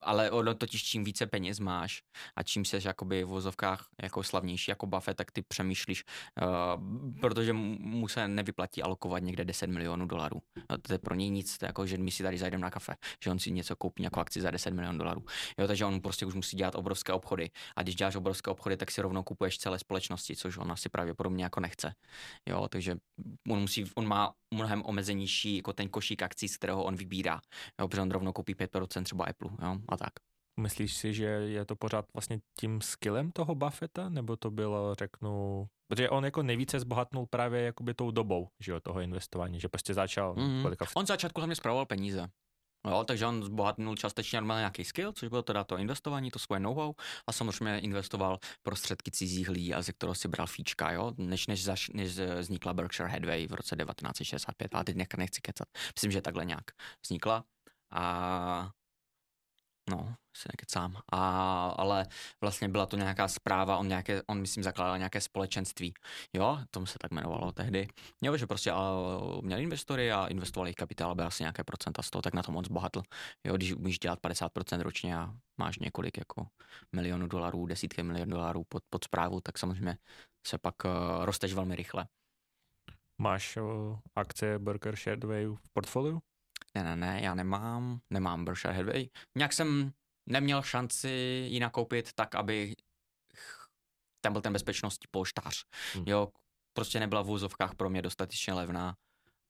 ale 0.00 0.30
ono 0.30 0.54
totiž 0.54 0.82
čím 0.84 1.04
více 1.04 1.26
peněz 1.26 1.60
máš 1.60 2.02
a 2.36 2.42
čím 2.42 2.64
jsi 2.64 2.78
jakoby 2.84 3.24
v 3.24 3.28
vozovkách 3.28 3.88
jako 4.02 4.22
slavnější 4.22 4.70
jako 4.70 4.86
Buffett, 4.86 5.16
tak 5.16 5.30
ty 5.30 5.42
přemýšlíš, 5.42 6.04
uh, 6.42 7.20
protože 7.20 7.52
mu 7.52 8.08
se 8.08 8.28
nevyplatí 8.28 8.82
alokovat 8.82 9.22
někde 9.22 9.44
10 9.44 9.66
milionů 9.66 10.06
dolarů. 10.06 10.42
No, 10.70 10.78
to 10.78 10.92
je 10.92 10.98
pro 10.98 11.14
něj 11.14 11.30
nic, 11.30 11.58
to 11.58 11.64
je 11.64 11.66
jako, 11.66 11.86
že 11.86 11.98
my 11.98 12.10
si 12.10 12.22
tady 12.22 12.38
zajdeme 12.38 12.62
na 12.62 12.70
kafe, 12.70 12.96
že 13.24 13.30
on 13.30 13.38
si 13.38 13.50
něco 13.50 13.76
koupí 13.76 14.02
jako 14.02 14.20
akci 14.20 14.40
za 14.40 14.50
10 14.50 14.70
milionů 14.70 14.98
dolarů. 14.98 15.24
Jo, 15.58 15.66
takže 15.66 15.84
on 15.84 16.00
prostě 16.00 16.26
už 16.26 16.34
musí 16.34 16.56
dělat 16.56 16.74
obrovské 16.74 17.12
obchody. 17.12 17.50
A 17.76 17.82
když 17.82 17.94
děláš 17.94 18.16
obrovské 18.16 18.50
obchody, 18.50 18.76
tak 18.76 18.90
si 18.90 19.02
rovnou 19.02 19.22
kupuješ 19.22 19.58
celé 19.58 19.78
společnosti, 19.78 20.36
což 20.36 20.56
on 20.56 20.72
asi 20.72 20.88
pravděpodobně 20.88 21.44
jako 21.44 21.60
nechce. 21.60 21.94
Jo, 22.48 22.68
takže 22.68 22.96
on 23.48 23.60
musí, 23.60 23.84
on 23.94 24.08
má 24.08 24.32
mnohem 24.54 24.82
omezenější 24.86 25.56
jako 25.56 25.72
ten 25.72 25.88
košík 25.88 26.22
akcí, 26.22 26.48
z 26.48 26.56
kterého 26.56 26.84
on 26.84 26.96
vybírá. 26.96 27.40
Jo, 27.80 27.88
protože 27.88 28.02
on 28.02 28.10
rovnou 28.10 28.32
koupí 28.32 28.54
5% 28.54 29.02
třeba 29.02 29.24
Apple 29.24 29.50
jo, 29.62 29.76
a 29.88 29.96
tak. 29.96 30.12
Myslíš 30.60 30.96
si, 30.96 31.14
že 31.14 31.24
je 31.24 31.64
to 31.64 31.76
pořád 31.76 32.04
vlastně 32.14 32.38
tím 32.60 32.80
skillem 32.80 33.32
toho 33.32 33.54
Buffetta, 33.54 34.08
nebo 34.08 34.36
to 34.36 34.50
bylo, 34.50 34.94
řeknu, 34.94 35.66
protože 35.88 36.10
on 36.10 36.24
jako 36.24 36.42
nejvíce 36.42 36.80
zbohatnul 36.80 37.26
právě 37.30 37.62
jakoby 37.62 37.94
tou 37.94 38.10
dobou, 38.10 38.48
že 38.60 38.72
jo, 38.72 38.80
toho 38.80 39.00
investování, 39.00 39.60
že 39.60 39.68
prostě 39.68 39.94
začal 39.94 40.34
mm-hmm. 40.34 40.62
kolika... 40.62 40.86
On 40.94 41.06
začátku 41.06 41.40
hlavně 41.40 41.54
spravoval 41.56 41.86
peníze. 41.86 42.28
Jo, 42.88 43.04
takže 43.04 43.26
on 43.26 43.42
zbohatnul 43.42 43.96
částečně 43.96 44.40
normálně 44.40 44.60
nějaký 44.60 44.84
skill, 44.84 45.12
což 45.12 45.28
bylo 45.28 45.42
teda 45.42 45.64
to 45.64 45.78
investování, 45.78 46.30
to 46.30 46.38
svoje 46.38 46.60
know-how. 46.60 46.92
A 47.26 47.32
samozřejmě 47.32 47.78
investoval 47.78 48.38
prostředky 48.62 49.10
cizích 49.10 49.48
lidí 49.48 49.74
a 49.74 49.82
ze 49.82 49.92
kterého 49.92 50.14
si 50.14 50.28
bral 50.28 50.46
fíčka, 50.46 50.90
jo, 50.90 51.12
než, 51.18 51.46
než, 51.46 51.64
zaš, 51.64 51.88
než 51.88 52.18
vznikla 52.18 52.74
Berkshire 52.74 53.08
Hathaway 53.08 53.46
v 53.46 53.54
roce 53.54 53.76
1965, 53.76 54.74
ale 54.74 54.84
teď 54.84 54.96
nechci 55.16 55.40
kecat. 55.40 55.68
Myslím, 55.96 56.12
že 56.12 56.22
takhle 56.22 56.44
nějak 56.44 56.64
vznikla. 57.02 57.44
A 57.90 58.70
No, 59.90 60.14
si 60.36 60.48
nekecám. 60.52 60.96
A, 61.12 61.68
ale 61.68 62.06
vlastně 62.40 62.68
byla 62.68 62.86
to 62.86 62.96
nějaká 62.96 63.28
zpráva, 63.28 63.78
on, 63.78 63.88
nějaké, 63.88 64.22
on 64.26 64.40
myslím 64.40 64.64
zakládal 64.64 64.98
nějaké 64.98 65.20
společenství. 65.20 65.94
Jo, 66.32 66.58
tomu 66.70 66.86
se 66.86 66.98
tak 67.00 67.10
jmenovalo 67.10 67.52
tehdy. 67.52 67.88
Jo, 68.22 68.36
že 68.36 68.46
prostě 68.46 68.72
měl 69.40 69.60
investory 69.60 70.12
a 70.12 70.26
investovali 70.26 70.68
jejich 70.68 70.76
kapitál, 70.76 71.10
aby 71.10 71.22
asi 71.22 71.42
nějaké 71.42 71.64
procenta 71.64 72.02
z 72.02 72.10
toho, 72.10 72.22
tak 72.22 72.34
na 72.34 72.42
to 72.42 72.52
moc 72.52 72.68
bohatl. 72.68 73.02
Jo, 73.44 73.56
když 73.56 73.72
umíš 73.72 73.98
dělat 73.98 74.18
50% 74.22 74.80
ročně 74.80 75.16
a 75.16 75.34
máš 75.58 75.78
několik 75.78 76.18
jako 76.18 76.46
milionů 76.92 77.26
dolarů, 77.26 77.66
desítky 77.66 78.02
milionů 78.02 78.30
dolarů 78.30 78.64
pod, 78.68 78.82
pod 78.90 79.04
zprávu, 79.04 79.40
tak 79.40 79.58
samozřejmě 79.58 79.98
se 80.46 80.58
pak 80.58 80.74
uh, 80.84 80.90
rosteš 81.24 81.54
velmi 81.54 81.76
rychle. 81.76 82.06
Máš 83.18 83.56
uh, 83.56 83.98
akcie 84.14 84.58
Berkshire 84.58 85.16
Hathaway 85.16 85.46
v 85.46 85.70
portfoliu? 85.72 86.20
Ne, 86.74 86.84
ne, 86.84 86.96
ne, 86.96 87.20
já 87.22 87.34
nemám, 87.34 88.00
nemám 88.10 88.44
Berkshire 88.44 88.74
Hathaway. 88.74 89.08
Nějak 89.36 89.52
jsem 89.52 89.92
neměl 90.26 90.62
šanci 90.62 91.08
ji 91.48 91.60
nakoupit 91.60 92.12
tak, 92.12 92.34
aby 92.34 92.74
tam 94.20 94.32
byl 94.32 94.42
ten 94.42 94.52
bezpečnostní 94.52 95.06
polštář. 95.10 95.64
Hmm. 95.94 96.04
Jo, 96.06 96.28
prostě 96.72 97.00
nebyla 97.00 97.22
v 97.22 97.30
úzovkách 97.30 97.74
pro 97.74 97.90
mě 97.90 98.02
dostatečně 98.02 98.52
levná, 98.52 98.96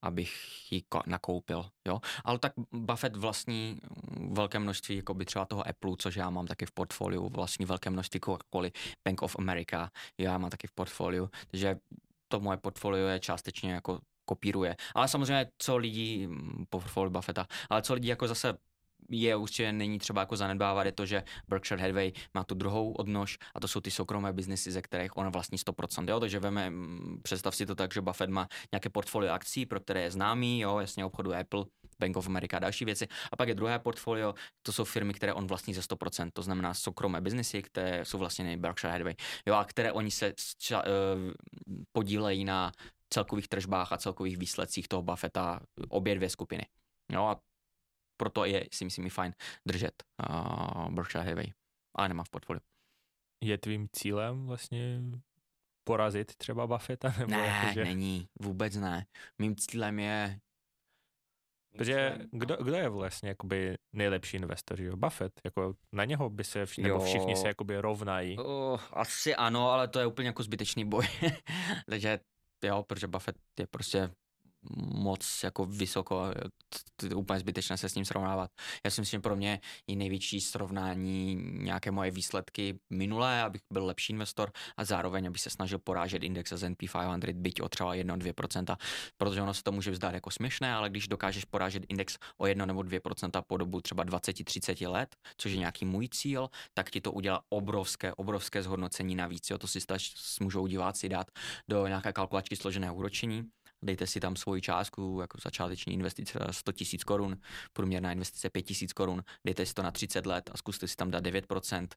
abych 0.03 0.33
ji 0.73 0.83
nakoupil, 1.07 1.71
jo. 1.89 2.01
Ale 2.25 2.39
tak 2.39 2.53
Buffett 2.73 3.17
vlastní 3.17 3.81
velké 4.31 4.59
množství, 4.59 4.97
jako 4.97 5.15
by 5.15 5.25
třeba 5.25 5.45
toho 5.45 5.69
Apple, 5.69 5.97
což 5.99 6.17
já 6.17 6.31
mám 6.31 6.47
taky 6.47 6.67
v 6.67 6.73
portfoliu, 6.73 7.29
vlastní 7.29 7.67
velké 7.67 7.91
množství 7.91 8.21
Coca-Cola, 8.21 8.71
Bank 9.09 9.23
of 9.23 9.37
America, 9.39 9.91
já 10.19 10.39
mám 10.39 10.51
taky 10.51 10.67
v 10.67 10.73
portfoliu, 10.73 11.31
takže 11.51 11.77
to 12.29 12.41
moje 12.41 12.57
portfolio 12.57 13.09
je 13.09 13.21
částečně 13.21 13.73
jako 13.73 14.01
kopíruje. 14.25 14.77
Ale 14.95 15.09
samozřejmě, 15.09 15.47
co 15.59 15.77
lidi, 15.77 16.27
mm, 16.27 16.65
portfolio 16.71 17.11
Buffetta, 17.11 17.47
ale 17.71 17.83
co 17.83 17.95
lidi 17.95 18.09
jako 18.09 18.29
zase 18.29 18.55
je 19.11 19.37
určitě 19.37 19.73
není 19.73 19.99
třeba 19.99 20.21
jako 20.21 20.37
zanedbávat, 20.37 20.87
je 20.87 20.93
to, 20.93 21.07
že 21.07 21.23
Berkshire 21.49 21.83
Hathaway 21.83 22.13
má 22.35 22.45
tu 22.45 22.55
druhou 22.55 22.93
odnož 22.93 23.39
a 23.55 23.61
to 23.61 23.69
jsou 23.69 23.81
ty 23.81 23.91
soukromé 23.91 24.33
biznesy, 24.33 24.73
ze 24.73 24.83
kterých 24.83 25.17
on 25.17 25.31
vlastní 25.31 25.59
100%. 25.59 26.09
Jo? 26.09 26.21
Takže 26.21 26.39
veme, 26.39 26.71
mm, 26.71 27.21
představ 27.23 27.57
si 27.57 27.67
to 27.67 27.75
tak, 27.75 27.95
že 27.95 28.01
Buffett 28.01 28.31
má 28.31 28.49
nějaké 28.73 28.89
portfolio 28.89 29.33
akcí, 29.33 29.67
pro 29.67 29.81
které 29.81 30.03
je 30.03 30.11
známý, 30.11 30.61
jo? 30.61 30.79
jasně 30.79 31.05
obchodu 31.05 31.35
Apple, 31.35 31.65
Bank 31.99 32.17
of 32.17 32.27
America 32.27 32.57
a 32.57 32.61
další 32.61 32.85
věci. 32.85 33.09
A 33.33 33.37
pak 33.37 33.49
je 33.49 33.55
druhé 33.55 33.79
portfolio, 33.79 34.35
to 34.63 34.73
jsou 34.73 34.85
firmy, 34.85 35.15
které 35.15 35.33
on 35.33 35.47
vlastní 35.47 35.75
ze 35.75 35.81
100%, 35.81 36.31
to 36.33 36.43
znamená 36.43 36.75
soukromé 36.75 37.21
biznesy, 37.21 37.63
které 37.63 38.05
jsou 38.05 38.19
vlastně 38.19 38.57
Berkshire 38.57 38.93
Hathaway, 38.93 39.15
jo? 39.47 39.55
a 39.55 39.65
které 39.65 39.93
oni 39.93 40.11
se 40.11 40.35
uh, 40.73 40.81
podílejí 41.93 42.45
na 42.45 42.73
celkových 43.13 43.49
tržbách 43.49 43.93
a 43.93 43.99
celkových 43.99 44.39
výsledcích 44.39 44.89
toho 44.89 45.03
Buffetta, 45.03 45.61
obě 45.89 46.15
dvě 46.15 46.31
skupiny. 46.31 46.67
Jo, 47.13 47.25
a 47.25 47.41
proto 48.17 48.45
je, 48.45 48.69
si 48.73 48.85
myslím, 48.85 49.11
fajn 49.11 49.35
držet 49.69 50.03
uh, 50.31 50.91
Berkshire 50.91 51.25
Hathaway, 51.25 51.53
ale 51.97 52.09
nemá 52.09 52.25
v 52.25 52.31
portfoliu. 52.31 52.61
Je 53.45 53.59
tvým 53.59 53.89
cílem 53.93 54.47
vlastně 54.47 55.01
porazit 55.85 56.37
třeba 56.37 56.67
Buffetta? 56.67 57.15
Nebo 57.19 57.31
ne, 57.31 57.47
jakože... 57.47 57.85
není, 57.85 58.29
vůbec 58.41 58.77
ne. 58.77 59.07
Mým 59.39 59.57
cílem 59.57 59.99
je 59.99 60.41
Protože 61.77 62.19
kdo, 62.31 62.57
kdo 62.57 62.75
je 62.75 62.89
vlastně 62.89 63.29
jakoby 63.29 63.79
nejlepší 63.93 64.37
investor, 64.37 64.81
jo? 64.81 64.97
Buffett, 64.97 65.41
jako 65.45 65.75
na 65.93 66.05
něho 66.05 66.31
by 66.31 66.45
se 66.45 66.67
všichni, 66.67 66.89
nebo 66.89 67.05
všichni 67.05 67.37
se 67.37 67.49
jakoby 67.49 67.79
rovnají. 67.79 68.39
Uh, 68.39 68.81
asi 68.93 69.35
ano, 69.35 69.71
ale 69.71 69.89
to 69.89 69.99
je 69.99 70.07
úplně 70.07 70.29
jako 70.29 70.43
zbytečný 70.43 70.85
boj. 70.85 71.07
Takže 71.91 72.19
jo, 72.63 72.83
protože 72.83 73.07
Buffett 73.07 73.37
je 73.59 73.67
prostě 73.67 74.11
moc 74.95 75.41
jako 75.45 75.67
vysoko, 75.67 76.25
úplně 77.15 77.41
zbytečné 77.41 77.77
se 77.77 77.89
s 77.89 77.95
ním 77.95 78.05
srovnávat. 78.05 78.51
Já 78.85 78.91
si 78.91 79.01
myslím, 79.01 79.19
že 79.19 79.23
pro 79.23 79.37
mě 79.37 79.61
je 79.87 79.97
největší 79.97 80.41
srovnání 80.41 81.35
nějaké 81.53 81.91
moje 81.91 82.11
výsledky 82.11 82.79
minulé, 82.91 83.43
abych 83.43 83.61
byl 83.73 83.87
lepší 83.87 84.13
investor 84.13 84.53
a 84.77 84.85
zároveň, 84.85 85.27
aby 85.27 85.39
se 85.39 85.51
snažil 85.51 85.79
porážet 85.79 86.23
index 86.23 86.53
S&P 86.53 86.87
500, 87.21 87.37
byť 87.37 87.61
o 87.61 87.69
třeba 87.69 87.95
1-2%, 87.95 88.77
protože 89.17 89.43
ono 89.43 89.55
se 89.55 89.63
to 89.63 89.73
může 89.73 89.91
vzdát 89.91 90.15
jako 90.15 90.31
směšné, 90.31 90.75
ale 90.75 90.91
když 90.91 91.09
dokážeš 91.09 91.45
porážet 91.45 91.83
index 91.89 92.19
o 92.39 92.47
1 92.47 92.67
nebo 92.67 92.81
2% 92.81 93.43
po 93.47 93.57
dobu 93.57 93.81
třeba 93.81 94.05
20-30 94.05 94.91
let, 94.91 95.17
což 95.37 95.53
je 95.53 95.59
nějaký 95.59 95.85
můj 95.85 96.09
cíl, 96.09 96.49
tak 96.75 96.91
ti 96.91 97.01
to 97.01 97.13
udělá 97.13 97.43
obrovské, 97.49 98.15
obrovské 98.15 98.63
zhodnocení 98.63 99.15
navíc. 99.15 99.51
Jo, 99.51 99.59
to 99.59 99.67
si 99.67 99.81
stač, 99.81 100.13
můžou 100.41 100.67
diváci 100.67 101.09
dát 101.09 101.27
do 101.69 101.87
nějaké 101.87 102.13
kalkulačky 102.13 102.57
složeného 102.57 102.95
úročení 102.95 103.45
dejte 103.85 104.07
si 104.07 104.21
tam 104.21 104.37
svoji 104.37 104.63
částku, 104.63 105.19
jako 105.21 105.39
začáteční 105.45 105.95
investice 105.95 106.39
100 106.51 106.73
tisíc 106.73 107.05
korun, 107.05 107.37
průměrná 107.73 108.13
investice 108.13 108.51
5 108.51 108.63
tisíc 108.63 108.93
korun, 108.93 109.25
dejte 109.45 109.67
si 109.67 109.75
to 109.75 109.83
na 109.83 109.91
30 109.91 110.27
let 110.27 110.51
a 110.53 110.57
zkuste 110.57 110.89
si 110.89 110.97
tam 110.97 111.11
dát 111.11 111.25
9% 111.25 111.89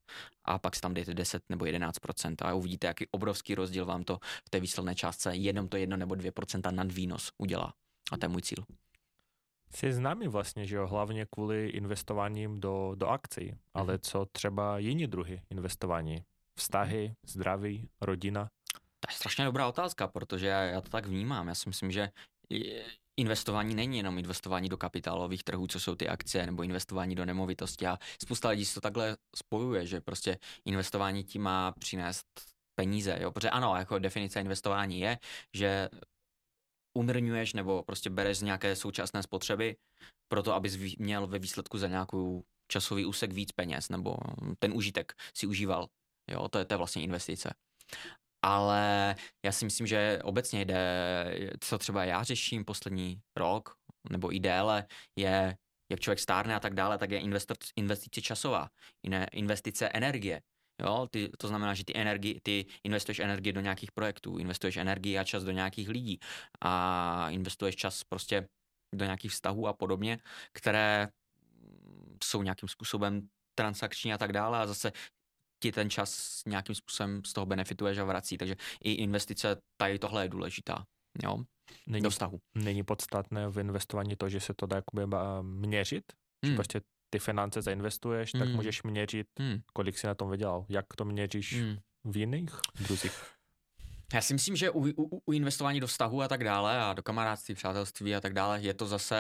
a 0.46 0.60
pak 0.60 0.76
si 0.76 0.82
tam 0.82 0.94
dejte 0.94 1.14
10 1.14 1.44
nebo 1.50 1.66
11% 1.66 2.36
a 2.42 2.54
uvidíte, 2.54 2.88
jaký 2.88 3.08
obrovský 3.12 3.56
rozdíl 3.56 3.86
vám 3.86 4.04
to 4.04 4.20
v 4.46 4.50
té 4.50 4.60
výsledné 4.60 4.96
částce 4.96 5.36
jenom 5.36 5.68
to 5.68 5.78
1 5.78 5.98
nebo 5.98 6.16
2% 6.16 6.72
nad 6.72 6.92
výnos 6.92 7.32
udělá. 7.38 7.74
A 8.12 8.18
to 8.18 8.26
je 8.26 8.30
můj 8.30 8.42
cíl. 8.42 8.66
Jsi 9.76 9.94
známý 9.94 10.28
vlastně, 10.28 10.66
že 10.66 10.76
jo, 10.76 10.88
hlavně 10.88 11.26
kvůli 11.26 11.70
investováním 11.70 12.60
do, 12.60 12.92
do 12.96 13.08
akcí, 13.08 13.54
ale 13.74 13.94
mhm. 13.94 14.00
co 14.02 14.26
třeba 14.26 14.78
jiní 14.78 15.08
druhy 15.08 15.42
investování? 15.50 16.24
Vztahy, 16.56 17.14
zdraví, 17.28 17.90
rodina? 18.02 18.50
To 19.08 19.12
je 19.12 19.16
strašně 19.16 19.46
dobrá 19.46 19.68
otázka, 19.68 20.08
protože 20.08 20.48
já, 20.48 20.62
já 20.62 20.82
to 20.82 20.90
tak 20.90 21.06
vnímám. 21.06 21.48
Já 21.48 21.56
si 21.56 21.70
myslím, 21.70 21.92
že 21.92 22.10
investování 23.18 23.76
není 23.76 23.98
jenom 23.98 24.18
investování 24.18 24.70
do 24.70 24.78
kapitálových 24.78 25.44
trhů, 25.44 25.68
co 25.68 25.80
jsou 25.80 25.96
ty 25.96 26.08
akcie, 26.08 26.46
nebo 26.46 26.64
investování 26.64 27.16
do 27.16 27.26
nemovitosti. 27.26 27.88
A 27.88 27.98
spousta 28.22 28.50
lidí 28.50 28.66
si 28.66 28.74
to 28.74 28.82
takhle 28.82 29.18
spojuje, 29.36 29.86
že 29.86 30.02
prostě 30.02 30.38
investování 30.66 31.24
ti 31.24 31.40
má 31.40 31.72
přinést 31.72 32.26
peníze, 32.76 33.18
jo? 33.22 33.32
protože 33.32 33.50
ano, 33.50 33.76
jako 33.76 34.00
definice 34.00 34.42
investování 34.42 35.00
je, 35.00 35.18
že 35.54 35.90
unrňuješ 36.98 37.54
nebo 37.54 37.84
prostě 37.84 38.10
bereš 38.10 38.38
z 38.38 38.42
nějaké 38.42 38.76
současné 38.76 39.24
spotřeby 39.24 39.76
proto, 40.28 40.54
abys 40.54 40.96
měl 41.00 41.28
ve 41.28 41.40
výsledku 41.40 41.78
za 41.78 41.88
nějakou 41.88 42.44
časový 42.72 43.06
úsek 43.06 43.32
víc 43.32 43.52
peněz, 43.52 43.90
nebo 43.90 44.18
ten 44.60 44.74
užitek 44.74 45.14
si 45.34 45.48
užíval. 45.48 45.88
Jo, 46.32 46.50
to 46.50 46.60
je, 46.60 46.66
to 46.66 46.74
je 46.74 46.78
vlastně 46.78 47.02
investice 47.02 47.54
ale 48.48 49.16
já 49.46 49.52
si 49.52 49.66
myslím, 49.66 49.88
že 49.88 50.20
obecně 50.24 50.66
jde, 50.66 50.80
co 51.60 51.78
třeba 51.78 52.06
já 52.06 52.24
řeším 52.24 52.66
poslední 52.66 53.22
rok, 53.36 53.76
nebo 54.10 54.36
i 54.36 54.40
déle, 54.40 54.88
je, 55.16 55.58
jak 55.92 56.00
člověk 56.00 56.20
stárne 56.20 56.56
a 56.56 56.60
tak 56.60 56.74
dále, 56.74 56.98
tak 56.98 57.12
je 57.12 57.20
investice 57.76 58.22
časová, 58.22 58.70
investice 59.32 59.90
energie. 59.90 60.42
Jo, 60.82 61.08
ty, 61.12 61.30
to 61.38 61.48
znamená, 61.48 61.74
že 61.74 61.86
ty, 61.86 61.98
energie, 61.98 62.40
ty 62.44 62.66
investuješ 62.84 63.20
energii 63.20 63.54
do 63.54 63.62
nějakých 63.62 63.92
projektů, 63.92 64.38
investuješ 64.38 64.78
energii 64.78 65.18
a 65.18 65.24
čas 65.24 65.44
do 65.44 65.52
nějakých 65.52 65.90
lidí 65.90 66.20
a 66.62 67.30
investuješ 67.30 67.76
čas 67.76 68.04
prostě 68.04 68.48
do 68.96 69.06
nějakých 69.06 69.32
vztahů 69.32 69.68
a 69.68 69.74
podobně, 69.74 70.18
které 70.54 71.10
jsou 72.24 72.44
nějakým 72.44 72.70
způsobem 72.70 73.28
transakční 73.56 74.14
a 74.14 74.18
tak 74.18 74.32
dále 74.32 74.60
a 74.60 74.68
zase 74.68 74.92
ti 75.60 75.72
ten 75.72 75.90
čas 75.90 76.42
nějakým 76.46 76.76
způsobem 76.76 77.22
z 77.26 77.34
toho 77.34 77.46
benefituješ 77.46 77.98
a 77.98 78.04
vrací. 78.04 78.38
Takže 78.38 78.56
i 78.84 78.92
investice, 78.92 79.58
tady 79.78 80.00
tohle 80.00 80.24
je 80.26 80.30
důležitá. 80.30 80.86
Jo? 81.24 81.38
Není, 81.88 82.04
do 82.04 82.10
vztahu. 82.10 82.40
Není 82.56 82.84
podstatné 82.84 83.48
v 83.48 83.60
investování 83.60 84.16
to, 84.16 84.30
že 84.30 84.40
se 84.40 84.54
to 84.54 84.66
dá 84.66 84.76
jakoby 84.76 85.18
měřit? 85.42 86.04
Hmm. 86.46 86.52
Že 86.52 86.56
prostě 86.56 86.82
ty 87.10 87.20
finance 87.20 87.62
zainvestuješ, 87.62 88.32
tak 88.32 88.42
hmm. 88.42 88.56
můžeš 88.56 88.84
měřit, 88.84 89.28
hmm. 89.40 89.60
kolik 89.74 89.98
si 89.98 90.08
na 90.08 90.16
tom 90.16 90.30
vydělal. 90.30 90.66
Jak 90.70 90.86
to 90.96 91.06
měříš 91.06 91.62
hmm. 91.62 91.78
v 92.04 92.18
jiných 92.18 92.50
druzích? 92.82 93.24
Já 94.14 94.22
si 94.22 94.34
myslím, 94.34 94.56
že 94.56 94.70
u, 94.70 94.88
u, 94.98 95.22
u 95.26 95.32
investování 95.32 95.80
do 95.80 95.88
vztahu 95.88 96.22
a 96.22 96.28
tak 96.28 96.44
dále 96.44 96.80
a 96.80 96.94
do 96.94 97.04
kamarádství, 97.04 97.56
přátelství 97.56 98.16
a 98.16 98.22
tak 98.22 98.34
dále 98.34 98.62
je 98.62 98.74
to 98.74 98.88
zase 98.88 99.20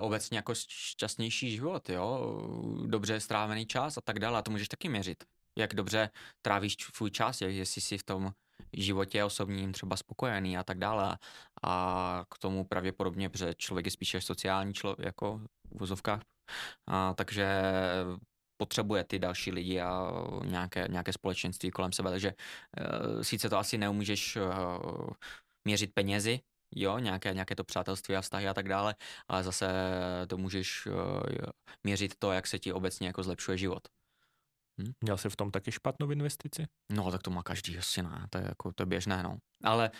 obecně 0.00 0.38
jako 0.38 0.54
šťastnější 0.68 1.50
život, 1.50 1.88
jo, 1.88 2.40
dobře 2.86 3.20
strávený 3.20 3.66
čas 3.66 3.98
a 3.98 4.00
tak 4.00 4.18
dále 4.18 4.38
a 4.38 4.42
to 4.42 4.50
můžeš 4.50 4.68
taky 4.68 4.88
měřit 4.88 5.24
jak 5.58 5.74
dobře 5.74 6.10
trávíš 6.42 6.76
svůj 6.94 7.10
čas, 7.10 7.40
jestli 7.40 7.80
jsi 7.80 7.98
v 7.98 8.02
tom 8.02 8.32
životě 8.72 9.24
osobním 9.24 9.72
třeba 9.72 9.96
spokojený 9.96 10.58
a 10.58 10.64
tak 10.64 10.78
dále. 10.78 11.18
A 11.62 12.24
k 12.30 12.38
tomu 12.38 12.64
pravděpodobně, 12.64 13.28
protože 13.28 13.54
člověk 13.54 13.86
je 13.86 13.92
spíše 13.92 14.20
sociální 14.20 14.74
člověk, 14.74 15.06
jako 15.06 15.38
v 15.70 15.78
vozovkách, 15.78 16.20
a, 16.86 17.14
takže 17.14 17.62
potřebuje 18.56 19.04
ty 19.04 19.18
další 19.18 19.52
lidi 19.52 19.80
a 19.80 20.12
nějaké, 20.44 20.86
nějaké 20.88 21.12
společenství 21.12 21.70
kolem 21.70 21.92
sebe, 21.92 22.10
takže 22.10 22.34
uh, 22.34 23.22
sice 23.22 23.48
to 23.48 23.58
asi 23.58 23.78
neumíš 23.78 24.36
uh, 24.36 25.10
měřit 25.64 25.94
penězi, 25.94 26.40
jo, 26.74 26.98
nějaké, 26.98 27.34
nějaké 27.34 27.56
to 27.56 27.64
přátelství 27.64 28.16
a 28.16 28.20
vztahy 28.20 28.48
a 28.48 28.54
tak 28.54 28.68
dále, 28.68 28.94
ale 29.28 29.42
zase 29.42 29.68
to 30.28 30.36
můžeš 30.36 30.86
uh, 30.86 30.94
měřit 31.84 32.14
to, 32.18 32.32
jak 32.32 32.46
se 32.46 32.58
ti 32.58 32.72
obecně 32.72 33.06
jako 33.06 33.22
zlepšuje 33.22 33.58
život. 33.58 33.88
Hm? 34.80 34.92
Měl 35.00 35.18
jsi 35.18 35.30
v 35.30 35.36
tom 35.36 35.50
taky 35.50 35.72
špatnou 35.72 36.10
investici? 36.10 36.66
No, 36.92 37.10
tak 37.10 37.22
to 37.22 37.30
má 37.30 37.42
každý, 37.42 37.78
asi 37.78 38.02
ne, 38.02 38.26
to 38.30 38.38
je, 38.38 38.44
jako, 38.44 38.72
to 38.72 38.82
je 38.82 38.86
běžné, 38.86 39.22
no. 39.22 39.38
Ale 39.64 39.90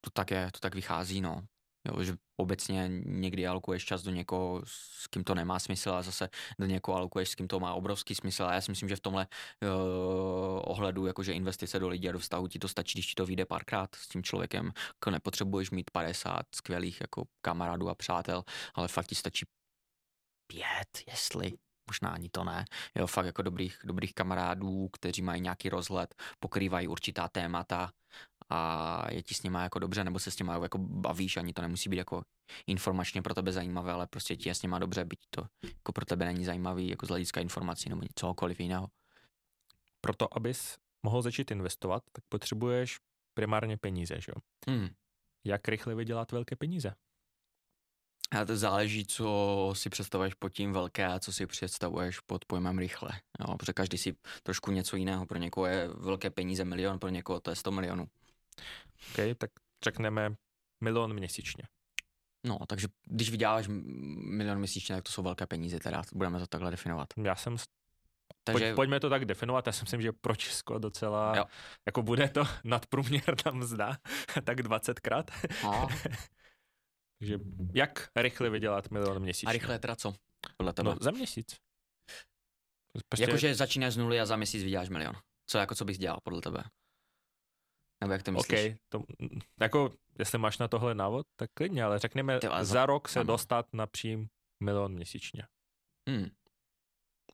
to 0.00 0.10
tak 0.10 0.30
je, 0.30 0.50
to 0.52 0.58
tak 0.58 0.74
vychází, 0.74 1.20
no. 1.20 1.42
Jo, 1.88 2.02
že 2.02 2.16
obecně 2.40 2.90
někdy 3.04 3.46
alokuješ 3.46 3.84
čas 3.84 4.02
do 4.02 4.10
někoho, 4.10 4.62
s 4.64 5.06
kým 5.06 5.24
to 5.24 5.34
nemá 5.34 5.58
smysl 5.58 5.90
a 5.90 6.02
zase 6.02 6.28
do 6.58 6.66
někoho 6.66 6.96
alokuješ, 6.96 7.28
s 7.28 7.34
kým 7.34 7.48
to 7.48 7.60
má 7.60 7.74
obrovský 7.74 8.14
smysl 8.14 8.44
a 8.44 8.54
já 8.54 8.60
si 8.60 8.70
myslím, 8.70 8.88
že 8.88 8.96
v 8.96 9.00
tomhle 9.00 9.26
uh, 9.62 9.68
ohledu, 10.64 11.06
jakože 11.06 11.32
investice 11.32 11.78
do 11.78 11.88
lidí 11.88 12.08
a 12.08 12.12
do 12.12 12.18
vztahu 12.18 12.48
ti 12.48 12.58
to 12.58 12.68
stačí, 12.68 12.98
když 12.98 13.06
ti 13.06 13.14
to 13.14 13.26
vyjde 13.26 13.46
párkrát 13.46 13.94
s 13.94 14.08
tím 14.08 14.22
člověkem, 14.22 14.72
jako 14.94 15.10
nepotřebuješ 15.10 15.70
mít 15.70 15.90
50 15.90 16.46
skvělých 16.54 17.00
jako 17.00 17.24
kamarádů 17.40 17.88
a 17.88 17.94
přátel, 17.94 18.44
ale 18.74 18.88
fakt 18.88 19.06
ti 19.06 19.14
stačí 19.14 19.46
pět, 20.46 21.04
jestli 21.06 21.52
možná 21.88 22.10
ani 22.10 22.28
to 22.28 22.44
ne, 22.44 22.64
jo, 22.94 23.06
fakt 23.06 23.26
jako 23.26 23.42
dobrých, 23.42 23.78
dobrých 23.84 24.14
kamarádů, 24.14 24.88
kteří 24.88 25.22
mají 25.22 25.40
nějaký 25.40 25.68
rozhled, 25.68 26.14
pokrývají 26.40 26.88
určitá 26.88 27.28
témata 27.28 27.90
a 28.50 29.04
je 29.10 29.22
ti 29.22 29.34
s 29.34 29.42
nimi 29.42 29.58
jako 29.60 29.78
dobře, 29.78 30.04
nebo 30.04 30.18
se 30.18 30.30
s 30.30 30.38
nimi 30.38 30.52
jako 30.62 30.78
bavíš, 30.78 31.36
ani 31.36 31.52
to 31.52 31.62
nemusí 31.62 31.88
být 31.88 31.96
jako 31.96 32.22
informačně 32.66 33.22
pro 33.22 33.34
tebe 33.34 33.52
zajímavé, 33.52 33.92
ale 33.92 34.06
prostě 34.06 34.36
ti 34.36 34.48
je 34.48 34.54
s 34.54 34.62
nimi 34.62 34.76
dobře, 34.78 35.04
byť 35.04 35.20
to 35.30 35.46
jako 35.62 35.92
pro 35.92 36.04
tebe 36.04 36.24
není 36.24 36.44
zajímavý, 36.44 36.88
jako 36.88 37.06
z 37.06 37.08
hlediska 37.08 37.40
informací 37.40 37.88
nebo 37.88 38.02
cokoliv 38.14 38.60
jiného. 38.60 38.88
Proto, 40.00 40.36
abys 40.36 40.78
mohl 41.02 41.22
začít 41.22 41.50
investovat, 41.50 42.02
tak 42.12 42.24
potřebuješ 42.28 42.98
primárně 43.34 43.76
peníze, 43.76 44.20
že 44.20 44.32
jo? 44.36 44.40
Hmm. 44.68 44.88
Jak 45.44 45.68
rychle 45.68 45.94
vydělat 45.94 46.32
velké 46.32 46.56
peníze? 46.56 46.94
A 48.30 48.44
to 48.44 48.56
záleží, 48.56 49.06
co 49.06 49.70
si 49.76 49.90
představuješ 49.90 50.34
pod 50.34 50.48
tím 50.48 50.72
velké 50.72 51.06
a 51.06 51.18
co 51.18 51.32
si 51.32 51.46
představuješ 51.46 52.20
pod 52.20 52.44
pojmem 52.44 52.78
rychle. 52.78 53.10
Jo, 53.40 53.56
protože 53.56 53.72
každý 53.72 53.98
si 53.98 54.16
trošku 54.42 54.70
něco 54.70 54.96
jiného. 54.96 55.26
Pro 55.26 55.38
někoho 55.38 55.66
je 55.66 55.88
velké 55.88 56.30
peníze 56.30 56.64
milion, 56.64 56.98
pro 56.98 57.08
někoho 57.08 57.40
to 57.40 57.50
je 57.50 57.56
100 57.56 57.70
milionů. 57.70 58.08
OK, 59.10 59.38
tak 59.38 59.50
řekneme 59.84 60.34
milion 60.80 61.14
měsíčně. 61.14 61.64
No, 62.46 62.58
takže 62.66 62.88
když 63.04 63.30
vyděláváš 63.30 63.66
milion 63.68 64.58
měsíčně, 64.58 64.94
tak 64.94 65.04
to 65.04 65.12
jsou 65.12 65.22
velké 65.22 65.46
peníze, 65.46 65.78
teda 65.78 66.02
budeme 66.14 66.38
to 66.38 66.46
takhle 66.46 66.70
definovat. 66.70 67.08
Já 67.16 67.36
jsem 67.36 67.56
takže... 68.44 68.64
Pojď, 68.64 68.74
pojďme 68.74 69.00
to 69.00 69.10
tak 69.10 69.24
definovat, 69.24 69.66
já 69.66 69.72
si 69.72 69.82
myslím, 69.82 70.02
že 70.02 70.12
pro 70.12 70.36
Česko 70.36 70.78
docela, 70.78 71.36
jo. 71.36 71.44
jako 71.86 72.02
bude 72.02 72.28
to 72.28 72.44
nadprůměrná 72.64 73.52
mzda, 73.52 73.96
tak 74.44 74.60
20krát. 74.60 75.24
No. 75.64 75.88
Takže 77.18 77.38
jak 77.74 78.10
rychle 78.16 78.50
vydělat 78.50 78.90
milion 78.90 79.22
měsíčně? 79.22 79.48
A 79.48 79.52
rychle 79.52 79.78
teda 79.78 79.96
co? 79.96 80.14
Podle 80.56 80.72
tebe? 80.72 80.90
No, 80.90 80.96
za 81.00 81.10
měsíc. 81.10 81.56
Prostě... 83.08 83.24
Jakože 83.24 83.54
začínáš 83.54 83.92
z 83.94 83.96
nuly 83.96 84.20
a 84.20 84.26
za 84.26 84.36
měsíc 84.36 84.62
vyděláš 84.62 84.88
milion. 84.88 85.14
Co 85.46 85.58
jako 85.58 85.74
co 85.74 85.84
bys 85.84 85.98
dělal 85.98 86.20
podle 86.22 86.40
tebe? 86.40 86.64
Nebo 88.00 88.12
jak 88.12 88.22
to 88.22 88.32
myslíš? 88.32 88.60
Okay, 88.60 88.76
to, 88.88 89.04
jako, 89.60 89.92
jestli 90.18 90.38
máš 90.38 90.58
na 90.58 90.68
tohle 90.68 90.94
návod, 90.94 91.26
tak 91.36 91.50
klidně, 91.54 91.84
ale 91.84 91.98
řekněme, 91.98 92.38
Tyva, 92.38 92.64
za 92.64 92.86
rok 92.86 93.08
se 93.08 93.20
ano. 93.20 93.26
dostat 93.26 93.66
na 93.72 93.86
přím 93.86 94.28
milion 94.62 94.92
měsíčně. 94.92 95.46
Hmm. 96.08 96.28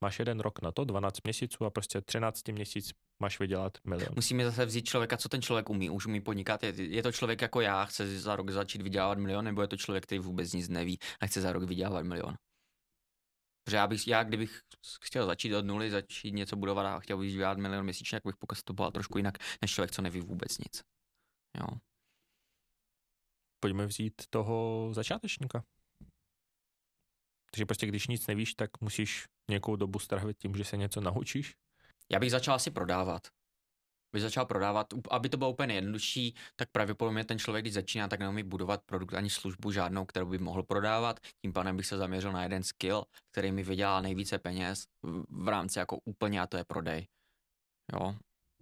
Máš 0.05 0.19
jeden 0.19 0.41
rok 0.41 0.63
na 0.63 0.73
to, 0.73 0.85
12 0.85 1.25
měsíců 1.25 1.65
a 1.65 1.71
prostě 1.71 2.01
13 2.01 2.49
měsíc 2.49 2.91
máš 3.23 3.41
vydělat 3.41 3.79
milion. 3.85 4.13
Musíme 4.15 4.45
zase 4.45 4.67
vzít 4.67 4.85
člověka, 4.85 5.17
co 5.17 5.29
ten 5.29 5.43
člověk 5.43 5.71
umí. 5.71 5.91
Už 5.91 6.07
umí 6.07 6.21
podnikat. 6.21 6.63
Je, 6.63 6.73
je 6.77 7.03
to 7.03 7.13
člověk 7.13 7.43
jako 7.43 7.61
já, 7.61 7.85
chce 7.85 8.21
za 8.21 8.37
rok 8.37 8.51
začít 8.51 8.83
vydělávat 8.83 9.19
milion, 9.19 9.45
nebo 9.45 9.63
je 9.63 9.69
to 9.69 9.77
člověk, 9.77 10.05
který 10.05 10.19
vůbec 10.19 10.53
nic 10.53 10.69
neví 10.69 10.99
a 11.21 11.27
chce 11.27 11.41
za 11.41 11.53
rok 11.53 11.63
vydělávat 11.63 12.03
milion? 12.03 12.35
Protože 13.65 13.77
já, 13.77 13.87
bych, 13.87 14.09
já 14.09 14.25
kdybych 14.25 14.61
chtěl 15.05 15.27
začít 15.27 15.55
od 15.55 15.65
nuly, 15.65 15.91
začít 15.91 16.33
něco 16.33 16.57
budovat 16.57 16.87
a 16.87 17.01
chtěl 17.01 17.19
bych 17.19 17.33
vydělat 17.33 17.59
milion 17.59 17.85
měsíčně, 17.85 18.17
tak 18.17 18.27
bych 18.27 18.37
postupoval 18.49 18.93
trošku 18.93 19.19
jinak, 19.19 19.39
než 19.63 19.75
člověk, 19.75 19.91
co 19.91 20.03
neví 20.03 20.21
vůbec 20.21 20.59
nic. 20.59 20.83
Jo. 21.61 21.67
Pojďme 23.61 23.87
vzít 23.87 24.15
toho 24.31 24.89
začátečníka. 24.93 25.65
Takže 27.55 27.67
prostě 27.67 27.87
když 27.87 28.07
nic 28.07 28.27
nevíš, 28.27 28.55
tak 28.55 28.71
musíš 28.81 29.25
nějakou 29.51 29.77
dobu 29.77 29.99
strávit 29.99 30.39
tím, 30.39 30.55
že 30.55 30.65
se 30.65 30.77
něco 30.77 31.01
naučíš? 31.01 31.55
Já 32.13 32.19
bych 32.21 32.31
začal 32.31 32.55
asi 32.55 32.71
prodávat. 32.71 33.23
Bych 34.15 34.23
začal 34.23 34.47
prodávat, 34.47 34.87
aby 35.11 35.29
to 35.29 35.37
bylo 35.37 35.51
úplně 35.51 35.75
jednodušší, 35.75 36.35
tak 36.57 36.69
pravděpodobně 36.73 37.25
ten 37.25 37.39
člověk, 37.39 37.65
když 37.65 37.75
začíná, 37.75 38.09
tak 38.09 38.21
neumí 38.21 38.43
budovat 38.43 38.81
produkt 38.87 39.15
ani 39.15 39.31
službu 39.31 39.73
žádnou, 39.73 40.05
kterou 40.05 40.27
by 40.27 40.39
mohl 40.39 40.63
prodávat. 40.63 41.21
Tím 41.45 41.53
pádem 41.53 41.77
bych 41.77 41.87
se 41.87 41.97
zaměřil 41.97 42.33
na 42.33 42.43
jeden 42.43 42.63
skill, 42.63 43.05
který 43.31 43.53
mi 43.53 43.63
vydělá 43.63 44.01
nejvíce 44.01 44.39
peněz 44.39 44.85
v 45.29 45.49
rámci 45.49 45.79
jako 45.79 45.99
úplně 46.05 46.41
a 46.41 46.47
to 46.47 46.57
je 46.57 46.65
prodej. 46.65 47.07
Jo, 47.93 48.17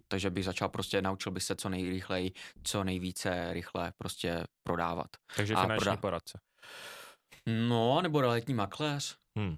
takže 0.07 0.29
bych 0.29 0.45
začal 0.45 0.69
prostě, 0.69 1.01
naučil 1.01 1.31
bych 1.31 1.43
se 1.43 1.55
co 1.55 1.69
nejrychleji, 1.69 2.31
co 2.63 2.83
nejvíce 2.83 3.53
rychle 3.53 3.93
prostě 3.97 4.43
prodávat. 4.67 5.07
Takže 5.35 5.55
finanční 5.55 5.91
proda- 5.91 6.01
poradce. 6.01 6.39
No, 7.47 8.01
nebo 8.01 8.21
realitní 8.21 8.53
makléř. 8.53 9.17
Hmm. 9.37 9.57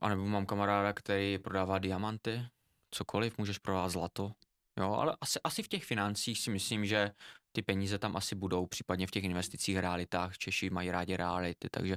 A 0.00 0.08
nebo 0.08 0.26
mám 0.26 0.46
kamaráda, 0.46 0.92
který 0.92 1.38
prodává 1.38 1.78
diamanty, 1.78 2.46
cokoliv, 2.90 3.38
můžeš 3.38 3.58
prodávat 3.58 3.88
zlato. 3.88 4.32
Jo, 4.80 4.92
ale 4.92 5.16
asi, 5.20 5.40
asi 5.44 5.62
v 5.62 5.68
těch 5.68 5.84
financích 5.84 6.38
si 6.38 6.50
myslím, 6.50 6.86
že 6.86 7.10
ty 7.56 7.62
peníze 7.62 7.98
tam 7.98 8.16
asi 8.16 8.34
budou, 8.34 8.66
případně 8.66 9.06
v 9.06 9.10
těch 9.10 9.24
investicích, 9.24 9.76
realitách. 9.76 10.38
Češi 10.38 10.70
mají 10.70 10.90
rádi 10.90 11.16
reality, 11.16 11.68
takže 11.70 11.96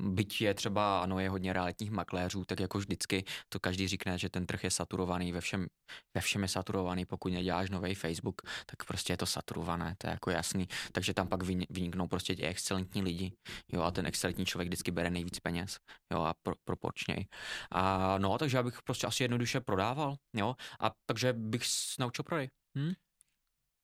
byť 0.00 0.40
je 0.40 0.54
třeba, 0.54 1.02
ano, 1.02 1.18
je 1.18 1.28
hodně 1.28 1.52
realitních 1.52 1.90
makléřů, 1.90 2.44
tak 2.44 2.60
jako 2.60 2.78
vždycky 2.78 3.24
to 3.48 3.60
každý 3.60 3.88
říkne, 3.88 4.18
že 4.18 4.28
ten 4.28 4.46
trh 4.46 4.64
je 4.64 4.70
saturovaný, 4.70 5.32
ve 5.32 5.40
všem, 5.40 5.66
ve 6.14 6.20
všem 6.20 6.42
je 6.42 6.48
saturovaný, 6.48 7.04
pokud 7.04 7.32
neděláš 7.32 7.70
nový 7.70 7.94
Facebook, 7.94 8.42
tak 8.66 8.86
prostě 8.86 9.12
je 9.12 9.16
to 9.16 9.26
saturované, 9.26 9.94
to 9.98 10.06
je 10.06 10.10
jako 10.10 10.30
jasný. 10.30 10.68
Takže 10.92 11.14
tam 11.14 11.28
pak 11.28 11.42
vyniknou 11.70 12.06
prostě 12.06 12.36
ti 12.36 12.46
excelentní 12.46 13.02
lidi, 13.02 13.32
jo, 13.72 13.82
a 13.82 13.90
ten 13.90 14.06
excelentní 14.06 14.46
člověk 14.46 14.68
vždycky 14.68 14.90
bere 14.90 15.10
nejvíc 15.10 15.40
peněz, 15.40 15.78
jo, 16.12 16.22
a 16.22 16.34
pro, 16.42 16.54
proporčněji. 16.64 17.26
A 17.70 18.14
no, 18.18 18.38
takže 18.38 18.56
já 18.56 18.62
bych 18.62 18.82
prostě 18.82 19.06
asi 19.06 19.24
jednoduše 19.24 19.60
prodával, 19.60 20.16
jo, 20.36 20.54
a 20.80 20.92
takže 21.06 21.32
bych 21.32 21.62
naučil 21.98 22.22
prodej. 22.22 22.48
Hm? 22.78 22.92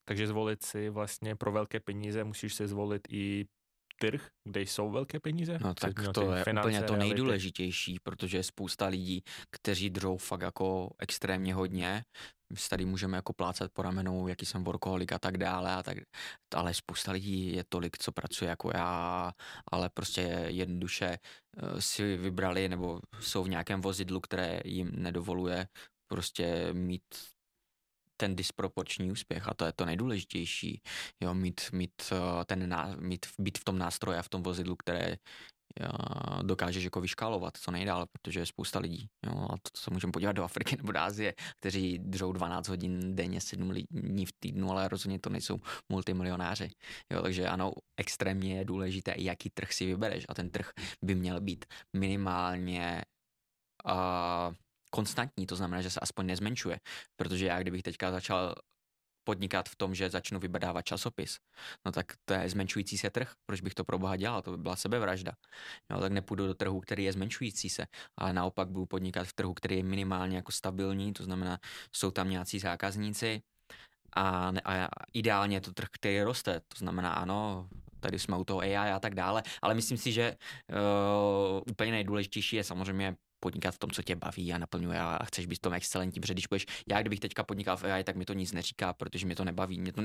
Takže 0.08 0.26
zvolit 0.26 0.64
si 0.64 0.88
vlastně 0.88 1.36
pro 1.36 1.52
velké 1.52 1.80
peníze 1.80 2.24
musíš 2.24 2.54
si 2.54 2.68
zvolit 2.68 3.02
i 3.10 3.46
trh, 4.00 4.28
kde 4.44 4.60
jsou 4.60 4.90
velké 4.90 5.20
peníze? 5.20 5.58
No 5.60 5.74
tak 5.74 5.94
to 6.14 6.32
je 6.32 6.44
finance, 6.44 6.68
úplně 6.68 6.82
to 6.82 6.92
reality. 6.92 7.08
nejdůležitější, 7.08 7.98
protože 8.02 8.36
je 8.36 8.42
spousta 8.42 8.86
lidí, 8.86 9.22
kteří 9.50 9.90
drou 9.90 10.16
fakt 10.16 10.40
jako 10.40 10.90
extrémně 10.98 11.54
hodně. 11.54 12.04
My 12.52 12.56
tady 12.70 12.84
můžeme 12.84 13.16
jako 13.16 13.32
plácat 13.32 13.72
po 13.72 13.82
ramenou, 13.82 14.28
jaký 14.28 14.46
jsem 14.46 14.64
workoholik 14.64 15.12
a 15.12 15.18
tak 15.18 15.38
dále, 15.38 15.74
a 15.74 15.82
tak, 15.82 15.96
ale 16.54 16.74
spousta 16.74 17.12
lidí 17.12 17.52
je 17.52 17.64
tolik, 17.68 17.98
co 17.98 18.12
pracuje 18.12 18.48
jako 18.48 18.70
já, 18.74 19.32
ale 19.72 19.90
prostě 19.94 20.20
jednoduše 20.46 21.06
eh, 21.06 21.80
si 21.80 22.16
vybrali 22.16 22.68
nebo 22.68 23.00
jsou 23.20 23.44
v 23.44 23.48
nějakém 23.48 23.80
vozidlu, 23.80 24.20
které 24.20 24.60
jim 24.64 24.90
nedovoluje 24.94 25.68
prostě 26.06 26.72
mít 26.72 27.04
ten 28.20 28.36
disproporční 28.36 29.12
úspěch 29.12 29.48
a 29.48 29.54
to 29.54 29.64
je 29.64 29.72
to 29.72 29.84
nejdůležitější, 29.84 30.82
jo, 31.20 31.34
mít, 31.34 31.60
mít, 31.72 32.02
eh, 32.12 32.44
ten, 32.44 32.76
mít, 32.98 33.26
být 33.38 33.58
v 33.58 33.64
tom 33.64 33.78
nástroji 33.78 34.18
a 34.18 34.22
v 34.22 34.28
tom 34.28 34.42
vozidlu, 34.42 34.76
které 34.76 35.06
eh, 35.06 35.88
dokážeš 36.42 36.84
jako 36.84 37.00
vyškálovat 37.00 37.56
co 37.56 37.70
nejdál, 37.70 38.06
protože 38.12 38.40
je 38.40 38.46
spousta 38.46 38.78
lidí. 38.78 39.08
Jo, 39.26 39.48
a 39.50 39.56
to, 39.56 39.80
se 39.80 39.90
můžeme 39.90 40.12
podívat 40.12 40.32
do 40.32 40.44
Afriky 40.44 40.76
nebo 40.76 40.92
do 40.92 40.98
Asie, 40.98 41.34
kteří 41.60 41.98
držou 41.98 42.32
12 42.32 42.68
hodin 42.68 43.16
denně, 43.16 43.40
7 43.40 43.72
dní 43.90 44.26
v 44.26 44.32
týdnu, 44.40 44.70
ale 44.70 44.88
rozhodně 44.88 45.18
to 45.18 45.30
nejsou 45.30 45.58
multimilionáři. 45.88 46.70
Jo, 47.12 47.22
takže 47.22 47.48
ano, 47.48 47.72
extrémně 47.96 48.58
je 48.58 48.64
důležité, 48.64 49.14
jaký 49.16 49.50
trh 49.50 49.72
si 49.72 49.86
vybereš 49.86 50.24
a 50.28 50.34
ten 50.34 50.50
trh 50.50 50.70
by 51.04 51.14
měl 51.14 51.40
být 51.40 51.64
minimálně 51.96 53.04
uh, 53.84 54.54
konstantní, 54.90 55.46
to 55.46 55.56
znamená, 55.56 55.82
že 55.82 55.90
se 55.90 56.00
aspoň 56.00 56.26
nezmenšuje. 56.26 56.80
Protože 57.16 57.46
já, 57.46 57.60
kdybych 57.60 57.82
teďka 57.82 58.10
začal 58.10 58.54
podnikat 59.24 59.68
v 59.68 59.76
tom, 59.76 59.94
že 59.94 60.10
začnu 60.10 60.40
vybadávat 60.40 60.82
časopis, 60.82 61.36
no 61.86 61.92
tak 61.92 62.06
to 62.24 62.34
je 62.34 62.48
zmenšující 62.48 62.98
se 62.98 63.10
trh. 63.10 63.32
Proč 63.46 63.60
bych 63.60 63.74
to 63.74 63.84
pro 63.84 63.98
boha 63.98 64.16
dělal? 64.16 64.42
To 64.42 64.50
by 64.50 64.56
byla 64.56 64.76
sebevražda. 64.76 65.32
No, 65.90 66.00
tak 66.00 66.12
nepůjdu 66.12 66.46
do 66.46 66.54
trhu, 66.54 66.80
který 66.80 67.04
je 67.04 67.12
zmenšující 67.12 67.68
se, 67.70 67.86
ale 68.16 68.32
naopak 68.32 68.68
budu 68.68 68.86
podnikat 68.86 69.26
v 69.28 69.32
trhu, 69.32 69.54
který 69.54 69.76
je 69.76 69.82
minimálně 69.82 70.36
jako 70.36 70.52
stabilní, 70.52 71.12
to 71.12 71.24
znamená, 71.24 71.58
jsou 71.92 72.10
tam 72.10 72.30
nějací 72.30 72.58
zákazníci 72.58 73.42
a, 74.16 74.52
a 74.64 74.88
ideálně 75.12 75.56
je 75.56 75.60
to 75.60 75.72
trh, 75.72 75.88
který 75.92 76.22
roste. 76.22 76.60
To 76.60 76.78
znamená, 76.78 77.12
ano, 77.12 77.68
tady 78.00 78.18
jsme 78.18 78.36
u 78.36 78.44
toho 78.44 78.60
AI 78.60 78.76
a 78.76 79.00
tak 79.00 79.14
dále, 79.14 79.42
ale 79.62 79.74
myslím 79.74 79.98
si, 79.98 80.12
že 80.12 80.36
uh, 80.72 81.62
úplně 81.70 81.90
nejdůležitější 81.90 82.56
je 82.56 82.64
samozřejmě 82.64 83.16
podnikat 83.40 83.74
v 83.74 83.78
tom, 83.78 83.90
co 83.90 84.02
tě 84.02 84.16
baví 84.16 84.52
a 84.52 84.58
naplňuje 84.58 85.00
a 85.00 85.24
chceš 85.24 85.46
být 85.46 85.56
v 85.56 85.62
tom 85.62 85.72
excelentní, 85.72 86.20
protože 86.20 86.34
když 86.34 86.46
budeš, 86.46 86.66
já 86.88 87.00
kdybych 87.00 87.20
teďka 87.20 87.42
podnikal 87.42 87.76
v 87.76 87.84
AI, 87.84 88.04
tak 88.04 88.16
mi 88.16 88.24
to 88.24 88.32
nic 88.32 88.52
neříká, 88.52 88.92
protože 88.92 89.26
mě 89.26 89.36
to 89.36 89.44
nebaví. 89.44 89.80
Mě 89.80 89.92
to, 89.92 90.02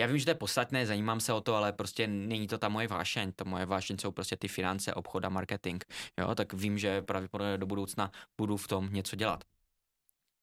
já 0.00 0.06
vím, 0.06 0.18
že 0.18 0.24
to 0.24 0.30
je 0.30 0.34
podstatné, 0.34 0.86
zajímám 0.86 1.20
se 1.20 1.32
o 1.32 1.40
to, 1.40 1.54
ale 1.56 1.72
prostě 1.72 2.06
není 2.06 2.46
to 2.46 2.58
ta 2.58 2.68
moje 2.68 2.88
vášeň. 2.88 3.32
Ta 3.32 3.44
moje 3.44 3.66
vášeň 3.66 3.98
jsou 3.98 4.12
prostě 4.12 4.36
ty 4.36 4.48
finance, 4.48 4.94
obchod 4.94 5.24
a 5.24 5.28
marketing. 5.28 5.84
Jo, 6.18 6.34
tak 6.34 6.52
vím, 6.52 6.78
že 6.78 7.02
pravděpodobně 7.02 7.58
do 7.58 7.66
budoucna 7.66 8.10
budu 8.38 8.56
v 8.56 8.68
tom 8.68 8.92
něco 8.92 9.16
dělat. 9.16 9.44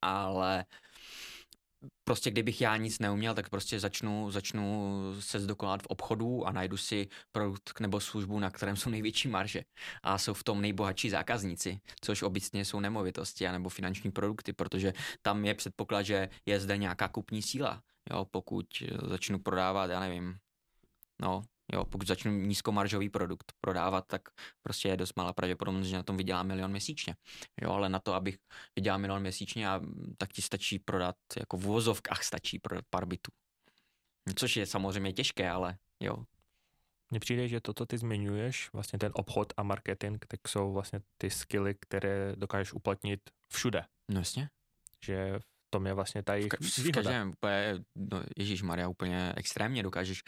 Ale 0.01 0.65
prostě 2.03 2.31
kdybych 2.31 2.61
já 2.61 2.77
nic 2.77 2.99
neuměl, 2.99 3.33
tak 3.33 3.49
prostě 3.49 3.79
začnu, 3.79 4.31
začnu 4.31 4.93
se 5.19 5.39
zdokonalat 5.39 5.83
v 5.83 5.85
obchodu 5.85 6.47
a 6.47 6.51
najdu 6.51 6.77
si 6.77 7.07
produkt 7.31 7.79
nebo 7.79 7.99
službu, 7.99 8.39
na 8.39 8.49
kterém 8.49 8.75
jsou 8.75 8.89
největší 8.89 9.27
marže 9.27 9.63
a 10.03 10.17
jsou 10.17 10.33
v 10.33 10.43
tom 10.43 10.61
nejbohatší 10.61 11.09
zákazníci, 11.09 11.79
což 12.01 12.21
obecně 12.21 12.65
jsou 12.65 12.79
nemovitosti 12.79 13.47
nebo 13.51 13.69
finanční 13.69 14.11
produkty, 14.11 14.53
protože 14.53 14.93
tam 15.21 15.45
je 15.45 15.53
předpoklad, 15.53 16.05
že 16.05 16.29
je 16.45 16.59
zde 16.59 16.77
nějaká 16.77 17.07
kupní 17.07 17.41
síla. 17.41 17.83
Jo, 18.11 18.25
pokud 18.31 18.65
začnu 19.07 19.39
prodávat, 19.39 19.89
já 19.89 19.99
nevím, 19.99 20.37
no, 21.21 21.43
Jo, 21.73 21.85
pokud 21.85 22.07
začnu 22.07 22.31
nízkomaržový 22.31 23.09
produkt 23.09 23.53
prodávat, 23.61 24.07
tak 24.07 24.21
prostě 24.61 24.87
je 24.87 24.97
dost 24.97 25.15
malá 25.15 25.33
pravděpodobnost, 25.33 25.87
že 25.87 25.95
na 25.95 26.03
tom 26.03 26.17
vydělám 26.17 26.47
milion 26.47 26.71
měsíčně. 26.71 27.15
Jo, 27.61 27.71
ale 27.71 27.89
na 27.89 27.99
to, 27.99 28.13
abych 28.13 28.37
vydělal 28.75 28.99
milion 28.99 29.21
měsíčně, 29.21 29.69
a, 29.69 29.81
tak 30.17 30.33
ti 30.33 30.41
stačí 30.41 30.79
prodat, 30.79 31.15
jako 31.39 31.57
v 31.57 31.67
uvozovkách 31.67 32.23
stačí 32.23 32.59
prodat 32.59 32.85
pár 32.89 33.05
bytů. 33.05 33.31
Což 34.35 34.57
je 34.57 34.65
samozřejmě 34.65 35.13
těžké, 35.13 35.49
ale 35.49 35.77
jo. 35.99 36.25
Mně 37.11 37.19
přijde, 37.19 37.47
že 37.47 37.61
toto 37.61 37.85
ty 37.85 37.97
zmiňuješ, 37.97 38.69
vlastně 38.73 38.99
ten 38.99 39.11
obchod 39.15 39.53
a 39.57 39.63
marketing, 39.63 40.25
tak 40.27 40.47
jsou 40.47 40.73
vlastně 40.73 41.01
ty 41.17 41.29
skilly, 41.29 41.75
které 41.79 42.35
dokážeš 42.35 42.73
uplatnit 42.73 43.21
všude. 43.53 43.85
No 44.11 44.19
jasně. 44.19 44.49
Že 45.05 45.39
v 45.39 45.69
tom 45.69 45.87
je 45.87 45.93
vlastně 45.93 46.23
ta 46.23 46.35
jejich 46.35 46.53
v, 46.61 46.77
v 46.77 46.91
každém, 46.91 47.29
úplně, 47.29 47.83
no, 47.95 48.23
Ježíš 48.37 48.61
Maria, 48.61 48.87
úplně 48.87 49.33
extrémně 49.37 49.83
dokážeš 49.83 50.23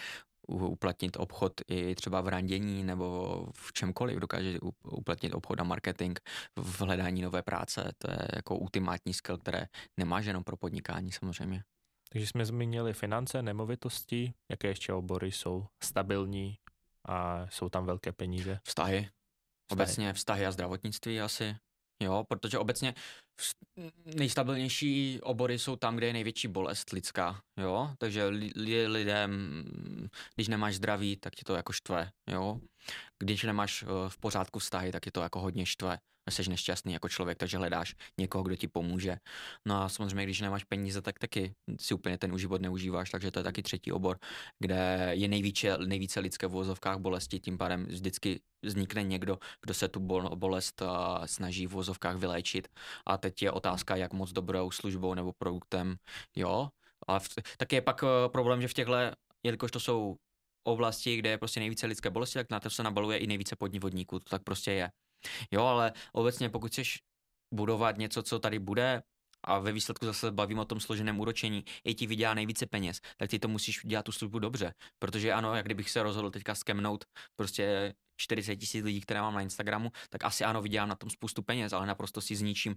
uplatnit 0.47 1.17
obchod 1.17 1.53
i 1.67 1.95
třeba 1.95 2.21
v 2.21 2.27
randění 2.27 2.83
nebo 2.83 3.47
v 3.55 3.73
čemkoliv. 3.73 4.19
Dokáže 4.19 4.59
uplatnit 4.83 5.33
obchod 5.33 5.59
a 5.59 5.63
marketing 5.63 6.19
v 6.55 6.81
hledání 6.81 7.21
nové 7.21 7.41
práce. 7.41 7.91
To 7.97 8.11
je 8.11 8.27
jako 8.35 8.57
ultimátní 8.57 9.13
skill, 9.13 9.37
které 9.37 9.67
nemáš 9.97 10.25
jenom 10.25 10.43
pro 10.43 10.57
podnikání 10.57 11.11
samozřejmě. 11.11 11.63
Takže 12.09 12.27
jsme 12.27 12.45
zmínili 12.45 12.93
finance, 12.93 13.41
nemovitosti, 13.41 14.33
jaké 14.51 14.67
ještě 14.67 14.93
obory 14.93 15.31
jsou 15.31 15.65
stabilní 15.83 16.57
a 17.05 17.47
jsou 17.49 17.69
tam 17.69 17.85
velké 17.85 18.11
peníze? 18.11 18.59
Vztahy. 18.63 18.97
vztahy. 18.97 19.11
Obecně 19.71 20.13
vztahy 20.13 20.45
a 20.45 20.51
zdravotnictví 20.51 21.21
asi. 21.21 21.55
Jo, 22.03 22.23
protože 22.27 22.57
obecně 22.57 22.93
nejstabilnější 24.05 25.19
obory 25.21 25.59
jsou 25.59 25.75
tam, 25.75 25.95
kde 25.95 26.07
je 26.07 26.13
největší 26.13 26.47
bolest 26.47 26.91
lidská, 26.91 27.41
jo, 27.57 27.89
takže 27.97 28.27
li, 28.27 28.87
lidem, 28.87 29.63
když 30.35 30.47
nemáš 30.47 30.75
zdraví, 30.75 31.17
tak 31.17 31.35
tě 31.35 31.43
to 31.45 31.55
jako 31.55 31.73
štve, 31.73 32.11
jo, 32.27 32.59
když 33.23 33.43
nemáš 33.43 33.83
eh, 33.83 34.09
v 34.09 34.17
pořádku 34.17 34.59
vztahy, 34.59 34.91
tak 34.91 35.05
je 35.05 35.11
to 35.11 35.21
jako 35.21 35.39
hodně 35.39 35.65
štve, 35.65 35.97
jsi 36.31 36.49
nešťastný 36.49 36.93
jako 36.93 37.09
člověk, 37.09 37.37
takže 37.37 37.57
hledáš 37.57 37.95
někoho, 38.19 38.43
kdo 38.43 38.55
ti 38.55 38.67
pomůže. 38.67 39.17
No 39.67 39.81
a 39.83 39.89
samozřejmě, 39.89 40.23
když 40.23 40.41
nemáš 40.41 40.63
peníze, 40.63 41.01
tak 41.01 41.19
taky 41.19 41.55
si 41.79 41.93
úplně 41.93 42.17
ten 42.17 42.37
život 42.37 42.61
neužíváš, 42.61 43.09
takže 43.09 43.31
to 43.31 43.39
je 43.39 43.43
taky 43.43 43.63
třetí 43.63 43.91
obor, 43.91 44.19
kde 44.59 45.09
je 45.11 45.27
nejvíce, 45.27 45.77
nejvíce 45.77 46.19
lidské 46.19 46.47
v 46.47 46.51
vozovkách 46.51 46.97
bolesti, 46.97 47.39
tím 47.39 47.57
pádem 47.57 47.85
vždycky 47.85 48.41
vznikne 48.63 49.03
někdo, 49.03 49.39
kdo 49.61 49.73
se 49.73 49.87
tu 49.87 49.99
bolest 50.35 50.81
snaží 51.25 51.67
v 51.67 51.71
vozovkách 51.71 52.15
vyléčit. 52.15 52.67
A 53.07 53.17
teď 53.17 53.41
je 53.41 53.51
otázka, 53.51 53.95
jak 53.95 54.13
moc 54.13 54.31
dobrou 54.31 54.71
službou 54.71 55.13
nebo 55.13 55.33
produktem, 55.33 55.95
jo. 56.35 56.69
A 57.07 57.19
v, 57.19 57.27
tak 57.57 57.73
je 57.73 57.81
pak 57.81 58.03
eh, 58.03 58.29
problém, 58.29 58.61
že 58.61 58.67
v 58.67 58.73
těchto, 58.73 58.93
jelikož 59.43 59.71
to 59.71 59.79
jsou 59.79 60.15
oblasti, 60.63 61.17
kde 61.17 61.29
je 61.29 61.37
prostě 61.37 61.59
nejvíce 61.59 61.87
lidské 61.87 62.09
bolesti, 62.09 62.39
tak 62.39 62.49
na 62.49 62.59
to 62.59 62.69
se 62.69 62.83
nabaluje 62.83 63.17
i 63.17 63.27
nejvíce 63.27 63.55
podnivodníků, 63.55 64.19
to 64.19 64.29
tak 64.29 64.43
prostě 64.43 64.71
je. 64.71 64.91
Jo, 65.51 65.65
ale 65.65 65.93
obecně 66.11 66.49
pokud 66.49 66.71
chceš 66.71 66.99
budovat 67.53 67.97
něco, 67.97 68.23
co 68.23 68.39
tady 68.39 68.59
bude, 68.59 69.03
a 69.43 69.59
ve 69.59 69.71
výsledku 69.71 70.05
zase 70.05 70.31
bavím 70.31 70.59
o 70.59 70.65
tom 70.65 70.79
složeném 70.79 71.19
úročení, 71.19 71.63
i 71.83 71.93
ti 71.93 72.07
vydělá 72.07 72.33
nejvíce 72.33 72.65
peněz, 72.65 72.99
tak 73.17 73.29
ty 73.29 73.39
to 73.39 73.47
musíš 73.47 73.81
dělat 73.85 74.03
tu 74.03 74.11
službu 74.11 74.39
dobře. 74.39 74.73
Protože 74.99 75.33
ano, 75.33 75.55
jak 75.55 75.65
kdybych 75.65 75.89
se 75.89 76.03
rozhodl 76.03 76.31
teďka 76.31 76.55
skemnout 76.55 77.05
prostě 77.35 77.93
40 78.17 78.55
tisíc 78.55 78.85
lidí, 78.85 79.01
které 79.01 79.21
mám 79.21 79.33
na 79.33 79.41
Instagramu, 79.41 79.91
tak 80.09 80.23
asi 80.23 80.43
ano, 80.43 80.61
vydělám 80.61 80.89
na 80.89 80.95
tom 80.95 81.09
spoustu 81.09 81.41
peněz, 81.43 81.73
ale 81.73 81.87
naprosto 81.87 82.21
si 82.21 82.35
zničím 82.35 82.75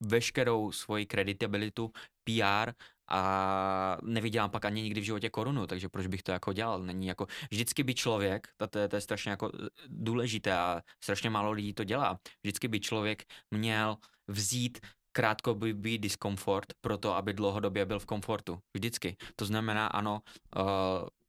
veškerou 0.00 0.72
svoji 0.72 1.06
kreditabilitu, 1.06 1.90
PR 2.24 2.72
a 3.08 3.98
nevydělám 4.02 4.50
pak 4.50 4.64
ani 4.64 4.82
nikdy 4.82 5.00
v 5.00 5.04
životě 5.04 5.30
korunu, 5.30 5.66
takže 5.66 5.88
proč 5.88 6.06
bych 6.06 6.22
to 6.22 6.32
jako 6.32 6.52
dělal? 6.52 6.82
Není 6.82 7.06
jako, 7.06 7.26
vždycky 7.50 7.82
by 7.82 7.94
člověk, 7.94 8.48
to, 8.56 8.66
to, 8.66 8.88
to 8.88 8.96
je 8.96 9.00
strašně 9.00 9.30
jako 9.30 9.50
důležité 9.88 10.52
a 10.58 10.82
strašně 11.04 11.30
málo 11.30 11.50
lidí 11.50 11.74
to 11.74 11.84
dělá, 11.84 12.18
vždycky 12.42 12.68
by 12.68 12.80
člověk 12.80 13.24
měl 13.50 13.96
vzít 14.28 14.78
krátkodobý 15.12 15.98
diskomfort 15.98 16.72
pro 16.80 16.98
to, 16.98 17.16
aby 17.16 17.32
dlouhodobě 17.32 17.86
byl 17.86 17.98
v 17.98 18.06
komfortu. 18.06 18.58
Vždycky. 18.74 19.16
To 19.36 19.44
znamená, 19.44 19.86
ano, 19.86 20.22
uh, 20.56 20.62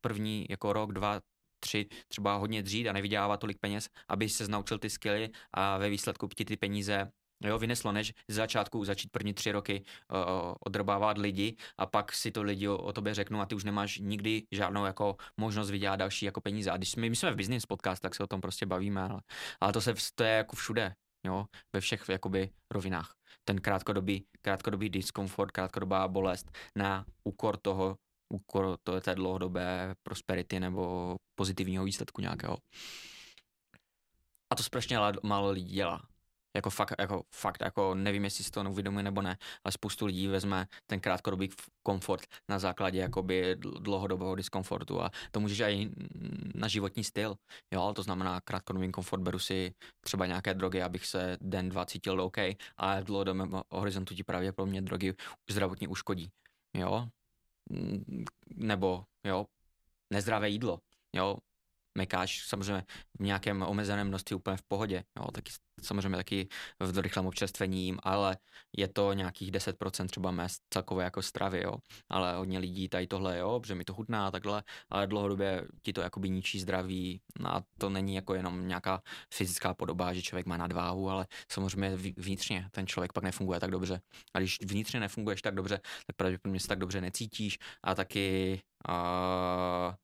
první 0.01 0.45
jako 0.49 0.73
rok, 0.73 0.93
dva, 0.93 1.21
tři 1.59 1.85
třeba 2.07 2.35
hodně 2.35 2.63
dřít 2.63 2.87
a 2.87 2.93
nevydělávat 2.93 3.39
tolik 3.39 3.57
peněz, 3.59 3.89
aby 4.07 4.29
se 4.29 4.47
naučil 4.47 4.79
ty 4.79 4.89
skilly 4.89 5.29
a 5.53 5.77
ve 5.77 5.89
výsledku 5.89 6.27
ti 6.27 6.45
ty 6.45 6.57
peníze 6.57 7.11
jo, 7.43 7.59
vyneslo, 7.59 7.91
než 7.91 8.13
z 8.27 8.35
začátku 8.35 8.85
začít 8.85 9.11
první 9.11 9.33
tři 9.33 9.51
roky 9.51 9.83
uh, 10.13 10.53
odrbávat 10.65 11.17
lidi 11.17 11.55
a 11.77 11.85
pak 11.85 12.13
si 12.13 12.31
to 12.31 12.43
lidi 12.43 12.67
o, 12.67 12.77
o 12.77 12.93
tobě 12.93 13.13
řeknou 13.13 13.39
a 13.39 13.45
ty 13.45 13.55
už 13.55 13.63
nemáš 13.63 13.97
nikdy 13.97 14.43
žádnou 14.51 14.85
jako 14.85 15.15
možnost 15.37 15.71
vydělat 15.71 15.95
další 15.95 16.25
jako 16.25 16.41
peníze. 16.41 16.71
A 16.71 16.77
když 16.77 16.91
jsme, 16.91 17.09
my 17.09 17.15
jsme 17.15 17.31
v 17.31 17.35
business 17.35 17.65
podcast, 17.65 18.01
tak 18.01 18.15
se 18.15 18.23
o 18.23 18.27
tom 18.27 18.41
prostě 18.41 18.65
bavíme, 18.65 19.01
ale, 19.01 19.21
ale 19.61 19.73
to, 19.73 19.81
se, 19.81 19.93
to 20.15 20.23
je 20.23 20.31
jako 20.31 20.55
všude, 20.55 20.93
jo, 21.25 21.45
ve 21.73 21.79
všech 21.81 22.09
jakoby 22.09 22.49
rovinách. 22.71 23.13
Ten 23.43 23.61
krátkodobý, 23.61 24.25
krátkodobý 24.41 24.89
diskomfort, 24.89 25.51
krátkodobá 25.51 26.07
bolest 26.07 26.51
na 26.75 27.05
úkor 27.23 27.57
toho, 27.57 27.97
úkor 28.33 28.77
to 28.83 28.95
je 28.95 29.01
té 29.01 29.15
dlouhodobé 29.15 29.95
prosperity 30.03 30.59
nebo 30.59 31.15
pozitivního 31.35 31.83
výsledku 31.83 32.21
nějakého. 32.21 32.57
A 34.51 34.55
to 34.55 34.63
strašně 34.63 34.97
málo 35.23 35.51
lidí 35.51 35.73
dělá. 35.73 36.10
Jako 36.55 36.69
fakt, 36.69 36.93
jako 36.99 37.23
fakt, 37.31 37.61
jako 37.61 37.95
nevím, 37.95 38.23
jestli 38.23 38.43
si 38.43 38.51
to 38.51 38.61
uvědomuje 38.61 39.03
nebo 39.03 39.21
ne, 39.21 39.37
ale 39.63 39.71
spoustu 39.71 40.05
lidí 40.05 40.27
vezme 40.27 40.67
ten 40.85 40.99
krátkodobý 40.99 41.49
komfort 41.83 42.25
na 42.49 42.59
základě 42.59 42.99
jakoby 42.99 43.55
dlouhodobého 43.55 44.35
diskomfortu 44.35 45.01
a 45.01 45.11
to 45.31 45.39
můžeš 45.39 45.59
i 45.59 45.89
na 46.55 46.67
životní 46.67 47.03
styl, 47.03 47.35
jo, 47.71 47.93
to 47.95 48.03
znamená 48.03 48.41
krátkodobý 48.41 48.91
komfort, 48.91 49.21
beru 49.21 49.39
si 49.39 49.73
třeba 50.01 50.25
nějaké 50.25 50.53
drogy, 50.53 50.81
abych 50.81 51.05
se 51.05 51.37
den, 51.41 51.69
dva 51.69 51.85
cítil 51.85 52.21
OK, 52.21 52.37
ale 52.77 53.01
v 53.01 53.05
dlouhodobém 53.05 53.61
horizontu 53.69 54.15
ti 54.15 54.23
pravděpodobně 54.23 54.81
drogy 54.81 55.13
zdravotně 55.49 55.87
uškodí, 55.87 56.31
jo, 56.73 57.07
nebo 58.55 59.03
jo, 59.23 59.45
nezdravé 60.09 60.49
jídlo, 60.49 60.79
jo, 61.13 61.37
mekáč 61.97 62.43
samozřejmě 62.47 62.83
v 63.19 63.23
nějakém 63.23 63.61
omezeném 63.61 64.07
množství 64.07 64.35
úplně 64.35 64.57
v 64.57 64.63
pohodě, 64.67 65.03
jo, 65.19 65.31
taky 65.31 65.51
samozřejmě 65.81 66.17
taky 66.17 66.47
v 66.79 66.97
rychlém 66.97 67.25
občerstvení, 67.25 67.95
ale 68.03 68.37
je 68.77 68.87
to 68.87 69.13
nějakých 69.13 69.51
10% 69.51 70.07
třeba 70.07 70.31
mest 70.31 70.61
celkové 70.69 71.03
jako 71.03 71.21
stravy, 71.21 71.61
jo, 71.63 71.73
ale 72.09 72.35
hodně 72.35 72.59
lidí 72.59 72.89
tady 72.89 73.07
tohle, 73.07 73.37
jo, 73.37 73.61
že 73.65 73.75
mi 73.75 73.83
to 73.83 73.93
chutná 73.93 74.27
a 74.27 74.31
takhle, 74.31 74.63
ale 74.89 75.07
dlouhodobě 75.07 75.67
ti 75.81 75.93
to 75.93 76.01
jakoby 76.01 76.29
ničí 76.29 76.59
zdraví 76.59 77.21
a 77.45 77.61
to 77.77 77.89
není 77.89 78.15
jako 78.15 78.33
jenom 78.33 78.67
nějaká 78.67 79.01
fyzická 79.33 79.73
podoba, 79.73 80.13
že 80.13 80.21
člověk 80.21 80.45
má 80.45 80.57
nadváhu, 80.57 81.09
ale 81.09 81.27
samozřejmě 81.51 81.97
vnitřně 82.17 82.67
ten 82.71 82.87
člověk 82.87 83.13
pak 83.13 83.23
nefunguje 83.23 83.59
tak 83.59 83.71
dobře. 83.71 84.01
A 84.33 84.39
když 84.39 84.59
vnitřně 84.65 84.99
nefunguješ 84.99 85.41
tak 85.41 85.55
dobře, 85.55 85.79
tak 86.07 86.15
pravděpodobně 86.15 86.59
se 86.59 86.67
tak 86.67 86.79
dobře 86.79 87.01
necítíš 87.01 87.59
a 87.83 87.95
taky 87.95 88.61
uh, 88.89 89.95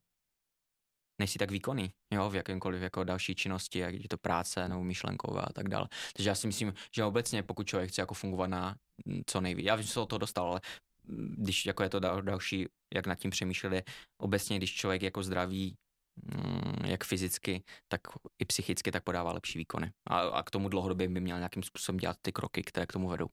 nejsi 1.20 1.40
tak 1.40 1.52
výkonný, 1.52 1.92
jo, 2.12 2.30
v 2.30 2.36
jakémkoliv 2.36 2.82
jako 2.82 3.04
další 3.04 3.36
činnosti, 3.36 3.80
jak 3.80 3.94
je 3.96 4.10
to 4.10 4.18
práce 4.18 4.68
nebo 4.70 4.84
myšlenková 4.84 5.42
a 5.42 5.54
tak 5.54 5.70
dále. 5.70 5.88
Takže 6.16 6.30
já 6.30 6.36
si 6.36 6.48
myslím, 6.48 6.74
že 6.96 7.04
obecně, 7.04 7.44
pokud 7.44 7.68
člověk 7.68 7.90
chce 7.90 8.02
jako 8.02 8.14
fungovat 8.14 8.48
na 8.48 8.76
mm, 9.06 9.22
co 9.26 9.42
nejvíc, 9.42 9.66
já 9.66 9.76
vím, 9.76 9.88
se 9.88 10.00
o 10.00 10.06
to 10.06 10.18
dostal, 10.18 10.48
ale 10.48 10.62
mm, 11.04 11.36
když 11.38 11.66
jako 11.66 11.84
je 11.84 11.90
to 11.90 12.00
další, 12.00 12.66
jak 12.94 13.08
nad 13.08 13.16
tím 13.16 13.32
přemýšleli, 13.32 13.84
obecně, 14.18 14.58
když 14.58 14.76
člověk 14.76 15.02
jako 15.02 15.24
zdraví, 15.24 15.76
mm, 16.16 16.86
jak 16.86 17.04
fyzicky, 17.04 17.64
tak 17.88 18.02
i 18.40 18.46
psychicky, 18.46 18.92
tak 18.92 19.04
podává 19.04 19.32
lepší 19.32 19.58
výkony. 19.58 19.92
A, 20.08 20.20
a 20.20 20.44
k 20.44 20.52
tomu 20.52 20.70
dlouhodobě 20.70 21.10
by 21.10 21.20
měl 21.20 21.38
nějakým 21.38 21.64
způsobem 21.64 21.98
dělat 21.98 22.18
ty 22.22 22.32
kroky, 22.32 22.64
které 22.64 22.86
k 22.86 22.94
tomu 22.94 23.08
vedou. 23.08 23.28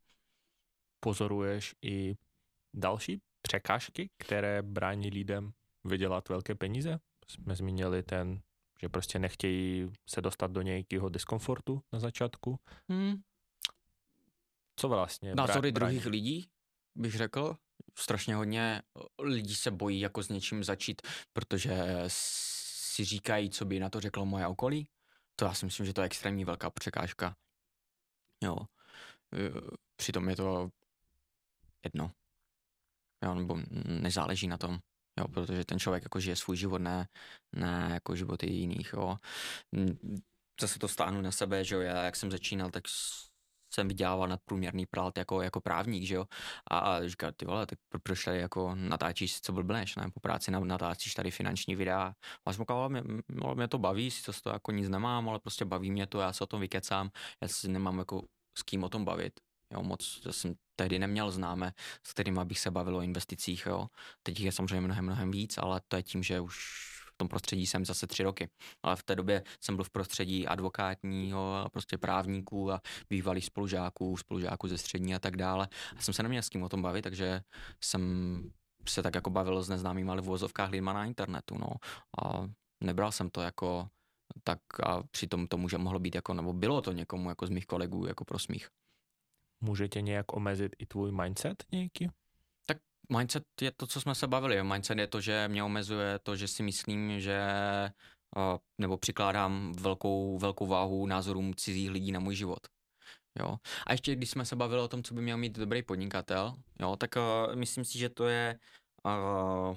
Pozoruješ 1.00 1.74
i 1.82 2.16
další 2.74 3.20
překážky, 3.42 4.10
které 4.18 4.62
brání 4.62 5.10
lidem 5.10 5.52
vydělat 5.84 6.28
velké 6.28 6.54
peníze? 6.54 6.98
Jsme 7.28 7.56
zmínili 7.56 8.02
ten, 8.02 8.40
že 8.80 8.88
prostě 8.88 9.18
nechtějí 9.18 9.92
se 10.08 10.20
dostat 10.20 10.50
do 10.50 10.62
nějakého 10.62 11.08
diskomfortu 11.08 11.82
na 11.92 11.98
začátku. 11.98 12.58
Hmm. 12.88 13.22
Co 14.76 14.88
vlastně? 14.88 15.34
Názory 15.34 15.72
bra- 15.72 15.74
druhých 15.74 16.06
lidí, 16.06 16.48
bych 16.94 17.14
řekl. 17.14 17.56
Strašně 17.98 18.34
hodně 18.34 18.82
lidí 19.18 19.54
se 19.54 19.70
bojí 19.70 20.00
jako 20.00 20.22
s 20.22 20.28
něčím 20.28 20.64
začít, 20.64 21.02
protože 21.32 22.04
si 22.08 23.04
říkají, 23.04 23.50
co 23.50 23.64
by 23.64 23.80
na 23.80 23.90
to 23.90 24.00
řeklo 24.00 24.26
moje 24.26 24.46
okolí. 24.46 24.88
To 25.36 25.44
já 25.44 25.54
si 25.54 25.64
myslím, 25.64 25.86
že 25.86 25.92
to 25.92 26.00
je 26.00 26.06
extrémní 26.06 26.44
velká 26.44 26.70
překážka. 26.70 27.36
Jo. 28.42 28.56
E, 29.32 29.50
přitom 29.96 30.28
je 30.28 30.36
to 30.36 30.70
jedno. 31.84 32.12
Jo, 33.24 33.34
nebo 33.34 33.58
nezáleží 33.84 34.48
na 34.48 34.58
tom 34.58 34.78
jo, 35.18 35.28
protože 35.28 35.64
ten 35.64 35.78
člověk 35.78 36.02
jako 36.02 36.20
žije 36.20 36.36
svůj 36.36 36.56
život, 36.56 36.78
ne, 36.78 37.08
ne 37.56 37.90
jako 37.92 38.16
životy 38.16 38.50
jiných, 38.52 38.92
jo. 38.92 39.16
Zase 40.60 40.78
to 40.78 40.88
stáhnu 40.88 41.20
na 41.20 41.32
sebe, 41.32 41.64
že 41.64 41.74
jo, 41.74 41.80
já 41.80 42.04
jak 42.04 42.16
jsem 42.16 42.30
začínal, 42.30 42.70
tak 42.70 42.84
jsem 43.74 43.88
vydělával 43.88 44.28
nadprůměrný 44.28 44.86
prát 44.86 45.18
jako, 45.18 45.42
jako 45.42 45.60
právník, 45.60 46.04
že 46.04 46.14
jo, 46.14 46.24
a, 46.70 46.78
a 46.78 47.08
říkal, 47.08 47.32
ty 47.32 47.44
vole, 47.44 47.66
tak 47.66 47.78
pro, 47.88 48.00
proč 48.00 48.24
tady 48.24 48.38
jako 48.38 48.74
natáčíš, 48.74 49.40
co 49.40 49.52
blbneš, 49.52 49.96
ne, 49.96 50.10
po 50.14 50.20
práci 50.20 50.50
natáčíš 50.50 51.14
tady 51.14 51.30
finanční 51.30 51.76
videa, 51.76 52.14
a 52.46 52.52
jsem 52.52 52.62
říkal, 52.62 52.88
mě, 52.88 53.02
mě 53.54 53.68
to 53.68 53.78
baví, 53.78 54.10
si 54.10 54.42
to 54.42 54.50
jako 54.50 54.72
nic 54.72 54.88
nemám, 54.88 55.28
ale 55.28 55.38
prostě 55.38 55.64
baví 55.64 55.90
mě 55.90 56.06
to, 56.06 56.20
já 56.20 56.32
se 56.32 56.44
o 56.44 56.46
tom 56.46 56.60
vykecám, 56.60 57.10
já 57.42 57.48
si 57.48 57.68
nemám 57.68 57.98
jako 57.98 58.22
s 58.58 58.62
kým 58.62 58.84
o 58.84 58.88
tom 58.88 59.04
bavit, 59.04 59.40
Jo, 59.74 59.82
moc 59.82 60.20
jsem 60.30 60.54
tehdy 60.76 60.98
neměl 60.98 61.30
známe, 61.30 61.72
s 62.02 62.12
kterými 62.12 62.40
bych 62.44 62.58
se 62.58 62.70
bavil 62.70 62.96
o 62.96 63.00
investicích. 63.00 63.66
Jo. 63.66 63.86
Teď 64.22 64.40
je 64.40 64.52
samozřejmě 64.52 64.80
mnohem, 64.80 65.04
mnohem 65.04 65.30
víc, 65.30 65.58
ale 65.58 65.80
to 65.88 65.96
je 65.96 66.02
tím, 66.02 66.22
že 66.22 66.40
už 66.40 66.56
v 67.14 67.16
tom 67.16 67.28
prostředí 67.28 67.66
jsem 67.66 67.84
zase 67.84 68.06
tři 68.06 68.22
roky. 68.22 68.48
Ale 68.82 68.96
v 68.96 69.02
té 69.02 69.16
době 69.16 69.42
jsem 69.60 69.76
byl 69.76 69.84
v 69.84 69.90
prostředí 69.90 70.46
advokátního 70.46 71.68
prostě 71.72 71.98
právníků 71.98 72.72
a 72.72 72.80
bývalých 73.10 73.44
spolužáků, 73.44 74.16
spolužáků 74.16 74.68
ze 74.68 74.78
střední 74.78 75.14
a 75.14 75.18
tak 75.18 75.36
dále. 75.36 75.68
A 75.96 76.02
jsem 76.02 76.14
se 76.14 76.22
neměl 76.22 76.42
s 76.42 76.48
kým 76.48 76.62
o 76.62 76.68
tom 76.68 76.82
bavit, 76.82 77.02
takže 77.02 77.42
jsem 77.80 78.02
se 78.88 79.02
tak 79.02 79.14
jako 79.14 79.30
bavil 79.30 79.62
s 79.62 79.68
neznámými 79.68 80.10
ale 80.10 80.20
v 80.20 80.24
vozovkách 80.24 80.70
lidma 80.70 80.92
na 80.92 81.04
internetu. 81.04 81.58
No. 81.58 81.68
A 82.24 82.48
nebral 82.80 83.12
jsem 83.12 83.30
to 83.30 83.40
jako 83.40 83.88
tak 84.44 84.58
a 84.82 85.02
přitom 85.02 85.46
to 85.46 85.56
může 85.56 85.78
mohlo 85.78 85.98
být 85.98 86.14
jako, 86.14 86.34
nebo 86.34 86.52
bylo 86.52 86.82
to 86.82 86.92
někomu 86.92 87.28
jako 87.28 87.46
z 87.46 87.50
mých 87.50 87.66
kolegů 87.66 88.06
jako 88.06 88.24
pro 88.24 88.38
smích 89.58 89.68
může 89.68 89.88
tě 89.88 90.00
nějak 90.00 90.32
omezit 90.32 90.76
i 90.78 90.86
tvůj 90.86 91.12
mindset 91.12 91.64
nějaký? 91.72 92.08
Tak 92.66 92.78
mindset 93.16 93.44
je 93.60 93.72
to, 93.72 93.86
co 93.86 94.00
jsme 94.00 94.14
se 94.14 94.26
bavili. 94.26 94.62
Mindset 94.62 94.98
je 94.98 95.06
to, 95.06 95.20
že 95.20 95.48
mě 95.48 95.62
omezuje 95.62 96.18
to, 96.18 96.36
že 96.36 96.48
si 96.48 96.62
myslím, 96.62 97.20
že 97.20 97.40
nebo 98.78 98.96
přikládám 98.96 99.72
velkou, 99.72 100.38
velkou 100.38 100.66
váhu 100.66 101.06
názorům 101.06 101.54
cizích 101.54 101.90
lidí 101.90 102.12
na 102.12 102.20
můj 102.20 102.36
život. 102.36 102.66
Jo. 103.38 103.56
A 103.86 103.92
ještě 103.92 104.14
když 104.14 104.30
jsme 104.30 104.44
se 104.44 104.56
bavili 104.56 104.82
o 104.82 104.88
tom, 104.88 105.02
co 105.02 105.14
by 105.14 105.22
měl 105.22 105.36
mít 105.36 105.58
dobrý 105.58 105.82
podnikatel, 105.82 106.54
jo, 106.80 106.96
tak 106.96 107.16
uh, 107.16 107.56
myslím 107.56 107.84
si, 107.84 107.98
že 107.98 108.08
to 108.08 108.28
je 108.28 108.58
uh, 109.04 109.76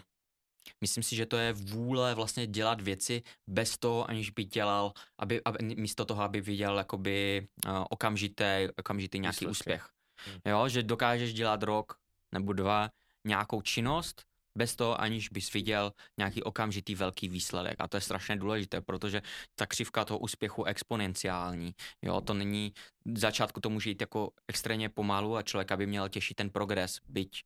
myslím 0.81 1.03
si, 1.03 1.15
že 1.15 1.25
to 1.25 1.37
je 1.37 1.53
vůle 1.53 2.15
vlastně 2.15 2.47
dělat 2.47 2.81
věci 2.81 3.23
bez 3.47 3.77
toho, 3.77 4.09
aniž 4.09 4.29
by 4.29 4.43
dělal, 4.43 4.93
aby, 5.17 5.41
aby 5.45 5.75
místo 5.75 6.05
toho, 6.05 6.23
aby 6.23 6.41
viděl 6.41 6.77
jakoby 6.77 7.47
uh, 7.65 7.85
okamžité, 7.89 8.69
okamžitý 8.77 9.19
nějaký 9.19 9.45
Výsledky. 9.45 9.51
úspěch. 9.51 9.89
Hmm. 10.25 10.39
Jo, 10.45 10.69
že 10.69 10.83
dokážeš 10.83 11.33
dělat 11.33 11.63
rok 11.63 11.97
nebo 12.31 12.53
dva 12.53 12.89
nějakou 13.23 13.61
činnost, 13.61 14.25
bez 14.57 14.75
toho, 14.75 15.01
aniž 15.01 15.29
bys 15.29 15.53
viděl 15.53 15.93
nějaký 16.17 16.43
okamžitý 16.43 16.95
velký 16.95 17.29
výsledek. 17.29 17.75
A 17.79 17.87
to 17.87 17.97
je 17.97 18.01
strašně 18.01 18.35
důležité, 18.35 18.81
protože 18.81 19.21
ta 19.55 19.65
křivka 19.65 20.05
toho 20.05 20.19
úspěchu 20.19 20.63
exponenciální. 20.63 21.75
Jo, 22.01 22.21
to 22.21 22.33
není, 22.33 22.73
začátku 23.15 23.59
to 23.59 23.69
může 23.69 23.89
jít 23.89 24.01
jako 24.01 24.31
extrémně 24.47 24.89
pomalu 24.89 25.35
a 25.35 25.41
člověk 25.41 25.75
by 25.75 25.85
měl 25.85 26.09
těšit 26.09 26.37
ten 26.37 26.49
progres, 26.49 26.97
byť 27.09 27.43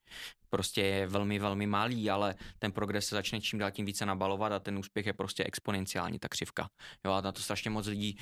prostě 0.49 0.81
je 0.81 1.07
velmi, 1.07 1.39
velmi 1.39 1.67
malý, 1.67 2.09
ale 2.09 2.35
ten 2.59 2.71
progres 2.71 3.07
se 3.07 3.15
začne 3.15 3.41
čím 3.41 3.59
dál 3.59 3.71
tím 3.71 3.85
více 3.85 4.05
nabalovat 4.05 4.51
a 4.51 4.59
ten 4.59 4.77
úspěch 4.77 5.05
je 5.05 5.13
prostě 5.13 5.43
exponenciální, 5.43 6.19
ta 6.19 6.27
křivka. 6.27 6.69
Jo, 7.05 7.11
a 7.11 7.21
na 7.21 7.31
to 7.31 7.41
strašně 7.41 7.69
moc 7.69 7.87
lidí 7.87 8.17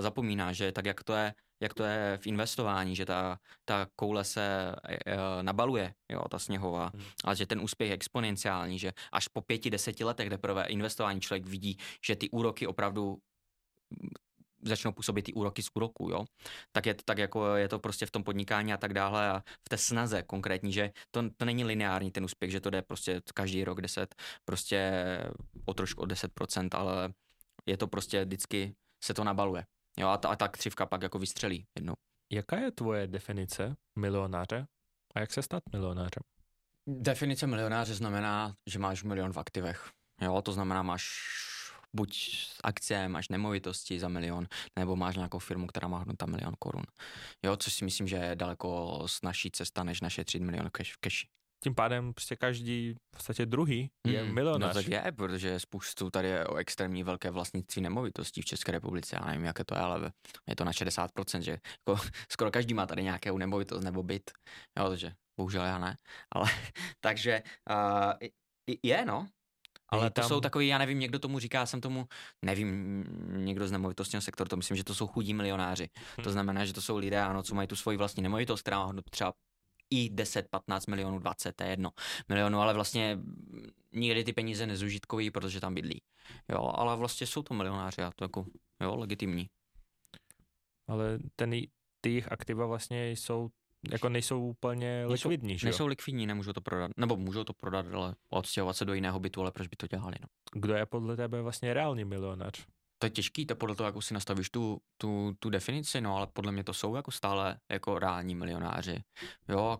zapomíná, 0.00 0.52
že 0.52 0.72
tak, 0.72 0.86
jak 0.86 1.04
to 1.04 1.14
je 1.14 1.34
jak 1.60 1.74
to 1.74 1.84
je 1.84 2.18
v 2.22 2.26
investování, 2.26 2.96
že 2.96 3.06
ta, 3.06 3.38
ta 3.64 3.86
koule 3.96 4.24
se 4.24 4.74
e, 4.88 5.42
nabaluje, 5.42 5.94
jo, 6.08 6.22
ta 6.30 6.38
sněhová, 6.38 6.90
hmm. 6.94 7.04
ale 7.24 7.36
že 7.36 7.46
ten 7.46 7.60
úspěch 7.60 7.88
je 7.88 7.94
exponenciální, 7.94 8.78
že 8.78 8.92
až 9.12 9.28
po 9.28 9.40
pěti, 9.40 9.70
deseti 9.70 10.04
letech 10.04 10.28
teprve 10.28 10.64
investování 10.64 11.20
člověk 11.20 11.46
vidí, 11.46 11.78
že 12.06 12.16
ty 12.16 12.30
úroky 12.30 12.66
opravdu 12.66 13.18
začnou 14.62 14.92
působit 14.92 15.22
ty 15.22 15.32
úroky 15.32 15.62
z 15.62 15.68
úroku, 15.74 16.10
jo, 16.10 16.24
tak 16.72 16.86
je 16.86 16.94
to 16.94 17.02
tak 17.04 17.18
jako 17.18 17.54
je 17.54 17.68
to 17.68 17.78
prostě 17.78 18.06
v 18.06 18.10
tom 18.10 18.24
podnikání 18.24 18.72
a 18.72 18.76
tak 18.76 18.94
dále 18.94 19.30
a 19.30 19.40
v 19.40 19.68
té 19.68 19.78
snaze 19.78 20.22
konkrétní, 20.22 20.72
že 20.72 20.90
to, 21.10 21.30
to 21.36 21.44
není 21.44 21.64
lineární 21.64 22.10
ten 22.10 22.24
úspěch, 22.24 22.50
že 22.50 22.60
to 22.60 22.70
jde 22.70 22.82
prostě 22.82 23.20
každý 23.34 23.64
rok 23.64 23.80
10, 23.80 24.14
prostě 24.44 24.92
o 25.64 25.74
trošku 25.74 26.02
o 26.02 26.06
10%, 26.06 26.68
ale 26.72 27.12
je 27.66 27.76
to 27.76 27.86
prostě 27.86 28.24
vždycky 28.24 28.74
se 29.04 29.14
to 29.14 29.24
nabaluje. 29.24 29.64
Jo, 29.98 30.08
a 30.08 30.16
ta, 30.16 30.28
a 30.28 30.36
ta 30.36 30.48
křivka 30.48 30.86
pak 30.86 31.02
jako 31.02 31.18
vystřelí 31.18 31.66
jednou. 31.78 31.94
Jaká 32.32 32.58
je 32.58 32.70
tvoje 32.70 33.06
definice 33.06 33.76
milionáře 33.98 34.66
a 35.14 35.20
jak 35.20 35.32
se 35.32 35.42
stát 35.42 35.62
milionářem? 35.72 36.22
Definice 36.86 37.46
milionáře 37.46 37.94
znamená, 37.94 38.54
že 38.66 38.78
máš 38.78 39.04
milion 39.04 39.32
v 39.32 39.38
aktivech. 39.38 39.90
Jo, 40.22 40.42
to 40.42 40.52
znamená, 40.52 40.82
máš 40.82 41.04
buď 41.96 42.28
akcie, 42.64 43.08
máš 43.08 43.28
nemovitosti 43.28 44.00
za 44.00 44.08
milion, 44.08 44.46
nebo 44.78 44.96
máš 44.96 45.16
nějakou 45.16 45.38
firmu, 45.38 45.66
která 45.66 45.88
má 45.88 45.98
hodnota 45.98 46.26
milion 46.26 46.54
korun. 46.58 46.84
Jo, 47.44 47.56
což 47.56 47.72
si 47.72 47.84
myslím, 47.84 48.08
že 48.08 48.16
je 48.16 48.36
daleko 48.36 49.02
snažší 49.06 49.50
cesta, 49.50 49.84
než 49.84 50.00
našetřit 50.00 50.42
milion 50.42 50.70
cash 50.70 50.92
v 50.92 50.98
cashi 51.04 51.28
tím 51.64 51.74
pádem 51.74 52.14
prostě 52.14 52.36
každý 52.36 52.94
v 52.94 53.16
podstatě 53.16 53.46
druhý 53.46 53.90
je 54.06 54.24
mm, 54.24 54.34
milionář. 54.34 54.74
No 54.74 54.82
tak 54.82 54.92
je, 54.92 55.12
protože 55.12 55.60
spoustu 55.60 56.10
tady 56.10 56.28
je 56.28 56.46
o 56.46 56.56
extrémní 56.56 57.02
velké 57.02 57.30
vlastnictví 57.30 57.82
nemovitostí 57.82 58.42
v 58.42 58.44
České 58.44 58.72
republice. 58.72 59.16
Já 59.16 59.26
nevím, 59.26 59.44
jaké 59.44 59.64
to 59.64 59.74
je, 59.74 59.80
ale 59.80 60.12
je 60.48 60.56
to 60.56 60.64
na 60.64 60.72
60%, 60.72 61.40
že 61.40 61.50
jako, 61.50 62.02
skoro 62.30 62.50
každý 62.50 62.74
má 62.74 62.86
tady 62.86 63.02
nějakou 63.02 63.38
nemovitost 63.38 63.84
nebo 63.84 64.02
byt. 64.02 64.30
Jo, 64.78 64.88
takže 64.88 65.12
bohužel 65.36 65.64
já 65.64 65.78
ne. 65.78 65.96
Ale 66.32 66.50
takže 67.00 67.42
uh, 67.70 68.28
je, 68.82 69.04
no. 69.04 69.28
Ale 69.88 70.10
to 70.10 70.20
tam... 70.20 70.28
jsou 70.28 70.40
takový, 70.40 70.66
já 70.66 70.78
nevím, 70.78 70.98
někdo 70.98 71.18
tomu 71.18 71.38
říká, 71.38 71.58
já 71.58 71.66
jsem 71.66 71.80
tomu, 71.80 72.08
nevím, 72.42 73.04
někdo 73.28 73.68
z 73.68 73.72
nemovitostního 73.72 74.22
sektoru, 74.22 74.48
to 74.48 74.56
myslím, 74.56 74.76
že 74.76 74.84
to 74.84 74.94
jsou 74.94 75.06
chudí 75.06 75.34
milionáři. 75.34 75.90
Hmm. 76.16 76.24
To 76.24 76.30
znamená, 76.30 76.64
že 76.64 76.72
to 76.72 76.80
jsou 76.80 76.96
lidé, 76.96 77.20
ano, 77.20 77.42
co 77.42 77.54
mají 77.54 77.68
tu 77.68 77.76
svoji 77.76 77.96
vlastní 77.98 78.22
nemovitost, 78.22 78.60
která 78.60 78.86
má 78.86 79.02
třeba 79.10 79.32
i 79.90 80.10
10, 80.10 80.48
15 80.50 80.86
milionů, 80.86 81.18
20, 81.18 81.56
to 81.56 81.64
je 81.64 81.70
jedno 81.70 81.90
milionů, 82.28 82.60
ale 82.60 82.74
vlastně 82.74 83.18
nikdy 83.92 84.24
ty 84.24 84.32
peníze 84.32 84.66
nezužitkoví, 84.66 85.30
protože 85.30 85.60
tam 85.60 85.74
bydlí. 85.74 86.02
Jo, 86.48 86.72
ale 86.74 86.96
vlastně 86.96 87.26
jsou 87.26 87.42
to 87.42 87.54
milionáři 87.54 88.02
a 88.02 88.10
to 88.16 88.24
jako, 88.24 88.46
jo, 88.82 88.96
legitimní. 88.96 89.50
Ale 90.88 91.18
ten, 91.36 91.50
ty 92.00 92.10
jejich 92.10 92.32
aktiva 92.32 92.66
vlastně 92.66 93.10
jsou 93.10 93.50
jako 93.90 94.08
nejsou 94.08 94.46
úplně 94.46 95.06
nejsou, 95.06 95.28
likvidní, 95.28 95.58
že 95.58 95.66
Nejsou 95.66 95.86
likvidní, 95.86 96.26
nemůžou 96.26 96.52
to 96.52 96.60
prodat. 96.60 96.90
Nebo 96.96 97.16
můžou 97.16 97.44
to 97.44 97.52
prodat, 97.52 97.86
ale 97.94 98.14
odstěhovat 98.30 98.76
se 98.76 98.84
do 98.84 98.94
jiného 98.94 99.20
bytu, 99.20 99.40
ale 99.40 99.50
proč 99.50 99.66
by 99.66 99.76
to 99.76 99.86
dělali, 99.86 100.16
no. 100.20 100.28
Kdo 100.60 100.74
je 100.74 100.86
podle 100.86 101.16
tebe 101.16 101.42
vlastně 101.42 101.74
reálný 101.74 102.04
milionář? 102.04 102.66
to 102.98 103.06
je 103.06 103.10
těžký, 103.10 103.46
to 103.46 103.56
podle 103.56 103.76
toho, 103.76 103.86
jak 103.86 104.02
si 104.02 104.14
nastavíš 104.14 104.50
tu, 104.50 104.80
tu, 104.96 105.36
tu 105.38 105.50
definici, 105.50 106.00
no 106.00 106.16
ale 106.16 106.26
podle 106.26 106.52
mě 106.52 106.64
to 106.64 106.74
jsou 106.74 106.94
jako 106.94 107.10
stále 107.10 107.58
jako 107.70 107.98
reální 107.98 108.34
milionáři. 108.34 109.02
Jo, 109.48 109.78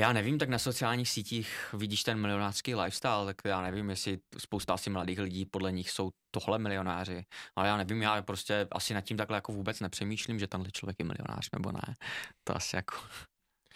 já 0.00 0.12
nevím, 0.12 0.38
tak 0.38 0.48
na 0.48 0.58
sociálních 0.58 1.08
sítích 1.08 1.74
vidíš 1.74 2.02
ten 2.02 2.20
milionářský 2.20 2.74
lifestyle, 2.74 3.26
tak 3.26 3.36
já 3.44 3.62
nevím, 3.62 3.90
jestli 3.90 4.18
spousta 4.38 4.74
asi 4.74 4.90
mladých 4.90 5.18
lidí 5.18 5.46
podle 5.46 5.72
nich 5.72 5.90
jsou 5.90 6.10
tohle 6.30 6.58
milionáři, 6.58 7.24
ale 7.56 7.68
já 7.68 7.76
nevím, 7.76 8.02
já 8.02 8.22
prostě 8.22 8.66
asi 8.70 8.94
nad 8.94 9.00
tím 9.00 9.16
takhle 9.16 9.36
jako 9.36 9.52
vůbec 9.52 9.80
nepřemýšlím, 9.80 10.38
že 10.38 10.46
tenhle 10.46 10.70
člověk 10.70 10.96
je 10.98 11.04
milionář 11.04 11.48
nebo 11.52 11.72
ne. 11.72 11.94
To 12.44 12.56
asi 12.56 12.76
jako... 12.76 12.96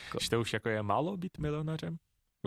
jako... 0.04 0.18
Že 0.20 0.30
to 0.30 0.40
už 0.40 0.52
jako 0.52 0.68
je 0.68 0.82
málo 0.82 1.16
být 1.16 1.38
milionářem? 1.38 1.96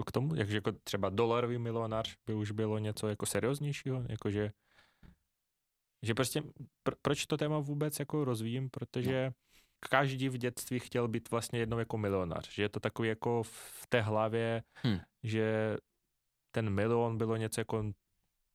K 0.05 0.11
tomu, 0.11 0.35
jakže 0.35 0.57
jako 0.57 0.71
třeba 0.83 1.09
dolarový 1.09 1.57
milionář 1.57 2.15
by 2.25 2.33
už 2.33 2.51
bylo 2.51 2.77
něco 2.77 3.07
jako 3.07 3.25
serióznějšího, 3.25 4.05
jakože 4.09 4.51
že 6.05 6.13
prostě, 6.13 6.41
pr- 6.85 6.95
proč 7.01 7.25
to 7.25 7.37
téma 7.37 7.59
vůbec 7.59 7.99
jako 7.99 8.25
rozvíjím, 8.25 8.69
protože 8.69 9.25
no. 9.25 9.44
Každý 9.87 10.29
v 10.29 10.37
dětství 10.37 10.79
chtěl 10.79 11.07
být 11.07 11.31
vlastně 11.31 11.59
jednou 11.59 11.79
jako 11.79 11.97
milionář, 11.97 12.51
že 12.51 12.61
je 12.61 12.69
to 12.69 12.79
takový 12.79 13.09
jako 13.09 13.43
v 13.43 13.87
té 13.89 14.01
hlavě, 14.01 14.63
hmm. 14.83 14.99
že 15.23 15.77
ten 16.51 16.69
milion 16.69 17.17
bylo 17.17 17.35
něco 17.35 17.61
jako 17.61 17.83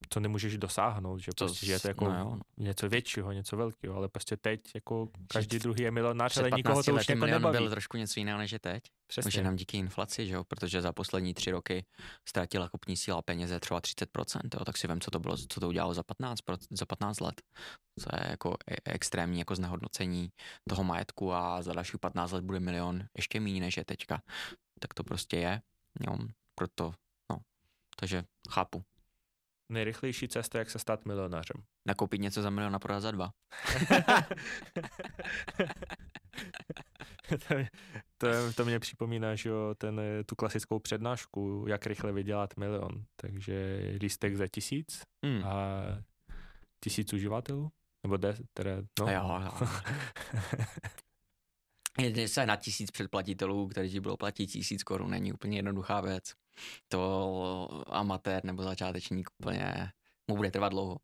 co 0.09 0.20
nemůžeš 0.20 0.59
dosáhnout, 0.59 1.18
že, 1.18 1.30
to 1.34 1.44
prostě, 1.44 1.66
že 1.66 1.72
je 1.72 1.80
to 1.80 1.88
jako 1.88 2.09
no, 2.09 2.40
něco 2.57 2.88
většího, 2.88 3.32
něco 3.32 3.57
velkého, 3.57 3.96
ale 3.96 4.09
prostě 4.09 4.36
teď 4.36 4.61
jako 4.74 5.09
každý 5.28 5.59
druhý 5.59 5.82
je 5.82 5.90
milionář, 5.90 6.36
ale 6.36 6.51
nikoho 6.51 6.82
to 6.82 6.94
už 6.94 7.09
jako 7.09 7.26
nebaví. 7.26 7.59
byl 7.59 7.70
trošku 7.70 7.96
něco 7.96 8.20
jiného 8.20 8.38
než 8.38 8.53
je 8.53 8.59
teď. 8.59 8.84
Přesně. 9.07 9.40
Jenom 9.40 9.57
díky 9.57 9.76
inflaci, 9.76 10.26
že 10.26 10.34
jo, 10.34 10.44
protože 10.44 10.82
za 10.82 10.92
poslední 10.92 11.34
tři 11.34 11.51
roky 11.51 11.84
ztratila 12.28 12.68
kupní 12.68 12.96
síla 12.96 13.22
peněze 13.22 13.61
třeba 13.61 13.80
30%, 13.80 14.40
jo, 14.55 14.64
tak 14.64 14.76
si 14.76 14.88
vím, 14.88 15.01
co 15.01 15.11
to 15.11 15.18
bylo, 15.18 15.36
co 15.36 15.61
to 15.61 15.68
udělalo 15.68 15.94
za 15.94 16.03
15, 16.03 16.40
za 16.70 16.86
15 16.86 17.20
let. 17.20 17.42
Co 18.01 18.09
je 18.16 18.30
jako 18.30 18.57
e- 18.70 18.92
extrémní 18.92 19.38
jako 19.38 19.55
znehodnocení 19.55 20.30
toho 20.68 20.84
majetku 20.84 21.32
a 21.32 21.62
za 21.62 21.72
dalších 21.72 22.01
15 22.01 22.32
let 22.32 22.44
bude 22.44 22.61
milion 22.61 23.03
ještě 23.16 23.40
méně 23.40 23.61
než 23.61 23.76
je 23.76 23.84
teďka. 23.84 24.22
Tak 24.80 24.94
to 24.94 25.05
prostě 25.05 25.36
je, 25.36 25.62
jo, 26.07 26.18
proto, 26.55 26.92
no, 27.30 27.38
takže 27.96 28.24
chápu 28.51 28.82
nejrychlejší 29.70 30.28
cesta, 30.28 30.58
jak 30.58 30.70
se 30.70 30.78
stát 30.78 31.04
milionářem? 31.04 31.62
Nakoupit 31.88 32.20
něco 32.20 32.42
za 32.42 32.50
milion 32.50 32.74
a 32.74 32.78
prodat 32.78 33.00
za 33.00 33.10
dva. 33.10 33.30
to, 37.48 37.54
to, 38.18 38.52
to 38.56 38.64
mě 38.64 38.78
připomíná, 38.78 39.34
že 39.34 39.48
jo, 39.48 39.74
ten, 39.78 40.00
tu 40.26 40.34
klasickou 40.36 40.78
přednášku, 40.78 41.64
jak 41.68 41.86
rychle 41.86 42.12
vydělat 42.12 42.56
milion. 42.56 43.04
Takže 43.16 43.80
lístek 44.00 44.36
za 44.36 44.48
tisíc 44.48 45.02
hmm. 45.26 45.44
a 45.44 45.82
tisíc 46.84 47.12
uživatelů, 47.12 47.70
nebo 48.02 48.16
de, 48.16 48.36
teda, 48.52 48.70
no. 49.00 49.06
A 49.06 49.12
jo, 49.12 49.40
jo. 49.44 49.68
Jde 51.98 52.28
se 52.28 52.46
na 52.46 52.56
tisíc 52.56 52.90
předplatitelů, 52.90 53.68
kteří 53.68 53.90
ti 53.90 54.00
budou 54.00 54.16
platit 54.16 54.46
tisíc 54.46 54.82
korun, 54.82 55.10
není 55.10 55.32
úplně 55.32 55.58
jednoduchá 55.58 56.00
věc. 56.00 56.32
To 56.88 57.84
amatér 57.86 58.44
nebo 58.44 58.62
začátečník 58.62 59.30
úplně 59.38 59.92
mu 60.28 60.36
bude 60.36 60.51
trvat 60.51 60.68
dlouho, 60.68 60.96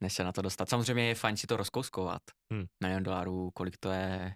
než 0.00 0.12
se 0.12 0.24
na 0.24 0.32
to 0.32 0.42
dostat. 0.42 0.68
Samozřejmě 0.68 1.08
je 1.08 1.14
fajn 1.14 1.36
si 1.36 1.46
to 1.46 1.56
rozkouskovat. 1.56 2.22
Hmm. 2.52 2.64
Milion 2.80 3.02
dolarů, 3.02 3.50
kolik 3.50 3.76
to 3.76 3.90
je 3.90 4.34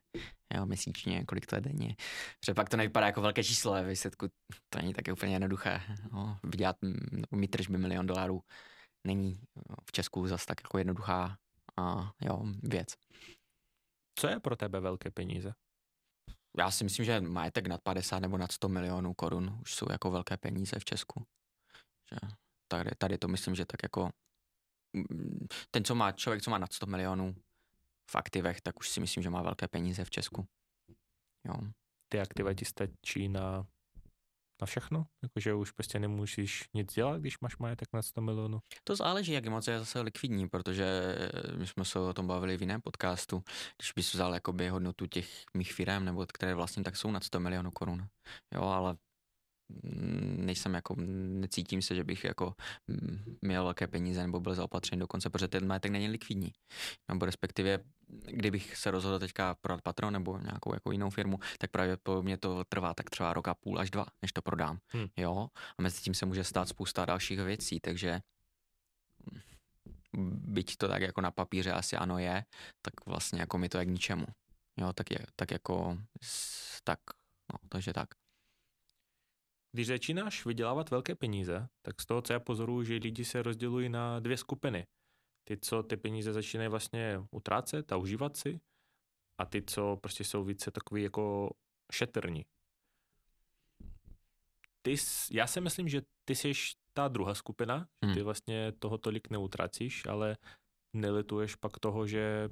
jo, 0.54 0.66
měsíčně, 0.66 1.24
kolik 1.24 1.46
to 1.46 1.54
je 1.54 1.60
denně. 1.60 1.96
Protože 2.40 2.54
pak 2.54 2.68
to 2.68 2.76
nevypadá 2.76 3.06
jako 3.06 3.20
velké 3.20 3.44
číslo, 3.44 3.72
ale 3.72 3.84
výsledku 3.84 4.28
to 4.68 4.78
není 4.78 4.94
také 4.94 5.12
úplně 5.12 5.32
jednoduché. 5.32 5.80
No, 6.12 6.38
vydělat, 6.44 6.76
mít 7.30 7.48
tržby 7.48 7.78
milion 7.78 8.06
dolarů 8.06 8.42
není 9.06 9.40
v 9.84 9.92
Česku 9.92 10.26
zase 10.26 10.46
tak 10.46 10.60
jako 10.62 10.78
jednoduchá 10.78 11.36
a, 11.76 12.12
jo, 12.20 12.42
věc. 12.62 12.88
Co 14.18 14.28
je 14.28 14.40
pro 14.40 14.56
tebe 14.56 14.80
velké 14.80 15.10
peníze? 15.10 15.52
Já 16.58 16.70
si 16.70 16.84
myslím, 16.84 17.04
že 17.04 17.20
majetek 17.20 17.66
nad 17.66 17.82
50 17.82 18.18
nebo 18.18 18.38
nad 18.38 18.52
100 18.52 18.68
milionů 18.68 19.14
korun 19.14 19.58
už 19.62 19.74
jsou 19.74 19.86
jako 19.90 20.10
velké 20.10 20.36
peníze 20.36 20.78
v 20.78 20.84
Česku. 20.84 21.26
Že 22.10 22.18
tady, 22.68 22.90
tady 22.98 23.18
to 23.18 23.28
myslím, 23.28 23.54
že 23.54 23.66
tak 23.66 23.82
jako 23.82 24.10
mm, 24.92 25.46
ten, 25.70 25.84
co 25.84 25.94
má 25.94 26.12
člověk, 26.12 26.42
co 26.42 26.50
má 26.50 26.58
nad 26.58 26.72
100 26.72 26.86
milionů 26.86 27.34
v 28.10 28.16
aktivech, 28.16 28.60
tak 28.60 28.80
už 28.80 28.88
si 28.88 29.00
myslím, 29.00 29.22
že 29.22 29.30
má 29.30 29.42
velké 29.42 29.68
peníze 29.68 30.04
v 30.04 30.10
Česku. 30.10 30.46
Jo. 31.44 31.54
Ty 32.08 32.20
aktiva 32.20 32.54
ti 32.54 32.64
stačí 32.64 33.28
na 33.28 33.66
na 34.62 34.66
všechno? 34.66 35.06
Jakože 35.22 35.54
už 35.54 35.70
prostě 35.70 35.98
nemusíš 35.98 36.68
nic 36.74 36.94
dělat, 36.94 37.20
když 37.20 37.40
máš 37.40 37.56
majetek 37.56 37.88
na 37.92 38.02
100 38.02 38.20
milionů? 38.20 38.58
To 38.84 38.96
záleží, 38.96 39.32
jak 39.32 39.46
moc 39.46 39.68
je 39.68 39.78
zase 39.78 40.00
likvidní, 40.00 40.48
protože 40.48 41.16
my 41.56 41.66
jsme 41.66 41.84
se 41.84 41.98
o 41.98 42.14
tom 42.14 42.26
bavili 42.26 42.56
v 42.56 42.60
jiném 42.60 42.80
podcastu. 42.80 43.42
Když 43.78 43.92
bys 43.92 44.14
vzal 44.14 44.34
jakoby 44.34 44.68
hodnotu 44.68 45.06
těch 45.06 45.44
mých 45.54 45.72
firm, 45.72 46.04
nebo 46.04 46.26
které 46.26 46.54
vlastně 46.54 46.82
tak 46.82 46.96
jsou 46.96 47.10
nad 47.10 47.24
100 47.24 47.40
milionů 47.40 47.70
korun. 47.70 48.06
Jo, 48.54 48.62
ale 48.62 48.96
nejsem 50.36 50.74
jako, 50.74 50.94
necítím 50.98 51.82
se, 51.82 51.94
že 51.94 52.04
bych 52.04 52.24
jako 52.24 52.54
měl 53.42 53.64
velké 53.64 53.86
peníze 53.86 54.22
nebo 54.22 54.40
byl 54.40 54.54
zaopatřen 54.54 54.98
dokonce, 54.98 55.30
protože 55.30 55.48
ten 55.48 55.66
majetek 55.66 55.92
není 55.92 56.08
likvidní. 56.08 56.52
Nebo 57.08 57.26
respektive, 57.26 57.78
kdybych 58.26 58.76
se 58.76 58.90
rozhodl 58.90 59.18
teďka 59.18 59.54
prodat 59.54 59.82
patron 59.82 60.12
nebo 60.12 60.38
nějakou 60.38 60.74
jako 60.74 60.92
jinou 60.92 61.10
firmu, 61.10 61.38
tak 61.58 61.70
pravděpodobně 61.70 62.36
to 62.36 62.64
trvá 62.64 62.94
tak 62.94 63.10
třeba 63.10 63.32
rok 63.32 63.48
a 63.48 63.54
půl 63.54 63.80
až 63.80 63.90
dva, 63.90 64.06
než 64.22 64.32
to 64.32 64.42
prodám. 64.42 64.78
Hmm. 64.88 65.06
Jo? 65.16 65.48
A 65.78 65.82
mezi 65.82 66.00
tím 66.00 66.14
se 66.14 66.26
může 66.26 66.44
stát 66.44 66.68
spousta 66.68 67.04
dalších 67.04 67.38
věcí, 67.38 67.80
takže 67.80 68.20
byť 70.32 70.76
to 70.76 70.88
tak 70.88 71.02
jako 71.02 71.20
na 71.20 71.30
papíře 71.30 71.72
asi 71.72 71.96
ano 71.96 72.18
je, 72.18 72.44
tak 72.82 73.06
vlastně 73.06 73.40
jako 73.40 73.58
mi 73.58 73.68
to 73.68 73.78
je 73.78 73.84
k 73.84 73.88
ničemu. 73.88 74.26
Jo, 74.76 74.92
tak, 74.92 75.10
je, 75.10 75.18
tak 75.36 75.50
jako, 75.50 75.98
tak, 76.84 76.98
no, 77.52 77.58
takže 77.68 77.92
tak. 77.92 78.08
Když 79.72 79.86
začínáš 79.86 80.46
vydělávat 80.46 80.90
velké 80.90 81.14
peníze, 81.14 81.68
tak 81.82 82.00
z 82.00 82.06
toho, 82.06 82.22
co 82.22 82.32
já 82.32 82.40
pozoruju, 82.40 82.84
že 82.84 82.94
lidi 82.94 83.24
se 83.24 83.42
rozdělují 83.42 83.88
na 83.88 84.20
dvě 84.20 84.36
skupiny. 84.36 84.86
Ty, 85.44 85.56
co 85.56 85.82
ty 85.82 85.96
peníze 85.96 86.32
začínají 86.32 86.70
vlastně 86.70 87.20
utrácet 87.30 87.92
a 87.92 87.96
užívat 87.96 88.36
si, 88.36 88.60
a 89.38 89.46
ty, 89.46 89.62
co 89.62 89.98
prostě 90.00 90.24
jsou 90.24 90.44
více 90.44 90.70
takový 90.70 91.02
jako 91.02 91.54
šetrní. 91.92 92.44
Ty, 94.82 94.94
já 95.30 95.46
si 95.46 95.60
myslím, 95.60 95.88
že 95.88 96.02
ty 96.24 96.34
jsi 96.34 96.52
ta 96.92 97.08
druhá 97.08 97.34
skupina, 97.34 97.88
že 98.02 98.12
ty 98.12 98.14
hmm. 98.14 98.24
vlastně 98.24 98.72
toho 98.72 98.98
tolik 98.98 99.30
neutracíš, 99.30 100.06
ale 100.06 100.36
nelituješ 100.92 101.54
pak 101.54 101.78
toho, 101.78 102.06
že 102.06 102.48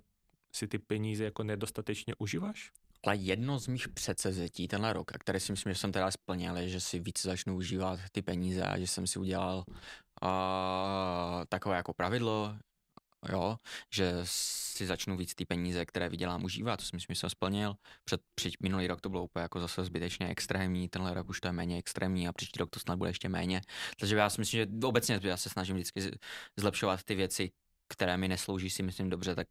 si 0.54 0.68
ty 0.68 0.78
peníze 0.78 1.24
jako 1.24 1.42
nedostatečně 1.42 2.14
užíváš? 2.18 2.72
Ale 3.06 3.16
jedno 3.16 3.58
z 3.58 3.66
mých 3.66 3.88
předsevzetí 3.88 4.68
tenhle 4.68 4.92
rok, 4.92 5.14
a 5.14 5.18
které 5.18 5.40
si 5.40 5.52
myslím, 5.52 5.72
že 5.72 5.78
jsem 5.78 5.92
teda 5.92 6.10
splnil, 6.10 6.56
je, 6.56 6.68
že 6.68 6.80
si 6.80 6.98
víc 6.98 7.22
začnu 7.22 7.56
užívat 7.56 8.00
ty 8.12 8.22
peníze 8.22 8.62
a 8.62 8.78
že 8.78 8.86
jsem 8.86 9.06
si 9.06 9.18
udělal 9.18 9.64
uh, 9.66 11.44
takové 11.48 11.76
jako 11.76 11.94
pravidlo, 11.94 12.56
jo, 13.28 13.56
že 13.94 14.12
si 14.24 14.86
začnu 14.86 15.16
víc 15.16 15.34
ty 15.34 15.44
peníze, 15.44 15.86
které 15.86 16.08
vydělám, 16.08 16.44
užívat, 16.44 16.80
to 16.80 16.84
si 16.84 16.96
myslím, 16.96 17.14
že 17.14 17.20
jsem 17.20 17.30
splnil. 17.30 17.74
Před, 18.04 18.20
před 18.34 18.54
minulý 18.60 18.86
rok 18.86 19.00
to 19.00 19.08
bylo 19.08 19.24
úplně 19.24 19.42
jako 19.42 19.60
zase 19.60 19.84
zbytečně 19.84 20.28
extrémní, 20.28 20.88
tenhle 20.88 21.14
rok 21.14 21.28
už 21.28 21.40
to 21.40 21.48
je 21.48 21.52
méně 21.52 21.78
extrémní 21.78 22.28
a 22.28 22.32
příští 22.32 22.58
rok 22.58 22.70
to 22.70 22.80
snad 22.80 22.98
bude 22.98 23.10
ještě 23.10 23.28
méně. 23.28 23.60
Takže 24.00 24.16
já 24.16 24.30
si 24.30 24.40
myslím, 24.40 24.58
že 24.60 24.86
obecně 24.86 25.20
já 25.22 25.36
se 25.36 25.48
snažím 25.48 25.76
vždycky 25.76 26.10
zlepšovat 26.56 27.02
ty 27.02 27.14
věci, 27.14 27.50
které 27.88 28.16
mi 28.16 28.28
neslouží, 28.28 28.70
si 28.70 28.82
myslím 28.82 29.10
dobře, 29.10 29.34
tak 29.34 29.48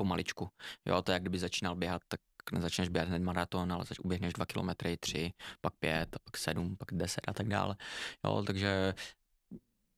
pomaličku. 0.00 0.48
Jo, 0.86 1.02
to 1.02 1.12
je 1.12 1.14
jak 1.14 1.22
kdyby 1.22 1.38
začínal 1.38 1.76
běhat, 1.76 2.02
tak 2.08 2.20
nezačneš 2.52 2.88
běhat 2.88 3.08
hned 3.08 3.22
maraton, 3.22 3.72
ale 3.72 3.84
zač 3.84 3.98
uběhneš 3.98 4.32
dva 4.32 4.46
kilometry, 4.46 4.96
tři, 4.96 5.32
pak 5.60 5.74
pět, 5.76 6.08
pak 6.24 6.36
sedm, 6.36 6.76
pak 6.76 6.88
deset 6.92 7.28
a 7.28 7.32
tak 7.32 7.48
dále. 7.48 7.76
Jo, 8.24 8.42
takže 8.46 8.94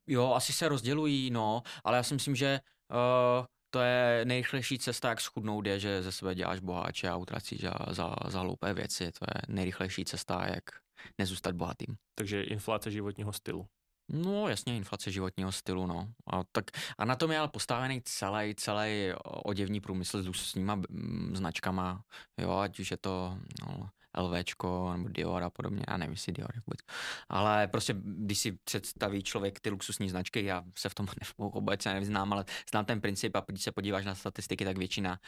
jo, 0.07 0.33
asi 0.35 0.53
se 0.53 0.69
rozdělují, 0.69 1.31
no, 1.31 1.63
ale 1.85 1.97
já 1.97 2.03
si 2.03 2.15
myslím, 2.15 2.37
že 2.37 2.61
uh, 2.91 3.47
to 3.71 3.81
je 3.81 4.25
nejrychlejší 4.25 4.79
cesta, 4.79 5.09
jak 5.09 5.21
schudnout, 5.21 5.67
je, 5.67 5.81
že 5.81 6.03
ze 6.03 6.13
sebe 6.13 6.35
děláš 6.35 6.61
boháče 6.61 7.09
a 7.09 7.17
utracíš 7.17 7.61
za, 7.61 7.73
za, 7.91 8.15
za 8.29 8.41
hloupé 8.41 8.75
věci. 8.75 9.13
To 9.13 9.25
je 9.35 9.55
nejrychlejší 9.55 10.05
cesta, 10.05 10.47
jak 10.47 10.65
nezůstat 11.19 11.55
bohatým. 11.55 11.97
Takže 12.15 12.43
inflace 12.43 12.91
životního 12.91 13.33
stylu. 13.33 13.67
No 14.13 14.49
jasně, 14.49 14.77
inflace 14.77 15.11
životního 15.11 15.53
stylu, 15.53 15.87
no. 15.87 16.09
A, 16.27 16.45
tak, 16.53 16.65
a 16.99 17.05
na 17.05 17.17
tom 17.17 17.31
je 17.31 17.39
ale 17.39 17.49
postavený 17.49 18.03
celý, 18.05 18.55
celý 18.55 19.13
oděvní 19.25 19.81
průmysl 19.81 20.23
s 20.23 20.27
luxusníma 20.27 20.83
značkama, 21.33 22.05
jo, 22.39 22.59
ať 22.59 22.81
už 22.81 22.91
je 22.91 22.97
to 22.97 23.39
no, 23.61 23.91
LVčko 24.19 24.93
nebo 24.93 25.09
Dior 25.09 25.43
a 25.43 25.51
podobně, 25.51 25.85
já 25.89 25.97
nevím, 25.97 26.13
jestli 26.13 26.33
Dior 26.33 26.51
vůbec. 26.67 26.81
Ale 27.29 27.69
prostě, 27.69 27.95
když 27.99 28.39
si 28.39 28.53
představí 28.53 29.23
člověk 29.23 29.61
ty 29.61 29.71
luxusní 29.71 30.09
značky, 30.11 30.45
já 30.45 30.65
se 30.79 30.89
v 30.89 30.95
tom 30.95 31.07
obecně 31.37 31.95
nevyznám, 31.95 32.33
ale 32.33 32.45
znám 32.71 32.85
ten 32.85 33.01
princip 33.01 33.37
a 33.37 33.45
když 33.47 33.63
se 33.63 33.73
podíváš 33.73 34.05
na 34.05 34.15
statistiky, 34.15 34.65
tak 34.65 34.79
většina, 34.79 35.21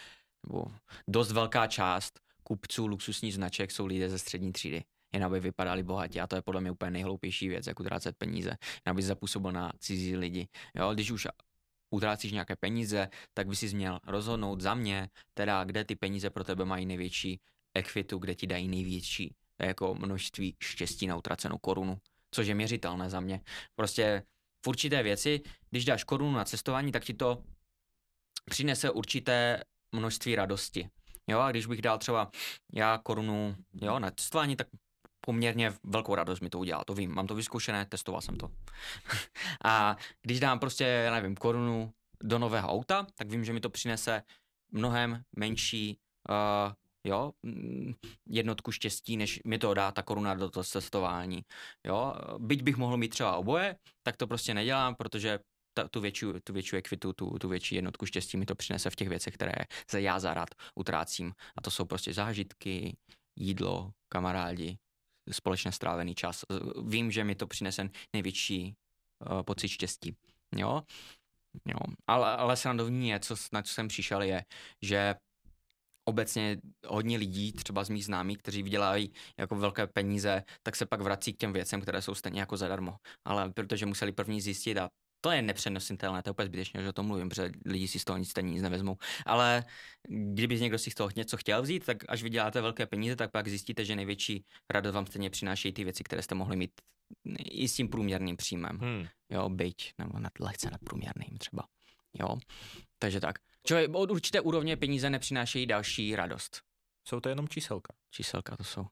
nebo 0.46 0.64
dost 1.08 1.32
velká 1.32 1.66
část 1.66 2.20
kupců 2.42 2.86
luxusních 2.86 3.34
značek 3.34 3.70
jsou 3.70 3.86
lidé 3.86 4.10
ze 4.10 4.18
střední 4.18 4.52
třídy 4.52 4.84
jen 5.14 5.24
aby 5.24 5.40
vypadali 5.40 5.82
bohatě. 5.82 6.20
A 6.20 6.26
to 6.26 6.36
je 6.36 6.42
podle 6.42 6.60
mě 6.60 6.70
úplně 6.70 6.90
nejhloupější 6.90 7.48
věc, 7.48 7.66
jak 7.66 7.80
utrácet 7.80 8.16
peníze, 8.16 8.48
jen 8.86 8.90
aby 8.90 9.02
zapůsobil 9.02 9.52
na 9.52 9.72
cizí 9.78 10.16
lidi. 10.16 10.48
Jo, 10.74 10.94
když 10.94 11.10
už 11.10 11.26
utrácíš 11.90 12.32
nějaké 12.32 12.56
peníze, 12.56 13.08
tak 13.34 13.46
by 13.46 13.56
si 13.56 13.74
měl 13.74 13.98
rozhodnout 14.06 14.60
za 14.60 14.74
mě, 14.74 15.08
teda 15.34 15.64
kde 15.64 15.84
ty 15.84 15.96
peníze 15.96 16.30
pro 16.30 16.44
tebe 16.44 16.64
mají 16.64 16.86
největší 16.86 17.40
ekvitu, 17.74 18.18
kde 18.18 18.34
ti 18.34 18.46
dají 18.46 18.68
největší 18.68 19.34
jako 19.62 19.94
množství 19.94 20.56
štěstí 20.62 21.06
na 21.06 21.16
utracenou 21.16 21.58
korunu, 21.58 21.98
což 22.30 22.46
je 22.46 22.54
měřitelné 22.54 23.10
za 23.10 23.20
mě. 23.20 23.40
Prostě 23.74 24.22
v 24.64 24.68
určité 24.68 25.02
věci, 25.02 25.40
když 25.70 25.84
dáš 25.84 26.04
korunu 26.04 26.32
na 26.32 26.44
cestování, 26.44 26.92
tak 26.92 27.04
ti 27.04 27.14
to 27.14 27.42
přinese 28.50 28.90
určité 28.90 29.62
množství 29.92 30.36
radosti. 30.36 30.88
Jo, 31.26 31.40
a 31.40 31.50
když 31.50 31.66
bych 31.66 31.82
dal 31.82 31.98
třeba 31.98 32.30
já 32.72 32.98
korunu 32.98 33.56
jo, 33.82 33.98
na 33.98 34.10
cestování, 34.10 34.56
tak 34.56 34.66
poměrně 35.26 35.72
velkou 35.82 36.14
radost 36.14 36.40
mi 36.40 36.50
to 36.50 36.58
udělá, 36.58 36.84
to 36.84 36.94
vím, 36.94 37.14
mám 37.14 37.26
to 37.26 37.34
vyzkoušené, 37.34 37.84
testoval 37.86 38.20
jsem 38.20 38.36
to. 38.36 38.50
a 39.64 39.96
když 40.22 40.40
dám 40.40 40.58
prostě, 40.58 40.84
já 40.84 41.12
nevím, 41.12 41.36
korunu 41.36 41.92
do 42.22 42.38
nového 42.38 42.68
auta, 42.68 43.06
tak 43.14 43.30
vím, 43.30 43.44
že 43.44 43.52
mi 43.52 43.60
to 43.60 43.70
přinese 43.70 44.22
mnohem 44.72 45.22
menší 45.36 45.98
uh, 46.28 46.72
jo, 47.04 47.32
mm, 47.42 47.94
jednotku 48.26 48.72
štěstí, 48.72 49.16
než 49.16 49.40
mi 49.44 49.58
to 49.58 49.74
dá 49.74 49.92
ta 49.92 50.02
koruna 50.02 50.34
do 50.34 50.50
toho 50.50 50.64
cestování. 50.64 51.44
Jo, 51.86 52.14
byť 52.38 52.62
bych 52.62 52.76
mohl 52.76 52.96
mít 52.96 53.08
třeba 53.08 53.36
oboje, 53.36 53.76
tak 54.02 54.16
to 54.16 54.26
prostě 54.26 54.54
nedělám, 54.54 54.94
protože 54.94 55.38
ta, 55.74 55.88
tu, 55.88 56.00
větší, 56.00 56.26
tu 56.44 56.52
větší 56.52 56.76
ekvitu, 56.76 57.12
tu, 57.12 57.38
tu 57.38 57.48
větší 57.48 57.74
jednotku 57.74 58.06
štěstí 58.06 58.36
mi 58.36 58.46
to 58.46 58.54
přinese 58.54 58.90
v 58.90 58.96
těch 58.96 59.08
věcech, 59.08 59.34
které 59.34 59.52
se 59.90 60.00
já 60.00 60.18
zarad 60.18 60.48
utrácím. 60.74 61.32
A 61.56 61.60
to 61.60 61.70
jsou 61.70 61.84
prostě 61.84 62.14
zážitky, 62.14 62.96
jídlo, 63.36 63.92
kamarádi, 64.08 64.78
společně 65.32 65.72
strávený 65.72 66.14
čas. 66.14 66.44
Vím, 66.86 67.10
že 67.10 67.24
mi 67.24 67.34
to 67.34 67.46
přinese 67.46 67.88
největší 68.12 68.74
uh, 69.30 69.42
pocit 69.42 69.68
štěstí. 69.68 70.16
Jo? 70.56 70.82
Jo. 71.68 71.78
Ale, 72.06 72.36
ale 72.36 72.56
srandovní 72.56 73.08
je, 73.08 73.20
co, 73.20 73.36
na 73.52 73.62
co 73.62 73.74
jsem 73.74 73.88
přišel, 73.88 74.22
je, 74.22 74.44
že 74.82 75.14
obecně 76.04 76.56
hodně 76.86 77.18
lidí, 77.18 77.52
třeba 77.52 77.84
z 77.84 77.88
mých 77.88 78.04
známých, 78.04 78.38
kteří 78.38 78.62
vydělávají 78.62 79.12
jako 79.38 79.56
velké 79.56 79.86
peníze, 79.86 80.42
tak 80.62 80.76
se 80.76 80.86
pak 80.86 81.00
vrací 81.00 81.32
k 81.32 81.36
těm 81.36 81.52
věcem, 81.52 81.80
které 81.80 82.02
jsou 82.02 82.14
stejně 82.14 82.40
jako 82.40 82.56
zadarmo. 82.56 82.96
Ale 83.24 83.50
protože 83.50 83.86
museli 83.86 84.12
první 84.12 84.40
zjistit 84.40 84.78
a 84.78 84.90
to 85.24 85.30
je 85.30 85.42
nepřenositelné, 85.42 86.22
to 86.22 86.28
je 86.28 86.32
úplně 86.32 86.46
zbytečné, 86.46 86.82
že 86.82 86.88
o 86.88 86.92
tom 86.92 87.06
mluvím, 87.06 87.28
protože 87.28 87.50
lidi 87.64 87.88
si 87.88 87.98
z 87.98 88.04
toho 88.04 88.18
nic 88.18 88.30
stejně 88.30 88.52
nic 88.52 88.62
nevezmou. 88.62 88.96
Ale 89.26 89.64
kdyby 90.08 90.60
někdo 90.60 90.78
si 90.78 90.90
z 90.90 90.94
toho 90.94 91.10
něco 91.16 91.36
chtěl 91.36 91.62
vzít, 91.62 91.86
tak 91.86 91.96
až 92.08 92.22
vyděláte 92.22 92.60
velké 92.60 92.86
peníze, 92.86 93.16
tak 93.16 93.30
pak 93.30 93.48
zjistíte, 93.48 93.84
že 93.84 93.96
největší 93.96 94.44
radost 94.70 94.94
vám 94.94 95.06
stejně 95.06 95.30
přinášejí 95.30 95.72
ty 95.72 95.84
věci, 95.84 96.04
které 96.04 96.22
jste 96.22 96.34
mohli 96.34 96.56
mít 96.56 96.70
i 97.40 97.68
s 97.68 97.74
tím 97.74 97.88
průměrným 97.88 98.36
příjmem. 98.36 98.78
Hmm. 98.78 99.06
Jo, 99.30 99.48
byť, 99.48 99.92
nebo 99.98 100.18
nad, 100.18 100.32
lehce 100.40 100.70
nadprůměrným 100.70 101.38
třeba. 101.38 101.64
Jo, 102.20 102.36
takže 102.98 103.20
tak. 103.20 103.38
Čili 103.66 103.88
od 103.88 104.10
určité 104.10 104.40
úrovně 104.40 104.76
peníze 104.76 105.10
nepřinášejí 105.10 105.66
další 105.66 106.16
radost. 106.16 106.62
Jsou 107.08 107.20
to 107.20 107.28
jenom 107.28 107.48
číselka? 107.48 107.94
Číselka 108.10 108.56
to 108.56 108.64
jsou. 108.64 108.86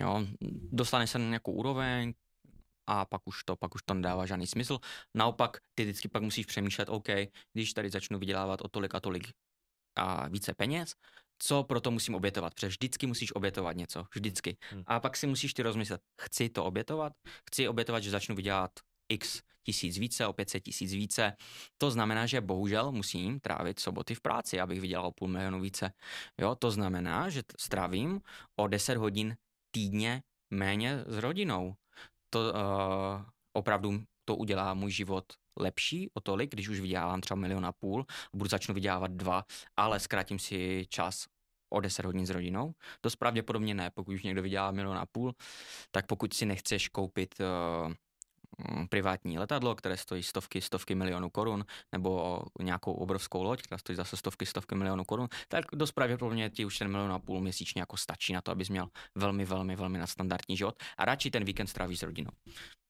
Jo, 0.00 0.26
dostane 0.72 1.06
se 1.06 1.18
na 1.18 1.24
nějakou 1.24 1.52
úroveň, 1.52 2.14
a 2.88 3.04
pak 3.04 3.22
už 3.24 3.44
to, 3.44 3.56
pak 3.56 3.74
už 3.74 3.82
to 3.82 3.94
nedává 3.94 4.26
žádný 4.26 4.46
smysl. 4.46 4.78
Naopak, 5.14 5.56
ty 5.74 5.84
vždycky 5.84 6.08
pak 6.08 6.22
musíš 6.22 6.46
přemýšlet, 6.46 6.88
OK, 6.88 7.08
když 7.52 7.72
tady 7.72 7.90
začnu 7.90 8.18
vydělávat 8.18 8.60
o 8.60 8.68
tolik 8.68 8.94
a 8.94 9.00
tolik 9.00 9.28
a 9.96 10.28
více 10.28 10.54
peněz, 10.54 10.94
co 11.38 11.64
pro 11.64 11.80
to 11.80 11.90
musím 11.90 12.14
obětovat, 12.14 12.54
protože 12.54 12.68
vždycky 12.68 13.06
musíš 13.06 13.34
obětovat 13.34 13.76
něco, 13.76 14.04
vždycky. 14.14 14.56
Hmm. 14.70 14.82
A 14.86 15.00
pak 15.00 15.16
si 15.16 15.26
musíš 15.26 15.54
ty 15.54 15.62
rozmyslet, 15.62 16.00
chci 16.20 16.48
to 16.48 16.64
obětovat, 16.64 17.12
chci 17.50 17.68
obětovat, 17.68 18.02
že 18.02 18.10
začnu 18.10 18.34
vydělat 18.34 18.70
x 19.08 19.42
tisíc 19.62 19.98
více, 19.98 20.26
o 20.26 20.32
500 20.32 20.62
tisíc 20.62 20.92
více. 20.92 21.36
To 21.78 21.90
znamená, 21.90 22.26
že 22.26 22.40
bohužel 22.40 22.92
musím 22.92 23.40
trávit 23.40 23.80
soboty 23.80 24.14
v 24.14 24.20
práci, 24.20 24.60
abych 24.60 24.80
vydělal 24.80 25.12
půl 25.12 25.28
milionu 25.28 25.60
více. 25.60 25.92
Jo, 26.40 26.54
to 26.54 26.70
znamená, 26.70 27.28
že 27.28 27.42
strávím 27.58 28.20
o 28.56 28.68
10 28.68 28.96
hodin 28.96 29.36
týdně 29.70 30.22
méně 30.50 31.04
s 31.06 31.16
rodinou 31.16 31.74
to 32.30 32.38
uh, 32.40 33.22
opravdu 33.52 34.02
to 34.24 34.36
udělá 34.36 34.74
můj 34.74 34.90
život 34.90 35.24
lepší 35.58 36.10
o 36.14 36.20
tolik, 36.20 36.50
když 36.50 36.68
už 36.68 36.80
vydělávám 36.80 37.20
třeba 37.20 37.40
milion 37.40 37.66
a 37.66 37.72
půl, 37.72 38.06
budu 38.34 38.48
začnu 38.50 38.74
vydělávat 38.74 39.10
dva, 39.10 39.44
ale 39.76 40.00
zkrátím 40.00 40.38
si 40.38 40.86
čas 40.88 41.26
o 41.70 41.80
10 41.80 42.04
hodin 42.04 42.26
s 42.26 42.30
rodinou. 42.30 42.72
Dost 43.02 43.16
pravděpodobně 43.16 43.74
ne, 43.74 43.90
pokud 43.94 44.12
už 44.12 44.22
někdo 44.22 44.42
vydělá 44.42 44.70
milion 44.70 44.98
a 44.98 45.06
půl, 45.06 45.34
tak 45.90 46.06
pokud 46.06 46.34
si 46.34 46.46
nechceš 46.46 46.88
koupit 46.88 47.34
uh, 47.40 47.92
privátní 48.90 49.38
letadlo, 49.38 49.74
které 49.74 49.96
stojí 49.96 50.22
stovky, 50.22 50.60
stovky 50.60 50.94
milionů 50.94 51.30
korun, 51.30 51.64
nebo 51.92 52.42
nějakou 52.62 52.92
obrovskou 52.92 53.42
loď, 53.42 53.62
která 53.62 53.78
stojí 53.78 53.96
zase 53.96 54.16
stovky, 54.16 54.46
stovky 54.46 54.74
milionů 54.74 55.04
korun, 55.04 55.28
tak 55.48 55.64
dost 55.72 55.92
pravděpodobně 55.92 56.50
ti 56.50 56.64
už 56.64 56.78
ten 56.78 56.88
milion 56.88 57.12
a 57.12 57.18
půl 57.18 57.40
měsíčně 57.40 57.82
jako 57.82 57.96
stačí 57.96 58.32
na 58.32 58.40
to, 58.40 58.50
abys 58.50 58.68
měl 58.68 58.88
velmi, 59.14 59.44
velmi, 59.44 59.76
velmi 59.76 59.98
nadstandardní 59.98 60.56
život 60.56 60.82
a 60.98 61.04
radši 61.04 61.30
ten 61.30 61.44
víkend 61.44 61.66
stráví 61.66 61.96
s 61.96 62.02
rodinou. 62.02 62.30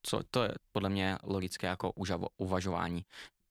Co 0.03 0.21
to 0.31 0.43
je 0.43 0.55
podle 0.73 0.89
mě 0.89 1.19
logické 1.23 1.67
jako 1.67 1.93
užavo, 1.93 2.27
uvažování. 2.37 3.05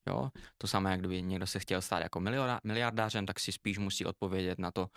Jo? 0.07 0.29
To 0.57 0.67
samé, 0.67 0.91
jak 0.91 0.99
kdyby 0.99 1.21
někdo 1.21 1.47
se 1.47 1.59
chtěl 1.59 1.81
stát 1.81 1.99
jako 1.99 2.19
miliardářem, 2.63 3.25
tak 3.25 3.39
si 3.39 3.51
spíš 3.51 3.77
musí 3.77 4.05
odpovědět 4.05 4.59
na 4.59 4.71
to, 4.71 4.87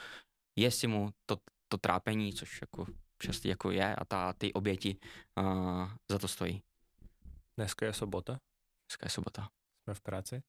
jestli 0.59 0.89
mu 0.89 1.11
to, 1.27 1.37
to 1.69 1.79
trápení, 1.79 2.33
což 2.33 2.59
jako 2.61 2.87
často 3.23 3.49
jako 3.49 3.71
je 3.71 3.95
a 3.95 4.05
ta, 4.05 4.33
ty 4.33 4.53
oběti 4.53 4.97
uh, 5.41 5.91
za 6.11 6.19
to 6.19 6.29
stojí. 6.29 6.63
Dneska 7.61 7.87
je 7.87 7.93
sobota. 7.93 8.41
Dneska 8.89 9.07
je 9.07 9.11
sobota. 9.11 9.49
Jsme 9.85 9.95
v 9.95 10.01
práci? 10.01 10.43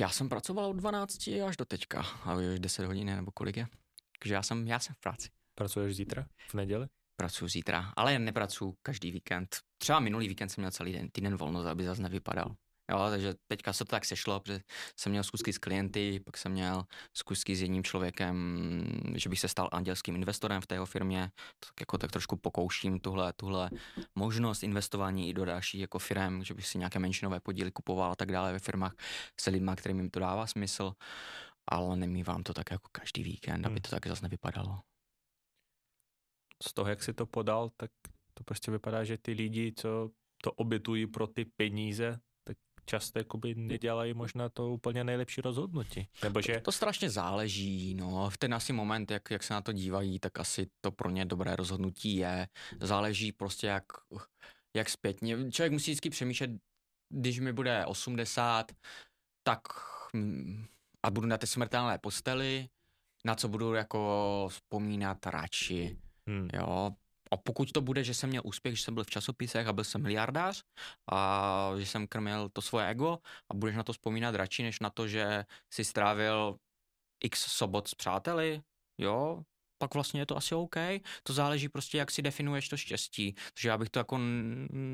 Já 0.00 0.08
jsem 0.08 0.28
pracoval 0.28 0.64
od 0.64 0.72
12 0.72 1.28
až 1.28 1.56
do 1.56 1.64
teďka, 1.64 2.00
a 2.00 2.34
už 2.34 2.60
10 2.60 2.86
hodin 2.86 3.06
nebo 3.06 3.30
kolik 3.32 3.56
je. 3.56 3.66
Takže 4.18 4.34
já 4.34 4.42
jsem, 4.42 4.66
já 4.66 4.78
jsem 4.78 4.94
v 4.94 4.98
práci. 4.98 5.28
Pracuješ 5.54 5.96
zítra? 5.96 6.26
V 6.48 6.54
neděli? 6.54 6.86
Pracuji 7.16 7.48
zítra, 7.48 7.92
ale 7.96 8.18
nepracuji 8.18 8.74
každý 8.82 9.10
víkend. 9.10 9.56
Třeba 9.78 10.00
minulý 10.00 10.28
víkend 10.28 10.48
jsem 10.48 10.62
měl 10.62 10.70
celý 10.70 10.92
den, 10.92 11.08
týden 11.10 11.36
volno, 11.36 11.60
aby 11.60 11.84
zase 11.84 12.02
nevypadal. 12.02 12.56
Jo, 12.90 13.06
takže 13.10 13.34
teďka 13.46 13.72
se 13.72 13.84
to 13.84 13.90
tak 13.90 14.04
sešlo, 14.04 14.40
protože 14.40 14.60
jsem 14.96 15.10
měl 15.12 15.24
zkusky 15.24 15.52
s 15.52 15.58
klienty, 15.58 16.20
pak 16.24 16.36
jsem 16.36 16.52
měl 16.52 16.84
zkusky 17.14 17.56
s 17.56 17.62
jedním 17.62 17.84
člověkem, 17.84 18.58
že 19.14 19.28
bych 19.28 19.40
se 19.40 19.48
stal 19.48 19.68
andělským 19.72 20.14
investorem 20.14 20.60
v 20.60 20.66
té 20.66 20.74
jeho 20.74 20.86
firmě, 20.86 21.30
tak 21.60 21.80
jako 21.80 21.98
tak 21.98 22.12
trošku 22.12 22.36
pokouším 22.36 23.00
tuhle, 23.00 23.32
tuhle 23.32 23.70
možnost 24.14 24.62
investování 24.62 25.28
i 25.28 25.34
do 25.34 25.44
dalších 25.44 25.80
jako 25.80 25.98
firm, 25.98 26.44
že 26.44 26.54
bych 26.54 26.66
si 26.66 26.78
nějaké 26.78 26.98
menšinové 26.98 27.40
podíly 27.40 27.72
kupoval 27.72 28.12
a 28.12 28.16
tak 28.16 28.32
dále 28.32 28.52
ve 28.52 28.58
firmách 28.58 28.94
se 29.40 29.50
lidma, 29.50 29.76
kterým 29.76 29.98
jim 29.98 30.10
to 30.10 30.20
dává 30.20 30.46
smysl, 30.46 30.92
ale 31.68 31.96
nemývám 31.96 32.42
to 32.42 32.54
tak 32.54 32.70
jako 32.70 32.88
každý 32.92 33.22
víkend, 33.22 33.66
aby 33.66 33.74
hmm. 33.74 33.82
to 33.82 33.90
tak 33.90 34.06
zase 34.06 34.22
nevypadalo. 34.22 34.80
Z 36.62 36.72
toho, 36.72 36.88
jak 36.88 37.02
si 37.02 37.12
to 37.14 37.26
podal, 37.26 37.70
tak 37.76 37.90
to 38.34 38.44
prostě 38.44 38.70
vypadá, 38.70 39.04
že 39.04 39.18
ty 39.18 39.32
lidi, 39.32 39.72
co 39.76 40.10
to 40.42 40.52
obětují 40.52 41.06
pro 41.06 41.26
ty 41.26 41.44
peníze, 41.44 42.20
často 42.86 43.18
jakoby 43.18 43.54
nedělají 43.54 44.14
možná 44.14 44.48
to 44.48 44.70
úplně 44.70 45.04
nejlepší 45.04 45.40
rozhodnutí. 45.40 46.08
Nebo 46.22 46.40
že... 46.40 46.54
To, 46.54 46.60
to 46.60 46.72
strašně 46.72 47.10
záleží, 47.10 47.94
no. 47.94 48.30
V 48.30 48.38
ten 48.38 48.54
asi 48.54 48.72
moment, 48.72 49.10
jak, 49.10 49.30
jak 49.30 49.42
se 49.42 49.54
na 49.54 49.60
to 49.60 49.72
dívají, 49.72 50.18
tak 50.18 50.40
asi 50.40 50.66
to 50.80 50.90
pro 50.90 51.10
ně 51.10 51.24
dobré 51.24 51.56
rozhodnutí 51.56 52.16
je. 52.16 52.48
Záleží 52.80 53.32
prostě 53.32 53.66
jak, 53.66 53.84
jak 54.76 54.88
zpětně. 54.88 55.50
Člověk 55.50 55.72
musí 55.72 55.90
vždycky 55.90 56.10
přemýšlet, 56.10 56.50
když 57.08 57.40
mi 57.40 57.52
bude 57.52 57.86
80, 57.86 58.72
tak 59.42 59.60
a 61.02 61.10
budu 61.10 61.26
na 61.26 61.38
té 61.38 61.46
smrtelné 61.46 61.98
posteli, 61.98 62.68
na 63.24 63.34
co 63.34 63.48
budu 63.48 63.74
jako 63.74 64.46
vzpomínat 64.50 65.26
radši. 65.26 65.96
Hmm. 66.26 66.48
Jo, 66.54 66.90
a 67.30 67.36
pokud 67.36 67.72
to 67.72 67.80
bude, 67.80 68.04
že 68.04 68.14
jsem 68.14 68.30
měl 68.30 68.42
úspěch, 68.44 68.76
že 68.76 68.84
jsem 68.84 68.94
byl 68.94 69.04
v 69.04 69.10
časopisech 69.10 69.66
a 69.66 69.72
byl 69.72 69.84
jsem 69.84 70.02
miliardář 70.02 70.62
a 71.12 71.72
že 71.78 71.86
jsem 71.86 72.06
krmil 72.06 72.48
to 72.48 72.62
svoje 72.62 72.86
ego 72.86 73.18
a 73.50 73.54
budeš 73.54 73.76
na 73.76 73.82
to 73.82 73.92
vzpomínat 73.92 74.34
radši, 74.34 74.62
než 74.62 74.80
na 74.80 74.90
to, 74.90 75.08
že 75.08 75.44
si 75.74 75.84
strávil 75.84 76.56
x 77.24 77.46
sobot 77.52 77.88
s 77.88 77.94
přáteli, 77.94 78.62
jo, 78.98 79.42
pak 79.78 79.94
vlastně 79.94 80.20
je 80.20 80.26
to 80.26 80.36
asi 80.36 80.54
OK. 80.54 80.76
To 81.22 81.32
záleží 81.32 81.68
prostě, 81.68 81.98
jak 81.98 82.10
si 82.10 82.22
definuješ 82.22 82.68
to 82.68 82.76
štěstí. 82.76 83.32
Takže 83.32 83.68
já 83.68 83.78
bych 83.78 83.90
to 83.90 83.98
jako 83.98 84.18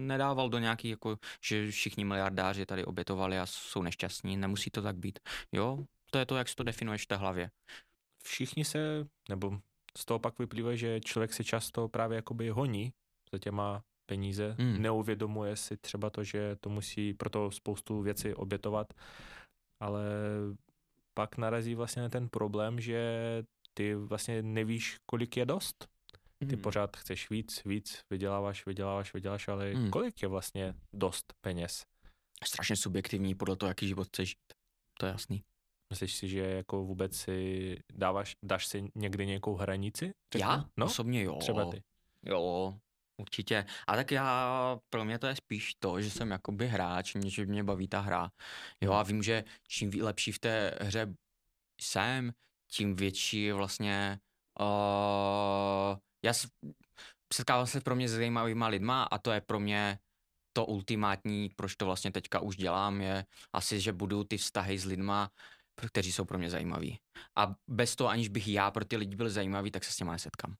nedával 0.06 0.48
do 0.48 0.58
nějaký, 0.58 0.88
jako, 0.88 1.16
že 1.44 1.70
všichni 1.70 2.04
miliardáři 2.04 2.66
tady 2.66 2.84
obětovali 2.84 3.38
a 3.38 3.46
jsou 3.46 3.82
nešťastní. 3.82 4.36
Nemusí 4.36 4.70
to 4.70 4.82
tak 4.82 4.96
být. 4.96 5.18
Jo, 5.52 5.78
to 6.10 6.18
je 6.18 6.26
to, 6.26 6.36
jak 6.36 6.48
si 6.48 6.54
to 6.54 6.62
definuješ 6.62 7.02
v 7.02 7.06
té 7.06 7.16
hlavě. 7.16 7.50
Všichni 8.24 8.64
se, 8.64 9.06
nebo 9.28 9.60
z 9.98 10.04
toho 10.04 10.18
pak 10.18 10.38
vyplývá, 10.38 10.74
že 10.74 11.00
člověk 11.00 11.32
si 11.32 11.44
často 11.44 11.88
právě 11.88 12.16
jakoby 12.16 12.48
honí 12.48 12.92
za 13.32 13.38
těma 13.38 13.82
peníze, 14.06 14.56
mm. 14.58 14.82
neuvědomuje 14.82 15.56
si 15.56 15.76
třeba 15.76 16.10
to, 16.10 16.24
že 16.24 16.56
to 16.60 16.70
musí 16.70 17.14
proto 17.14 17.50
spoustu 17.50 18.02
věcí 18.02 18.34
obětovat, 18.34 18.94
ale 19.80 20.04
pak 21.14 21.36
narazí 21.36 21.74
vlastně 21.74 22.02
na 22.02 22.08
ten 22.08 22.28
problém, 22.28 22.80
že 22.80 22.98
ty 23.74 23.94
vlastně 23.94 24.42
nevíš, 24.42 24.96
kolik 25.06 25.36
je 25.36 25.46
dost. 25.46 25.88
Ty 26.48 26.56
mm. 26.56 26.62
pořád 26.62 26.96
chceš 26.96 27.30
víc, 27.30 27.64
víc, 27.64 28.02
vyděláváš, 28.10 28.66
vyděláváš, 28.66 29.14
vyděláš, 29.14 29.48
ale 29.48 29.74
mm. 29.74 29.90
kolik 29.90 30.22
je 30.22 30.28
vlastně 30.28 30.74
dost 30.92 31.32
peněz? 31.40 31.84
Strašně 32.44 32.76
subjektivní 32.76 33.34
podle 33.34 33.56
toho, 33.56 33.70
jaký 33.70 33.88
život 33.88 34.08
chceš 34.08 34.28
žít. 34.28 34.52
To 34.98 35.06
je 35.06 35.12
jasný. 35.12 35.42
Myslíš 35.92 36.14
si, 36.14 36.28
že 36.28 36.40
jako 36.40 36.84
vůbec 36.84 37.16
si 37.16 37.78
dáváš, 37.92 38.36
dáš 38.42 38.66
si 38.66 38.90
někdy 38.94 39.26
nějakou 39.26 39.54
hranici? 39.54 40.12
Řeknu? 40.32 40.50
Já? 40.50 40.64
No? 40.76 40.86
Osobně 40.86 41.22
jo. 41.22 41.36
Třeba 41.36 41.70
ty. 41.70 41.82
Jo, 42.22 42.74
určitě. 43.20 43.66
A 43.86 43.96
tak 43.96 44.10
já, 44.10 44.78
pro 44.90 45.04
mě 45.04 45.18
to 45.18 45.26
je 45.26 45.36
spíš 45.36 45.74
to, 45.74 46.00
že 46.00 46.10
jsem 46.10 46.30
jakoby 46.30 46.68
hráč, 46.68 47.14
mě, 47.14 47.30
že 47.30 47.46
mě 47.46 47.64
baví 47.64 47.88
ta 47.88 48.00
hra. 48.00 48.30
Jo 48.80 48.92
a 48.92 49.02
vím, 49.02 49.22
že 49.22 49.44
čím 49.68 49.90
lepší 50.00 50.32
v 50.32 50.38
té 50.38 50.78
hře 50.80 51.14
jsem, 51.80 52.32
tím 52.70 52.96
větší 52.96 53.52
vlastně 53.52 54.18
uh, 54.60 55.96
já 56.24 56.32
setkávám 57.32 57.66
se 57.66 57.80
pro 57.80 57.96
mě 57.96 58.08
s 58.08 58.12
zajímavýma 58.12 58.66
lidma 58.66 59.02
a 59.02 59.18
to 59.18 59.32
je 59.32 59.40
pro 59.40 59.60
mě 59.60 59.98
to 60.52 60.66
ultimátní, 60.66 61.50
proč 61.56 61.76
to 61.76 61.86
vlastně 61.86 62.12
teďka 62.12 62.40
už 62.40 62.56
dělám, 62.56 63.00
je 63.00 63.26
asi, 63.52 63.80
že 63.80 63.92
budu 63.92 64.24
ty 64.24 64.36
vztahy 64.36 64.78
s 64.78 64.84
lidma 64.84 65.30
kteří 65.86 66.12
jsou 66.12 66.24
pro 66.24 66.38
mě 66.38 66.50
zajímaví. 66.50 66.98
A 67.38 67.54
bez 67.68 67.96
toho, 67.96 68.10
aniž 68.10 68.28
bych 68.28 68.48
já 68.48 68.70
pro 68.70 68.84
ty 68.84 68.96
lidi 68.96 69.16
byl 69.16 69.30
zajímavý, 69.30 69.70
tak 69.70 69.84
se 69.84 69.92
s 69.92 69.98
nimi 69.98 70.10
nesetkám. 70.10 70.54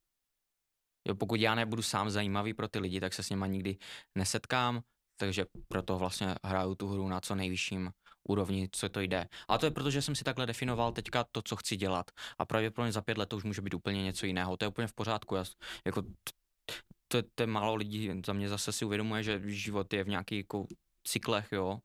Jo, 1.09 1.15
pokud 1.15 1.41
já 1.41 1.55
nebudu 1.55 1.83
sám 1.83 2.11
zajímavý 2.11 2.55
pro 2.55 2.69
ty 2.69 2.79
lidi, 2.79 3.01
tak 3.01 3.15
se 3.15 3.23
s 3.23 3.31
nimi 3.31 3.45
nikdy 3.49 3.77
nesetkám, 4.19 4.83
takže 5.17 5.47
proto 5.69 5.99
vlastně 5.99 6.35
hraju 6.45 6.75
tu 6.75 6.89
hru 6.89 7.09
na 7.09 7.21
co 7.21 7.35
nejvyšším 7.35 7.91
úrovni, 8.29 8.69
co 8.73 8.89
to 8.89 9.01
jde. 9.01 9.29
A 9.49 9.59
to 9.59 9.67
je 9.67 9.71
proto, 9.71 9.91
že 9.91 10.03
jsem 10.03 10.15
si 10.15 10.25
takhle 10.25 10.47
definoval 10.47 10.93
teďka 10.93 11.25
to, 11.33 11.43
co 11.43 11.57
chci 11.57 11.77
dělat. 11.77 12.11
A 12.39 12.47
pravděpodobně 12.47 12.93
za 12.93 13.03
pět 13.03 13.19
let 13.19 13.29
to 13.29 13.37
už 13.37 13.45
může 13.45 13.63
být 13.63 13.75
úplně 13.75 14.03
něco 14.03 14.27
jiného. 14.27 14.57
To 14.57 14.65
je 14.65 14.69
úplně 14.69 14.87
v 14.87 14.93
pořádku. 14.93 15.35
Já, 15.35 15.45
jako, 15.87 16.03
to, 17.09 17.23
to 17.35 17.43
je 17.43 17.47
málo 17.47 17.75
lidí 17.75 18.11
za 18.27 18.33
mě 18.33 18.49
zase 18.49 18.73
si 18.73 18.85
uvědomuje, 18.85 19.23
že 19.23 19.41
život 19.45 19.93
je 19.93 20.05
v 20.05 20.09
nějakých 20.09 20.39
jako 20.39 20.67
cyklech, 21.05 21.49
jo 21.53 21.81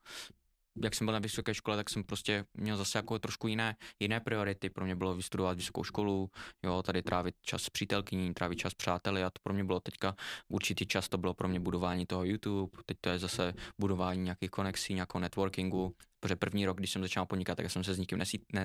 jak 0.84 0.96
jsem 0.96 1.06
byl 1.08 1.14
na 1.14 1.20
vysoké 1.20 1.54
škole, 1.54 1.78
tak 1.78 1.90
jsem 1.90 2.04
prostě 2.04 2.46
měl 2.54 2.78
zase 2.78 2.98
jako 2.98 3.20
trošku 3.20 3.48
jiné, 3.48 3.76
jiné 4.00 4.20
priority. 4.20 4.70
Pro 4.70 4.86
mě 4.86 4.96
bylo 4.96 5.16
vystudovat 5.16 5.58
vysokou 5.58 5.84
školu, 5.84 6.30
jo, 6.64 6.84
tady 6.84 7.02
trávit 7.02 7.36
čas 7.42 7.64
s 7.64 7.70
přítelkyní, 7.70 8.34
trávit 8.34 8.60
čas 8.60 8.72
s 8.72 8.76
přáteli 8.76 9.24
a 9.24 9.30
to 9.30 9.40
pro 9.44 9.54
mě 9.54 9.64
bylo 9.64 9.80
teďka 9.80 10.16
určitý 10.48 10.86
čas, 10.86 11.10
to 11.10 11.18
bylo 11.18 11.34
pro 11.34 11.48
mě 11.48 11.60
budování 11.60 12.06
toho 12.06 12.24
YouTube, 12.24 12.78
teď 12.86 12.98
to 13.02 13.10
je 13.10 13.20
zase 13.20 13.54
budování 13.80 14.24
nějakých 14.24 14.52
konexí, 14.52 14.94
nějakého 14.94 15.22
networkingu, 15.22 15.96
protože 16.20 16.36
první 16.36 16.66
rok, 16.66 16.78
když 16.78 16.92
jsem 16.92 17.02
začal 17.02 17.26
podnikat, 17.26 17.56
tak 17.56 17.72
jsem 17.72 17.84
se 17.84 17.94
s 17.94 18.00
nikým 18.00 18.20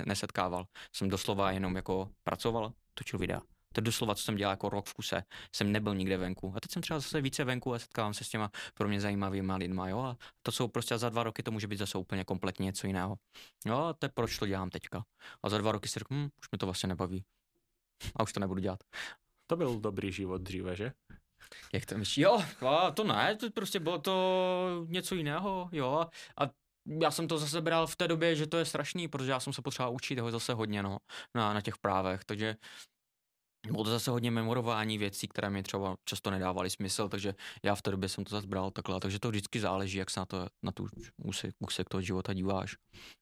nesetkával. 0.05 0.65
Jsem 0.95 1.09
doslova 1.09 1.51
jenom 1.51 1.75
jako 1.75 2.09
pracoval, 2.23 2.73
točil 2.93 3.19
videa. 3.19 3.52
To 3.73 3.79
je 3.79 3.83
doslova, 3.83 4.15
co 4.15 4.23
jsem 4.23 4.35
dělal 4.35 4.51
jako 4.51 4.69
rok 4.69 4.85
v 4.85 4.93
kuse. 4.93 5.23
Jsem 5.55 5.71
nebyl 5.71 5.95
nikde 5.95 6.17
venku. 6.17 6.53
A 6.55 6.59
teď 6.59 6.71
jsem 6.71 6.81
třeba 6.81 6.99
zase 6.99 7.21
více 7.21 7.43
venku 7.43 7.73
a 7.73 7.79
setkávám 7.79 8.13
se 8.13 8.23
s 8.23 8.29
těma 8.29 8.51
pro 8.73 8.87
mě 8.87 9.01
zajímavými 9.01 9.53
lidma. 9.55 9.89
Jo? 9.89 9.99
A 9.99 10.17
to 10.41 10.51
jsou 10.51 10.67
prostě 10.67 10.97
za 10.97 11.09
dva 11.09 11.23
roky 11.23 11.43
to 11.43 11.51
může 11.51 11.67
být 11.67 11.77
zase 11.77 11.97
úplně 11.97 12.23
kompletně 12.23 12.65
něco 12.65 12.87
jiného. 12.87 13.15
Jo, 13.65 13.77
a 13.77 13.93
to 13.93 14.05
je 14.05 14.09
proč 14.09 14.37
to 14.37 14.47
dělám 14.47 14.69
teďka. 14.69 15.03
A 15.43 15.49
za 15.49 15.57
dva 15.57 15.71
roky 15.71 15.87
si 15.87 15.99
řeknu, 15.99 16.17
hm, 16.17 16.23
už 16.23 16.51
mi 16.51 16.57
to 16.57 16.65
vlastně 16.65 16.87
nebaví. 16.87 17.23
A 18.15 18.23
už 18.23 18.33
to 18.33 18.39
nebudu 18.39 18.61
dělat. 18.61 18.79
To 19.47 19.55
byl 19.55 19.79
dobrý 19.79 20.11
život 20.11 20.41
dříve, 20.41 20.75
že? 20.75 20.91
Jak 21.73 21.85
to 21.85 21.97
myslíš? 21.97 22.17
Jo, 22.17 22.43
to 22.93 23.03
ne, 23.03 23.35
to 23.35 23.51
prostě 23.51 23.79
bylo 23.79 23.99
to 23.99 24.85
něco 24.87 25.15
jiného, 25.15 25.69
jo. 25.71 26.05
A 26.37 26.49
já 27.01 27.11
jsem 27.11 27.27
to 27.27 27.37
zase 27.37 27.61
bral 27.61 27.87
v 27.87 27.95
té 27.95 28.07
době, 28.07 28.35
že 28.35 28.47
to 28.47 28.57
je 28.57 28.65
strašný, 28.65 29.07
protože 29.07 29.31
já 29.31 29.39
jsem 29.39 29.53
se 29.53 29.61
potřeboval 29.61 29.93
učit 29.95 30.19
ho 30.19 30.31
zase 30.31 30.53
hodně, 30.53 30.83
no, 30.83 30.97
na, 31.35 31.53
na 31.53 31.61
těch 31.61 31.77
právech, 31.77 32.25
takže 32.25 32.55
bylo 33.71 33.83
to 33.83 33.89
zase 33.89 34.11
hodně 34.11 34.31
memorování 34.31 34.97
věcí, 34.97 35.27
které 35.27 35.49
mi 35.49 35.63
třeba 35.63 35.95
často 36.05 36.31
nedávaly 36.31 36.69
smysl, 36.69 37.09
takže 37.09 37.35
já 37.63 37.75
v 37.75 37.81
té 37.81 37.91
době 37.91 38.09
jsem 38.09 38.23
to 38.23 38.35
zase 38.35 38.47
bral 38.47 38.71
takhle, 38.71 38.99
takže 38.99 39.19
to 39.19 39.29
vždycky 39.29 39.59
záleží, 39.59 39.97
jak 39.97 40.09
se 40.09 40.19
na, 40.19 40.25
to, 40.25 40.47
na 40.63 40.71
tu 40.71 40.87
úsek, 41.23 41.55
úsek 41.59 41.89
toho 41.89 42.01
života 42.01 42.33
díváš. 42.33 42.75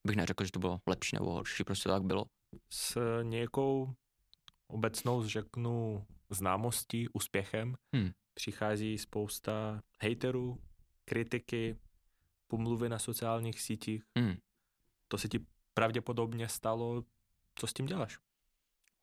Bych 0.07 0.15
neřekl, 0.15 0.45
že 0.45 0.51
to 0.51 0.59
bylo 0.59 0.79
lepší 0.87 1.15
nebo 1.15 1.31
horší, 1.31 1.63
prostě 1.63 1.89
tak 1.89 2.03
bylo. 2.03 2.25
S 2.69 2.99
nějakou 3.23 3.93
obecnou, 4.67 5.23
řeknu, 5.23 6.05
známostí, 6.29 7.07
úspěchem 7.13 7.75
hmm. 7.95 8.11
přichází 8.33 8.97
spousta 8.97 9.81
haterů, 10.03 10.57
kritiky, 11.05 11.75
pomluvy 12.47 12.89
na 12.89 12.99
sociálních 12.99 13.61
sítích. 13.61 14.03
Hmm. 14.17 14.35
To 15.07 15.17
se 15.17 15.27
ti 15.27 15.39
pravděpodobně 15.73 16.49
stalo, 16.49 17.03
co 17.55 17.67
s 17.67 17.73
tím 17.73 17.85
děláš? 17.85 18.17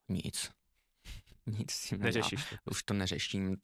Nic. 0.08 0.57
Nic 1.48 1.70
s 1.70 1.88
tím 1.88 1.98
Neřešíš 1.98 2.44
to. 2.50 2.56
Už 2.70 2.82
to 2.82 2.94
neřeším. 2.94 3.56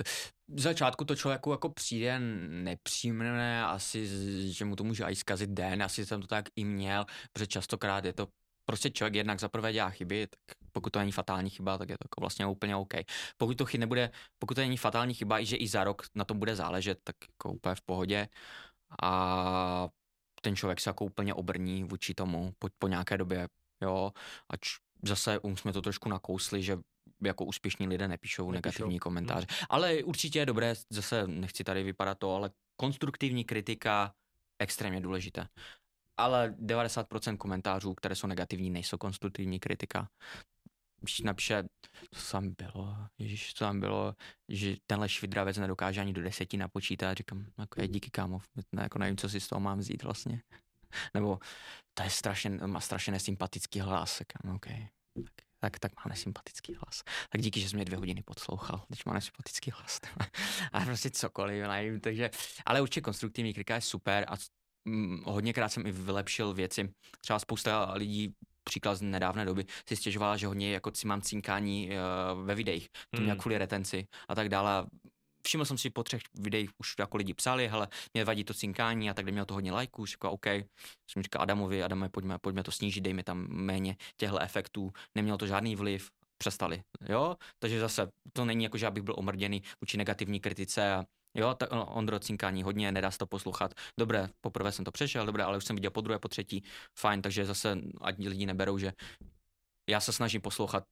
V 0.49 0.61
začátku 0.61 1.05
to 1.05 1.17
člověku 1.17 1.51
jako 1.51 1.69
přijde 1.69 2.19
nepříjemné, 2.49 3.65
asi, 3.67 4.09
že 4.53 4.65
mu 4.65 4.77
to 4.77 4.85
může 4.85 5.05
i 5.05 5.17
zkazit 5.17 5.51
den, 5.51 5.83
asi 5.83 6.07
jsem 6.07 6.21
to 6.21 6.27
tak 6.27 6.45
i 6.57 6.65
měl, 6.65 7.05
protože 7.33 7.47
častokrát 7.47 8.05
je 8.05 8.13
to 8.13 8.29
prostě 8.69 8.91
člověk 8.91 9.15
jednak 9.15 9.41
za 9.41 9.49
prvé 9.49 9.73
dělá 9.73 9.91
chyby, 9.91 10.27
tak 10.27 10.57
pokud 10.73 10.91
to 10.91 10.99
není 10.99 11.13
fatální 11.13 11.51
chyba, 11.51 11.79
tak 11.79 11.89
je 11.89 11.97
to 11.99 12.05
jako 12.05 12.21
vlastně 12.21 12.47
úplně 12.47 12.77
OK. 12.77 12.95
Pokud 13.37 13.59
to 13.59 13.65
chyb 13.65 13.81
nebude, 13.81 14.11
pokud 14.39 14.55
to 14.55 14.61
není 14.61 14.77
fatální 14.77 15.15
chyba, 15.15 15.41
i 15.41 15.47
že 15.47 15.57
i 15.57 15.69
za 15.69 15.85
rok 15.85 16.03
na 16.15 16.25
tom 16.25 16.39
bude 16.39 16.57
záležet, 16.57 16.99
tak 17.05 17.17
jako 17.31 17.53
úplně 17.53 17.75
v 17.75 17.83
pohodě. 17.83 18.29
A 19.03 19.89
ten 20.41 20.57
člověk 20.57 20.81
se 20.81 20.91
jako 20.91 21.05
úplně 21.05 21.35
obrní 21.35 21.85
vůči 21.85 22.15
tomu 22.15 22.53
po, 22.59 22.69
po 22.79 22.89
nějaké 22.89 23.19
době, 23.19 23.49
jo, 23.83 24.13
ač 24.51 24.69
zase 25.03 25.39
už 25.39 25.61
jsme 25.61 25.73
to 25.73 25.83
trošku 25.83 26.09
nakousli, 26.09 26.63
že 26.63 26.79
jako 27.23 27.45
úspěšní 27.45 27.89
lidé 27.89 28.09
nepíšou, 28.09 28.51
nepíšou. 28.51 28.69
negativní 28.69 28.99
komentáře. 28.99 29.47
Hmm. 29.51 29.67
Ale 29.69 30.03
určitě 30.03 30.39
je 30.39 30.47
dobré, 30.47 30.75
zase 30.91 31.27
nechci 31.27 31.65
tady 31.65 31.83
vypadat 31.83 32.19
to, 32.19 32.35
ale 32.35 32.51
konstruktivní 32.77 33.45
kritika 33.45 34.15
extrémně 34.59 35.01
důležité. 35.01 35.49
Ale 36.17 36.55
90% 36.61 37.37
komentářů, 37.37 37.95
které 37.95 38.15
jsou 38.15 38.27
negativní, 38.27 38.71
nejsou 38.71 38.99
konstruktivní 38.99 39.61
kritika. 39.61 40.09
Když 41.01 41.21
napíše, 41.21 41.65
co 42.11 42.33
tam 42.33 42.55
bylo, 42.59 42.97
ježíš, 43.19 43.55
co 43.55 43.65
tam 43.65 43.81
bylo, 43.81 44.15
že 44.49 44.77
tenhle 44.87 45.09
švidravec 45.09 45.57
nedokáže 45.57 46.01
ani 46.01 46.13
do 46.13 46.23
deseti 46.23 46.57
napočítat, 46.57 47.17
říkám, 47.17 47.47
jako 47.59 47.81
je 47.81 47.89
díky 47.89 48.11
kámo, 48.11 48.41
ne, 48.73 48.83
jako 48.83 48.99
nevím, 48.99 49.17
co 49.17 49.29
si 49.29 49.41
z 49.41 49.49
toho 49.49 49.61
mám 49.61 49.79
vzít 49.79 50.03
vlastně. 50.03 50.43
Nebo 51.15 51.39
to 51.95 52.03
je 52.03 52.11
strašně, 52.11 52.51
má 52.51 52.81
strašně 52.81 53.11
nesympatický 53.11 53.81
hlas, 53.81 54.19
říkám, 54.19 54.55
OK, 54.55 54.67
tak 55.15 55.45
tak, 55.65 55.79
tak 55.79 55.93
má 55.97 56.09
nesympatický 56.09 56.75
hlas. 56.75 57.03
Tak 57.31 57.41
díky, 57.41 57.61
že 57.61 57.69
jsi 57.69 57.77
mě 57.77 57.85
dvě 57.85 57.99
hodiny 57.99 58.23
podslouchal, 58.23 58.83
když 58.89 59.05
má 59.05 59.13
nesympatický 59.13 59.71
hlas. 59.71 60.01
a 60.73 60.81
prostě 60.81 61.11
cokoliv, 61.11 61.65
nevím, 61.67 62.01
takže, 62.01 62.31
ale 62.67 62.81
určitě 62.81 63.01
konstruktivní 63.01 63.55
kritika 63.55 63.75
je 63.75 63.81
super 63.81 64.27
a 64.29 64.35
mm, 64.85 65.23
hodněkrát 65.25 65.73
jsem 65.73 65.87
i 65.87 65.93
vylepšil 65.93 66.55
věci. 66.55 66.93
Třeba 67.21 67.39
spousta 67.39 67.93
lidí 67.95 68.35
příklad 68.65 68.95
z 68.95 69.03
nedávné 69.03 69.45
doby 69.45 69.65
si 69.89 69.97
stěžovala, 69.97 70.37
že 70.37 70.47
hodně 70.47 70.73
jako 70.73 70.91
si 70.95 71.07
mám 71.07 71.23
cinkání 71.23 71.91
uh, 71.91 72.45
ve 72.47 72.55
videích, 72.55 72.89
to 73.11 73.23
hmm. 73.23 73.37
kvůli 73.37 73.59
retenci 73.59 74.07
a 74.29 74.35
tak 74.35 74.49
dále 74.49 74.87
všiml 75.47 75.65
jsem 75.65 75.79
si 75.79 75.91
po 75.91 76.03
třech 76.03 76.23
videích 76.35 76.71
už 76.79 76.95
jako 76.99 77.17
lidi 77.17 77.35
psali, 77.35 77.69
hele, 77.69 77.89
mě 78.15 78.25
vadí 78.25 78.45
to 78.45 78.55
cinkání 78.55 79.11
a 79.11 79.15
tak 79.15 79.29
měl 79.29 79.45
to 79.45 79.55
hodně 79.55 79.73
lajků, 79.73 80.07
říkal, 80.07 80.33
OK, 80.33 80.47
jsem 81.11 81.23
říkal 81.23 81.43
Adamovi, 81.43 81.83
Adame, 81.83 82.09
pojďme, 82.09 82.39
pojďme 82.39 82.63
to 82.63 82.73
snížit, 82.73 83.01
dejme 83.01 83.25
tam 83.25 83.47
méně 83.49 83.97
těchto 84.17 84.39
efektů, 84.39 84.93
nemělo 85.15 85.39
to 85.39 85.47
žádný 85.47 85.77
vliv, 85.77 86.11
přestali, 86.39 86.83
jo, 87.09 87.37
takže 87.59 87.81
zase 87.81 88.09
to 88.33 88.45
není 88.45 88.65
jako, 88.65 88.79
že 88.79 88.87
abych 88.87 89.03
byl 89.03 89.15
omrděný 89.19 89.63
vůči 89.81 89.97
negativní 89.97 90.41
kritice 90.41 90.93
a 90.93 91.05
Jo, 91.37 91.55
tak 91.55 91.69
Ondro 91.73 92.19
cinkání 92.19 92.63
hodně, 92.63 92.93
nedá 92.93 93.11
se 93.11 93.19
to 93.19 93.27
poslouchat. 93.27 93.75
Dobré, 94.01 94.29
poprvé 94.41 94.73
jsem 94.73 94.85
to 94.85 94.93
přešel, 94.93 95.27
dobré, 95.27 95.45
ale 95.45 95.57
už 95.57 95.65
jsem 95.65 95.77
viděl 95.77 95.91
po 95.91 96.01
druhé, 96.01 96.19
po 96.19 96.29
třetí, 96.29 96.65
fajn, 96.99 97.23
takže 97.23 97.45
zase 97.45 97.79
ať 98.01 98.19
lidi 98.19 98.47
neberou, 98.47 98.79
že 98.79 98.93
já 99.91 100.01
se 100.01 100.13
snažím 100.13 100.41
poslouchat 100.41 100.85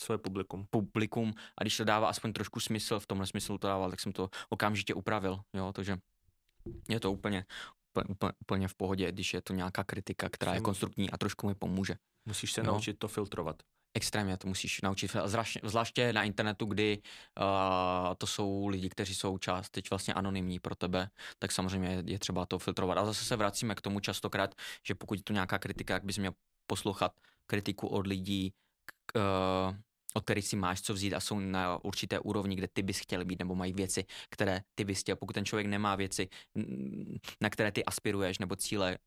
svoje 0.00 0.18
publikum. 0.18 0.66
Publikum 0.70 1.34
a 1.58 1.62
když 1.64 1.76
to 1.76 1.84
dává 1.84 2.08
aspoň 2.08 2.32
trošku 2.32 2.60
smysl, 2.60 3.00
v 3.00 3.06
tomhle 3.06 3.26
smyslu 3.26 3.58
to 3.58 3.66
dával, 3.66 3.90
tak 3.90 4.00
jsem 4.00 4.12
to 4.12 4.30
okamžitě 4.48 4.94
upravil, 4.94 5.40
jo, 5.54 5.72
takže 5.72 5.98
je 6.88 7.00
to 7.00 7.12
úplně, 7.12 7.44
úplně, 8.08 8.32
úplně 8.40 8.68
v 8.68 8.74
pohodě, 8.74 9.12
když 9.12 9.34
je 9.34 9.42
to 9.42 9.52
nějaká 9.52 9.84
kritika, 9.84 10.28
která 10.28 10.54
je 10.54 10.60
konstruktní 10.60 11.10
a 11.10 11.18
trošku 11.18 11.48
mi 11.48 11.54
pomůže. 11.54 11.94
Musíš 12.26 12.52
se 12.52 12.60
jo? 12.60 12.66
naučit 12.66 12.98
to 12.98 13.08
filtrovat. 13.08 13.62
Extrémně 13.94 14.36
to 14.36 14.48
musíš 14.48 14.80
naučit, 14.80 15.10
zvláště, 15.24 15.60
zvláště 15.62 16.12
na 16.12 16.22
internetu, 16.22 16.66
kdy 16.66 16.98
uh, 17.40 18.14
to 18.18 18.26
jsou 18.26 18.66
lidi, 18.66 18.88
kteří 18.88 19.14
jsou 19.14 19.38
část 19.38 19.70
teď 19.70 19.90
vlastně 19.90 20.14
anonymní 20.14 20.60
pro 20.60 20.74
tebe, 20.74 21.10
tak 21.38 21.52
samozřejmě 21.52 21.88
je, 21.88 22.02
je 22.06 22.18
třeba 22.18 22.46
to 22.46 22.58
filtrovat. 22.58 22.98
A 22.98 23.04
zase 23.04 23.24
se 23.24 23.36
vracíme 23.36 23.74
k 23.74 23.80
tomu 23.80 24.00
častokrát, 24.00 24.54
že 24.86 24.94
pokud 24.94 25.14
je 25.14 25.22
tu 25.22 25.32
nějaká 25.32 25.58
kritika, 25.58 25.94
jak 25.94 26.04
bys 26.04 26.18
měl 26.18 26.32
poslouchat 26.66 27.12
kritiku 27.46 27.86
od 27.86 28.06
lidí, 28.06 28.52
k, 29.06 29.18
uh, 29.18 29.76
od 30.14 30.24
kterých 30.24 30.48
si 30.48 30.56
máš 30.56 30.80
co 30.80 30.94
vzít 30.94 31.14
a 31.14 31.20
jsou 31.20 31.38
na 31.38 31.84
určité 31.84 32.18
úrovni, 32.18 32.56
kde 32.56 32.68
ty 32.68 32.82
bys 32.82 32.98
chtěl 32.98 33.24
být, 33.24 33.38
nebo 33.38 33.54
mají 33.54 33.72
věci, 33.72 34.04
které 34.30 34.60
ty 34.74 34.84
bys 34.84 35.00
chtěl. 35.00 35.16
Pokud 35.16 35.32
ten 35.32 35.44
člověk 35.44 35.66
nemá 35.66 35.96
věci, 35.96 36.28
na 37.40 37.50
které 37.50 37.72
ty 37.72 37.84
aspiruješ, 37.84 38.38
nebo 38.38 38.56
cíle, 38.56 38.98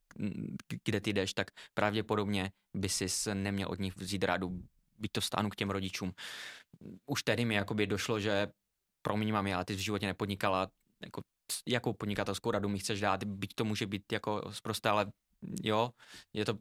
kde 0.83 1.01
ty 1.01 1.13
jdeš, 1.13 1.33
tak 1.33 1.51
pravděpodobně 1.73 2.51
by 2.73 2.89
si 2.89 3.05
neměl 3.33 3.69
od 3.69 3.79
nich 3.79 3.95
vzít 3.95 4.23
rádu, 4.23 4.61
byť 4.99 5.11
to 5.11 5.21
stánu 5.21 5.49
k 5.49 5.55
těm 5.55 5.69
rodičům. 5.69 6.13
Už 7.05 7.23
tedy 7.23 7.45
mi 7.45 7.55
jakoby 7.55 7.87
došlo, 7.87 8.19
že 8.19 8.47
promiň 9.01 9.33
mami, 9.33 9.53
ale 9.53 9.65
ty 9.65 9.75
v 9.75 9.79
životě 9.79 10.05
nepodnikala, 10.05 10.71
jako, 11.01 11.21
jakou 11.67 11.93
podnikatelskou 11.93 12.51
radu 12.51 12.69
mi 12.69 12.79
chceš 12.79 12.99
dát, 12.99 13.23
byť 13.23 13.53
to 13.55 13.65
může 13.65 13.87
být 13.87 14.11
jako 14.11 14.51
zprosté, 14.51 14.89
ale 14.89 15.11
jo, 15.63 15.91
je 16.33 16.45
to 16.45 16.57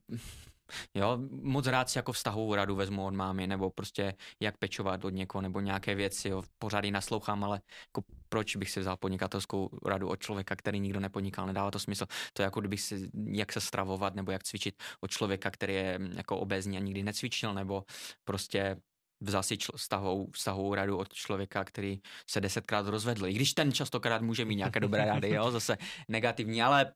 Jo, 0.95 1.19
moc 1.31 1.67
rád 1.67 1.91
si 1.91 1.99
jako 1.99 2.13
vztahovou 2.13 2.55
radu 2.55 2.77
vezmu 2.77 3.07
od 3.07 3.15
mámy, 3.15 3.47
nebo 3.47 3.71
prostě 3.71 4.15
jak 4.41 4.59
pečovat 4.59 5.05
od 5.05 5.11
někoho, 5.11 5.43
nebo 5.43 5.61
nějaké 5.61 5.95
věci, 5.95 6.29
jo, 6.29 6.43
pořád 6.59 6.85
ji 6.85 6.91
naslouchám, 6.91 7.45
ale 7.45 7.61
jako 7.89 8.03
proč 8.29 8.57
bych 8.57 8.71
si 8.71 8.81
vzal 8.81 8.97
podnikatelskou 8.97 9.71
radu 9.85 10.09
od 10.09 10.21
člověka, 10.21 10.57
který 10.57 10.81
nikdo 10.81 11.01
nepodnikal, 11.01 11.47
nedává 11.47 11.71
to 11.71 11.79
smysl. 11.79 12.07
To 12.33 12.43
je 12.43 12.45
jako 12.45 12.61
kdybych 12.61 12.81
si, 12.81 13.11
jak 13.25 13.53
se 13.53 13.61
stravovat, 13.61 14.15
nebo 14.15 14.33
jak 14.33 14.43
cvičit 14.43 14.83
od 15.01 15.11
člověka, 15.11 15.51
který 15.51 15.75
je 15.75 15.99
mm, 15.99 16.13
jako 16.17 16.39
obézní 16.39 16.77
a 16.77 16.81
nikdy 16.81 17.03
necvičil, 17.03 17.55
nebo 17.55 17.85
prostě 18.25 18.77
vzal 19.21 19.43
si 19.43 19.57
vztahovou, 19.77 20.31
vztahovou 20.31 20.75
radu 20.75 20.97
od 20.97 21.13
člověka, 21.13 21.65
který 21.65 22.01
se 22.31 22.41
desetkrát 22.41 22.87
rozvedl. 22.87 23.27
I 23.27 23.33
když 23.33 23.55
ten 23.55 23.73
častokrát 23.73 24.23
může 24.23 24.45
mít 24.45 24.57
nějaké 24.57 24.81
dobré 24.81 25.05
rady, 25.05 25.31
jo, 25.31 25.51
zase 25.51 25.77
negativní, 26.09 26.63
ale 26.63 26.93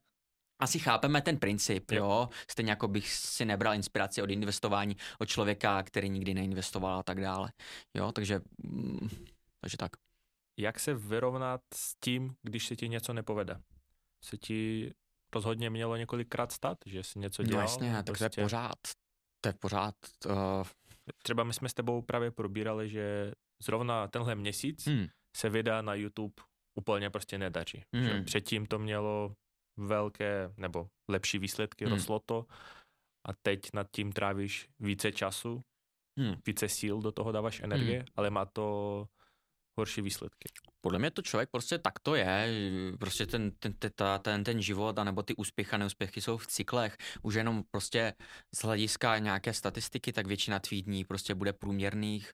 asi 0.59 0.79
chápeme 0.79 1.23
ten 1.23 1.39
princip, 1.39 1.91
jo. 1.91 2.05
jo. 2.05 2.29
Stejně 2.51 2.71
jako 2.71 2.89
bych 2.89 3.09
si 3.13 3.45
nebral 3.45 3.75
inspiraci 3.75 4.23
od 4.23 4.31
investování 4.31 4.97
od 5.19 5.27
člověka, 5.27 5.83
který 5.83 6.09
nikdy 6.09 6.35
neinvestoval 6.35 6.99
a 6.99 7.03
tak 7.03 7.21
dále. 7.21 7.53
Jo, 7.95 8.13
takže, 8.13 8.41
mm, 8.63 9.09
takže 9.61 9.77
tak. 9.77 9.93
Jak 10.59 10.81
se 10.81 10.95
vyrovnat 10.95 11.61
s 11.75 11.95
tím, 12.05 12.35
když 12.43 12.67
se 12.67 12.77
ti 12.77 12.89
něco 12.89 13.13
nepovede? 13.13 13.61
Se 14.25 14.37
ti 14.37 14.93
rozhodně 15.35 15.71
mělo 15.71 15.97
několikrát 15.97 16.53
stát, 16.53 16.79
že 16.87 17.03
jsi 17.03 17.19
něco 17.19 17.43
no 17.43 17.49
dělal? 17.49 17.65
No 17.65 17.71
jasně, 17.71 17.93
tak 17.93 18.05
prostě... 18.07 18.19
to 18.19 18.25
je 18.25 18.29
prostě- 18.29 18.43
pořád. 18.43 18.79
To 19.41 19.49
je 19.49 19.53
pořád. 19.53 19.95
Uh... 20.27 20.67
Třeba 21.23 21.45
my 21.45 21.53
jsme 21.53 21.69
s 21.69 21.75
tebou 21.75 22.03
právě 22.03 22.31
probírali, 22.31 22.89
že 22.89 23.33
zrovna 23.63 24.09
tenhle 24.09 24.35
měsíc 24.35 24.87
hmm. 24.87 25.07
se 25.37 25.49
videa 25.49 25.83
na 25.83 25.95
YouTube 25.95 26.35
úplně 26.79 27.11
prostě 27.11 27.39
nedaří. 27.39 27.83
Hmm. 27.95 28.25
Předtím 28.25 28.67
to 28.67 28.79
mělo 28.79 29.35
velké 29.77 30.53
nebo 30.57 30.89
lepší 31.11 31.39
výsledky, 31.39 31.85
hmm. 31.85 31.95
rostlo 31.95 32.21
to 32.27 32.47
a 33.29 33.33
teď 33.43 33.61
nad 33.75 33.87
tím 33.91 34.13
trávíš 34.13 34.69
více 34.81 35.13
času, 35.13 35.63
hmm. 36.19 36.35
více 36.47 36.69
síl 36.69 37.01
do 37.01 37.13
toho 37.13 37.33
dáváš 37.33 37.61
energie, 37.61 37.99
hmm. 37.99 38.07
ale 38.17 38.31
má 38.31 38.45
to 38.45 39.07
horší 39.79 40.03
výsledky. 40.03 40.49
Podle 40.81 40.99
mě 40.99 41.11
to 41.11 41.23
člověk 41.23 41.51
prostě 41.51 41.79
tak 41.79 41.99
to 41.99 42.15
je, 42.15 42.49
prostě 43.01 43.27
ten, 43.27 43.51
ten, 43.51 43.73
ten, 43.73 43.93
ten, 44.23 44.45
ten 44.45 44.63
život, 44.63 44.99
anebo 44.99 45.23
ty 45.23 45.35
úspěchy 45.35 45.71
a 45.73 45.79
neúspěchy 45.79 46.21
jsou 46.21 46.37
v 46.37 46.47
cyklech, 46.47 46.97
už 47.23 47.35
jenom 47.35 47.63
prostě 47.71 48.15
z 48.55 48.65
hlediska 48.65 49.19
nějaké 49.19 49.53
statistiky, 49.53 50.13
tak 50.13 50.27
většina 50.27 50.59
tvých 50.59 50.83
dní 50.83 51.05
prostě 51.05 51.35
bude 51.35 51.53
průměrných, 51.53 52.33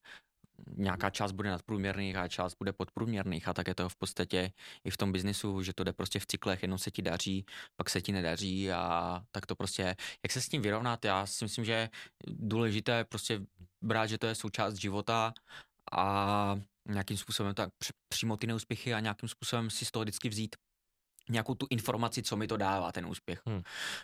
nějaká 0.76 1.10
část 1.10 1.32
bude 1.32 1.50
nadprůměrných 1.50 2.16
a 2.16 2.28
část 2.28 2.54
bude 2.58 2.72
podprůměrných 2.72 3.48
a 3.48 3.54
tak 3.54 3.68
je 3.68 3.74
to 3.74 3.88
v 3.88 3.96
podstatě 3.96 4.52
i 4.84 4.90
v 4.90 4.96
tom 4.96 5.12
biznisu, 5.12 5.62
že 5.62 5.72
to 5.72 5.84
jde 5.84 5.92
prostě 5.92 6.18
v 6.18 6.26
cyklech, 6.26 6.62
jednou 6.62 6.78
se 6.78 6.90
ti 6.90 7.02
daří, 7.02 7.46
pak 7.76 7.90
se 7.90 8.00
ti 8.00 8.12
nedaří 8.12 8.72
a 8.72 9.22
tak 9.30 9.46
to 9.46 9.56
prostě, 9.56 9.96
jak 10.22 10.32
se 10.32 10.40
s 10.40 10.48
tím 10.48 10.62
vyrovnat, 10.62 11.04
já 11.04 11.26
si 11.26 11.44
myslím, 11.44 11.64
že 11.64 11.72
je 11.72 11.90
důležité 12.26 13.04
prostě 13.04 13.40
brát, 13.82 14.06
že 14.06 14.18
to 14.18 14.26
je 14.26 14.34
součást 14.34 14.74
života 14.74 15.34
a 15.92 16.56
nějakým 16.88 17.16
způsobem 17.16 17.54
tak 17.54 17.70
přijmout 18.08 18.36
ty 18.36 18.46
neúspěchy 18.46 18.94
a 18.94 19.00
nějakým 19.00 19.28
způsobem 19.28 19.70
si 19.70 19.84
z 19.84 19.90
toho 19.90 20.02
vždycky 20.02 20.28
vzít 20.28 20.56
nějakou 21.32 21.54
tu 21.54 21.66
informaci, 21.70 22.22
co 22.22 22.36
mi 22.36 22.46
to 22.46 22.56
dává, 22.56 22.92
ten 22.92 23.06
úspěch. 23.06 23.42
Hmm. 23.46 23.62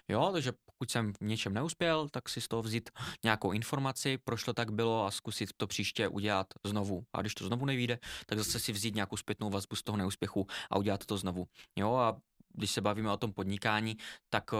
Jo, 0.08 0.30
takže 0.32 0.52
pokud 0.64 0.90
jsem 0.90 1.12
v 1.12 1.20
něčem 1.20 1.54
neuspěl, 1.54 2.08
tak 2.08 2.28
si 2.28 2.40
z 2.40 2.48
toho 2.48 2.62
vzít 2.62 2.90
nějakou 3.24 3.52
informaci, 3.52 4.18
proč 4.24 4.44
to 4.44 4.54
tak 4.54 4.72
bylo 4.72 5.06
a 5.06 5.10
zkusit 5.10 5.50
to 5.56 5.66
příště 5.66 6.08
udělat 6.08 6.46
znovu. 6.66 7.04
A 7.12 7.20
když 7.20 7.34
to 7.34 7.46
znovu 7.46 7.66
nevíde, 7.66 7.98
tak 8.26 8.38
zase 8.38 8.60
si 8.60 8.72
vzít 8.72 8.94
nějakou 8.94 9.16
zpětnou 9.16 9.50
vazbu 9.50 9.76
z 9.76 9.82
toho 9.82 9.98
neúspěchu 9.98 10.46
a 10.70 10.78
udělat 10.78 11.06
to 11.06 11.16
znovu. 11.16 11.46
Jo, 11.76 11.94
a 11.94 12.16
když 12.54 12.70
se 12.70 12.80
bavíme 12.80 13.12
o 13.12 13.16
tom 13.16 13.32
podnikání, 13.32 13.96
tak 14.30 14.52
uh, 14.52 14.58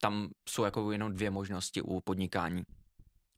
tam 0.00 0.28
jsou 0.48 0.64
jako 0.64 0.92
jenom 0.92 1.12
dvě 1.12 1.30
možnosti 1.30 1.82
u 1.82 2.00
podnikání 2.00 2.62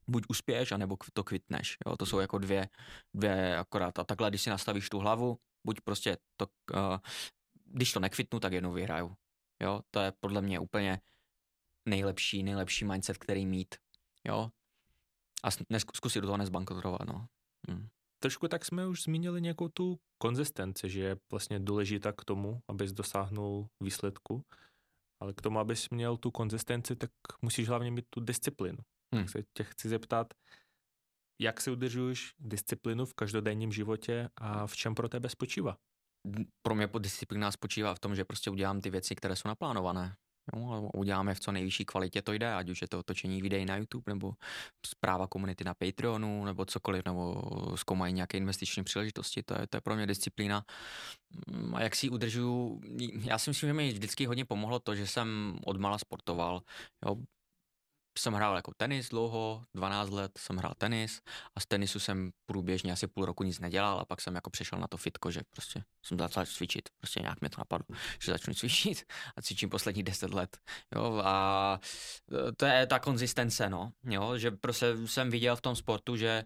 buď 0.09 0.25
uspěješ, 0.29 0.73
anebo 0.73 0.97
to 1.13 1.25
kvitneš. 1.25 1.77
Jo? 1.87 1.97
To 1.97 2.07
jsou 2.07 2.19
jako 2.19 2.39
dvě, 2.39 2.69
dvě 3.15 3.59
akorát. 3.59 3.99
A 3.99 4.05
takhle, 4.05 4.31
když 4.31 4.43
si 4.43 4.51
nastavíš 4.51 4.89
tu 4.89 4.99
hlavu, 4.99 5.39
buď 5.67 5.81
prostě 5.81 6.17
to 6.37 6.47
uh, 6.75 6.99
když 7.73 7.93
to 7.93 8.01
nekvitnu, 8.01 8.41
tak 8.41 8.53
jednou 8.53 8.73
vyhraju. 8.73 9.17
Jo, 9.63 9.81
to 9.91 10.01
je 10.01 10.13
podle 10.21 10.43
mě 10.43 10.61
úplně 10.61 11.01
nejlepší, 11.87 12.43
nejlepší 12.43 12.85
mindset, 12.85 13.19
který 13.19 13.47
mít. 13.47 13.75
Jo, 14.25 14.51
A 15.43 15.51
zkusit 15.95 16.21
do 16.21 16.27
toho 16.27 16.37
nezbankrotovat, 16.37 17.05
no. 17.07 17.27
Hmm. 17.69 17.89
Trošku 18.19 18.49
tak 18.49 18.65
jsme 18.65 18.87
už 18.87 19.03
zmínili 19.03 19.43
nějakou 19.43 19.69
tu 19.69 19.99
konzistenci, 20.19 20.91
že 20.91 21.01
je 21.01 21.17
vlastně 21.31 21.61
důležitá 21.61 22.13
k 22.13 22.25
tomu, 22.25 22.61
abys 22.69 22.93
dosáhnul 22.93 23.69
výsledku, 23.81 24.45
ale 25.21 25.33
k 25.33 25.43
tomu, 25.43 25.59
abys 25.59 25.91
měl 25.91 26.17
tu 26.17 26.31
konzistenci, 26.31 26.97
tak 26.97 27.11
musíš 27.43 27.69
hlavně 27.69 27.91
mít 27.91 28.07
tu 28.11 28.21
disciplinu. 28.21 28.79
Hmm. 29.15 29.25
Tak 29.25 29.31
se 29.31 29.43
tě 29.53 29.65
chci 29.65 29.89
zeptat, 29.89 30.35
jak 31.41 31.61
si 31.61 31.71
udržuješ 31.71 32.35
disciplinu 32.39 33.07
v 33.07 33.15
každodenním 33.15 33.73
životě 33.73 34.29
a 34.37 34.67
v 34.67 34.77
čem 34.77 34.95
pro 34.95 35.09
tebe 35.09 35.29
spočívá? 35.29 35.77
Pro 36.63 36.75
mě 36.75 36.89
disciplína 36.99 37.51
spočívá 37.51 37.95
v 37.95 37.99
tom, 37.99 38.15
že 38.17 38.25
prostě 38.25 38.51
udělám 38.51 38.81
ty 38.81 38.91
věci, 38.91 39.15
které 39.15 39.37
jsou 39.37 39.49
naplánované. 39.49 40.15
Jo, 40.57 40.91
uděláme 40.95 41.35
v 41.35 41.41
co 41.41 41.53
nejvyšší 41.53 41.85
kvalitě 41.85 42.23
to 42.23 42.33
jde, 42.33 42.55
ať 42.55 42.69
už 42.69 42.83
je 42.83 42.89
to 42.89 43.03
točení 43.03 43.43
videí 43.43 43.65
na 43.65 43.77
YouTube, 43.77 44.13
nebo 44.13 44.33
zpráva 44.87 45.27
komunity 45.27 45.65
na 45.65 45.75
Patreonu, 45.75 46.45
nebo 46.45 46.65
cokoliv, 46.65 47.05
nebo 47.05 47.43
zkoumají 47.75 48.15
nějaké 48.15 48.39
investiční 48.39 48.85
příležitosti, 48.85 49.43
to 49.43 49.55
je, 49.61 49.67
to 49.67 49.77
je 49.77 49.81
pro 49.81 49.97
mě 49.97 50.07
disciplína. 50.07 50.65
A 51.75 51.83
jak 51.83 51.97
si 51.97 52.07
ji 52.07 52.11
udržuju, 52.11 52.81
já 53.25 53.39
si 53.39 53.51
myslím, 53.51 53.69
že 53.69 53.75
mi 53.75 53.93
vždycky 53.93 54.27
hodně 54.27 54.45
pomohlo 54.45 54.81
to, 54.81 54.95
že 54.95 55.07
jsem 55.07 55.59
odmala 55.67 55.99
sportoval. 55.99 56.63
Jo, 57.07 57.17
jsem 58.19 58.33
hrál 58.33 58.57
jako 58.57 58.73
tenis 58.77 59.09
dlouho, 59.09 59.65
12 59.75 60.11
let 60.11 60.39
jsem 60.39 60.57
hrál 60.57 60.75
tenis 60.79 61.21
a 61.55 61.61
z 61.61 61.67
tenisu 61.67 62.01
jsem 62.01 62.31
průběžně 62.47 62.93
asi 62.93 63.07
půl 63.07 63.25
roku 63.25 63.45
nic 63.45 63.59
nedělal 63.59 64.01
a 64.01 64.05
pak 64.05 64.21
jsem 64.21 64.35
jako 64.35 64.51
přešel 64.51 64.79
na 64.79 64.87
to 64.89 64.97
fitko, 64.97 65.31
že 65.31 65.41
prostě 65.51 65.85
jsem 66.03 66.19
začal 66.19 66.47
cvičit, 66.47 66.89
prostě 66.99 67.21
nějak 67.21 67.41
mě 67.41 67.51
to 67.51 67.57
napadlo, 67.59 67.97
že 68.23 68.33
začnu 68.33 68.55
cvičit 68.55 69.13
a 69.37 69.43
cvičím 69.43 69.71
poslední 69.71 70.03
10 70.03 70.35
let, 70.35 70.59
jo, 70.95 71.23
a 71.25 71.81
to 72.57 72.67
je 72.67 72.87
ta 72.87 72.99
konzistence, 72.99 73.71
no, 73.71 73.93
jo, 74.05 74.39
že 74.39 74.51
prostě 74.51 74.87
jsem 75.07 75.31
viděl 75.31 75.57
v 75.57 75.61
tom 75.61 75.77
sportu, 75.77 76.17
že 76.17 76.45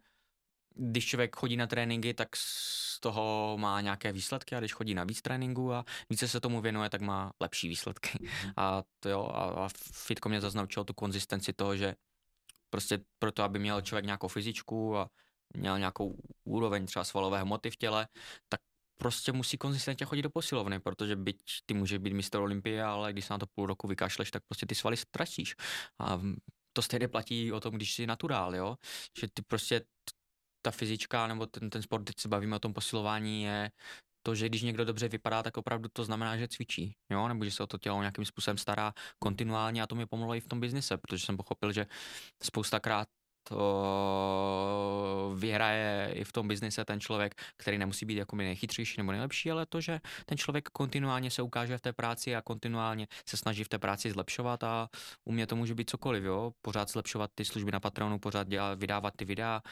když 0.77 1.07
člověk 1.07 1.36
chodí 1.36 1.57
na 1.57 1.66
tréninky, 1.66 2.15
tak 2.15 2.36
z 2.36 3.01
toho 3.01 3.57
má 3.61 3.81
nějaké 3.81 4.12
výsledky 4.12 4.55
a 4.55 4.59
když 4.59 4.73
chodí 4.73 4.94
na 4.94 5.05
víc 5.05 5.23
tréninku 5.23 5.73
a 5.73 5.85
více 6.11 6.28
se 6.28 6.40
tomu 6.40 6.61
věnuje, 6.61 6.90
tak 6.90 7.01
má 7.01 7.32
lepší 7.40 7.69
výsledky. 7.69 8.19
Mhm. 8.20 8.53
A 8.57 8.82
to 9.01 9.09
jo, 9.09 9.31
a, 9.35 9.65
a 9.65 9.69
fitko 9.93 10.28
mě 10.28 10.40
zase 10.40 10.57
naučilo 10.57 10.85
tu 10.85 10.94
konzistenci 10.94 11.53
toho, 11.53 11.77
že 11.77 11.94
prostě 12.70 13.01
proto, 13.19 13.43
aby 13.43 13.59
měl 13.59 13.81
člověk 13.81 14.05
nějakou 14.05 14.28
fyzičku 14.28 14.97
a 14.97 15.11
měl 15.55 15.78
nějakou 15.78 16.16
úroveň 16.44 16.86
třeba 16.86 17.05
svalové 17.05 17.40
hmoty 17.40 17.70
v 17.70 17.77
těle, 17.77 18.09
tak 18.48 18.61
prostě 18.98 19.32
musí 19.32 19.59
konzistentně 19.59 20.07
chodit 20.07 20.23
do 20.23 20.31
posilovny, 20.31 20.81
protože 20.81 21.16
byť 21.16 21.40
ty 21.66 21.74
může 21.74 21.98
být 21.98 22.12
mistr 22.12 22.39
Olympie, 22.39 22.85
ale 22.85 23.12
když 23.12 23.24
se 23.24 23.35
na 23.35 23.39
to 23.39 23.47
půl 23.47 23.66
roku 23.66 23.89
vykašleš, 23.89 24.31
tak 24.31 24.43
prostě 24.48 24.66
ty 24.66 24.74
svaly 24.74 24.97
ztratíš. 24.97 25.55
A 25.98 26.20
to 26.73 26.82
stejně 26.82 27.09
platí 27.09 27.53
o 27.53 27.61
tom, 27.61 27.74
když 27.74 27.94
jsi 27.94 28.07
naturál, 28.07 28.57
jo? 28.57 28.77
Že 29.20 29.28
ty 29.35 29.43
prostě 29.43 29.81
ta 30.66 30.70
fyzička 30.70 31.26
nebo 31.26 31.47
ten, 31.47 31.70
ten 31.70 31.82
sport, 31.82 32.05
teď 32.05 32.20
se 32.20 32.28
bavíme 32.28 32.56
o 32.56 32.59
tom 32.59 32.74
posilování, 32.74 33.43
je 33.43 33.70
to, 34.22 34.34
že 34.34 34.48
když 34.48 34.62
někdo 34.62 34.84
dobře 34.84 35.09
vypadá, 35.09 35.43
tak 35.43 35.56
opravdu 35.56 35.88
to 35.93 36.05
znamená, 36.05 36.36
že 36.36 36.48
cvičí, 36.48 36.94
jo, 37.10 37.28
nebo 37.28 37.44
že 37.44 37.51
se 37.51 37.62
o 37.62 37.66
to 37.66 37.78
tělo 37.78 38.01
nějakým 38.01 38.24
způsobem 38.24 38.59
stará 38.59 38.93
kontinuálně 39.18 39.82
a 39.82 39.86
to 39.86 39.94
mi 39.94 40.06
pomohlo 40.06 40.34
i 40.34 40.40
v 40.40 40.48
tom 40.48 40.60
biznise, 40.60 40.98
protože 40.98 41.26
jsem 41.26 41.36
pochopil, 41.36 41.72
že 41.72 41.86
spoustakrát 42.43 43.09
to 43.48 45.35
vyhraje 45.36 46.12
i 46.14 46.24
v 46.24 46.32
tom 46.32 46.48
biznise 46.48 46.85
ten 46.85 47.01
člověk, 47.01 47.35
který 47.56 47.78
nemusí 47.78 48.06
být 48.06 48.16
jako 48.16 48.36
nejchytřejší 48.36 48.94
nebo 48.98 49.12
nejlepší, 49.12 49.51
ale 49.51 49.66
to, 49.66 49.81
že 49.81 50.01
ten 50.27 50.39
člověk 50.39 50.68
kontinuálně 50.68 51.31
se 51.31 51.43
ukáže 51.43 51.78
v 51.78 51.81
té 51.81 51.93
práci 51.93 52.36
a 52.36 52.43
kontinuálně 52.43 53.06
se 53.28 53.36
snaží 53.36 53.64
v 53.64 53.68
té 53.68 53.78
práci 53.78 54.10
zlepšovat 54.10 54.64
a 54.64 54.89
u 55.24 55.32
mě 55.32 55.47
to 55.47 55.56
může 55.56 55.74
být 55.74 55.90
cokoliv, 55.90 56.24
jo? 56.24 56.52
pořád 56.62 56.90
zlepšovat 56.90 57.31
ty 57.35 57.44
služby 57.44 57.70
na 57.73 57.81
Patronu, 57.81 58.18
pořád 58.18 58.48
dělat, 58.48 58.78
vydávat 58.78 59.14
ty 59.16 59.24
videa, 59.24 59.62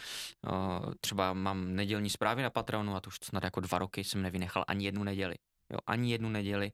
třeba 1.00 1.32
mám 1.32 1.74
nedělní 1.74 2.10
zprávy 2.10 2.42
na 2.42 2.50
Patronu 2.50 2.96
a 2.96 3.00
to 3.00 3.08
už 3.08 3.16
snad 3.22 3.44
jako 3.44 3.60
dva 3.60 3.78
roky 3.78 4.04
jsem 4.04 4.22
nevynechal 4.22 4.64
ani 4.68 4.84
jednu 4.84 5.04
neděli, 5.04 5.34
jo? 5.72 5.78
ani 5.86 6.12
jednu 6.12 6.28
neděli, 6.28 6.70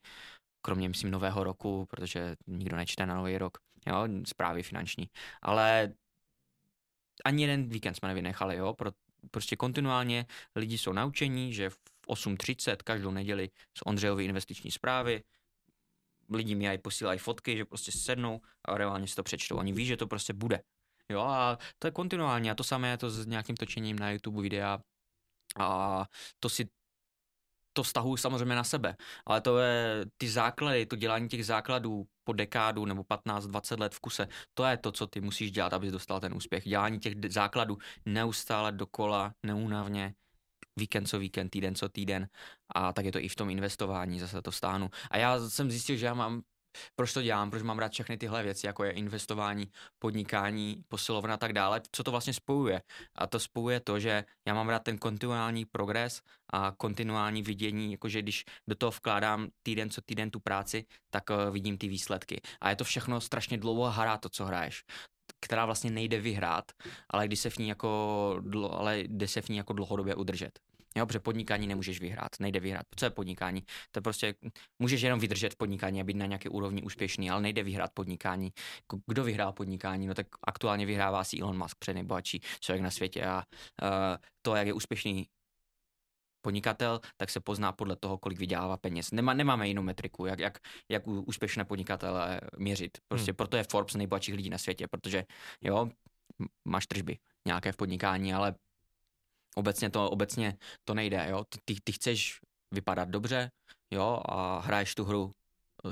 kromě 0.66 0.88
myslím 0.88 1.10
nového 1.10 1.44
roku, 1.44 1.86
protože 1.90 2.36
nikdo 2.46 2.76
nečte 2.76 3.06
na 3.06 3.14
nový 3.14 3.38
rok, 3.38 3.58
jo, 3.86 4.08
zprávy 4.26 4.62
finanční, 4.62 5.08
ale 5.42 5.92
ani 7.24 7.42
jeden 7.42 7.68
víkend 7.68 7.94
jsme 7.94 8.08
nevynechali, 8.08 8.56
jo, 8.56 8.74
pro, 8.74 8.90
prostě 9.30 9.56
kontinuálně 9.56 10.26
lidi 10.56 10.78
jsou 10.78 10.92
naučení, 10.92 11.52
že 11.52 11.70
v 11.70 11.78
8.30 12.08 12.76
každou 12.84 13.10
neděli 13.10 13.50
z 13.78 13.80
Ondřejovy 13.86 14.24
investiční 14.24 14.70
zprávy, 14.70 15.22
lidi 16.30 16.54
mi 16.54 16.68
aj 16.68 16.78
posílají 16.78 17.18
fotky, 17.18 17.56
že 17.56 17.64
prostě 17.64 17.92
sednou 17.92 18.40
a 18.64 18.78
reálně 18.78 19.06
si 19.06 19.14
to 19.14 19.22
přečtou. 19.22 19.56
Oni 19.56 19.72
ví, 19.72 19.86
že 19.86 19.96
to 19.96 20.06
prostě 20.06 20.32
bude. 20.32 20.62
Jo, 21.08 21.20
a 21.20 21.58
to 21.78 21.86
je 21.86 21.90
kontinuálně 21.90 22.50
a 22.50 22.54
to 22.54 22.64
samé 22.64 22.90
je 22.90 22.98
to 22.98 23.10
s 23.10 23.26
nějakým 23.26 23.56
točením 23.56 23.98
na 23.98 24.10
YouTube 24.10 24.42
videa 24.42 24.78
a 25.58 26.04
to 26.40 26.48
si 26.48 26.68
to 27.80 27.84
vztahuji 27.84 28.16
samozřejmě 28.16 28.54
na 28.54 28.64
sebe, 28.64 28.96
ale 29.26 29.40
to 29.40 29.58
je 29.58 30.04
ty 30.16 30.28
základy, 30.28 30.86
to 30.86 30.96
dělání 30.96 31.28
těch 31.28 31.46
základů 31.46 32.06
po 32.24 32.32
dekádu 32.32 32.84
nebo 32.84 33.02
15-20 33.02 33.80
let 33.80 33.94
v 33.94 34.00
kuse, 34.00 34.28
to 34.54 34.64
je 34.64 34.76
to, 34.76 34.92
co 34.92 35.06
ty 35.06 35.20
musíš 35.20 35.52
dělat, 35.52 35.72
abys 35.72 35.92
dostal 35.92 36.20
ten 36.20 36.34
úspěch. 36.34 36.68
Dělání 36.68 36.98
těch 36.98 37.14
základů 37.28 37.78
neustále 38.06 38.72
dokola, 38.72 39.32
neúnavně, 39.46 40.14
víkend 40.76 41.06
co 41.06 41.18
víkend, 41.18 41.48
týden 41.48 41.74
co 41.74 41.88
týden 41.88 42.28
a 42.74 42.92
tak 42.92 43.04
je 43.04 43.12
to 43.12 43.18
i 43.18 43.28
v 43.28 43.36
tom 43.36 43.50
investování, 43.50 44.20
zase 44.20 44.42
to 44.42 44.52
stáhnu. 44.52 44.90
A 45.10 45.16
já 45.16 45.48
jsem 45.48 45.70
zjistil, 45.70 45.96
že 45.96 46.06
já 46.06 46.14
mám 46.14 46.42
proč 46.94 47.12
to 47.12 47.22
dělám, 47.22 47.50
proč 47.50 47.62
mám 47.62 47.78
rád 47.78 47.92
všechny 47.92 48.18
tyhle 48.18 48.42
věci, 48.42 48.66
jako 48.66 48.84
je 48.84 48.92
investování, 48.92 49.70
podnikání, 49.98 50.84
posilovna 50.88 51.34
a 51.34 51.36
tak 51.36 51.52
dále, 51.52 51.80
co 51.92 52.04
to 52.04 52.10
vlastně 52.10 52.32
spojuje. 52.32 52.82
A 53.14 53.26
to 53.26 53.40
spojuje 53.40 53.80
to, 53.80 54.00
že 54.00 54.24
já 54.46 54.54
mám 54.54 54.68
rád 54.68 54.82
ten 54.82 54.98
kontinuální 54.98 55.64
progres 55.64 56.20
a 56.52 56.72
kontinuální 56.76 57.42
vidění, 57.42 57.92
jakože 57.92 58.22
když 58.22 58.44
do 58.68 58.74
toho 58.74 58.90
vkládám 58.90 59.48
týden 59.62 59.90
co 59.90 60.00
týden 60.02 60.30
tu 60.30 60.40
práci, 60.40 60.84
tak 61.10 61.30
uh, 61.30 61.52
vidím 61.52 61.78
ty 61.78 61.88
výsledky. 61.88 62.40
A 62.60 62.70
je 62.70 62.76
to 62.76 62.84
všechno 62.84 63.20
strašně 63.20 63.58
dlouho 63.58 63.90
hra, 63.90 64.18
to, 64.18 64.28
co 64.28 64.44
hraješ 64.44 64.84
která 65.40 65.66
vlastně 65.66 65.90
nejde 65.90 66.20
vyhrát, 66.20 66.72
ale 67.10 67.26
když 67.26 67.40
se 67.40 67.50
v 67.50 67.58
ní 67.58 67.68
jako, 67.68 68.42
ale 68.70 68.98
jde 68.98 69.28
se 69.28 69.42
v 69.42 69.48
ní 69.48 69.56
jako 69.56 69.72
dlouhodobě 69.72 70.14
udržet. 70.14 70.58
Jo, 70.96 71.06
protože 71.06 71.20
podnikání 71.20 71.66
nemůžeš 71.66 72.00
vyhrát, 72.00 72.28
nejde 72.40 72.60
vyhrát. 72.60 72.86
Co 72.96 73.06
je 73.06 73.10
podnikání? 73.10 73.62
To 73.90 73.98
je 73.98 74.02
prostě, 74.02 74.34
můžeš 74.78 75.02
jenom 75.02 75.20
vydržet 75.20 75.52
v 75.52 75.56
podnikání 75.56 76.00
a 76.00 76.04
být 76.04 76.16
na 76.16 76.26
nějaké 76.26 76.48
úrovni 76.48 76.82
úspěšný, 76.82 77.30
ale 77.30 77.42
nejde 77.42 77.62
vyhrát 77.62 77.90
podnikání. 77.94 78.52
Kdo 79.06 79.24
vyhrál 79.24 79.52
podnikání? 79.52 80.06
No 80.06 80.14
tak 80.14 80.26
aktuálně 80.46 80.86
vyhrává 80.86 81.24
si 81.24 81.40
Elon 81.40 81.58
Musk, 81.58 81.78
před 81.78 81.94
nejbohatší 81.94 82.40
člověk 82.60 82.82
na 82.82 82.90
světě 82.90 83.24
a 83.24 83.36
uh, 83.82 83.88
to, 84.42 84.54
jak 84.54 84.66
je 84.66 84.72
úspěšný 84.72 85.26
podnikatel, 86.42 87.00
tak 87.16 87.30
se 87.30 87.40
pozná 87.40 87.72
podle 87.72 87.96
toho, 87.96 88.18
kolik 88.18 88.38
vydělává 88.38 88.76
peněz. 88.76 89.10
Nemá, 89.10 89.34
nemáme 89.34 89.68
jinou 89.68 89.82
metriku, 89.82 90.26
jak, 90.26 90.38
jak, 90.38 90.58
jak 90.88 91.06
úspěšné 91.06 91.64
podnikatele 91.64 92.40
měřit. 92.56 92.98
Prostě 93.08 93.30
hmm. 93.30 93.36
proto 93.36 93.56
je 93.56 93.64
Forbes 93.70 93.94
nejbohatších 93.94 94.34
lidí 94.34 94.50
na 94.50 94.58
světě, 94.58 94.86
protože 94.90 95.24
jo, 95.60 95.90
máš 96.64 96.86
tržby 96.86 97.18
nějaké 97.46 97.72
v 97.72 97.76
podnikání, 97.76 98.34
ale 98.34 98.54
Obecně 99.54 99.90
to, 99.90 100.10
obecně 100.10 100.58
to 100.84 100.94
nejde, 100.94 101.26
jo. 101.30 101.44
Ty, 101.64 101.74
ty 101.84 101.92
chceš 101.92 102.40
vypadat 102.70 103.08
dobře, 103.08 103.50
jo, 103.90 104.22
a 104.24 104.60
hraješ 104.60 104.94
tu 104.94 105.04
hru, 105.04 105.30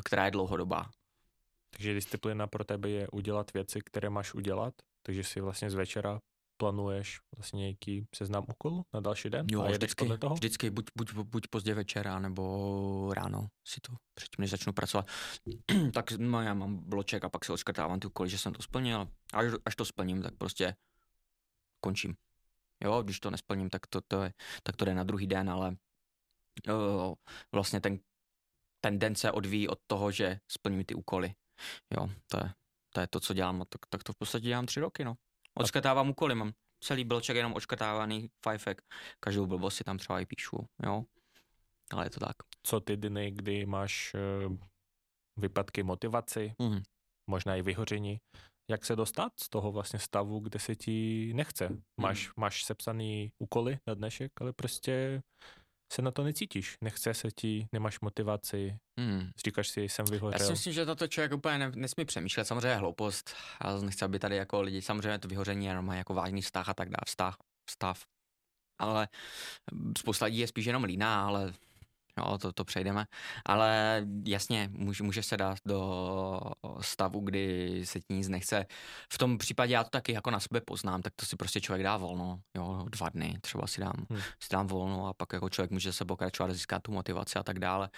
která 0.04 0.24
je 0.24 0.30
dlouhodobá. 0.30 0.90
Takže 1.70 1.94
disciplína 1.94 2.46
pro 2.46 2.64
tebe 2.64 2.90
je 2.90 3.08
udělat 3.08 3.52
věci, 3.52 3.80
které 3.84 4.10
máš 4.10 4.34
udělat, 4.34 4.74
takže 5.02 5.24
si 5.24 5.40
vlastně 5.40 5.70
z 5.70 5.74
večera 5.74 6.20
plánuješ 6.56 7.20
vlastně 7.36 7.60
nějaký 7.60 8.06
seznam 8.14 8.44
úkolů 8.48 8.84
na 8.94 9.00
další 9.00 9.30
den? 9.30 9.46
Jo, 9.50 9.62
a 9.62 9.70
vždycky, 9.70 10.04
podle 10.04 10.18
toho? 10.18 10.34
vždycky 10.34 10.70
buď, 10.70 10.86
buď, 10.96 11.12
buď 11.12 11.48
pozdě 11.48 11.74
večera, 11.74 12.18
nebo 12.18 13.14
ráno 13.14 13.46
si 13.64 13.80
to 13.80 13.92
předtím, 14.14 14.42
než 14.42 14.50
začnu 14.50 14.72
pracovat. 14.72 15.06
tak 15.92 16.12
no, 16.12 16.42
já 16.42 16.54
mám 16.54 16.76
bloček 16.76 17.24
a 17.24 17.28
pak 17.28 17.44
si 17.44 17.52
odškrtávám 17.52 18.00
ty 18.00 18.06
úkoly, 18.06 18.28
že 18.28 18.38
jsem 18.38 18.52
to 18.52 18.62
splnil. 18.62 19.08
Až, 19.32 19.52
až 19.64 19.76
to 19.76 19.84
splním, 19.84 20.22
tak 20.22 20.34
prostě 20.38 20.74
končím. 21.80 22.14
Jo, 22.84 23.02
když 23.02 23.20
to 23.20 23.30
nesplním, 23.30 23.70
tak 23.70 23.86
to, 23.86 24.00
to, 24.00 24.22
je, 24.22 24.32
tak 24.62 24.76
to 24.76 24.84
jde 24.84 24.94
na 24.94 25.04
druhý 25.04 25.26
den, 25.26 25.50
ale 25.50 25.76
jo, 26.66 27.14
vlastně 27.52 27.80
ten, 27.80 27.98
ten 28.80 28.98
den 28.98 29.14
se 29.14 29.32
odvíjí 29.32 29.68
od 29.68 29.78
toho, 29.86 30.10
že 30.10 30.40
splním 30.48 30.84
ty 30.84 30.94
úkoly. 30.94 31.34
Jo, 31.96 32.08
to 32.28 32.36
je, 32.36 32.52
to 32.94 33.00
je 33.00 33.06
to, 33.06 33.20
co 33.20 33.34
dělám, 33.34 33.64
tak, 33.68 33.80
tak 33.88 34.02
to 34.02 34.12
v 34.12 34.16
podstatě 34.16 34.46
dělám 34.46 34.66
tři 34.66 34.80
roky, 34.80 35.04
no. 35.04 35.14
Odškrtávám 35.54 36.10
úkoly, 36.10 36.34
mám 36.34 36.52
celý 36.80 37.04
blček 37.04 37.36
jenom 37.36 37.52
odškrtávaný 37.52 38.30
fajfek. 38.44 38.82
Každou 39.20 39.46
blbost 39.46 39.76
si 39.76 39.84
tam 39.84 39.98
třeba 39.98 40.20
i 40.20 40.26
píšu, 40.26 40.66
jo. 40.82 41.04
Ale 41.92 42.06
je 42.06 42.10
to 42.10 42.20
tak. 42.20 42.36
Co 42.62 42.80
ty 42.80 42.96
dny, 42.96 43.30
kdy 43.30 43.66
máš 43.66 44.14
uh, 44.14 44.56
vypadky 45.36 45.82
motivaci, 45.82 46.54
mm. 46.58 46.82
možná 47.30 47.56
i 47.56 47.62
vyhoření, 47.62 48.20
jak 48.70 48.84
se 48.84 48.96
dostat 48.96 49.32
z 49.42 49.48
toho 49.48 49.72
vlastně 49.72 49.98
stavu, 49.98 50.40
kde 50.40 50.58
se 50.58 50.76
ti 50.76 51.30
nechce. 51.34 51.68
Máš, 52.00 52.30
máš 52.36 52.64
sepsaný 52.64 53.32
úkoly 53.38 53.78
na 53.86 53.94
dnešek, 53.94 54.32
ale 54.40 54.52
prostě 54.52 55.22
se 55.92 56.02
na 56.02 56.10
to 56.10 56.22
necítíš, 56.22 56.76
nechce 56.84 57.14
se 57.14 57.28
ti, 57.30 57.68
nemáš 57.72 58.00
motivaci, 58.00 58.76
hmm. 59.00 59.30
říkáš 59.44 59.68
si, 59.68 59.80
jsem 59.80 60.04
vyhořel. 60.10 60.40
Já 60.40 60.46
si 60.46 60.52
myslím, 60.52 60.72
že 60.72 60.86
tato 60.86 61.08
člověk 61.08 61.32
úplně 61.32 61.58
ne, 61.58 61.72
nesmí 61.74 62.04
přemýšlet, 62.04 62.44
samozřejmě 62.44 62.68
je 62.68 62.76
hloupost, 62.76 63.30
já 63.64 63.80
nechci, 63.80 64.04
aby 64.04 64.18
tady 64.18 64.36
jako 64.36 64.62
lidi, 64.62 64.82
samozřejmě 64.82 65.18
to 65.18 65.28
vyhoření 65.28 65.66
je 65.66 65.74
normálně 65.74 65.98
jako 65.98 66.14
vážný 66.14 66.42
vztah 66.42 66.68
a 66.68 66.74
tak 66.74 66.88
dále, 66.88 67.04
vztah, 67.06 67.36
stav, 67.70 68.04
ale 68.80 69.08
spousta 69.98 70.24
lidí 70.24 70.38
je 70.38 70.46
spíš 70.46 70.66
jenom 70.66 70.84
líná, 70.84 71.26
ale 71.26 71.54
jo, 72.18 72.38
to, 72.38 72.52
to 72.52 72.64
přejdeme, 72.64 73.04
ale 73.46 74.02
jasně, 74.26 74.68
může, 74.72 75.04
může 75.04 75.22
se 75.22 75.36
dát 75.36 75.58
do 75.66 76.40
stavu, 76.80 77.20
kdy 77.20 77.80
se 77.84 78.00
ti 78.00 78.14
nic 78.14 78.28
nechce. 78.28 78.66
V 79.12 79.18
tom 79.18 79.38
případě 79.38 79.74
já 79.74 79.84
to 79.84 79.90
taky 79.90 80.12
jako 80.12 80.30
na 80.30 80.40
sebe 80.40 80.60
poznám, 80.60 81.02
tak 81.02 81.12
to 81.16 81.26
si 81.26 81.36
prostě 81.36 81.60
člověk 81.60 81.84
dá 81.84 81.96
volno, 81.96 82.40
jo, 82.56 82.84
dva 82.88 83.08
dny 83.08 83.38
třeba 83.40 83.66
si 83.66 83.80
dám, 83.80 84.06
hmm. 84.10 84.20
si 84.20 84.48
dám 84.50 84.66
volno 84.66 85.06
a 85.06 85.14
pak 85.14 85.32
jako 85.32 85.48
člověk 85.48 85.70
může 85.70 85.92
se 85.92 86.04
pokračovat, 86.04 86.52
získat 86.52 86.82
tu 86.82 86.92
motivaci 86.92 87.38
a 87.38 87.42
tak 87.42 87.58
dále. 87.58 87.90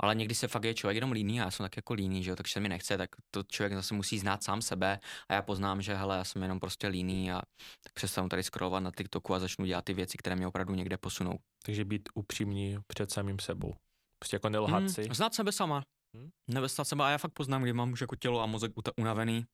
Ale 0.00 0.14
někdy 0.14 0.34
se 0.34 0.48
fakt 0.48 0.64
je 0.64 0.74
člověk 0.74 0.94
jenom 0.94 1.12
líný 1.12 1.40
a 1.40 1.44
já 1.44 1.50
jsem 1.50 1.64
tak 1.64 1.76
jako 1.76 1.94
líný, 1.94 2.24
že 2.24 2.30
jo, 2.30 2.36
takže 2.36 2.52
se 2.52 2.60
mi 2.60 2.68
nechce, 2.68 2.98
tak 2.98 3.10
to 3.30 3.42
člověk 3.42 3.74
zase 3.74 3.94
musí 3.94 4.18
znát 4.18 4.42
sám 4.42 4.62
sebe 4.62 4.98
a 5.28 5.34
já 5.34 5.42
poznám, 5.42 5.82
že 5.82 5.94
hele, 5.94 6.16
já 6.16 6.24
jsem 6.24 6.42
jenom 6.42 6.60
prostě 6.60 6.88
líný 6.88 7.32
a 7.32 7.42
tak 7.82 7.92
přestanu 7.92 8.28
tady 8.28 8.42
scrollovat 8.42 8.82
na 8.82 8.90
TikToku 8.90 9.34
a 9.34 9.38
začnu 9.38 9.64
dělat 9.66 9.84
ty 9.84 9.94
věci, 9.94 10.18
které 10.18 10.36
mě 10.36 10.46
opravdu 10.46 10.74
někde 10.74 10.96
posunou. 10.96 11.38
Takže 11.64 11.84
být 11.84 12.08
upřímný 12.14 12.76
před 12.86 13.10
samým 13.10 13.38
sebou. 13.38 13.74
Prostě 14.18 14.36
jako 14.36 14.48
nelhat 14.48 14.80
hmm, 14.80 14.88
si. 14.88 15.08
Znát 15.12 15.34
sebe 15.34 15.52
sama. 15.52 15.82
Hmm? 16.16 16.30
Nevestat 16.50 16.88
sebe 16.88 17.04
a 17.04 17.10
já 17.10 17.18
fakt 17.18 17.32
poznám, 17.32 17.62
kdy 17.62 17.72
mám 17.72 17.92
už 17.92 18.00
jako 18.00 18.16
tělo 18.16 18.40
a 18.40 18.46
mozek 18.46 18.72
unavený, 18.96 19.46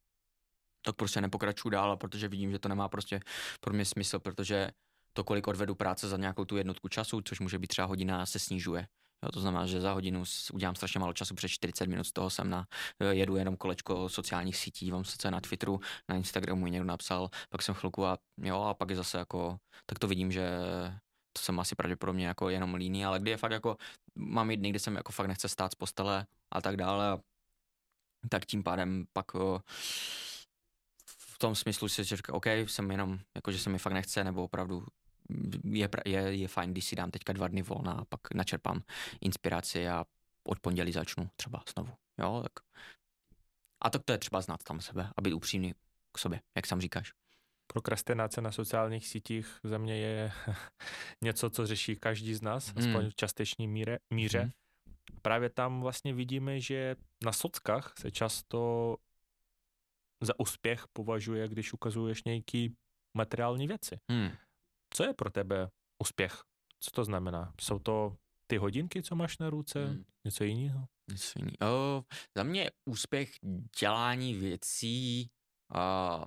tak 0.84 0.96
prostě 0.96 1.20
nepokračuju 1.20 1.70
dál, 1.70 1.96
protože 1.96 2.28
vidím, 2.28 2.50
že 2.50 2.58
to 2.58 2.68
nemá 2.68 2.88
prostě 2.88 3.20
pro 3.60 3.74
mě 3.74 3.84
smysl, 3.84 4.18
protože 4.18 4.70
to, 5.12 5.24
kolik 5.24 5.46
odvedu 5.46 5.74
práce 5.74 6.08
za 6.08 6.16
nějakou 6.16 6.44
tu 6.44 6.56
jednotku 6.56 6.88
času, 6.88 7.20
což 7.20 7.40
může 7.40 7.58
být 7.58 7.66
třeba 7.66 7.86
hodina, 7.86 8.26
se 8.26 8.38
snižuje. 8.38 8.86
Jo, 9.24 9.32
to 9.32 9.40
znamená, 9.40 9.66
že 9.66 9.80
za 9.80 9.92
hodinu 9.92 10.24
udělám 10.52 10.74
strašně 10.74 11.00
málo 11.00 11.12
času, 11.12 11.34
přes 11.34 11.50
40 11.50 11.86
minut 11.86 12.04
z 12.04 12.12
toho 12.12 12.30
jsem 12.30 12.50
na, 12.50 12.66
jedu 13.10 13.36
jenom 13.36 13.56
kolečko 13.56 14.08
sociálních 14.08 14.56
sítí, 14.56 14.90
vám 14.90 15.04
se 15.04 15.30
na 15.30 15.40
Twitteru, 15.40 15.80
na 16.08 16.16
Instagramu 16.16 16.66
někdo 16.66 16.86
napsal, 16.86 17.28
pak 17.48 17.62
jsem 17.62 17.74
chvilku 17.74 18.06
a 18.06 18.18
jo, 18.42 18.62
a 18.62 18.74
pak 18.74 18.90
je 18.90 18.96
zase 18.96 19.18
jako, 19.18 19.58
tak 19.86 19.98
to 19.98 20.08
vidím, 20.08 20.32
že 20.32 20.48
to 21.38 21.42
jsem 21.42 21.60
asi 21.60 21.74
pravděpodobně 21.74 22.26
jako 22.26 22.48
jenom 22.48 22.74
líný, 22.74 23.04
ale 23.04 23.20
kdy 23.20 23.30
je 23.30 23.36
fakt 23.36 23.52
jako, 23.52 23.76
mám 24.14 24.50
jít 24.50 24.60
kde 24.60 24.78
jsem 24.78 24.96
jako 24.96 25.12
fakt 25.12 25.26
nechce 25.26 25.48
stát 25.48 25.72
z 25.72 25.74
postele 25.74 26.26
a 26.50 26.60
tak 26.60 26.76
dále, 26.76 27.18
tak 28.28 28.46
tím 28.46 28.62
pádem 28.62 29.06
pak 29.12 29.34
o, 29.34 29.60
v 31.34 31.38
tom 31.38 31.54
smyslu 31.54 31.88
si 31.88 32.04
říká, 32.04 32.34
OK, 32.34 32.46
jsem 32.46 32.90
jenom, 32.90 33.18
jako 33.34 33.52
že 33.52 33.58
se 33.58 33.70
mi 33.70 33.78
fakt 33.78 33.92
nechce, 33.92 34.24
nebo 34.24 34.44
opravdu 34.44 34.86
je, 35.64 35.88
je, 36.04 36.20
je 36.20 36.48
fajn, 36.48 36.70
když 36.70 36.84
si 36.84 36.96
dám 36.96 37.10
teďka 37.10 37.32
dva 37.32 37.48
dny 37.48 37.62
volna 37.62 37.92
a 37.92 38.04
pak 38.04 38.34
načerpám 38.34 38.82
inspiraci 39.20 39.88
a 39.88 40.04
od 40.44 40.60
pondělí 40.60 40.92
začnu 40.92 41.30
třeba 41.36 41.62
znovu. 41.74 41.92
Jo, 42.18 42.42
tak. 42.42 42.64
A 43.80 43.90
tak 43.90 44.02
to 44.04 44.12
je 44.12 44.18
třeba 44.18 44.40
znát 44.40 44.62
tam 44.62 44.80
sebe 44.80 45.10
a 45.16 45.20
být 45.20 45.32
upřímný 45.32 45.74
k 46.12 46.18
sobě, 46.18 46.40
jak 46.54 46.66
sám 46.66 46.80
říkáš. 46.80 47.12
Prokrastinace 47.66 48.40
na 48.40 48.52
sociálních 48.52 49.06
sítích 49.06 49.60
za 49.64 49.78
mě 49.78 49.96
je 49.96 50.32
něco, 51.24 51.50
co 51.50 51.66
řeší 51.66 51.96
každý 51.96 52.34
z 52.34 52.42
nás, 52.42 52.74
mm. 52.74 52.78
aspoň 52.78 53.10
v 53.10 53.14
částečné 53.14 53.66
míře. 53.66 53.98
míře. 54.10 54.44
Mm. 54.44 54.50
Právě 55.22 55.50
tam 55.50 55.80
vlastně 55.80 56.14
vidíme, 56.14 56.60
že 56.60 56.96
na 57.24 57.32
sockách 57.32 57.94
se 57.98 58.10
často 58.10 58.96
za 60.22 60.40
úspěch 60.40 60.84
považuje, 60.92 61.48
když 61.48 61.72
ukazuješ 61.72 62.24
nějaký 62.24 62.76
materiální 63.16 63.66
věci. 63.66 63.98
Mm. 64.12 64.30
Co 64.90 65.04
je 65.04 65.14
pro 65.14 65.30
tebe 65.30 65.68
úspěch? 66.02 66.42
Co 66.80 66.90
to 66.90 67.04
znamená? 67.04 67.52
Jsou 67.60 67.78
to 67.78 68.16
ty 68.46 68.56
hodinky, 68.56 69.02
co 69.02 69.14
máš 69.16 69.38
na 69.38 69.50
ruce? 69.50 69.86
Mm. 69.86 70.04
Něco 70.24 70.44
jiného? 70.44 70.86
Něco 71.10 71.38
jiného. 71.38 72.04
za 72.36 72.42
mě 72.42 72.70
úspěch 72.84 73.32
dělání 73.80 74.34
věcí 74.34 75.30
uh, 75.74 76.24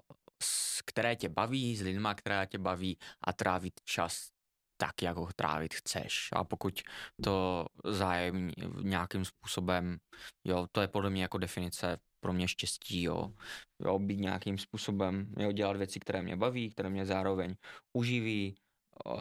které 0.85 1.15
tě 1.15 1.29
baví, 1.29 1.77
s 1.77 1.81
lidma, 1.81 2.13
která 2.15 2.45
tě 2.45 2.57
baví 2.57 2.97
a 3.21 3.33
trávit 3.33 3.73
čas 3.83 4.29
tak, 4.77 5.01
jak 5.01 5.17
ho 5.17 5.29
trávit 5.35 5.73
chceš. 5.73 6.29
A 6.33 6.43
pokud 6.43 6.81
to 7.23 7.65
zájem 7.85 8.51
nějakým 8.81 9.25
způsobem, 9.25 9.97
jo, 10.43 10.67
to 10.71 10.81
je 10.81 10.87
podle 10.87 11.09
mě 11.09 11.21
jako 11.21 11.37
definice 11.37 11.99
pro 12.19 12.33
mě 12.33 12.47
štěstí, 12.47 13.03
jo. 13.03 13.33
jo 13.79 13.99
být 13.99 14.19
nějakým 14.19 14.57
způsobem, 14.57 15.33
jo, 15.39 15.51
dělat 15.51 15.77
věci, 15.77 15.99
které 15.99 16.21
mě 16.21 16.35
baví, 16.35 16.69
které 16.69 16.89
mě 16.89 17.05
zároveň 17.05 17.55
uživí, 17.93 18.55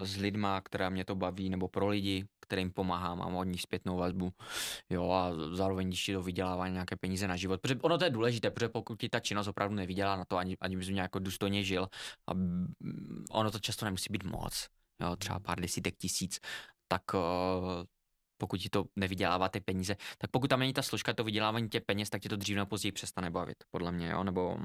s 0.03 0.17
lidma, 0.17 0.61
která 0.61 0.91
mě 0.91 1.05
to 1.05 1.15
baví, 1.15 1.51
nebo 1.51 1.69
pro 1.69 1.89
lidi, 1.89 2.27
kterým 2.47 2.73
pomáhám, 2.73 3.19
mám 3.19 3.35
od 3.35 3.45
nich 3.45 3.63
zpětnou 3.63 3.97
vazbu. 3.97 4.33
Jo, 4.91 5.11
a 5.11 5.33
zároveň, 5.53 5.93
ti 5.93 6.13
to 6.13 6.23
vydělává 6.23 6.69
nějaké 6.69 6.97
peníze 6.97 7.29
na 7.29 7.37
život. 7.37 7.61
Protože 7.61 7.81
ono 7.83 7.99
to 7.99 8.05
je 8.05 8.11
důležité, 8.11 8.51
protože 8.51 8.69
pokud 8.69 9.01
ti 9.01 9.09
ta 9.09 9.21
činnost 9.21 9.47
opravdu 9.47 9.75
nevydělá 9.75 10.17
na 10.17 10.25
to, 10.25 10.37
ani, 10.37 10.57
ani 10.61 10.77
bys 10.77 10.89
nějak 10.89 11.11
důstojně 11.19 11.65
žil, 11.65 11.89
a 12.29 12.33
ono 13.31 13.51
to 13.51 13.59
často 13.59 13.85
nemusí 13.85 14.13
být 14.13 14.25
moc, 14.25 14.69
jo, 15.03 15.17
třeba 15.17 15.41
pár 15.41 15.61
desítek 15.61 15.97
tisíc, 15.97 16.41
tak 16.89 17.03
uh, 17.15 17.21
pokud 18.39 18.57
ti 18.61 18.69
to 18.69 18.85
nevydělává 18.97 19.49
ty 19.49 19.61
peníze, 19.61 19.97
tak 20.19 20.31
pokud 20.31 20.47
tam 20.47 20.61
není 20.61 20.73
ta 20.73 20.83
složka 20.83 21.13
to 21.13 21.25
vydělávání 21.25 21.69
těch 21.69 21.83
peněz, 21.83 22.11
tak 22.11 22.23
ti 22.23 22.29
to 22.29 22.37
dřív 22.37 22.57
nebo 22.57 22.67
později 22.67 22.93
přestane 22.93 23.31
bavit, 23.31 23.65
podle 23.71 23.93
mě, 23.93 24.09
jo, 24.09 24.25
nebo 24.25 24.59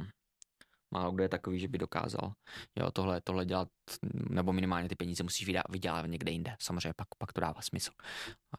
Málo 0.93 1.11
kdo 1.11 1.23
je 1.23 1.29
takový, 1.29 1.59
že 1.59 1.67
by 1.67 1.77
dokázal 1.77 2.33
jo, 2.75 2.91
tohle, 2.91 3.21
tohle 3.21 3.45
dělat, 3.45 3.67
nebo 4.29 4.53
minimálně 4.53 4.89
ty 4.89 4.95
peníze 4.95 5.23
musíš 5.23 5.47
vydělat 5.69 6.05
někde 6.05 6.31
jinde. 6.31 6.55
Samozřejmě 6.61 6.93
pak, 6.95 7.07
pak 7.17 7.33
to 7.33 7.41
dává 7.41 7.61
smysl. 7.61 7.91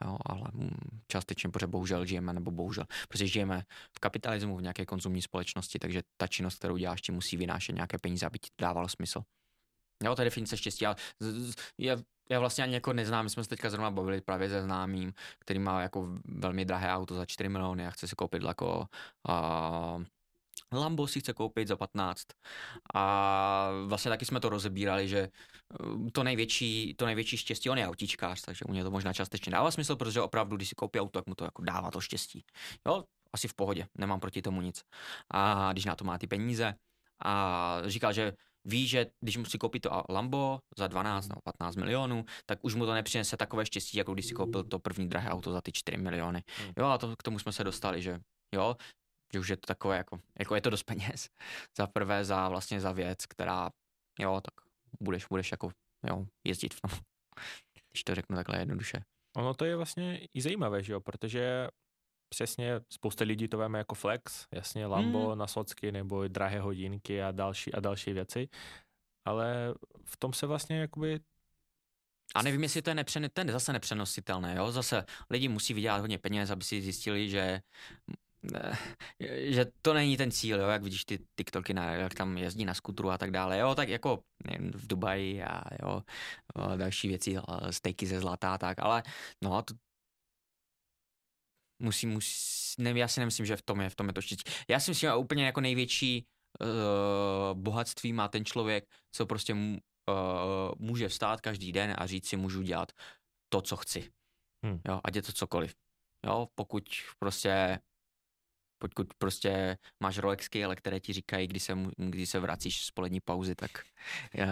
Jo, 0.04 0.18
ale 0.26 0.50
mm, 0.52 1.00
částečně, 1.08 1.50
protože 1.50 1.66
bohužel 1.66 2.06
žijeme, 2.06 2.32
nebo 2.32 2.50
bohužel, 2.50 2.84
protože 3.08 3.26
žijeme 3.26 3.62
v 3.96 4.00
kapitalismu, 4.00 4.56
v 4.56 4.62
nějaké 4.62 4.86
konzumní 4.86 5.22
společnosti, 5.22 5.78
takže 5.78 6.02
ta 6.16 6.26
činnost, 6.26 6.58
kterou 6.58 6.76
děláš, 6.76 7.00
ti 7.00 7.12
musí 7.12 7.36
vynášet 7.36 7.72
nějaké 7.72 7.98
peníze, 7.98 8.26
aby 8.26 8.38
ti 8.38 8.50
to 8.56 8.62
dávalo 8.64 8.88
smysl. 8.88 9.22
Jo, 10.04 10.14
je 10.18 10.24
definice 10.24 10.56
štěstí, 10.56 10.86
ale 10.86 10.96
je, 11.78 11.96
já 12.30 12.40
vlastně 12.40 12.64
ani 12.64 12.74
jako 12.74 12.92
neznám, 12.92 13.24
my 13.24 13.30
jsme 13.30 13.42
se 13.42 13.48
teďka 13.48 13.70
zrovna 13.70 13.90
bavili 13.90 14.20
právě 14.20 14.48
se 14.48 14.62
známým, 14.62 15.12
který 15.38 15.58
má 15.58 15.82
jako 15.82 16.08
velmi 16.24 16.64
drahé 16.64 16.92
auto 16.92 17.14
za 17.14 17.26
4 17.26 17.48
miliony 17.48 17.86
a 17.86 17.90
chce 17.90 18.08
si 18.08 18.16
koupit 18.16 18.42
jako 18.42 18.86
uh, 19.28 20.04
Lambo 20.72 21.06
si 21.06 21.20
chce 21.20 21.32
koupit 21.32 21.68
za 21.68 21.76
15 21.76 22.22
a 22.94 23.70
vlastně 23.86 24.08
taky 24.08 24.24
jsme 24.24 24.40
to 24.40 24.48
rozebírali, 24.48 25.08
že 25.08 25.18
eh, 25.18 26.10
to 26.12 26.22
největší, 26.22 26.94
to 26.94 27.06
největší 27.06 27.36
štěstí, 27.36 27.70
on 27.70 27.78
je 27.78 27.88
autíčkář, 27.88 28.42
takže 28.42 28.64
u 28.64 28.72
něj 28.72 28.82
to 28.82 28.90
možná 28.90 29.12
částečně 29.12 29.52
dává 29.52 29.70
smysl, 29.70 29.96
protože 29.96 30.20
opravdu, 30.20 30.56
když 30.56 30.68
si 30.68 30.74
koupí 30.74 31.00
auto, 31.00 31.18
tak 31.18 31.26
mu 31.26 31.34
to 31.34 31.44
jako 31.44 31.62
dává 31.62 31.90
to 31.90 32.00
štěstí. 32.00 32.44
Jo, 32.86 33.04
asi 33.32 33.48
v 33.48 33.54
pohodě, 33.54 33.86
nemám 33.98 34.20
proti 34.20 34.42
tomu 34.42 34.62
nic. 34.62 34.82
A 35.34 35.72
když 35.72 35.84
na 35.84 35.96
to 35.96 36.04
má 36.04 36.18
ty 36.18 36.26
peníze 36.26 36.74
a 37.24 37.82
říkal, 37.86 38.12
že 38.12 38.32
ví, 38.64 38.86
že 38.86 39.06
když 39.20 39.36
musí 39.36 39.58
koupit 39.58 39.80
to 39.80 40.02
Lambo 40.08 40.58
za 40.78 40.86
12 40.86 41.28
nebo 41.28 41.40
15 41.44 41.76
milionů, 41.76 42.24
tak 42.46 42.58
už 42.62 42.74
mu 42.74 42.86
to 42.86 42.94
nepřinese 42.94 43.36
takové 43.36 43.66
štěstí, 43.66 43.98
jako 43.98 44.14
když 44.14 44.26
si 44.26 44.34
koupil 44.34 44.64
to 44.64 44.78
první 44.78 45.08
drahé 45.08 45.30
auto 45.30 45.52
za 45.52 45.60
ty 45.60 45.72
4 45.72 45.96
miliony. 45.96 46.42
Hmm. 46.58 46.72
Jo, 46.78 46.86
a 46.86 46.98
to, 46.98 47.16
k 47.16 47.22
tomu 47.22 47.38
jsme 47.38 47.52
se 47.52 47.64
dostali, 47.64 48.02
že 48.02 48.20
jo, 48.54 48.76
že 49.32 49.40
už 49.40 49.48
je 49.48 49.56
to 49.56 49.66
takové 49.66 49.96
jako, 49.96 50.20
jako 50.38 50.54
je 50.54 50.60
to 50.60 50.70
dost 50.70 50.82
peněz. 50.82 51.28
Za 51.78 51.86
prvé 51.86 52.24
za 52.24 52.48
vlastně 52.48 52.80
za 52.80 52.92
věc, 52.92 53.26
která, 53.26 53.70
jo, 54.18 54.40
tak 54.40 54.54
budeš, 55.00 55.26
budeš 55.26 55.50
jako, 55.50 55.70
jo, 56.08 56.26
jezdit 56.44 56.74
v 56.74 56.80
tom. 56.80 56.90
Když 57.90 58.04
to 58.04 58.14
řeknu 58.14 58.36
takhle 58.36 58.58
jednoduše. 58.58 59.04
Ono 59.36 59.54
to 59.54 59.64
je 59.64 59.76
vlastně 59.76 60.28
i 60.34 60.40
zajímavé, 60.40 60.82
že 60.82 60.92
jo, 60.92 61.00
protože 61.00 61.68
přesně 62.28 62.80
spousta 62.92 63.24
lidí 63.24 63.48
to 63.48 63.58
veme 63.58 63.78
jako 63.78 63.94
flex, 63.94 64.46
jasně 64.52 64.86
Lambo 64.86 65.28
hmm. 65.28 65.38
na 65.38 65.46
socky 65.46 65.92
nebo 65.92 66.28
drahé 66.28 66.60
hodinky 66.60 67.22
a 67.22 67.32
další 67.32 67.74
a 67.74 67.80
další 67.80 68.12
věci, 68.12 68.48
ale 69.24 69.74
v 70.04 70.16
tom 70.16 70.32
se 70.32 70.46
vlastně 70.46 70.78
jakoby 70.80 71.20
a 72.34 72.42
nevím, 72.42 72.62
jestli 72.62 72.82
to 72.82 72.90
je, 72.90 72.94
nepřen, 72.94 73.30
to 73.32 73.40
je 73.40 73.52
zase 73.52 73.72
nepřenositelné, 73.72 74.54
jo? 74.56 74.72
Zase 74.72 75.04
lidi 75.30 75.48
musí 75.48 75.74
vydělat 75.74 76.00
hodně 76.00 76.18
peněz, 76.18 76.50
aby 76.50 76.64
si 76.64 76.82
zjistili, 76.82 77.30
že 77.30 77.62
že 79.38 79.66
to 79.82 79.94
není 79.94 80.16
ten 80.16 80.30
cíl, 80.30 80.60
jo, 80.60 80.68
jak 80.68 80.82
vidíš 80.82 81.04
ty 81.04 81.18
TikToky, 81.38 81.74
na, 81.74 81.92
jak 81.92 82.14
tam 82.14 82.38
jezdí 82.38 82.64
na 82.64 82.74
skutru 82.74 83.10
a 83.10 83.18
tak 83.18 83.30
dále, 83.30 83.58
jo, 83.58 83.74
tak 83.74 83.88
jako 83.88 84.24
v 84.74 84.86
Dubaji 84.86 85.42
a 85.42 85.62
jo, 85.82 86.02
další 86.76 87.08
věci, 87.08 87.36
stejky 87.70 88.06
ze 88.06 88.20
zlata 88.20 88.54
a 88.54 88.58
tak, 88.58 88.78
ale 88.78 89.02
no 89.44 89.56
a 89.56 89.62
to 89.62 89.74
musí, 91.82 92.06
musí, 92.06 92.82
ne, 92.82 92.90
já 92.90 93.08
si 93.08 93.20
nemyslím, 93.20 93.46
že 93.46 93.56
v 93.56 93.62
tom 93.62 93.80
je, 93.80 93.90
v 93.90 93.94
tom 93.94 94.06
je 94.06 94.12
to 94.12 94.22
štěstí. 94.22 94.52
Já 94.68 94.80
si 94.80 94.90
myslím, 94.90 95.08
že 95.08 95.14
úplně 95.14 95.46
jako 95.46 95.60
největší 95.60 96.26
uh, 96.60 97.60
bohatství 97.60 98.12
má 98.12 98.28
ten 98.28 98.44
člověk, 98.44 98.88
co 99.14 99.26
prostě 99.26 99.54
uh, 99.54 99.60
může 100.78 101.08
vstát 101.08 101.40
každý 101.40 101.72
den 101.72 101.94
a 101.98 102.06
říct 102.06 102.28
si, 102.28 102.36
můžu 102.36 102.62
dělat 102.62 102.92
to, 103.52 103.62
co 103.62 103.76
chci. 103.76 104.12
Hmm. 104.64 104.80
Jo, 104.88 105.00
ať 105.04 105.16
je 105.16 105.22
to 105.22 105.32
cokoliv. 105.32 105.74
Jo, 106.26 106.48
pokud 106.54 106.84
prostě 107.18 107.78
Pokud 108.82 109.14
prostě 109.18 109.78
máš 110.02 110.18
Rolexky, 110.18 110.64
ale 110.64 110.76
které 110.76 111.00
ti 111.00 111.12
říkají, 111.12 111.46
kdy 111.46 111.60
se, 111.60 111.78
kdy 111.96 112.26
se 112.26 112.40
vracíš 112.40 112.84
z 112.84 112.90
polední 112.90 113.20
pauzy, 113.20 113.54
tak 113.54 113.70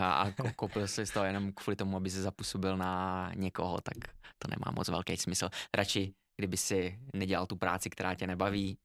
a 0.02 0.27
koupil 0.57 0.89
si 0.89 1.07
z 1.07 1.11
toho 1.11 1.27
jenom 1.27 1.52
kvůli 1.52 1.77
tomu, 1.77 1.97
aby 1.97 2.11
se 2.11 2.23
zapůsobil 2.23 2.77
na 2.77 3.32
někoho, 3.35 3.81
tak 3.81 3.94
to 4.39 4.48
nemá 4.51 4.73
moc 4.77 4.89
velký 4.89 5.16
smysl. 5.16 5.48
Radši 5.77 6.15
kdyby 6.40 6.57
si 6.57 6.98
nedělal 7.15 7.47
tu 7.47 7.57
práci, 7.57 7.90
která 7.90 8.15
tě 8.15 8.27
nebaví 8.27 8.78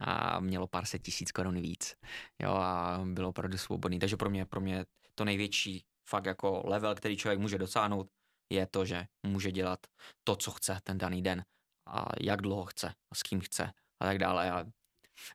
a 0.00 0.40
mělo 0.40 0.66
pár 0.66 0.84
set 0.84 1.02
tisíc 1.02 1.32
korun 1.32 1.60
víc. 1.60 1.94
Jo, 2.42 2.50
a 2.50 3.00
bylo 3.04 3.28
opravdu 3.28 3.58
svobodný. 3.58 3.98
Takže 3.98 4.16
pro 4.16 4.30
mě, 4.30 4.46
pro 4.46 4.60
mě 4.60 4.84
to 5.14 5.24
největší 5.24 5.84
fakt 6.08 6.26
jako 6.26 6.62
level, 6.64 6.94
který 6.94 7.16
člověk 7.16 7.40
může 7.40 7.58
dosáhnout, 7.58 8.08
je 8.52 8.66
to, 8.66 8.84
že 8.84 9.04
může 9.26 9.52
dělat 9.52 9.80
to, 10.24 10.36
co 10.36 10.50
chce 10.50 10.80
ten 10.82 10.98
daný 10.98 11.22
den 11.22 11.44
a 11.88 12.08
jak 12.20 12.42
dlouho 12.42 12.64
chce 12.64 12.88
a 13.12 13.14
s 13.14 13.22
kým 13.22 13.40
chce 13.40 13.72
a 14.02 14.04
tak 14.04 14.18
dále. 14.18 14.50
A 14.50 14.64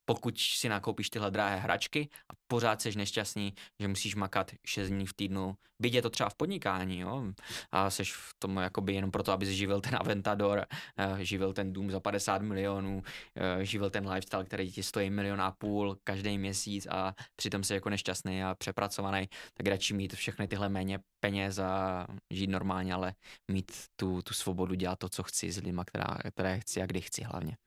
pokud 0.05 0.39
si 0.39 0.69
nakoupíš 0.69 1.09
tyhle 1.09 1.31
drahé 1.31 1.57
hračky 1.57 2.09
a 2.29 2.33
pořád 2.47 2.81
jsi 2.81 2.97
nešťastný, 2.97 3.53
že 3.79 3.87
musíš 3.87 4.15
makat 4.15 4.51
6 4.65 4.89
dní 4.89 5.05
v 5.05 5.13
týdnu, 5.13 5.57
byť 5.79 5.93
je 5.93 6.01
to 6.01 6.09
třeba 6.09 6.29
v 6.29 6.35
podnikání, 6.35 6.99
jo, 6.99 7.23
a 7.71 7.89
jsi 7.89 8.03
v 8.03 8.33
tom 8.39 8.57
jakoby 8.57 8.93
jenom 8.93 9.11
proto, 9.11 9.31
aby 9.31 9.55
živil 9.55 9.81
ten 9.81 9.95
Aventador, 9.95 10.65
eh, 10.97 11.25
živil 11.25 11.53
ten 11.53 11.73
dům 11.73 11.91
za 11.91 11.99
50 11.99 12.41
milionů, 12.41 13.03
eh, 13.35 13.65
živil 13.65 13.89
ten 13.89 14.09
lifestyle, 14.09 14.45
který 14.45 14.71
ti 14.71 14.83
stojí 14.83 15.09
milion 15.09 15.41
a 15.41 15.51
půl 15.51 15.97
každý 16.03 16.37
měsíc 16.37 16.87
a 16.89 17.15
přitom 17.35 17.63
jsi 17.63 17.73
jako 17.73 17.89
nešťastný 17.89 18.43
a 18.43 18.55
přepracovaný, 18.55 19.29
tak 19.53 19.67
radši 19.67 19.93
mít 19.93 20.13
všechny 20.13 20.47
tyhle 20.47 20.69
méně 20.69 20.99
peněz 21.19 21.59
a 21.59 22.07
žít 22.31 22.47
normálně, 22.47 22.93
ale 22.93 23.13
mít 23.51 23.71
tu, 23.95 24.21
tu 24.21 24.33
svobodu 24.33 24.73
dělat 24.75 24.99
to, 24.99 25.09
co 25.09 25.23
chci 25.23 25.51
s 25.51 25.57
lidmi, 25.57 25.81
která, 25.85 26.17
které 26.31 26.59
chci 26.59 26.81
a 26.81 26.85
kdy 26.85 27.01
chci 27.01 27.23
hlavně. 27.23 27.57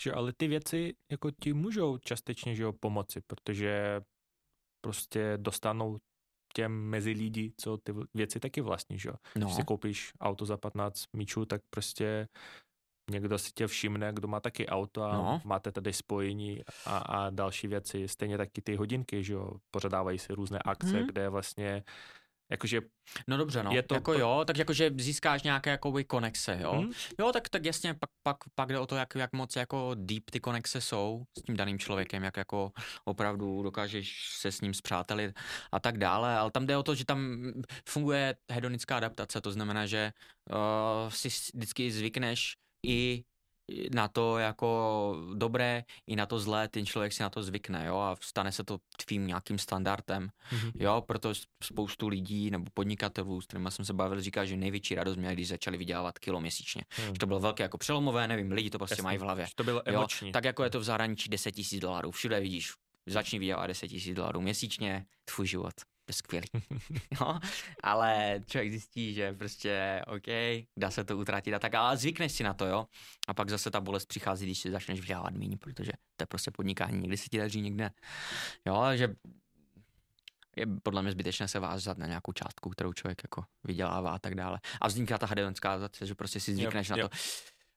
Že 0.00 0.12
ale 0.12 0.32
ty 0.36 0.48
věci 0.48 0.94
jako 1.10 1.30
ti 1.30 1.52
můžou 1.52 1.98
částečně 1.98 2.54
že 2.54 2.62
jo, 2.62 2.72
pomoci, 2.72 3.20
protože 3.26 4.00
prostě 4.84 5.32
dostanou 5.36 5.98
těm 6.54 6.72
mezi 6.72 7.10
lidi, 7.10 7.52
co 7.56 7.76
ty 7.76 7.94
věci 8.14 8.40
taky 8.40 8.60
vlastní, 8.60 8.98
že 8.98 9.08
jo. 9.08 9.14
No. 9.36 9.46
Když 9.46 9.56
si 9.56 9.64
koupíš 9.64 10.12
auto 10.20 10.46
za 10.46 10.56
15 10.56 11.04
míčů, 11.16 11.44
tak 11.44 11.62
prostě 11.70 12.28
někdo 13.10 13.38
si 13.38 13.50
tě 13.52 13.66
všimne, 13.66 14.12
kdo 14.12 14.28
má 14.28 14.40
taky 14.40 14.66
auto 14.66 15.02
a 15.02 15.12
no. 15.12 15.40
máte 15.44 15.72
tady 15.72 15.92
spojení 15.92 16.62
a, 16.86 16.98
a 16.98 17.30
další 17.30 17.66
věci. 17.66 18.08
Stejně 18.08 18.38
taky 18.38 18.62
ty 18.62 18.76
hodinky, 18.76 19.24
že 19.24 19.32
jo, 19.32 19.50
pořadávají 19.70 20.18
se 20.18 20.34
různé 20.34 20.58
akce, 20.64 20.96
hmm. 20.98 21.06
kde 21.06 21.28
vlastně 21.28 21.84
Jakože 22.50 22.80
No 23.26 23.36
dobře, 23.36 23.62
no. 23.62 23.70
Je 23.72 23.82
to 23.82 23.94
jako 23.94 24.12
jo, 24.12 24.44
tak 24.46 24.56
jakože 24.56 24.90
získáš 24.96 25.42
nějaké 25.42 25.70
jakoby 25.70 26.04
konexe, 26.04 26.58
jo. 26.62 26.72
Hmm. 26.72 26.90
Jo, 27.18 27.32
tak, 27.32 27.48
tak 27.48 27.64
jasně, 27.64 27.94
pak, 27.94 28.10
pak, 28.22 28.36
pak 28.54 28.68
jde 28.68 28.78
o 28.78 28.86
to, 28.86 28.96
jak, 28.96 29.14
jak 29.14 29.32
moc 29.32 29.56
jako 29.56 29.90
deep 29.94 30.30
ty 30.30 30.40
konexe 30.40 30.80
jsou 30.80 31.24
s 31.38 31.42
tím 31.42 31.56
daným 31.56 31.78
člověkem, 31.78 32.22
jak 32.22 32.36
jako 32.36 32.72
opravdu 33.04 33.62
dokážeš 33.62 34.36
se 34.36 34.52
s 34.52 34.60
ním 34.60 34.74
zpřátelit 34.74 35.38
a 35.72 35.80
tak 35.80 35.98
dále, 35.98 36.38
ale 36.38 36.50
tam 36.50 36.66
jde 36.66 36.76
o 36.76 36.82
to, 36.82 36.94
že 36.94 37.04
tam 37.04 37.52
funguje 37.88 38.36
hedonická 38.52 38.96
adaptace, 38.96 39.40
to 39.40 39.52
znamená, 39.52 39.86
že 39.86 40.12
uh, 40.50 41.10
si 41.10 41.28
vždycky 41.54 41.92
zvykneš 41.92 42.56
i 42.86 43.24
na 43.94 44.08
to 44.08 44.38
jako 44.38 45.16
dobré 45.34 45.84
i 46.06 46.16
na 46.16 46.26
to 46.26 46.38
zlé, 46.38 46.68
ten 46.68 46.86
člověk 46.86 47.12
si 47.12 47.22
na 47.22 47.30
to 47.30 47.42
zvykne, 47.42 47.86
jo, 47.86 47.96
a 47.96 48.16
stane 48.20 48.52
se 48.52 48.64
to 48.64 48.78
tvým 49.06 49.26
nějakým 49.26 49.58
standardem, 49.58 50.28
mm-hmm. 50.52 50.72
jo, 50.74 51.02
proto 51.06 51.32
spoustu 51.64 52.08
lidí 52.08 52.50
nebo 52.50 52.64
podnikatelů, 52.74 53.40
s 53.40 53.46
kterými 53.46 53.70
jsem 53.70 53.84
se 53.84 53.92
bavil, 53.92 54.20
říká, 54.20 54.44
že 54.44 54.56
největší 54.56 54.94
radost 54.94 55.16
měli, 55.16 55.34
když 55.34 55.48
začali 55.48 55.76
vydělávat 55.78 56.18
kilo 56.18 56.40
měsíčně. 56.40 56.82
Mm. 56.98 57.06
Že 57.06 57.18
to 57.18 57.26
bylo 57.26 57.40
velké 57.40 57.62
jako 57.62 57.78
přelomové, 57.78 58.28
nevím, 58.28 58.52
lidi 58.52 58.70
to 58.70 58.78
prostě 58.78 58.92
Jasný. 58.92 59.04
mají 59.04 59.18
v 59.18 59.22
hlavě. 59.22 59.46
To 59.54 59.64
bylo 59.64 59.82
emoční. 59.84 60.28
Jo, 60.28 60.32
tak 60.32 60.44
jako 60.44 60.64
je 60.64 60.70
to 60.70 60.80
v 60.80 60.84
zahraničí 60.84 61.28
10 61.28 61.52
tisíc 61.52 61.80
dolarů, 61.80 62.10
všude 62.10 62.40
vidíš, 62.40 62.72
začni 63.06 63.38
vydělávat 63.38 63.66
10 63.66 63.88
tisíc 63.88 64.16
dolarů 64.16 64.40
měsíčně, 64.40 65.06
tvůj 65.24 65.46
život 65.46 65.74
skvělý. 66.12 66.48
jo? 67.20 67.38
Ale 67.82 68.40
člověk 68.46 68.70
zjistí, 68.70 69.14
že 69.14 69.32
prostě 69.32 70.02
OK, 70.06 70.26
dá 70.78 70.90
se 70.90 71.04
to 71.04 71.18
utratit 71.18 71.54
a 71.54 71.58
tak, 71.58 71.74
ale 71.74 71.96
zvykneš 71.96 72.32
si 72.32 72.44
na 72.44 72.54
to, 72.54 72.66
jo. 72.66 72.86
A 73.28 73.34
pak 73.34 73.50
zase 73.50 73.70
ta 73.70 73.80
bolest 73.80 74.06
přichází, 74.06 74.46
když 74.46 74.58
si 74.58 74.70
začneš 74.70 75.00
vydělávat 75.00 75.34
méně, 75.34 75.56
protože 75.56 75.92
to 76.16 76.22
je 76.22 76.26
prostě 76.26 76.50
podnikání, 76.50 77.00
někdy 77.00 77.16
se 77.16 77.28
ti 77.28 77.38
daří, 77.38 77.60
někde. 77.60 77.90
Jo, 78.66 78.84
že 78.94 79.14
je 80.56 80.66
podle 80.82 81.02
mě 81.02 81.12
zbytečné 81.12 81.48
se 81.48 81.58
vázat 81.58 81.98
na 81.98 82.06
nějakou 82.06 82.32
částku, 82.32 82.70
kterou 82.70 82.92
člověk 82.92 83.22
jako 83.24 83.44
vydělává 83.64 84.10
a 84.10 84.18
tak 84.18 84.34
dále. 84.34 84.60
A 84.80 84.88
vzniká 84.88 85.18
ta 85.18 85.26
hedonská 85.26 85.78
zase, 85.78 86.06
že 86.06 86.14
prostě 86.14 86.40
si 86.40 86.54
zvykneš 86.54 86.88
yep, 86.88 86.98
na 86.98 87.08
to. 87.08 87.16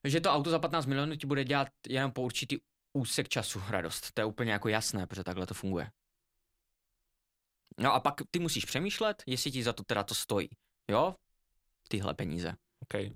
Že 0.04 0.20
to 0.20 0.30
auto 0.30 0.50
za 0.50 0.58
15 0.58 0.86
milionů 0.86 1.16
ti 1.16 1.26
bude 1.26 1.44
dělat 1.44 1.68
jenom 1.88 2.12
po 2.12 2.22
určitý 2.22 2.58
úsek 2.92 3.28
času 3.28 3.62
radost. 3.68 4.12
To 4.14 4.20
je 4.20 4.24
úplně 4.24 4.52
jako 4.52 4.68
jasné, 4.68 5.06
protože 5.06 5.24
takhle 5.24 5.46
to 5.46 5.54
funguje. 5.54 5.90
No 7.78 7.94
a 7.94 8.00
pak 8.00 8.14
ty 8.30 8.38
musíš 8.38 8.64
přemýšlet, 8.64 9.22
jestli 9.26 9.50
ti 9.50 9.62
za 9.62 9.72
to 9.72 9.84
teda 9.84 10.02
to 10.04 10.14
stojí. 10.14 10.48
Jo? 10.90 11.14
Tyhle 11.88 12.14
peníze. 12.14 12.54
OK. 12.80 13.12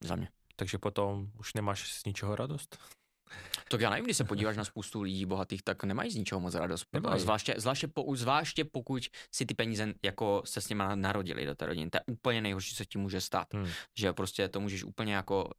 Za 0.00 0.16
mě. 0.16 0.28
Takže 0.56 0.78
potom 0.78 1.30
už 1.38 1.54
nemáš 1.54 1.92
z 1.92 2.04
ničeho 2.04 2.36
radost? 2.36 2.78
Tak 3.68 3.80
já 3.80 3.90
nevím, 3.90 4.04
když 4.04 4.16
se 4.16 4.24
podíváš 4.24 4.56
na 4.56 4.64
spoustu 4.64 5.02
lidí 5.02 5.26
bohatých, 5.26 5.62
tak 5.62 5.84
nemají 5.84 6.10
z 6.10 6.14
ničeho 6.14 6.40
moc 6.40 6.54
radost. 6.54 6.86
Nemají. 6.92 7.20
Zvláště, 7.20 7.54
zvláště, 7.56 7.88
po, 7.88 8.16
zvláště 8.16 8.64
pokud 8.64 9.02
si 9.34 9.46
ty 9.46 9.54
peníze 9.54 9.94
jako 10.02 10.42
se 10.44 10.60
s 10.60 10.68
nimi 10.68 10.82
narodili 10.94 11.46
do 11.46 11.54
té 11.54 11.66
rodiny. 11.66 11.90
To 11.90 11.96
je 11.96 12.14
úplně 12.14 12.40
nejhorší, 12.40 12.74
co 12.74 12.84
ti 12.84 12.98
může 12.98 13.20
stát. 13.20 13.54
Hmm. 13.54 13.68
Že 13.98 14.12
prostě 14.12 14.48
to 14.48 14.60
můžeš 14.60 14.84
úplně 14.84 15.14
jako 15.14 15.50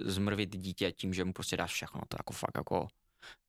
zmrvit 0.00 0.56
dítě 0.56 0.92
tím, 0.92 1.14
že 1.14 1.24
mu 1.24 1.32
prostě 1.32 1.56
dáš 1.56 1.72
všechno. 1.72 2.00
To 2.08 2.16
jako 2.18 2.32
fakt 2.32 2.56
jako 2.56 2.88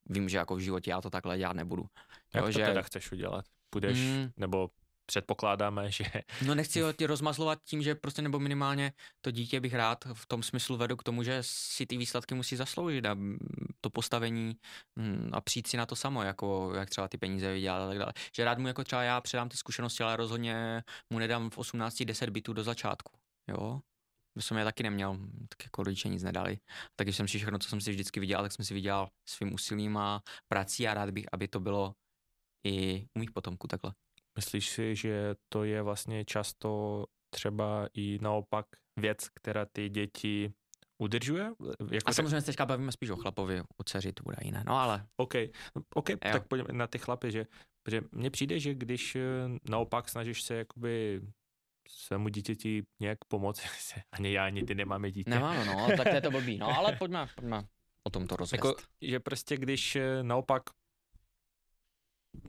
vím, 0.05 0.29
že 0.29 0.37
jako 0.37 0.55
v 0.55 0.59
životě 0.59 0.91
já 0.91 1.01
to 1.01 1.09
takhle 1.09 1.37
dělat 1.37 1.53
nebudu. 1.53 1.85
Jak 2.33 2.41
jo, 2.41 2.47
to 2.47 2.51
že... 2.51 2.65
teda 2.65 2.81
chceš 2.81 3.11
udělat? 3.11 3.45
Půjdeš, 3.73 3.97
mm. 3.97 4.29
nebo 4.37 4.69
předpokládáme, 5.05 5.91
že... 5.91 6.05
No 6.45 6.55
nechci 6.55 6.81
ho 6.81 6.93
ti 6.93 7.05
rozmazlovat 7.05 7.59
tím, 7.63 7.81
že 7.81 7.95
prostě 7.95 8.21
nebo 8.21 8.39
minimálně 8.39 8.93
to 9.21 9.31
dítě 9.31 9.59
bych 9.59 9.73
rád 9.73 10.05
v 10.13 10.25
tom 10.25 10.43
smyslu 10.43 10.77
vedu 10.77 10.97
k 10.97 11.03
tomu, 11.03 11.23
že 11.23 11.37
si 11.41 11.85
ty 11.85 11.97
výsledky 11.97 12.35
musí 12.35 12.55
zasloužit 12.55 13.05
a 13.05 13.17
to 13.81 13.89
postavení 13.89 14.55
mm, 14.95 15.29
a 15.33 15.41
přijít 15.41 15.67
si 15.67 15.77
na 15.77 15.85
to 15.85 15.95
samo, 15.95 16.23
jako 16.23 16.71
jak 16.75 16.89
třeba 16.89 17.07
ty 17.07 17.17
peníze 17.17 17.53
vydělat 17.53 17.85
a 17.85 17.87
tak 17.87 17.97
dále. 17.97 18.13
Že 18.35 18.45
rád 18.45 18.57
mu 18.57 18.67
jako 18.67 18.83
třeba 18.83 19.03
já 19.03 19.21
předám 19.21 19.49
ty 19.49 19.57
zkušenosti, 19.57 20.03
ale 20.03 20.15
rozhodně 20.15 20.83
mu 21.09 21.19
nedám 21.19 21.49
v 21.49 21.57
18 21.57 22.03
10 22.03 22.29
bitů 22.29 22.53
do 22.53 22.63
začátku, 22.63 23.17
jo. 23.47 23.81
To 24.35 24.41
jsem 24.41 24.57
je 24.57 24.63
taky 24.63 24.83
neměl, 24.83 25.17
tak 25.49 25.63
jako 25.63 25.83
rodiče 25.83 26.09
nic 26.09 26.23
nedali. 26.23 26.57
Tak 26.95 27.07
když 27.07 27.17
jsem 27.17 27.27
si 27.27 27.37
všechno, 27.37 27.59
co 27.59 27.69
jsem 27.69 27.81
si 27.81 27.91
vždycky 27.91 28.19
vydělal, 28.19 28.45
tak 28.45 28.51
jsem 28.51 28.65
si 28.65 28.73
vydělal 28.73 29.09
svým 29.29 29.53
úsilím 29.53 29.97
a 29.97 30.21
prací 30.47 30.87
a 30.87 30.93
rád 30.93 31.09
bych, 31.09 31.25
aby 31.31 31.47
to 31.47 31.59
bylo 31.59 31.95
i 32.63 33.05
u 33.15 33.19
mých 33.19 33.31
potomků 33.31 33.67
takhle. 33.67 33.93
Myslíš 34.37 34.69
si, 34.69 34.95
že 34.95 35.35
to 35.49 35.63
je 35.63 35.81
vlastně 35.81 36.25
často 36.25 37.03
třeba 37.29 37.87
i 37.93 38.19
naopak 38.21 38.65
věc, 38.99 39.29
která 39.29 39.65
ty 39.65 39.89
děti 39.89 40.53
udržuje? 41.01 41.51
Jako 41.91 42.09
a 42.09 42.13
samozřejmě 42.13 42.41
teďka 42.41 42.65
bavíme 42.65 42.91
spíš 42.91 43.09
o 43.09 43.15
chlapovi, 43.15 43.61
o 43.61 43.83
dceři 43.83 44.13
to 44.13 44.23
bude 44.23 44.37
jiné, 44.41 44.63
no 44.67 44.79
ale... 44.79 45.05
OK, 45.17 45.33
OK, 45.95 46.09
tak 46.31 46.47
pojďme 46.47 46.73
na 46.73 46.87
ty 46.87 46.97
chlapy, 46.97 47.31
že, 47.31 47.45
že 47.91 48.01
mně 48.11 48.29
přijde, 48.29 48.59
že 48.59 48.73
když 48.73 49.15
eh, 49.15 49.21
naopak 49.69 50.09
snažíš 50.09 50.43
se 50.43 50.55
jakoby 50.55 51.21
svému 51.89 52.29
dítěti 52.29 52.83
nějak 53.01 53.17
pomoct, 53.27 53.63
ani 54.11 54.31
já, 54.31 54.45
ani 54.45 54.63
ty 54.63 54.75
nemáme 54.75 55.11
dítě. 55.11 55.29
Nemáme, 55.29 55.65
no, 55.65 55.87
tak 55.97 56.09
to 56.09 56.15
je 56.15 56.21
to 56.21 56.31
blbý, 56.31 56.57
no 56.57 56.77
ale 56.77 56.95
pojďme, 56.95 57.27
pojďme 57.35 57.63
o 58.07 58.09
tom 58.09 58.27
to 58.27 58.35
rozvést. 58.35 58.65
Jako, 58.65 58.75
že 59.01 59.19
prostě 59.19 59.57
když 59.57 59.95
eh, 59.95 60.23
naopak 60.23 60.63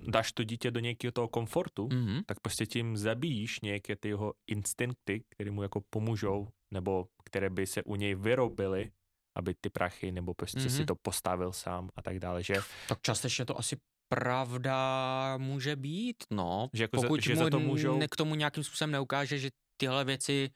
dáš 0.09 0.32
to 0.32 0.44
dítě 0.44 0.70
do 0.70 0.81
nějakého 0.81 1.12
toho 1.12 1.28
komfortu, 1.28 1.89
mm-hmm. 1.89 2.23
tak 2.27 2.40
prostě 2.40 2.66
tím 2.66 2.97
zabíjíš 2.97 3.61
nějaké 3.61 3.97
ty 3.97 4.09
jeho 4.09 4.35
instinkty, 4.47 5.24
které 5.28 5.51
mu 5.51 5.62
jako 5.62 5.81
pomůžou, 5.90 6.48
nebo 6.74 7.06
které 7.24 7.51
by 7.51 7.66
se 7.66 7.82
u 7.82 7.97
něj 7.97 8.15
vyrobily, 8.15 8.90
aby 9.36 9.55
ty 9.61 9.70
prachy, 9.70 10.12
nebo 10.12 10.35
prostě 10.35 10.61
mm-hmm. 10.61 10.77
si 10.77 10.85
to 10.85 10.94
postavil 10.94 11.52
sám 11.52 11.90
a 11.97 12.02
tak 12.02 12.19
dále, 12.19 12.43
že? 12.43 12.55
Tak 12.89 12.98
částečně 13.02 13.44
to 13.44 13.59
asi 13.59 13.77
pravda 14.09 15.36
může 15.39 15.77
být, 15.77 16.24
no. 16.31 16.69
Že 16.73 16.85
jako 16.85 16.97
pokud 16.97 17.20
za, 17.20 17.24
že 17.24 17.35
mu 17.35 17.44
za 17.44 17.51
to 17.51 17.61
můžou... 17.61 18.01
k 18.11 18.16
tomu 18.16 18.35
nějakým 18.35 18.65
způsobem 18.65 18.90
neukáže, 18.90 19.39
že 19.39 19.51
tyhle 19.77 20.05
věci 20.05 20.51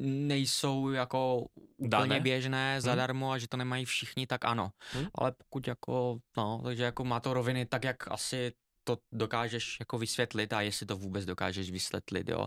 nejsou 0.00 0.90
jako 0.90 1.46
úplně 1.76 1.90
Dané? 1.90 2.20
běžné 2.20 2.72
hmm. 2.72 2.80
zadarmo 2.80 3.30
a 3.30 3.38
že 3.38 3.48
to 3.48 3.56
nemají 3.56 3.84
všichni, 3.84 4.26
tak 4.26 4.44
ano. 4.44 4.70
Hmm. 4.92 5.06
Ale 5.14 5.32
pokud 5.32 5.68
jako, 5.68 6.18
no, 6.36 6.60
takže 6.64 6.82
jako 6.82 7.04
má 7.04 7.20
to 7.20 7.34
roviny 7.34 7.66
tak, 7.66 7.84
jak 7.84 8.10
asi 8.10 8.52
to 8.88 8.98
dokážeš 9.12 9.76
jako 9.80 9.98
vysvětlit 9.98 10.52
a 10.52 10.60
jestli 10.60 10.86
to 10.86 10.96
vůbec 10.96 11.24
dokážeš 11.24 11.70
vysvětlit, 11.70 12.28
jo. 12.28 12.46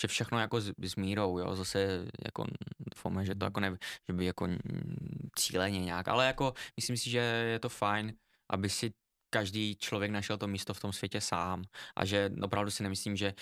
že 0.00 0.08
všechno 0.08 0.38
jako 0.38 0.60
s, 0.60 0.72
s 0.78 0.96
mírou, 0.96 1.38
jo, 1.38 1.56
zase 1.56 2.06
jako 2.24 2.44
doufáme, 2.78 3.26
že 3.26 3.34
to 3.34 3.44
jako 3.44 3.60
ne, 3.60 3.76
že 4.08 4.12
by 4.12 4.24
jako 4.24 4.48
cíleně 5.36 5.80
nějak, 5.80 6.08
ale 6.08 6.26
jako 6.26 6.54
myslím 6.76 6.96
si, 6.96 7.10
že 7.10 7.18
je 7.18 7.58
to 7.58 7.68
fajn, 7.68 8.14
aby 8.50 8.70
si 8.70 8.92
každý 9.30 9.76
člověk 9.76 10.10
našel 10.10 10.38
to 10.38 10.46
místo 10.46 10.74
v 10.74 10.80
tom 10.80 10.92
světě 10.92 11.20
sám 11.20 11.62
a 11.96 12.04
že 12.04 12.30
opravdu 12.42 12.70
si 12.70 12.82
nemyslím, 12.82 13.16
že 13.16 13.34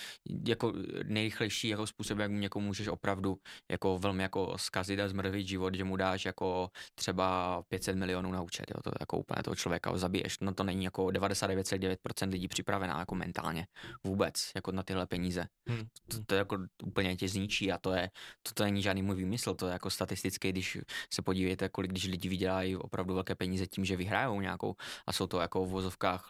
jako 0.48 0.72
nejrychlejší 1.04 1.68
jako 1.68 1.86
způsob, 1.86 2.18
jak 2.18 2.30
někomu 2.30 2.66
můžeš 2.66 2.88
opravdu 2.88 3.38
jako 3.70 3.98
velmi 3.98 4.22
jako 4.22 4.54
zkazit 4.56 5.00
a 5.00 5.08
zmrvit 5.08 5.48
život, 5.48 5.74
že 5.74 5.84
mu 5.84 5.96
dáš 5.96 6.24
jako 6.24 6.70
třeba 6.94 7.62
500 7.68 7.96
milionů 7.96 8.32
na 8.32 8.42
účet, 8.42 8.64
jo, 8.74 8.82
to 8.82 8.90
jako 9.00 9.18
úplně 9.18 9.42
toho 9.42 9.54
člověka 9.54 9.90
ho 9.90 9.98
zabiješ, 9.98 10.38
no 10.40 10.54
to 10.54 10.64
není 10.64 10.84
jako 10.84 11.06
99,9% 11.06 12.30
lidí 12.30 12.48
připravená 12.48 12.98
jako 12.98 13.14
mentálně 13.14 13.66
vůbec, 14.04 14.52
jako 14.54 14.72
na 14.72 14.82
tyhle 14.82 15.06
peníze. 15.06 15.46
Hmm. 15.68 15.86
To, 16.08 16.24
to, 16.26 16.34
je 16.34 16.38
jako 16.38 16.58
úplně 16.84 17.16
tě 17.16 17.28
zničí 17.28 17.72
a 17.72 17.78
to 17.78 17.92
je, 17.92 18.10
to, 18.42 18.52
to 18.54 18.64
není 18.64 18.82
žádný 18.82 19.02
můj 19.02 19.16
výmysl, 19.16 19.54
to 19.54 19.66
je 19.66 19.72
jako 19.72 19.90
statisticky, 19.90 20.52
když 20.52 20.78
se 21.12 21.22
podívejte, 21.22 21.68
kolik 21.68 21.90
když 21.90 22.06
lidi 22.06 22.28
vydělají 22.28 22.76
opravdu 22.76 23.14
velké 23.14 23.34
peníze 23.34 23.66
tím, 23.66 23.84
že 23.84 23.96
vyhrajou 23.96 24.40
nějakou 24.40 24.74
a 25.06 25.12
jsou 25.12 25.26
to 25.26 25.40
jako 25.40 25.64
vozovkách 25.78 26.28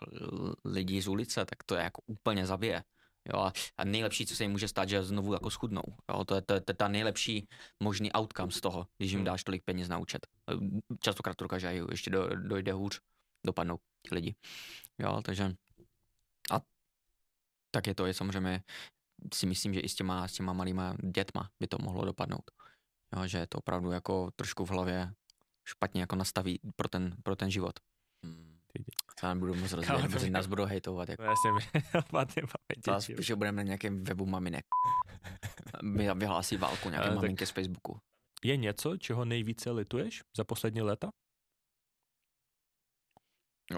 lidí 0.64 1.00
z 1.00 1.08
ulice, 1.08 1.44
tak 1.44 1.62
to 1.66 1.74
je 1.74 1.82
jako 1.82 2.02
úplně 2.06 2.46
zabije. 2.46 2.84
Jo, 3.34 3.52
a 3.78 3.84
nejlepší, 3.84 4.26
co 4.26 4.36
se 4.36 4.44
jim 4.44 4.52
může 4.52 4.68
stát, 4.68 4.88
že 4.88 5.02
znovu 5.02 5.32
jako 5.32 5.50
schudnou. 5.50 5.82
Jo, 6.08 6.24
to, 6.24 6.34
je, 6.34 6.42
to, 6.42 6.54
je, 6.54 6.60
to 6.60 6.70
je 6.70 6.76
ta 6.76 6.88
nejlepší 6.88 7.48
možný 7.82 8.12
outcome 8.12 8.52
z 8.52 8.60
toho, 8.60 8.86
když 8.96 9.10
jim 9.10 9.18
hmm. 9.18 9.24
dáš 9.24 9.44
tolik 9.44 9.64
peněz 9.64 9.88
na 9.88 9.98
účet. 9.98 10.26
Častokrát 11.00 11.36
to 11.36 11.44
dokáže 11.44 11.80
ještě 11.90 12.10
do, 12.10 12.28
dojde 12.28 12.72
hůř, 12.72 13.00
dopadnou 13.46 13.78
ti 14.02 14.14
lidi. 14.14 14.34
Jo, 14.98 15.22
takže 15.24 15.54
a 16.52 16.60
tak 17.70 17.86
je 17.86 17.94
to, 17.94 18.06
je 18.06 18.14
samozřejmě, 18.14 18.62
si 19.34 19.46
myslím, 19.46 19.74
že 19.74 19.80
i 19.80 19.88
s 19.88 19.94
těma, 19.94 20.28
s 20.28 20.32
těma 20.32 20.52
malýma 20.52 20.96
dětma 21.14 21.50
by 21.60 21.66
to 21.66 21.76
mohlo 21.82 22.04
dopadnout. 22.04 22.50
Jo, 23.16 23.26
že 23.26 23.38
je 23.38 23.46
to 23.46 23.58
opravdu 23.58 23.90
jako 23.90 24.30
trošku 24.36 24.64
v 24.64 24.70
hlavě 24.70 25.12
špatně 25.64 26.00
jako 26.00 26.16
nastaví 26.16 26.60
pro 26.76 26.88
ten, 26.88 27.16
pro 27.22 27.36
ten 27.36 27.50
život. 27.50 27.80
Hmm. 28.78 28.84
Já 29.22 29.34
nebudu 29.34 29.54
moc 29.54 29.72
rozvíjet, 29.72 30.10
protože 30.10 30.30
nás 30.30 30.46
budou 30.46 30.64
hejtovat. 30.64 31.08
Jako. 31.08 31.22
No, 31.22 31.28
já 31.30 31.36
jsem 31.36 31.80
špatně 32.00 32.42
To 32.84 33.00
spíš 33.00 33.30
budeme 33.30 33.56
na 33.56 33.62
nějakém 33.62 34.04
webu 34.04 34.26
maminek. 34.26 34.64
Vyhlásí 36.14 36.56
válku 36.56 36.88
nějaké 36.88 37.14
maminky 37.14 37.46
z 37.46 37.50
Facebooku. 37.50 38.00
Je 38.44 38.56
něco, 38.56 38.96
čeho 38.96 39.24
nejvíce 39.24 39.70
lituješ 39.70 40.22
za 40.36 40.44
poslední 40.44 40.82
léta? 40.82 41.10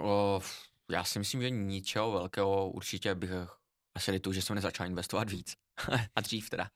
O, 0.01 0.41
já 0.91 1.03
si 1.03 1.19
myslím, 1.19 1.41
že 1.41 1.49
ničeho 1.49 2.11
velkého 2.11 2.69
určitě 2.69 3.15
bych 3.15 3.31
asi 3.97 4.11
litu, 4.11 4.33
že 4.33 4.41
jsem 4.41 4.55
nezačal 4.55 4.87
investovat 4.87 5.29
víc. 5.29 5.55
a 6.15 6.21
dřív 6.21 6.49
teda. 6.49 6.69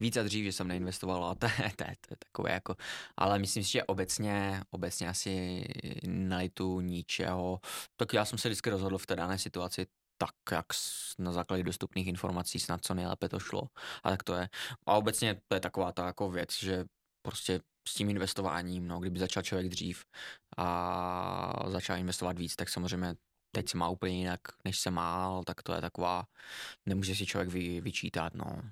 Víc 0.00 0.16
a 0.16 0.22
dřív, 0.22 0.44
že 0.44 0.52
jsem 0.52 0.68
neinvestoval 0.68 1.24
a 1.24 1.34
to, 1.34 1.46
to, 1.46 1.62
to, 1.76 1.84
to 1.84 2.10
je 2.10 2.16
takové 2.18 2.52
jako, 2.52 2.76
ale 3.16 3.38
myslím 3.38 3.64
si, 3.64 3.70
že 3.70 3.84
obecně, 3.84 4.62
obecně 4.70 5.08
asi 5.08 5.64
nelitu 6.06 6.80
ničeho. 6.80 7.60
Tak 7.96 8.12
já 8.12 8.24
jsem 8.24 8.38
se 8.38 8.48
vždycky 8.48 8.70
rozhodl 8.70 8.98
v 8.98 9.06
té 9.06 9.16
dané 9.16 9.38
situaci 9.38 9.86
tak, 10.18 10.34
jak 10.52 10.66
na 11.18 11.32
základě 11.32 11.62
dostupných 11.62 12.06
informací 12.06 12.58
snad 12.58 12.84
co 12.84 12.94
nejlépe 12.94 13.28
to 13.28 13.38
šlo. 13.38 13.62
A 14.04 14.10
tak 14.10 14.22
to 14.22 14.34
je. 14.34 14.48
A 14.86 14.92
obecně 14.92 15.40
to 15.48 15.54
je 15.54 15.60
taková 15.60 15.92
ta 15.92 16.06
jako 16.06 16.30
věc, 16.30 16.58
že 16.58 16.84
prostě 17.22 17.60
s 17.88 17.94
tím 17.94 18.10
investováním, 18.10 18.88
no, 18.88 19.00
kdyby 19.00 19.18
začal 19.18 19.42
člověk 19.42 19.68
dřív 19.68 20.04
a 20.56 21.64
začal 21.66 21.96
investovat 21.98 22.38
víc, 22.38 22.56
tak 22.56 22.68
samozřejmě 22.68 23.14
teď 23.52 23.68
se 23.68 23.78
má 23.78 23.88
úplně 23.88 24.18
jinak, 24.18 24.40
než 24.64 24.78
se 24.78 24.90
má, 24.90 25.42
tak 25.46 25.62
to 25.62 25.74
je 25.74 25.80
taková, 25.80 26.26
nemůže 26.86 27.14
si 27.14 27.26
člověk 27.26 27.48
vy, 27.48 27.80
vyčítat, 27.80 28.34
no. 28.34 28.62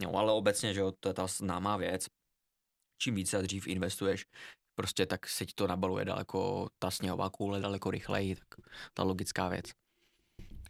Jo, 0.00 0.12
ale 0.12 0.32
obecně, 0.32 0.74
že 0.74 0.80
jo, 0.80 0.92
to 1.00 1.08
je 1.08 1.14
ta 1.14 1.26
známá 1.26 1.76
věc. 1.76 2.06
Čím 3.02 3.14
více 3.14 3.38
a 3.38 3.42
dřív 3.42 3.66
investuješ, 3.66 4.26
prostě 4.74 5.06
tak 5.06 5.28
se 5.28 5.46
ti 5.46 5.52
to 5.54 5.66
nabaluje 5.66 6.04
daleko, 6.04 6.68
ta 6.78 6.90
sněhová 6.90 7.30
koule 7.30 7.60
daleko 7.60 7.90
rychleji, 7.90 8.36
tak 8.36 8.48
ta 8.94 9.02
logická 9.02 9.48
věc. 9.48 9.64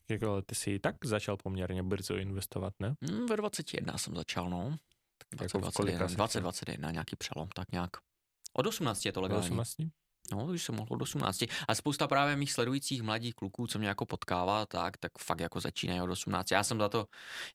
Jako 0.09 0.43
ty 0.43 0.55
jsi 0.55 0.79
tak 0.79 0.97
začal 1.05 1.37
poměrně 1.37 1.83
brzo 1.83 2.17
investovat, 2.17 2.75
ne? 2.81 2.95
Hmm, 3.03 3.27
ve 3.27 3.37
21 3.37 3.99
jsem 3.99 4.15
začal, 4.15 4.51
no. 4.51 4.77
Tak 5.19 5.39
20, 5.39 5.43
jako 5.43 5.59
21, 5.59 6.07
20, 6.07 6.41
21, 6.41 6.91
nějaký 6.91 7.17
přelom, 7.17 7.49
tak 7.49 7.73
nějak. 7.73 7.91
Od 8.53 8.67
18 8.67 9.07
je 9.07 9.13
to 9.13 9.21
legální. 9.21 9.51
Od 9.51 9.61
18? 9.61 9.77
No, 10.33 10.45
už 10.45 10.63
jsem 10.63 10.75
mohl 10.75 10.89
od 10.91 11.03
18. 11.03 11.45
A 11.69 11.75
spousta 11.75 12.09
právě 12.09 12.37
mých 12.37 12.53
sledujících 12.53 13.03
mladých 13.03 13.35
kluků, 13.35 13.67
co 13.67 13.79
mě 13.79 13.89
jako 13.89 14.07
potkává, 14.07 14.67
tak, 14.67 14.97
tak 14.97 15.13
fakt 15.19 15.41
jako 15.41 15.61
začínají 15.61 16.01
od 16.01 16.11
18. 16.11 16.51
Já 16.51 16.65
jsem 16.65 16.79
za 16.79 16.89
to, 16.89 17.07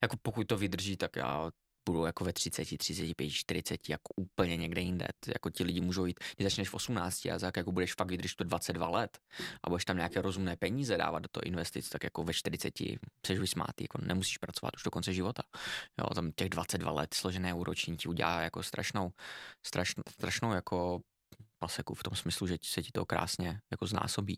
jako 0.01 0.17
pokud 0.21 0.47
to 0.47 0.57
vydrží, 0.57 0.97
tak 0.97 1.15
já 1.15 1.51
budu 1.85 2.05
jako 2.05 2.23
ve 2.23 2.33
30, 2.33 2.77
35, 2.77 3.29
40, 3.29 3.89
jako 3.89 4.13
úplně 4.15 4.57
někde 4.57 4.81
jinde. 4.81 5.07
Jako 5.27 5.49
ti 5.49 5.63
lidi 5.63 5.81
můžou 5.81 6.05
jít, 6.05 6.19
když 6.35 6.45
začneš 6.45 6.69
v 6.69 6.73
18 6.73 7.25
a 7.25 7.39
tak 7.39 7.57
jako 7.57 7.71
budeš 7.71 7.93
fakt 7.93 8.09
vydržet 8.09 8.35
to 8.35 8.43
22 8.43 8.89
let 8.89 9.17
a 9.63 9.69
budeš 9.69 9.85
tam 9.85 9.97
nějaké 9.97 10.21
rozumné 10.21 10.55
peníze 10.55 10.97
dávat 10.97 11.19
do 11.19 11.29
toho 11.31 11.43
investic, 11.43 11.89
tak 11.89 12.03
jako 12.03 12.23
ve 12.23 12.33
40 12.33 12.79
jsi 12.79 13.39
vysmátý, 13.39 13.83
jako 13.83 13.97
nemusíš 14.05 14.37
pracovat 14.37 14.75
už 14.75 14.83
do 14.83 14.91
konce 14.91 15.13
života. 15.13 15.43
Jo, 15.99 16.05
tam 16.15 16.31
těch 16.31 16.49
22 16.49 16.91
let 16.91 17.13
složené 17.13 17.53
úroční 17.53 17.97
ti 17.97 18.07
udělá 18.07 18.41
jako 18.41 18.63
strašnou, 18.63 19.11
strašnou, 19.63 20.03
strašnou 20.09 20.51
jako 20.51 21.01
paseku 21.63 21.93
v 21.95 22.03
tom 22.03 22.15
smyslu, 22.15 22.47
že 22.47 22.57
se 22.61 22.83
ti 22.83 22.91
to 22.91 23.05
krásně 23.05 23.59
jako 23.71 23.87
znásobí. 23.87 24.35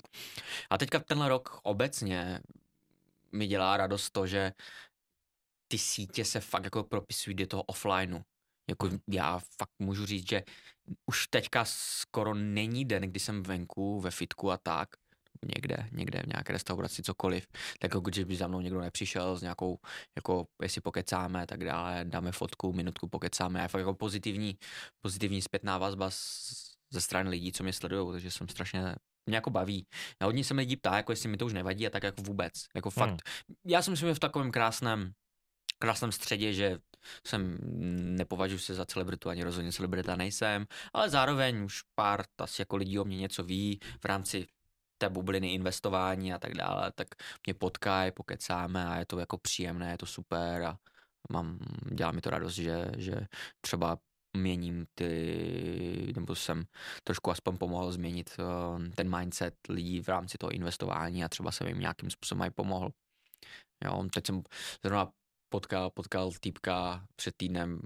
A 0.69 0.77
teďka 0.77 0.99
tenhle 0.99 1.29
rok 1.29 1.59
obecně 1.63 2.39
mi 3.31 3.47
dělá 3.47 3.77
radost 3.77 4.09
to, 4.09 4.27
že 4.27 4.53
ty 5.67 5.77
sítě 5.77 6.25
se 6.25 6.39
fakt 6.39 6.63
jako 6.63 6.83
propisují 6.83 7.35
do 7.35 7.47
toho 7.47 7.63
offlineu. 7.63 8.21
Jako 8.69 8.89
já 9.09 9.39
fakt 9.39 9.73
můžu 9.79 10.05
říct, 10.05 10.29
že 10.29 10.43
už 11.05 11.27
teďka 11.27 11.65
skoro 11.65 12.33
není 12.33 12.85
den, 12.85 13.03
kdy 13.03 13.19
jsem 13.19 13.43
venku, 13.43 13.99
ve 13.99 14.11
fitku 14.11 14.51
a 14.51 14.57
tak, 14.57 14.89
někde, 15.55 15.89
někde 15.91 16.21
v 16.21 16.27
nějaké 16.27 16.53
restauraci, 16.53 17.03
cokoliv, 17.03 17.47
tak 17.79 17.93
jako 17.93 17.99
když 17.99 18.23
by 18.23 18.35
za 18.35 18.47
mnou 18.47 18.61
někdo 18.61 18.81
nepřišel 18.81 19.35
s 19.37 19.41
nějakou, 19.41 19.79
jako 20.15 20.47
jestli 20.61 20.81
pokecáme, 20.81 21.45
tak 21.45 21.63
dále, 21.63 22.05
dáme 22.05 22.31
fotku, 22.31 22.73
minutku 22.73 23.07
pokecáme, 23.07 23.63
a 23.63 23.67
fakt 23.67 23.79
jako 23.79 23.93
pozitivní, 23.93 24.57
pozitivní 25.01 25.41
zpětná 25.41 25.77
vazba 25.77 26.09
ze 26.95 27.01
strany 27.01 27.29
lidí, 27.29 27.51
co 27.51 27.63
mě 27.63 27.73
sledují, 27.73 28.11
takže 28.11 28.31
jsem 28.31 28.47
strašně 28.47 28.95
mě 29.25 29.37
jako 29.37 29.49
baví. 29.49 29.87
A 30.19 30.25
hodně 30.25 30.43
se 30.43 30.53
mi 30.53 30.61
lidí 30.61 30.75
ptá, 30.75 30.97
jako 30.97 31.11
jestli 31.11 31.29
mi 31.29 31.37
to 31.37 31.45
už 31.45 31.53
nevadí 31.53 31.87
a 31.87 31.89
tak 31.89 32.03
jako 32.03 32.21
vůbec. 32.21 32.53
Jako 32.75 32.89
fakt. 32.89 33.09
Hmm. 33.09 33.55
Já 33.65 33.81
si 33.81 33.91
myslím, 33.91 34.09
že 34.09 34.15
v 34.15 34.19
takovém 34.19 34.51
krásném, 34.51 35.11
krásném 35.79 36.11
středě, 36.11 36.53
že 36.53 36.77
jsem 37.27 37.57
nepovažuji 38.17 38.59
se 38.59 38.73
za 38.73 38.85
celebritu, 38.85 39.29
ani 39.29 39.43
rozhodně 39.43 39.71
celebrita 39.71 40.15
nejsem, 40.15 40.65
ale 40.93 41.09
zároveň 41.09 41.63
už 41.63 41.81
pár 41.95 42.23
asi 42.37 42.61
jako 42.61 42.75
lidí 42.75 42.99
o 42.99 43.05
mě 43.05 43.17
něco 43.17 43.43
ví 43.43 43.79
v 44.01 44.05
rámci 44.05 44.47
té 44.97 45.09
bubliny 45.09 45.53
investování 45.53 46.33
a 46.33 46.39
tak 46.39 46.53
dále, 46.53 46.91
tak 46.95 47.07
mě 47.45 47.53
potkají, 47.53 48.11
pokecáme 48.11 48.85
a 48.85 48.97
je 48.97 49.05
to 49.05 49.19
jako 49.19 49.37
příjemné, 49.37 49.91
je 49.91 49.97
to 49.97 50.05
super 50.05 50.63
a 50.63 50.77
mám, 51.29 51.59
dělá 51.91 52.11
mi 52.11 52.21
to 52.21 52.29
radost, 52.29 52.55
že, 52.55 52.85
že 52.97 53.15
třeba 53.61 53.97
měním 54.35 54.85
ty, 54.95 56.13
nebo 56.15 56.35
jsem 56.35 56.63
trošku 57.03 57.31
aspoň 57.31 57.57
pomohl 57.57 57.91
změnit 57.91 58.29
uh, 58.39 58.83
ten 58.95 59.17
mindset 59.17 59.55
lidí 59.69 60.01
v 60.01 60.07
rámci 60.07 60.37
toho 60.37 60.51
investování 60.51 61.23
a 61.23 61.29
třeba 61.29 61.51
jsem 61.51 61.67
jim 61.67 61.79
nějakým 61.79 62.09
způsobem 62.09 62.41
aj 62.41 62.49
pomohl. 62.49 62.89
Jo, 63.85 64.07
teď 64.13 64.27
jsem 64.27 64.43
zrovna 64.83 65.11
potkal, 65.49 65.89
potkal 65.89 66.31
týpka 66.39 67.05
před 67.15 67.35
týdnem, 67.37 67.81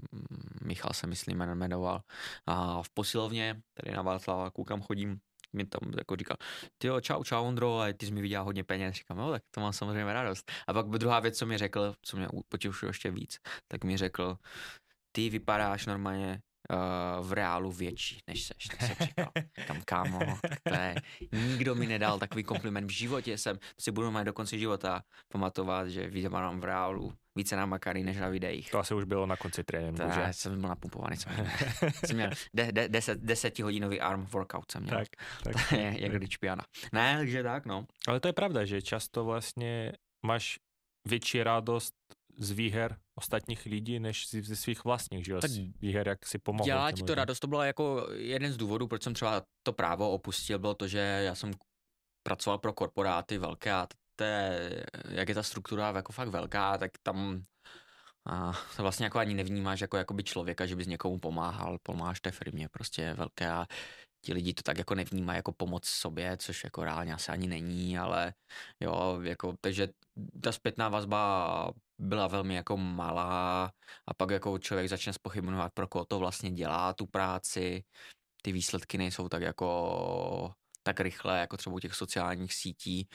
Michal 0.64 0.92
se 0.92 1.06
myslím 1.06 1.38
jmenoval, 1.38 2.02
a 2.46 2.82
v 2.82 2.90
posilovně, 2.90 3.62
tady 3.74 3.96
na 3.96 4.02
Václava, 4.02 4.50
koukám, 4.50 4.82
chodím, 4.82 5.20
mi 5.52 5.66
tam 5.66 5.92
jako 5.98 6.16
říkal, 6.16 6.36
ty 6.78 6.86
jo, 6.86 7.00
čau, 7.00 7.24
čau 7.24 7.44
Ondro, 7.44 7.80
a 7.80 7.92
ty 7.92 8.06
jsi 8.06 8.12
mi 8.12 8.22
viděl 8.22 8.44
hodně 8.44 8.64
peněz. 8.64 8.94
Říkám, 8.94 9.16
no 9.16 9.30
tak 9.30 9.42
to 9.50 9.60
mám 9.60 9.72
samozřejmě 9.72 10.12
radost. 10.12 10.50
A 10.66 10.72
pak 10.72 10.86
druhá 10.86 11.20
věc, 11.20 11.38
co 11.38 11.46
mi 11.46 11.58
řekl, 11.58 11.94
co 12.02 12.16
mě 12.16 12.28
potěšilo 12.48 12.90
ještě 12.90 13.10
víc, 13.10 13.38
tak 13.68 13.84
mi 13.84 13.96
řekl, 13.96 14.38
ty 15.12 15.30
vypadáš 15.30 15.86
normálně 15.86 16.40
uh, 16.70 17.26
v 17.26 17.32
reálu 17.32 17.72
větší, 17.72 18.18
než 18.26 18.44
seš, 18.44 18.66
tak 18.68 18.82
se 18.82 19.04
říkal. 19.04 19.30
Kam 19.66 19.82
kámo, 19.84 20.18
to 20.68 20.74
je, 20.74 20.94
nikdo 21.32 21.74
mi 21.74 21.86
nedal 21.86 22.18
takový 22.18 22.44
kompliment 22.44 22.90
v 22.90 22.94
životě, 22.94 23.38
jsem 23.38 23.58
si 23.80 23.90
budu 23.90 24.10
mít 24.10 24.24
do 24.24 24.32
konce 24.32 24.58
života 24.58 25.02
pamatovat, 25.28 25.88
že 25.88 26.06
vypadám 26.06 26.60
v 26.60 26.64
reálu 26.64 27.14
více 27.36 27.56
namakaný 27.56 28.04
než 28.04 28.16
na 28.16 28.28
videích. 28.28 28.70
To 28.70 28.78
asi 28.78 28.94
už 28.94 29.04
bylo 29.04 29.26
na 29.26 29.36
konci 29.36 29.64
tréninku, 29.64 30.02
že? 30.14 30.32
jsem 30.32 30.60
byl 30.60 30.68
napumpovaný, 30.68 31.16
jsem 31.16 31.32
měl, 31.32 31.46
jsem 32.06 32.16
měl 32.16 32.30
de, 32.54 32.72
de, 32.72 32.88
deset, 32.88 33.20
desetihodinový 33.20 34.00
arm 34.00 34.26
workout 34.26 34.72
jsem 34.72 34.82
měl. 34.82 34.98
Tak, 34.98 35.08
tak. 35.44 35.72
je, 35.72 35.96
jak 35.98 36.12
když 36.12 36.36
piana. 36.36 36.64
Ne, 36.92 37.16
takže 37.18 37.42
tak, 37.42 37.66
no. 37.66 37.86
Ale 38.08 38.20
to 38.20 38.28
je 38.28 38.32
pravda, 38.32 38.64
že 38.64 38.82
často 38.82 39.24
vlastně 39.24 39.92
máš 40.26 40.58
větší 41.08 41.42
radost 41.42 41.94
z 42.38 42.50
výher 42.50 42.96
ostatních 43.20 43.66
lidí, 43.66 44.00
než 44.00 44.30
ze 44.30 44.56
svých 44.56 44.84
vlastních, 44.84 45.24
že 45.24 45.32
jo, 45.32 45.40
tak 45.40 45.50
výher, 45.80 46.08
jak 46.08 46.26
si 46.26 46.38
pomohl. 46.38 46.64
Dělá 46.64 46.92
ti 46.92 47.02
to 47.02 47.14
radost, 47.14 47.40
to 47.40 47.46
bylo 47.46 47.62
jako 47.62 48.08
jeden 48.16 48.52
z 48.52 48.56
důvodů, 48.56 48.88
proč 48.88 49.02
jsem 49.02 49.14
třeba 49.14 49.42
to 49.62 49.72
právo 49.72 50.10
opustil, 50.10 50.58
bylo 50.58 50.74
to, 50.74 50.88
že 50.88 50.98
já 50.98 51.34
jsem 51.34 51.52
pracoval 52.22 52.58
pro 52.58 52.72
korporáty 52.72 53.38
velké 53.38 53.72
a 53.72 53.86
je, 54.20 54.86
jak 55.08 55.28
je 55.28 55.34
ta 55.34 55.42
struktura 55.42 55.92
jako 55.96 56.12
fakt 56.12 56.28
velká, 56.28 56.78
tak 56.78 56.90
tam 57.02 57.44
a 58.26 58.52
to 58.76 58.82
vlastně 58.82 59.04
jako 59.04 59.18
ani 59.18 59.34
nevnímáš 59.34 59.80
jako 59.80 59.96
jakoby 59.96 60.24
člověka, 60.24 60.66
že 60.66 60.76
bys 60.76 60.86
někomu 60.86 61.18
pomáhal, 61.18 61.78
pomáháš 61.82 62.20
té 62.20 62.30
firmě, 62.30 62.68
prostě 62.68 63.14
velké 63.14 63.50
a 63.50 63.66
ti 64.20 64.32
lidi 64.32 64.54
to 64.54 64.62
tak 64.62 64.78
jako 64.78 64.94
nevnímají 64.94 65.36
jako 65.36 65.52
pomoc 65.52 65.86
sobě, 65.86 66.36
což 66.36 66.64
jako 66.64 66.84
reálně 66.84 67.14
asi 67.14 67.32
ani 67.32 67.48
není, 67.48 67.98
ale 67.98 68.34
jo, 68.80 69.20
jako, 69.22 69.54
takže 69.60 69.88
ta 70.42 70.52
zpětná 70.52 70.88
vazba 70.88 71.72
byla 71.98 72.26
velmi 72.26 72.54
jako 72.54 72.76
malá 72.76 73.72
a 74.06 74.14
pak 74.14 74.30
jako 74.30 74.58
člověk 74.58 74.88
začne 74.88 75.12
spochybnovat, 75.12 75.72
pro 75.74 75.88
koho 75.88 76.04
to 76.04 76.18
vlastně 76.18 76.50
dělá 76.50 76.94
tu 76.94 77.06
práci, 77.06 77.84
ty 78.42 78.52
výsledky 78.52 78.98
nejsou 78.98 79.28
tak 79.28 79.42
jako 79.42 80.54
tak 80.82 81.00
rychle, 81.00 81.38
jako 81.40 81.56
třeba 81.56 81.76
u 81.76 81.78
těch 81.78 81.94
sociálních 81.94 82.54
sítí 82.54 83.08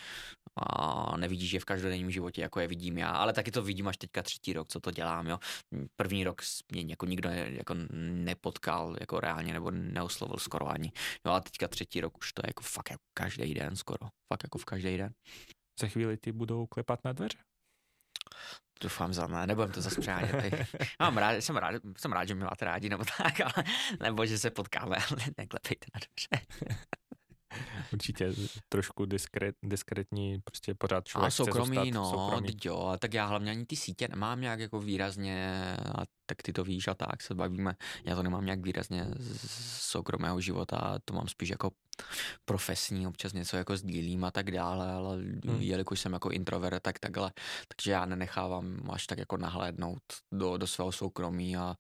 a 0.57 1.17
nevidíš 1.17 1.51
je 1.51 1.59
v 1.59 1.65
každodenním 1.65 2.11
životě, 2.11 2.41
jako 2.41 2.59
je 2.59 2.67
vidím 2.67 2.97
já, 2.97 3.09
ale 3.09 3.33
taky 3.33 3.51
to 3.51 3.61
vidím 3.61 3.87
až 3.87 3.97
teďka 3.97 4.23
třetí 4.23 4.53
rok, 4.53 4.67
co 4.67 4.79
to 4.79 4.91
dělám, 4.91 5.27
jo. 5.27 5.39
První 5.95 6.23
rok 6.23 6.41
mě 6.71 6.85
jako 6.87 7.05
nikdo 7.05 7.29
ne, 7.29 7.47
jako 7.49 7.75
nepotkal 7.91 8.95
jako 8.99 9.19
reálně 9.19 9.53
nebo 9.53 9.71
neoslovil 9.71 10.37
skoro 10.37 10.67
ani, 10.67 10.91
jo 11.25 11.31
a 11.31 11.39
teďka 11.39 11.67
třetí 11.67 12.01
rok 12.01 12.17
už 12.17 12.33
to 12.33 12.41
je 12.45 12.49
jako 12.49 12.63
fakt 12.63 12.89
jako 12.89 13.03
každý 13.17 13.53
den 13.53 13.75
skoro, 13.75 14.07
fakt 14.33 14.43
jako 14.43 14.57
v 14.57 14.65
každý 14.65 14.97
den. 14.97 15.13
Za 15.79 15.87
chvíli 15.87 16.17
ty 16.17 16.31
budou 16.31 16.65
klepat 16.67 16.99
na 17.03 17.13
dveře? 17.13 17.37
Doufám 18.81 19.13
za 19.13 19.27
mě, 19.27 19.47
nebudem 19.47 19.71
to 19.71 19.81
zase 19.81 20.01
přehánět. 20.01 20.35
Mám 20.99 21.17
rád, 21.17 21.33
jsem, 21.33 21.57
rád, 21.57 21.81
jsem 21.97 22.11
rád, 22.11 22.25
že 22.25 22.35
mě 22.35 22.43
máte 22.43 22.65
rádi, 22.65 22.89
nebo 22.89 23.03
tak, 23.17 23.41
ale, 23.41 23.65
nebo 24.03 24.25
že 24.25 24.37
se 24.37 24.49
potkáme, 24.49 24.95
ale 24.95 25.21
neklepejte 25.37 25.85
na 25.93 25.99
dobře. 25.99 26.47
Určitě 27.93 28.33
trošku 28.69 29.05
diskret, 29.05 29.55
diskretní, 29.63 30.39
prostě 30.43 30.73
pořád 30.73 31.07
člověk 31.07 31.27
A 31.27 31.31
soukromí, 31.31 31.77
chce 31.77 31.91
no, 31.91 32.11
soukromí. 32.11 32.57
jo, 32.65 32.95
tak 32.99 33.13
já 33.13 33.25
hlavně 33.25 33.51
ani 33.51 33.65
ty 33.65 33.75
sítě 33.75 34.07
nemám 34.07 34.41
nějak 34.41 34.59
jako 34.59 34.79
výrazně, 34.79 35.53
a 35.97 36.03
tak 36.25 36.41
ty 36.41 36.53
to 36.53 36.63
víš 36.63 36.87
a 36.87 36.93
tak 36.93 37.21
se 37.21 37.35
bavíme, 37.35 37.75
já 38.03 38.15
to 38.15 38.23
nemám 38.23 38.45
nějak 38.45 38.59
výrazně 38.61 39.07
z 39.19 39.81
soukromého 39.81 40.41
života, 40.41 40.99
to 41.05 41.13
mám 41.13 41.27
spíš 41.27 41.49
jako 41.49 41.71
profesní, 42.45 43.07
občas 43.07 43.33
něco 43.33 43.57
jako 43.57 43.77
sdílím 43.77 44.23
a 44.23 44.31
tak 44.31 44.51
dále, 44.51 44.91
ale 44.91 45.15
hmm. 45.15 45.61
jelikož 45.61 45.99
jsem 45.99 46.13
jako 46.13 46.29
introvert, 46.31 46.83
tak 46.83 46.99
takhle, 46.99 47.31
takže 47.67 47.91
já 47.91 48.05
nenechávám 48.05 48.89
až 48.91 49.07
tak 49.07 49.17
jako 49.17 49.37
nahlédnout 49.37 50.01
do, 50.31 50.57
do 50.57 50.67
svého 50.67 50.91
soukromí 50.91 51.57
a 51.57 51.75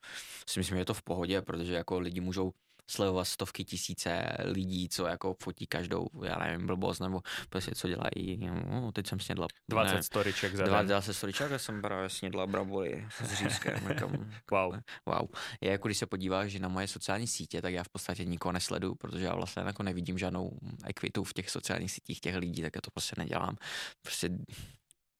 si 0.49 0.59
myslím, 0.59 0.75
že 0.75 0.81
je 0.81 0.85
to 0.85 0.93
v 0.93 1.03
pohodě, 1.03 1.41
protože 1.41 1.73
jako 1.73 1.99
lidi 1.99 2.21
můžou 2.21 2.53
sledovat 2.87 3.25
stovky 3.25 3.65
tisíce 3.65 4.37
lidí, 4.43 4.89
co 4.89 5.05
jako 5.05 5.35
fotí 5.43 5.67
každou, 5.67 6.07
já 6.23 6.35
nevím, 6.39 6.67
blbost, 6.67 6.99
nebo 6.99 7.21
prostě 7.49 7.71
co 7.75 7.87
dělají. 7.87 8.49
No, 8.71 8.91
teď 8.91 9.07
jsem 9.07 9.19
snědla. 9.19 9.47
20 9.69 9.95
ne, 9.95 10.03
storiček 10.03 10.55
za 10.55 10.63
den. 10.63 10.87
20 10.87 11.13
storiček 11.13 11.51
a 11.51 11.59
jsem 11.59 11.81
právě 11.81 12.09
snědla 12.09 12.47
bramboli 12.47 13.07
s 13.23 13.33
řízkem. 13.33 13.75
Jako, 13.95 14.11
wow. 14.51 14.75
wow. 15.05 15.27
Je 15.61 15.71
jako 15.71 15.87
když 15.87 15.97
se 15.97 16.05
podíváš 16.05 16.51
že 16.51 16.59
na 16.59 16.67
moje 16.67 16.87
sociální 16.87 17.27
sítě, 17.27 17.61
tak 17.61 17.73
já 17.73 17.83
v 17.83 17.89
podstatě 17.89 18.25
nikoho 18.25 18.51
nesledu, 18.51 18.95
protože 18.95 19.25
já 19.25 19.35
vlastně 19.35 19.63
jako 19.63 19.83
nevidím 19.83 20.17
žádnou 20.17 20.51
ekvitu 20.85 21.23
v 21.23 21.33
těch 21.33 21.49
sociálních 21.49 21.91
sítích 21.91 22.19
těch 22.19 22.35
lidí, 22.35 22.61
tak 22.61 22.75
já 22.75 22.81
to 22.81 22.91
prostě 22.91 23.15
nedělám. 23.17 23.57
Prostě 24.01 24.29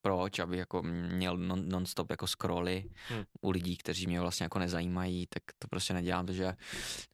proč, 0.06 0.40
aby 0.40 0.58
jako 0.58 0.84
měl 0.84 1.38
non, 1.38 1.70
non-stop 1.70 2.10
jako 2.10 2.28
scrolly 2.28 2.90
hmm. 3.08 3.24
u 3.42 3.50
lidí, 3.52 3.78
kteří 3.78 4.08
mě 4.08 4.22
vlastně 4.22 4.44
jako 4.44 4.60
nezajímají, 4.60 5.28
tak 5.28 5.44
to 5.60 5.68
prostě 5.68 5.94
nedělám, 5.94 6.26
protože 6.26 6.54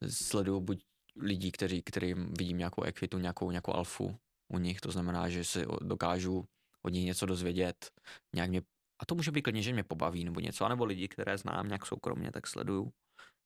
sleduju 0.08 0.60
buď 0.60 0.84
lidí, 1.16 1.52
kteří, 1.52 1.82
kterým 1.82 2.34
vidím 2.38 2.58
nějakou 2.58 2.82
ekvitu, 2.82 3.18
nějakou, 3.18 3.50
nějakou 3.50 3.72
alfu 3.72 4.16
u 4.48 4.58
nich, 4.58 4.80
to 4.80 4.90
znamená, 4.90 5.28
že 5.28 5.44
si 5.44 5.64
dokážu 5.80 6.44
od 6.82 6.92
nich 6.92 7.04
něco 7.04 7.26
dozvědět, 7.26 7.90
nějak 8.34 8.50
mě, 8.50 8.62
a 9.02 9.06
to 9.06 9.14
může 9.14 9.30
být 9.30 9.42
klidně, 9.42 9.62
že 9.62 9.72
mě 9.72 9.84
pobaví 9.84 10.24
nebo 10.24 10.40
něco, 10.40 10.64
anebo 10.64 10.84
lidi, 10.84 11.08
které 11.08 11.38
znám 11.38 11.68
nějak 11.68 11.86
soukromně, 11.86 12.32
tak 12.32 12.46
sleduju, 12.46 12.92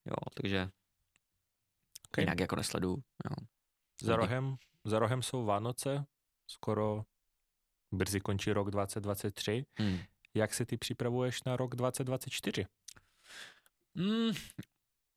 jo, 0.06 0.16
takže 0.34 0.68
okay. 2.08 2.22
jinak 2.22 2.40
jako 2.40 2.56
nesleduju, 2.56 2.96
jo. 3.30 3.46
Za 4.02 4.16
rohem, 4.16 4.56
za 4.84 4.98
rohem 4.98 5.22
jsou 5.22 5.44
Vánoce, 5.44 6.04
skoro 6.50 7.04
brzy 7.92 8.20
končí 8.20 8.52
rok 8.52 8.70
2023. 8.70 9.64
Hmm. 9.78 9.98
Jak 10.34 10.54
se 10.54 10.66
ty 10.66 10.76
připravuješ 10.76 11.42
na 11.42 11.56
rok 11.56 11.76
2024? 11.76 12.66
Hmm, 13.96 14.32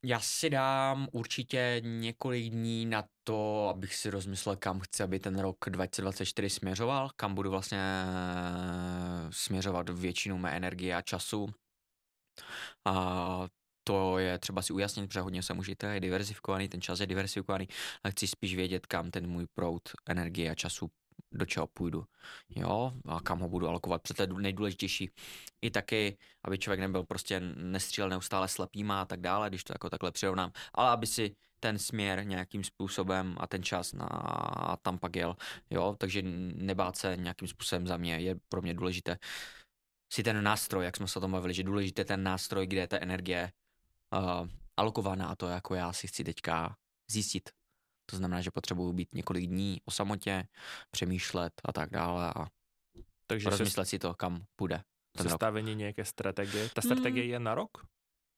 já 0.05 0.19
si 0.19 0.49
dám 0.49 1.07
určitě 1.11 1.81
několik 1.83 2.49
dní 2.49 2.85
na 2.85 3.03
to, 3.23 3.67
abych 3.67 3.95
si 3.95 4.09
rozmyslel, 4.09 4.55
kam 4.55 4.79
chci, 4.79 5.03
aby 5.03 5.19
ten 5.19 5.39
rok 5.39 5.57
2024 5.67 6.49
směřoval, 6.49 7.09
kam 7.15 7.35
budu 7.35 7.49
vlastně 7.49 7.79
eh, 7.79 9.27
směřovat 9.29 9.89
většinu 9.89 10.37
mé 10.37 10.57
energie 10.57 10.95
a 10.95 11.01
času. 11.01 11.47
A 12.85 13.47
to 13.83 14.17
je 14.17 14.39
třeba 14.39 14.61
si 14.61 14.73
ujasnit, 14.73 15.07
protože 15.07 15.21
hodně 15.21 15.43
jsem 15.43 15.59
užité, 15.59 15.93
je 15.93 15.99
diversifikovaný, 15.99 16.69
ten 16.69 16.81
čas 16.81 16.99
je 16.99 17.07
diversifikovaný, 17.07 17.67
ale 18.03 18.11
chci 18.11 18.27
spíš 18.27 18.55
vědět, 18.55 18.85
kam 18.85 19.11
ten 19.11 19.27
můj 19.27 19.45
proud 19.53 19.81
energie 20.09 20.51
a 20.51 20.55
času 20.55 20.89
do 21.31 21.45
čeho 21.45 21.67
půjdu, 21.67 22.05
jo, 22.49 22.93
a 23.05 23.21
kam 23.21 23.39
ho 23.39 23.49
budu 23.49 23.67
alokovat, 23.67 24.01
protože 24.01 24.13
to 24.13 24.21
je 24.21 24.27
nejdůležitější. 24.27 25.11
I 25.61 25.71
taky, 25.71 26.17
aby 26.43 26.57
člověk 26.57 26.79
nebyl 26.79 27.03
prostě 27.03 27.39
nestřílel 27.55 28.09
neustále 28.09 28.47
slepýma 28.47 29.01
a 29.01 29.05
tak 29.05 29.21
dále, 29.21 29.49
když 29.49 29.63
to 29.63 29.73
jako 29.73 29.89
takhle 29.89 30.11
přirovnám, 30.11 30.51
ale 30.73 30.89
aby 30.89 31.07
si 31.07 31.35
ten 31.59 31.79
směr 31.79 32.25
nějakým 32.25 32.63
způsobem 32.63 33.35
a 33.39 33.47
ten 33.47 33.63
čas 33.63 33.93
na, 33.93 34.07
tam 34.81 34.97
pak 34.97 35.15
jel, 35.15 35.35
jo, 35.69 35.95
takže 35.97 36.21
nebát 36.55 36.97
se 36.97 37.17
nějakým 37.17 37.47
způsobem 37.47 37.87
za 37.87 37.97
mě 37.97 38.19
je 38.19 38.35
pro 38.49 38.61
mě 38.61 38.73
důležité 38.73 39.17
si 40.13 40.23
ten 40.23 40.43
nástroj, 40.43 40.85
jak 40.85 40.97
jsme 40.97 41.07
se 41.07 41.19
o 41.19 41.21
tom 41.21 41.31
bavili, 41.31 41.53
že 41.53 41.63
důležité 41.63 42.05
ten 42.05 42.23
nástroj, 42.23 42.67
kde 42.67 42.81
je 42.81 42.87
ta 42.87 42.97
energie 43.01 43.51
uh, 44.13 44.47
alokovaná 44.77 45.27
a 45.27 45.35
to 45.35 45.47
jako 45.47 45.75
já 45.75 45.93
si 45.93 46.07
chci 46.07 46.23
teďka 46.23 46.75
zjistit, 47.11 47.49
to 48.09 48.17
znamená, 48.17 48.41
že 48.41 48.51
potřebuju 48.51 48.93
být 48.93 49.13
několik 49.13 49.45
dní 49.47 49.81
o 49.85 49.91
samotě, 49.91 50.47
přemýšlet 50.91 51.53
a 51.65 51.73
tak 51.73 51.89
dále 51.89 52.33
a 52.35 52.47
Takže 53.27 53.49
rozmyslet 53.49 53.87
se... 53.87 53.89
si 53.89 53.99
to, 53.99 54.13
kam 54.13 54.43
půjde. 54.55 54.83
Sestavení 55.21 55.75
nějaké 55.75 56.05
strategie. 56.05 56.69
Ta 56.69 56.81
strategie 56.81 57.23
hmm. 57.23 57.33
je 57.33 57.39
na 57.39 57.55
rok? 57.55 57.85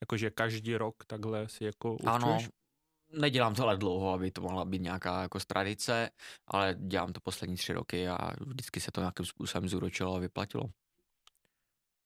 Jakože 0.01 0.29
každý 0.29 0.77
rok 0.77 1.05
takhle 1.07 1.49
si 1.49 1.63
jako 1.63 1.93
určuješ? 1.93 2.13
Ano, 2.23 2.39
nedělám 3.09 3.55
to 3.55 3.63
ale 3.63 3.77
dlouho, 3.77 4.13
aby 4.13 4.31
to 4.31 4.41
mohla 4.41 4.65
být 4.65 4.81
nějaká 4.81 5.21
jako 5.21 5.39
tradice, 5.39 6.09
ale 6.47 6.75
dělám 6.79 7.13
to 7.13 7.19
poslední 7.23 7.55
tři 7.55 7.73
roky 7.73 8.07
a 8.09 8.31
vždycky 8.39 8.79
se 8.79 8.91
to 8.91 9.01
nějakým 9.01 9.25
způsobem 9.25 9.69
zúročilo 9.69 10.15
a 10.15 10.19
vyplatilo. 10.19 10.63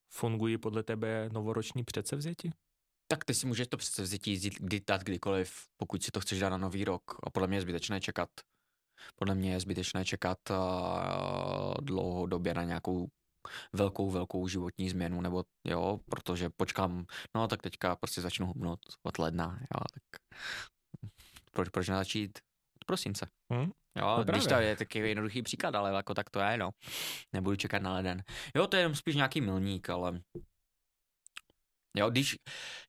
Fungují 0.10 0.58
podle 0.58 0.84
tebe 0.84 1.30
novoroční 1.34 1.84
předsevzetí? 1.84 2.52
Tak 3.08 3.26
ty 3.26 3.34
si 3.34 3.48
můžeš 3.48 3.68
to 3.68 3.78
přece 3.78 4.02
vzít 4.02 4.44
kdy 4.60 4.82
dát 4.88 5.04
kdykoliv, 5.04 5.54
pokud 5.78 6.04
si 6.04 6.12
to 6.12 6.20
chceš 6.20 6.40
dát 6.40 6.50
na 6.50 6.58
nový 6.58 6.86
rok. 6.86 7.04
A 7.24 7.30
podle 7.30 7.48
mě 7.48 7.58
je 7.58 7.62
zbytečné 7.62 8.02
čekat. 8.02 8.30
Podle 9.16 9.36
mě 9.36 9.52
je 9.52 9.60
zbytečné 9.60 10.06
čekat 10.06 10.38
uh, 10.50 11.74
dlouhodobě 11.82 12.54
na 12.54 12.64
nějakou 12.64 13.08
velkou, 13.74 14.10
velkou 14.10 14.48
životní 14.48 14.90
změnu, 14.90 15.22
nebo 15.22 15.44
jo, 15.68 16.00
protože 16.10 16.50
počkám, 16.50 17.06
no 17.36 17.48
tak 17.48 17.62
teďka 17.62 17.96
prostě 17.96 18.22
začnu 18.22 18.48
hubnout 18.48 18.80
od 19.04 19.20
ledna, 19.20 19.60
jo, 19.62 19.82
tak 19.94 20.22
proč, 21.52 21.70
proč 21.70 21.90
nezačít 21.90 22.40
od 22.76 22.86
prosince? 22.86 23.28
Hmm? 23.54 23.72
Jo, 23.98 24.16
no 24.18 24.24
když 24.24 24.46
to 24.46 24.54
je 24.54 24.76
taky 24.76 25.00
jednoduchý 25.00 25.42
příklad, 25.42 25.76
ale 25.76 25.94
jako 25.94 26.14
tak 26.14 26.30
to 26.30 26.40
je, 26.40 26.58
no. 26.58 26.70
Nebudu 27.34 27.56
čekat 27.56 27.82
na 27.82 27.94
leden. 27.94 28.24
Jo, 28.56 28.68
to 28.68 28.76
je 28.76 28.82
jenom 28.82 28.96
spíš 28.96 29.16
nějaký 29.16 29.42
milník, 29.42 29.90
ale 29.90 30.22
Jo, 31.96 32.10
když, 32.10 32.36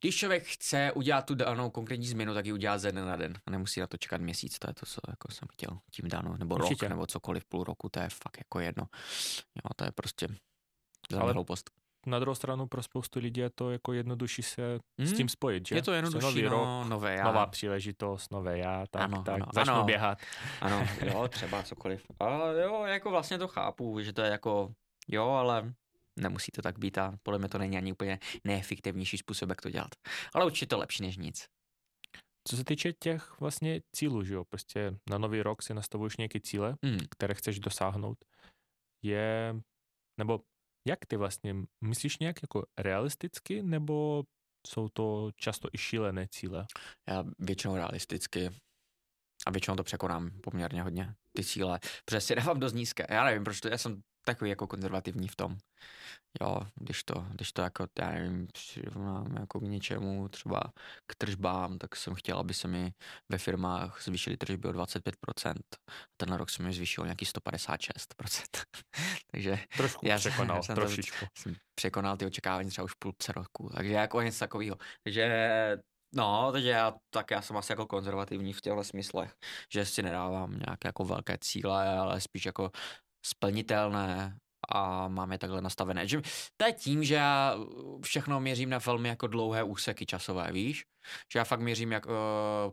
když 0.01 0.17
člověk 0.17 0.45
chce 0.45 0.93
udělat 0.93 1.27
tu 1.27 1.35
danou 1.35 1.71
konkrétní 1.71 2.07
změnu, 2.07 2.35
tak 2.35 2.47
ji 2.47 2.53
udělá 2.53 2.79
ze 2.79 2.93
dne 2.93 3.05
na 3.05 3.17
den. 3.17 3.35
A 3.47 3.51
nemusí 3.51 3.81
na 3.81 3.87
to 3.87 3.97
čekat 3.97 4.21
měsíc, 4.21 4.59
to 4.59 4.71
je 4.71 4.75
to, 4.75 4.87
co 4.87 5.01
jako 5.09 5.33
jsem 5.33 5.49
chtěl 5.53 5.79
tím 5.91 6.09
dáno, 6.09 6.37
nebo 6.39 6.55
Určitě. 6.55 6.85
rok, 6.85 6.91
nebo 6.91 7.07
cokoliv, 7.07 7.45
půl 7.45 7.65
roku, 7.65 7.89
to 7.89 8.01
je 8.01 8.09
fakt 8.09 8.39
jako 8.39 8.61
jedno. 8.61 8.87
Jo, 9.55 9.71
to 9.77 9.85
je 9.85 9.93
prostě 9.93 10.29
za 11.11 11.21
Ale 11.21 11.33
hloupost. 11.33 11.71
Na 12.07 12.19
druhou 12.19 12.35
stranu 12.35 12.67
pro 12.67 12.83
spoustu 12.83 13.19
lidí 13.19 13.41
je 13.41 13.51
to 13.51 13.71
jako 13.71 13.93
jednodušší 13.93 14.43
se 14.43 14.79
mm. 14.99 15.07
s 15.07 15.13
tím 15.13 15.29
spojit, 15.29 15.69
že? 15.69 15.75
Je 15.75 15.83
to 15.83 15.93
jednodušší, 15.93 16.27
nový 16.27 16.43
no, 16.43 16.51
rok, 16.51 16.89
nové 16.89 17.15
já. 17.15 17.25
Nová 17.25 17.47
příležitost, 17.47 18.33
nové 18.33 18.59
já, 18.59 18.85
tak, 18.91 19.03
ano, 19.03 19.23
tak, 19.23 19.35
ano, 19.35 19.47
začnu 19.55 19.75
ano. 19.75 19.85
běhat. 19.85 20.19
Ano, 20.61 20.87
jo, 21.07 21.29
třeba 21.29 21.63
cokoliv. 21.63 22.07
A 22.21 22.29
jo, 22.49 22.85
jako 22.85 23.11
vlastně 23.11 23.39
to 23.39 23.49
chápu, 23.49 24.01
že 24.01 24.13
to 24.13 24.23
je 24.23 24.31
jako, 24.31 24.73
jo, 25.09 25.29
ale 25.29 25.75
nemusí 26.17 26.53
to 26.53 26.63
tak 26.63 26.79
být 26.79 26.99
a 26.99 27.19
podle 27.23 27.39
mě 27.39 27.49
to 27.49 27.59
není 27.59 27.77
ani 27.77 27.93
úplně 27.93 28.19
neefektivnější 28.45 29.19
způsob, 29.19 29.49
jak 29.49 29.63
to 29.63 29.71
dělat. 29.71 29.91
Ale 30.35 30.47
určitě 30.47 30.67
to 30.67 30.79
lepší 30.79 31.03
než 31.03 31.17
nic. 31.17 31.47
Co 32.49 32.57
se 32.57 32.65
týče 32.65 32.93
těch 32.93 33.41
vlastně 33.41 33.81
cílů, 33.97 34.25
že 34.25 34.35
jo, 34.35 34.45
prostě 34.45 34.99
na 35.11 35.19
nový 35.19 35.43
rok 35.43 35.63
si 35.63 35.75
nastavuješ 35.75 36.17
nějaké 36.17 36.41
cíle, 36.41 36.77
mm. 36.83 36.99
které 37.11 37.35
chceš 37.35 37.61
dosáhnout, 37.61 38.19
je, 39.05 39.55
nebo 40.21 40.41
jak 40.89 41.07
ty 41.07 41.17
vlastně, 41.17 41.55
myslíš 41.85 42.19
nějak 42.19 42.43
jako 42.43 42.67
realisticky, 42.79 43.63
nebo 43.63 44.25
jsou 44.67 44.89
to 44.89 45.31
často 45.37 45.69
i 45.73 45.79
šílené 45.79 46.29
cíle? 46.29 46.67
Já 47.09 47.25
většinou 47.39 47.77
realisticky. 47.77 48.51
A 49.47 49.51
většinou 49.51 49.77
to 49.77 49.85
překonám 49.85 50.31
poměrně 50.31 50.83
hodně, 50.83 51.15
ty 51.33 51.45
cíle, 51.45 51.79
protože 52.05 52.21
si 52.21 52.35
dávám 52.35 52.61
dost 52.61 52.73
nízké. 52.73 53.07
Já 53.11 53.25
nevím, 53.25 53.45
proč 53.45 53.61
to, 53.61 53.69
já 53.69 53.79
jsem 53.79 54.03
takový 54.27 54.51
jako 54.51 54.67
konzervativní 54.67 55.29
v 55.29 55.37
tom. 55.37 55.57
Jo, 56.41 56.61
když 56.75 57.05
to, 57.05 57.27
když 57.31 57.53
to 57.53 57.63
jako, 57.63 57.87
já 57.99 58.11
nevím, 58.11 58.49
mám 58.95 59.37
jako 59.37 59.61
k 59.61 59.63
něčemu, 59.63 60.29
třeba 60.29 60.63
k 61.07 61.15
tržbám, 61.15 61.79
tak 61.79 61.97
jsem 61.97 62.15
chtěl, 62.15 62.39
aby 62.39 62.55
se 62.55 62.69
mi 62.69 62.93
ve 63.29 63.39
firmách 63.39 64.03
zvýšily 64.03 64.37
tržby 64.37 64.69
o 64.69 64.73
25%. 64.73 65.55
Ten 66.17 66.33
rok 66.33 66.51
jsem 66.51 66.67
mi 66.67 66.73
zvýšil 66.73 67.05
nějaký 67.05 67.25
156%. 67.25 68.65
Takže 69.31 69.59
Trošku 69.77 70.07
já 70.07 70.19
překonal, 70.19 70.63
jsem, 70.63 70.75
trošičku. 70.75 71.19
To, 71.21 71.27
jsem 71.35 71.55
překonal 71.75 72.17
ty 72.17 72.27
očekávání 72.27 72.71
třeba 72.71 72.85
už 72.85 72.93
půlce 72.95 73.33
roku. 73.33 73.71
Takže 73.75 73.93
jako 73.93 74.23
něco 74.23 74.39
takového. 74.39 74.77
Takže 75.03 75.29
No, 76.17 76.53
takže 76.53 76.69
já, 76.69 76.95
tak 77.11 77.31
já 77.31 77.43
jsem 77.43 77.57
asi 77.57 77.73
jako 77.73 77.87
konzervativní 77.87 78.53
v 78.53 78.61
těchto 78.61 78.85
smyslech, 78.85 79.35
že 79.73 79.85
si 79.85 80.03
nedávám 80.03 80.51
nějaké 80.67 80.89
jako 80.89 81.05
velké 81.05 81.39
cíle, 81.41 81.99
ale 81.99 82.21
spíš 82.21 82.47
jako 82.47 82.71
splnitelné 83.27 84.37
a 84.69 85.09
mám 85.09 85.33
je 85.33 85.39
takhle 85.39 85.63
nastavené. 85.63 86.09
Že 86.09 86.23
to 86.57 86.67
je 86.67 86.73
tím, 86.73 87.05
že 87.05 87.15
já 87.15 87.57
všechno 88.03 88.41
měřím 88.41 88.71
na 88.71 88.79
velmi 88.79 89.09
jako 89.09 89.27
dlouhé 89.27 89.63
úseky 89.63 90.07
časové, 90.07 90.53
víš? 90.53 90.85
Že 91.33 91.39
já 91.39 91.45
fakt 91.45 91.61
měřím, 91.61 91.93
jak 91.93 92.07
uh, 92.07 92.13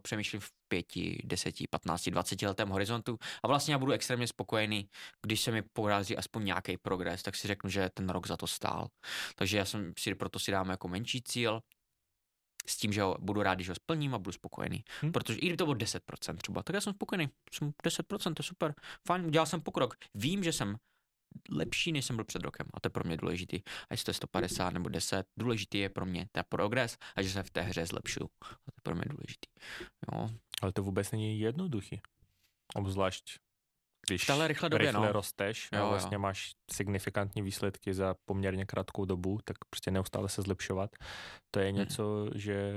přemýšlím 0.01 0.41
v 0.41 0.49
pěti, 0.67 1.21
deseti, 1.25 1.65
patnácti, 1.71 2.11
dvaceti 2.11 2.47
letém 2.47 2.69
horizontu 2.69 3.17
a 3.43 3.47
vlastně 3.47 3.73
já 3.73 3.77
budu 3.77 3.91
extrémně 3.91 4.27
spokojený, 4.27 4.89
když 5.25 5.41
se 5.41 5.51
mi 5.51 5.61
porazí 5.73 6.17
aspoň 6.17 6.45
nějaký 6.45 6.77
progres, 6.77 7.23
tak 7.23 7.35
si 7.35 7.47
řeknu, 7.47 7.69
že 7.69 7.89
ten 7.93 8.09
rok 8.09 8.27
za 8.27 8.37
to 8.37 8.47
stál. 8.47 8.87
Takže 9.35 9.57
já 9.57 9.65
jsem 9.65 9.93
si, 9.99 10.15
proto 10.15 10.39
si 10.39 10.51
dám 10.51 10.69
jako 10.69 10.87
menší 10.87 11.21
cíl, 11.21 11.61
s 12.67 12.77
tím, 12.77 12.93
že 12.93 13.01
ho 13.01 13.17
budu 13.19 13.43
rád, 13.43 13.55
když 13.55 13.69
ho 13.69 13.75
splním 13.75 14.15
a 14.15 14.17
budu 14.17 14.31
spokojený. 14.31 14.83
Hmm. 15.01 15.11
Protože 15.11 15.39
i 15.39 15.45
kdyby 15.45 15.57
to 15.57 15.65
bylo 15.65 15.75
10% 15.75 16.37
třeba, 16.37 16.63
tak 16.63 16.73
já 16.73 16.81
jsem 16.81 16.93
spokojený. 16.93 17.29
Jsem 17.51 17.71
10%, 17.83 18.33
to 18.33 18.39
je 18.39 18.43
super. 18.43 18.75
Fajn, 19.07 19.25
udělal 19.25 19.45
jsem 19.45 19.61
pokrok. 19.61 19.95
Vím, 20.13 20.43
že 20.43 20.53
jsem 20.53 20.77
lepší, 21.49 21.91
než 21.91 22.05
jsem 22.05 22.15
byl 22.15 22.25
před 22.25 22.43
rokem. 22.43 22.67
A 22.73 22.79
to 22.79 22.87
je 22.87 22.89
pro 22.89 23.03
mě 23.03 23.17
důležitý. 23.17 23.61
A 23.89 23.93
jestli 23.93 24.05
to 24.05 24.09
je 24.09 24.13
150 24.13 24.69
nebo 24.69 24.89
10, 24.89 25.27
důležitý 25.37 25.77
je 25.77 25.89
pro 25.89 26.05
mě 26.05 26.27
ten 26.31 26.43
progres 26.49 26.97
a 27.15 27.21
že 27.21 27.29
se 27.29 27.43
v 27.43 27.49
té 27.49 27.61
hře 27.61 27.85
zlepšuju. 27.85 28.29
A 28.41 28.71
to 28.71 28.77
je 28.77 28.81
pro 28.83 28.95
mě 28.95 29.05
důležitý. 29.09 29.49
Jo. 30.11 30.29
Ale 30.61 30.71
to 30.71 30.83
vůbec 30.83 31.11
není 31.11 31.39
jednoduchý. 31.39 32.01
Obzvlášť 32.75 33.37
když 34.07 34.23
v 34.23 34.27
téhle 34.27 34.47
rychle 34.47 34.69
době, 34.69 34.87
rychle 34.91 35.07
no. 35.07 35.13
rosteš 35.13 35.69
a 35.71 35.77
Jo, 35.77 35.89
vlastně 35.89 36.15
jo. 36.15 36.19
máš 36.19 36.51
signifikantní 36.71 37.41
výsledky 37.41 37.93
za 37.93 38.15
poměrně 38.25 38.65
krátkou 38.65 39.05
dobu, 39.05 39.39
tak 39.45 39.57
prostě 39.69 39.91
neustále 39.91 40.29
se 40.29 40.41
zlepšovat. 40.41 40.89
To 41.51 41.59
je 41.59 41.69
Mhm. 41.71 41.79
něco, 41.79 42.29
že 42.35 42.71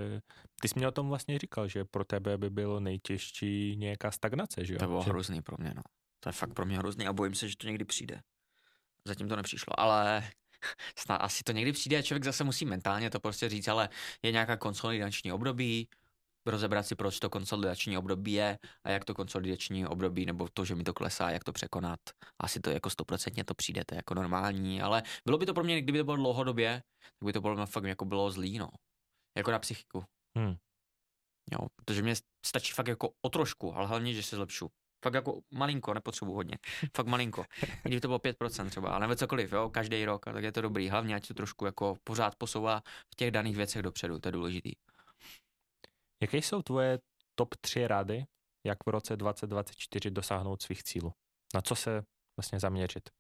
ty 0.61 0.69
jsi 0.69 0.75
mě 0.77 0.89
o 0.89 0.91
tom 0.91 1.09
vlastně 1.09 1.39
říkal, 1.39 1.69
že 1.69 1.85
pro 1.85 2.05
tebe 2.05 2.39
by 2.39 2.51
bylo 2.51 2.81
nejtěžší 2.81 3.77
nějaká 3.79 4.11
stagnace, 4.11 4.65
že 4.65 4.73
jo? 4.75 4.79
To 4.79 4.87
bylo 4.87 5.03
že... 5.03 5.11
hrozný 5.11 5.43
pro 5.43 5.57
mě, 5.61 5.73
no. 5.77 5.83
To 6.21 6.29
je 6.29 6.33
fakt 6.33 6.55
pro 6.55 6.67
mě 6.67 6.79
hrozný 6.79 7.07
a 7.07 7.13
bojím 7.13 7.35
se, 7.35 7.49
že 7.49 7.57
to 7.57 7.67
někdy 7.67 7.85
přijde. 7.85 8.21
Zatím 9.05 9.29
to 9.29 9.37
nepřišlo, 9.37 9.81
ale 9.81 10.31
snad 10.99 11.17
asi 11.17 11.43
to 11.45 11.53
někdy 11.53 11.73
přijde 11.73 11.99
a 11.99 12.03
člověk 12.03 12.25
zase 12.25 12.45
musí 12.45 12.65
mentálně 12.67 13.11
to 13.11 13.21
prostě 13.21 13.49
říct, 13.49 13.69
ale 13.69 13.89
je 14.23 14.33
nějaká 14.33 14.57
konsolidační 14.57 15.33
období, 15.33 15.89
rozebrat 16.51 16.87
si, 16.87 16.95
proč 16.95 17.19
to 17.19 17.31
konsolidační 17.31 17.99
období 17.99 18.33
je 18.33 18.59
a 18.85 18.91
jak 18.91 19.05
to 19.05 19.15
konsolidační 19.15 19.87
období, 19.87 20.27
nebo 20.27 20.49
to, 20.55 20.65
že 20.65 20.75
mi 20.75 20.85
to 20.85 20.95
klesá, 20.95 21.31
jak 21.31 21.45
to 21.45 21.53
překonat. 21.53 22.01
Asi 22.43 22.61
to 22.61 22.71
jako 22.71 22.91
stoprocentně 22.91 23.45
to 23.45 23.55
přijde, 23.55 23.83
to 23.87 23.95
je 23.95 23.97
jako 23.97 24.15
normální, 24.15 24.83
ale 24.83 25.03
bylo 25.25 25.39
by 25.39 25.47
to 25.47 25.55
pro 25.55 25.65
mě, 25.65 25.83
kdyby 25.83 25.99
to 25.99 26.05
bylo 26.05 26.17
dlouhodobě, 26.17 26.83
tak 27.03 27.27
by 27.27 27.33
to 27.33 27.41
bylo 27.41 27.67
fakt 27.67 27.85
jako 27.85 28.05
bylo 28.05 28.31
zlý, 28.31 28.59
no. 28.59 28.69
Jako 29.37 29.51
na 29.51 29.59
psychiku. 29.59 30.05
Hmm. 30.39 30.57
Jo, 31.53 31.67
protože 31.77 32.03
mě 32.03 32.15
stačí 32.47 32.73
fakt 32.73 32.89
jako 32.89 33.11
o 33.23 33.29
trošku, 33.29 33.75
ale 33.75 33.87
hlavně, 33.87 34.15
že 34.15 34.23
se 34.23 34.37
zlepšu. 34.37 34.71
Fakt 35.05 35.15
jako 35.15 35.41
malinko, 35.51 35.95
nepotřebuji 35.95 36.35
hodně. 36.35 36.59
Fakt 36.97 37.07
malinko. 37.07 37.45
Kdyby 37.83 38.01
to 38.01 38.09
bylo 38.09 38.19
5% 38.19 38.71
třeba, 38.71 38.91
ale 38.91 39.01
nebo 39.01 39.15
cokoliv, 39.15 39.53
jo, 39.53 39.71
každý 39.71 40.05
rok, 40.05 40.25
tak 40.25 40.45
je 40.45 40.53
to 40.53 40.61
dobrý. 40.61 40.89
Hlavně, 40.89 41.15
ať 41.15 41.27
se 41.27 41.35
trošku 41.35 41.67
jako 41.67 41.95
pořád 42.05 42.35
posouvá 42.37 42.81
v 43.13 43.17
těch 43.17 43.31
daných 43.31 43.57
věcech 43.57 43.83
dopředu, 43.83 44.19
to 44.19 44.29
je 44.29 44.33
důležitý. 44.33 44.73
Jaké 46.23 46.39
jsou 46.39 46.63
tvoje 46.63 46.99
top 47.35 47.55
tři 47.61 47.87
rady, 47.87 48.25
jak 48.67 48.79
v 48.87 48.91
roce 48.91 49.17
2024 49.17 50.11
dosáhnout 50.11 50.63
svých 50.63 50.83
cílů? 50.83 51.13
Na 51.55 51.61
co 51.61 51.75
se 51.75 52.03
vlastně 52.37 52.61
zaměřit? 52.61 53.11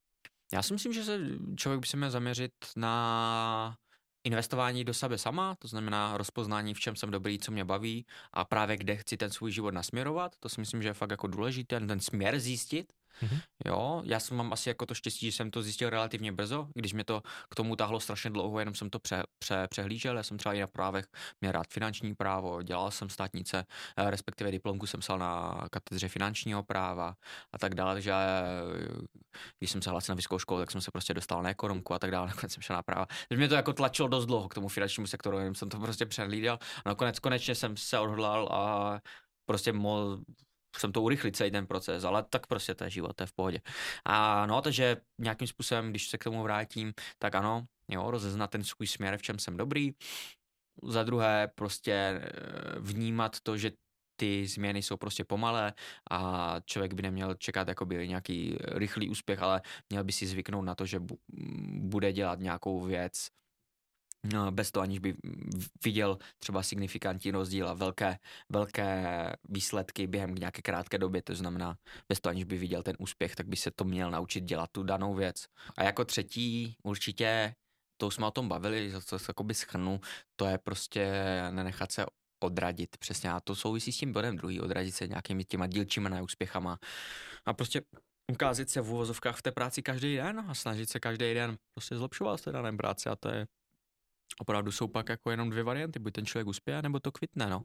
Já 0.52 0.62
si 0.62 0.72
myslím, 0.72 0.92
že 0.92 1.04
se 1.04 1.18
člověk 1.56 1.80
by 1.80 1.86
se 1.86 1.96
měl 1.96 2.10
zaměřit 2.10 2.52
na 2.76 3.76
investování 4.24 4.84
do 4.84 4.94
sebe 4.94 5.18
sama, 5.18 5.54
to 5.58 5.68
znamená 5.68 6.16
rozpoznání, 6.16 6.74
v 6.74 6.80
čem 6.80 6.96
jsem 6.96 7.10
dobrý, 7.10 7.38
co 7.38 7.52
mě 7.52 7.64
baví 7.64 8.06
a 8.32 8.44
právě 8.44 8.76
kde 8.76 8.96
chci 8.96 9.16
ten 9.16 9.30
svůj 9.30 9.52
život 9.52 9.74
nasměrovat. 9.74 10.36
To 10.40 10.48
si 10.48 10.60
myslím, 10.60 10.82
že 10.82 10.88
je 10.88 10.94
fakt 10.94 11.10
jako 11.10 11.26
důležité, 11.26 11.80
ten 11.80 12.00
směr 12.00 12.40
zjistit. 12.40 12.92
Mhm. 13.22 13.40
Jo, 13.66 14.02
já 14.04 14.20
jsem 14.20 14.36
mám 14.36 14.52
asi 14.52 14.68
jako 14.68 14.86
to 14.86 14.94
štěstí, 14.94 15.26
že 15.26 15.32
jsem 15.36 15.50
to 15.50 15.62
zjistil 15.62 15.90
relativně 15.90 16.32
brzo, 16.32 16.68
když 16.74 16.92
mě 16.92 17.04
to 17.04 17.22
k 17.50 17.54
tomu 17.54 17.76
táhlo 17.76 18.00
strašně 18.00 18.30
dlouho, 18.30 18.58
jenom 18.58 18.74
jsem 18.74 18.90
to 18.90 18.98
pře, 18.98 19.22
pře, 19.38 19.66
přehlížel, 19.70 20.16
já 20.16 20.22
jsem 20.22 20.38
třeba 20.38 20.54
i 20.54 20.60
na 20.60 20.66
právech 20.66 21.06
měl 21.40 21.52
rád 21.52 21.66
finanční 21.70 22.14
právo, 22.14 22.62
dělal 22.62 22.90
jsem 22.90 23.08
státnice, 23.08 23.66
eh, 23.96 24.10
respektive 24.10 24.50
diplomku 24.50 24.86
jsem 24.86 25.00
psal 25.00 25.18
na 25.18 25.54
katedře 25.70 26.08
finančního 26.08 26.62
práva 26.62 27.14
a 27.52 27.58
tak 27.58 27.74
dále, 27.74 27.94
takže 27.94 28.12
eh, 28.12 29.16
když 29.58 29.70
jsem 29.70 29.82
se 29.82 29.90
hlásil 29.90 30.12
na 30.12 30.16
vysokou 30.16 30.38
školu, 30.38 30.60
tak 30.60 30.70
jsem 30.70 30.80
se 30.80 30.90
prostě 30.90 31.14
dostal 31.14 31.42
na 31.42 31.50
ekonomku 31.50 31.94
a 31.94 31.98
tak 31.98 32.10
dále, 32.10 32.26
nakonec 32.36 32.52
jsem 32.52 32.62
šel 32.62 32.76
na 32.76 32.82
práva. 32.82 33.06
Takže 33.28 33.38
mě 33.38 33.48
to 33.48 33.54
jako 33.54 33.72
tlačilo 33.72 34.08
dost 34.08 34.26
dlouho 34.26 34.48
k 34.48 34.54
tomu 34.54 34.68
finančnímu 34.68 35.06
sektoru, 35.06 35.38
jenom 35.38 35.54
jsem 35.54 35.68
to 35.68 35.78
prostě 35.78 36.06
přehlídal 36.06 36.58
a 36.84 36.88
nakonec 36.88 37.18
konečně 37.18 37.54
jsem 37.54 37.76
se 37.76 37.98
odhodlal 37.98 38.48
a 38.52 39.00
prostě 39.46 39.72
mohl 39.72 40.20
jsem 40.80 40.92
to 40.92 41.02
urychlit 41.02 41.36
celý 41.36 41.50
ten 41.50 41.66
proces, 41.66 42.04
ale 42.04 42.24
tak 42.30 42.46
prostě 42.46 42.74
to 42.74 42.84
je 42.84 42.90
život, 42.90 43.16
to 43.16 43.22
je 43.22 43.26
v 43.26 43.32
pohodě. 43.32 43.60
A 44.04 44.46
no, 44.46 44.62
takže 44.62 44.96
nějakým 45.18 45.48
způsobem, 45.48 45.90
když 45.90 46.08
se 46.08 46.18
k 46.18 46.24
tomu 46.24 46.42
vrátím, 46.42 46.92
tak 47.18 47.34
ano, 47.34 47.66
jo, 47.88 48.10
rozeznat 48.10 48.50
ten 48.50 48.64
svůj 48.64 48.86
směr, 48.86 49.18
v 49.18 49.22
čem 49.22 49.38
jsem 49.38 49.56
dobrý. 49.56 49.92
Za 50.82 51.02
druhé, 51.02 51.48
prostě 51.54 51.92
eh, 51.92 52.20
vnímat 52.80 53.40
to, 53.42 53.56
že 53.56 53.70
ty 54.16 54.46
změny 54.46 54.82
jsou 54.82 54.96
prostě 54.96 55.24
pomalé 55.24 55.72
a 56.10 56.56
člověk 56.64 56.94
by 56.94 57.02
neměl 57.02 57.34
čekat 57.34 57.68
jakoby 57.68 58.08
nějaký 58.08 58.56
rychlý 58.60 59.08
úspěch, 59.08 59.42
ale 59.42 59.62
měl 59.90 60.04
by 60.04 60.12
si 60.12 60.26
zvyknout 60.26 60.64
na 60.64 60.74
to, 60.74 60.86
že 60.86 61.00
bu- 61.00 61.18
bude 61.80 62.12
dělat 62.12 62.38
nějakou 62.38 62.80
věc 62.80 63.28
bez 64.50 64.70
toho, 64.70 64.82
aniž 64.82 64.98
by 64.98 65.14
viděl 65.84 66.18
třeba 66.38 66.62
signifikantní 66.62 67.30
rozdíl 67.30 67.68
a 67.68 67.74
velké, 67.74 68.18
velké 68.52 69.32
výsledky 69.48 70.06
během 70.06 70.34
nějaké 70.34 70.62
krátké 70.62 70.98
doby, 70.98 71.22
to 71.22 71.34
znamená 71.34 71.76
bez 72.08 72.20
toho, 72.20 72.30
aniž 72.30 72.44
by 72.44 72.58
viděl 72.58 72.82
ten 72.82 72.96
úspěch, 72.98 73.36
tak 73.36 73.48
by 73.48 73.56
se 73.56 73.70
to 73.70 73.84
měl 73.84 74.10
naučit 74.10 74.44
dělat 74.44 74.70
tu 74.72 74.82
danou 74.82 75.14
věc. 75.14 75.46
A 75.76 75.82
jako 75.82 76.04
třetí 76.04 76.76
určitě, 76.82 77.54
to 78.00 78.06
už 78.06 78.14
jsme 78.14 78.26
o 78.26 78.30
tom 78.30 78.48
bavili, 78.48 78.92
to 79.08 79.18
se 79.18 79.24
jakoby 79.28 79.54
schrnu, 79.54 80.00
to 80.36 80.46
je 80.46 80.58
prostě 80.58 81.12
nenechat 81.50 81.92
se 81.92 82.06
odradit, 82.44 82.96
přesně, 82.98 83.30
a 83.32 83.40
to 83.40 83.54
souvisí 83.54 83.92
s 83.92 83.98
tím 83.98 84.12
bodem 84.12 84.36
druhý, 84.36 84.60
odradit 84.60 84.94
se 84.94 85.08
nějakými 85.08 85.44
těma 85.44 85.66
dílčíma 85.66 86.08
neúspěchama 86.08 86.78
a 87.46 87.52
prostě 87.54 87.82
ukázat 88.32 88.68
se 88.68 88.80
v 88.80 88.90
uvozovkách 88.90 89.36
v 89.36 89.42
té 89.42 89.52
práci 89.52 89.82
každý 89.82 90.16
den 90.16 90.40
a 90.48 90.54
snažit 90.54 90.90
se 90.90 91.00
každý 91.00 91.34
den 91.34 91.58
prostě 91.74 91.96
zlepšovat 91.96 92.40
té 92.40 92.52
dané 92.52 92.72
práci 92.72 93.08
a 93.08 93.16
to 93.16 93.28
je 93.28 93.46
opravdu 94.38 94.72
jsou 94.72 94.88
pak 94.88 95.08
jako 95.08 95.30
jenom 95.30 95.50
dvě 95.50 95.62
varianty, 95.62 95.98
buď 95.98 96.12
ten 96.12 96.26
člověk 96.26 96.46
uspěje, 96.46 96.82
nebo 96.82 97.00
to 97.00 97.12
kvitne, 97.12 97.46
no. 97.46 97.62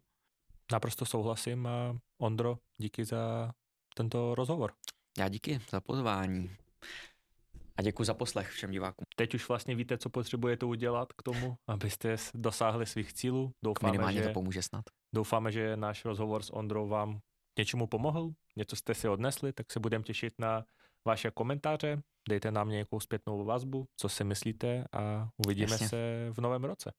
Naprosto 0.71 1.05
souhlasím 1.05 1.67
a 1.67 1.97
Ondro, 2.21 2.57
díky 2.77 3.05
za 3.05 3.51
tento 3.95 4.35
rozhovor. 4.35 4.73
Já 5.17 5.27
díky 5.29 5.61
za 5.69 5.81
pozvání. 5.81 6.55
A 7.77 7.81
děkuji 7.81 8.03
za 8.03 8.13
poslech 8.13 8.49
všem 8.49 8.71
divákům. 8.71 9.05
Teď 9.15 9.33
už 9.33 9.47
vlastně 9.47 9.75
víte, 9.75 9.97
co 9.97 10.09
potřebujete 10.09 10.65
udělat 10.65 11.13
k 11.13 11.23
tomu, 11.23 11.55
abyste 11.67 12.15
dosáhli 12.33 12.85
svých 12.85 13.13
cílů. 13.13 13.51
Doufáme, 13.63 13.91
Minimálně 13.91 14.21
že, 14.21 14.27
to 14.27 14.33
pomůže 14.33 14.61
snad. 14.61 14.85
doufáme, 15.15 15.51
že 15.51 15.77
náš 15.77 16.05
rozhovor 16.05 16.43
s 16.43 16.53
Ondrou 16.53 16.87
vám 16.87 17.19
něčemu 17.59 17.87
pomohl, 17.87 18.29
něco 18.55 18.75
jste 18.75 18.93
si 18.93 19.07
odnesli, 19.07 19.53
tak 19.53 19.71
se 19.71 19.79
budeme 19.79 20.03
těšit 20.03 20.33
na 20.39 20.65
vaše 21.05 21.31
komentáře, 21.31 22.01
dejte 22.29 22.51
nám 22.51 22.69
nějakou 22.69 22.99
zpětnou 22.99 23.45
vazbu, 23.45 23.85
co 23.97 24.09
si 24.09 24.23
myslíte 24.23 24.85
a 24.91 25.29
uvidíme 25.45 25.71
Jasně. 25.71 25.89
se 25.89 26.27
v 26.31 26.41
novém 26.41 26.63
roce. 26.63 26.91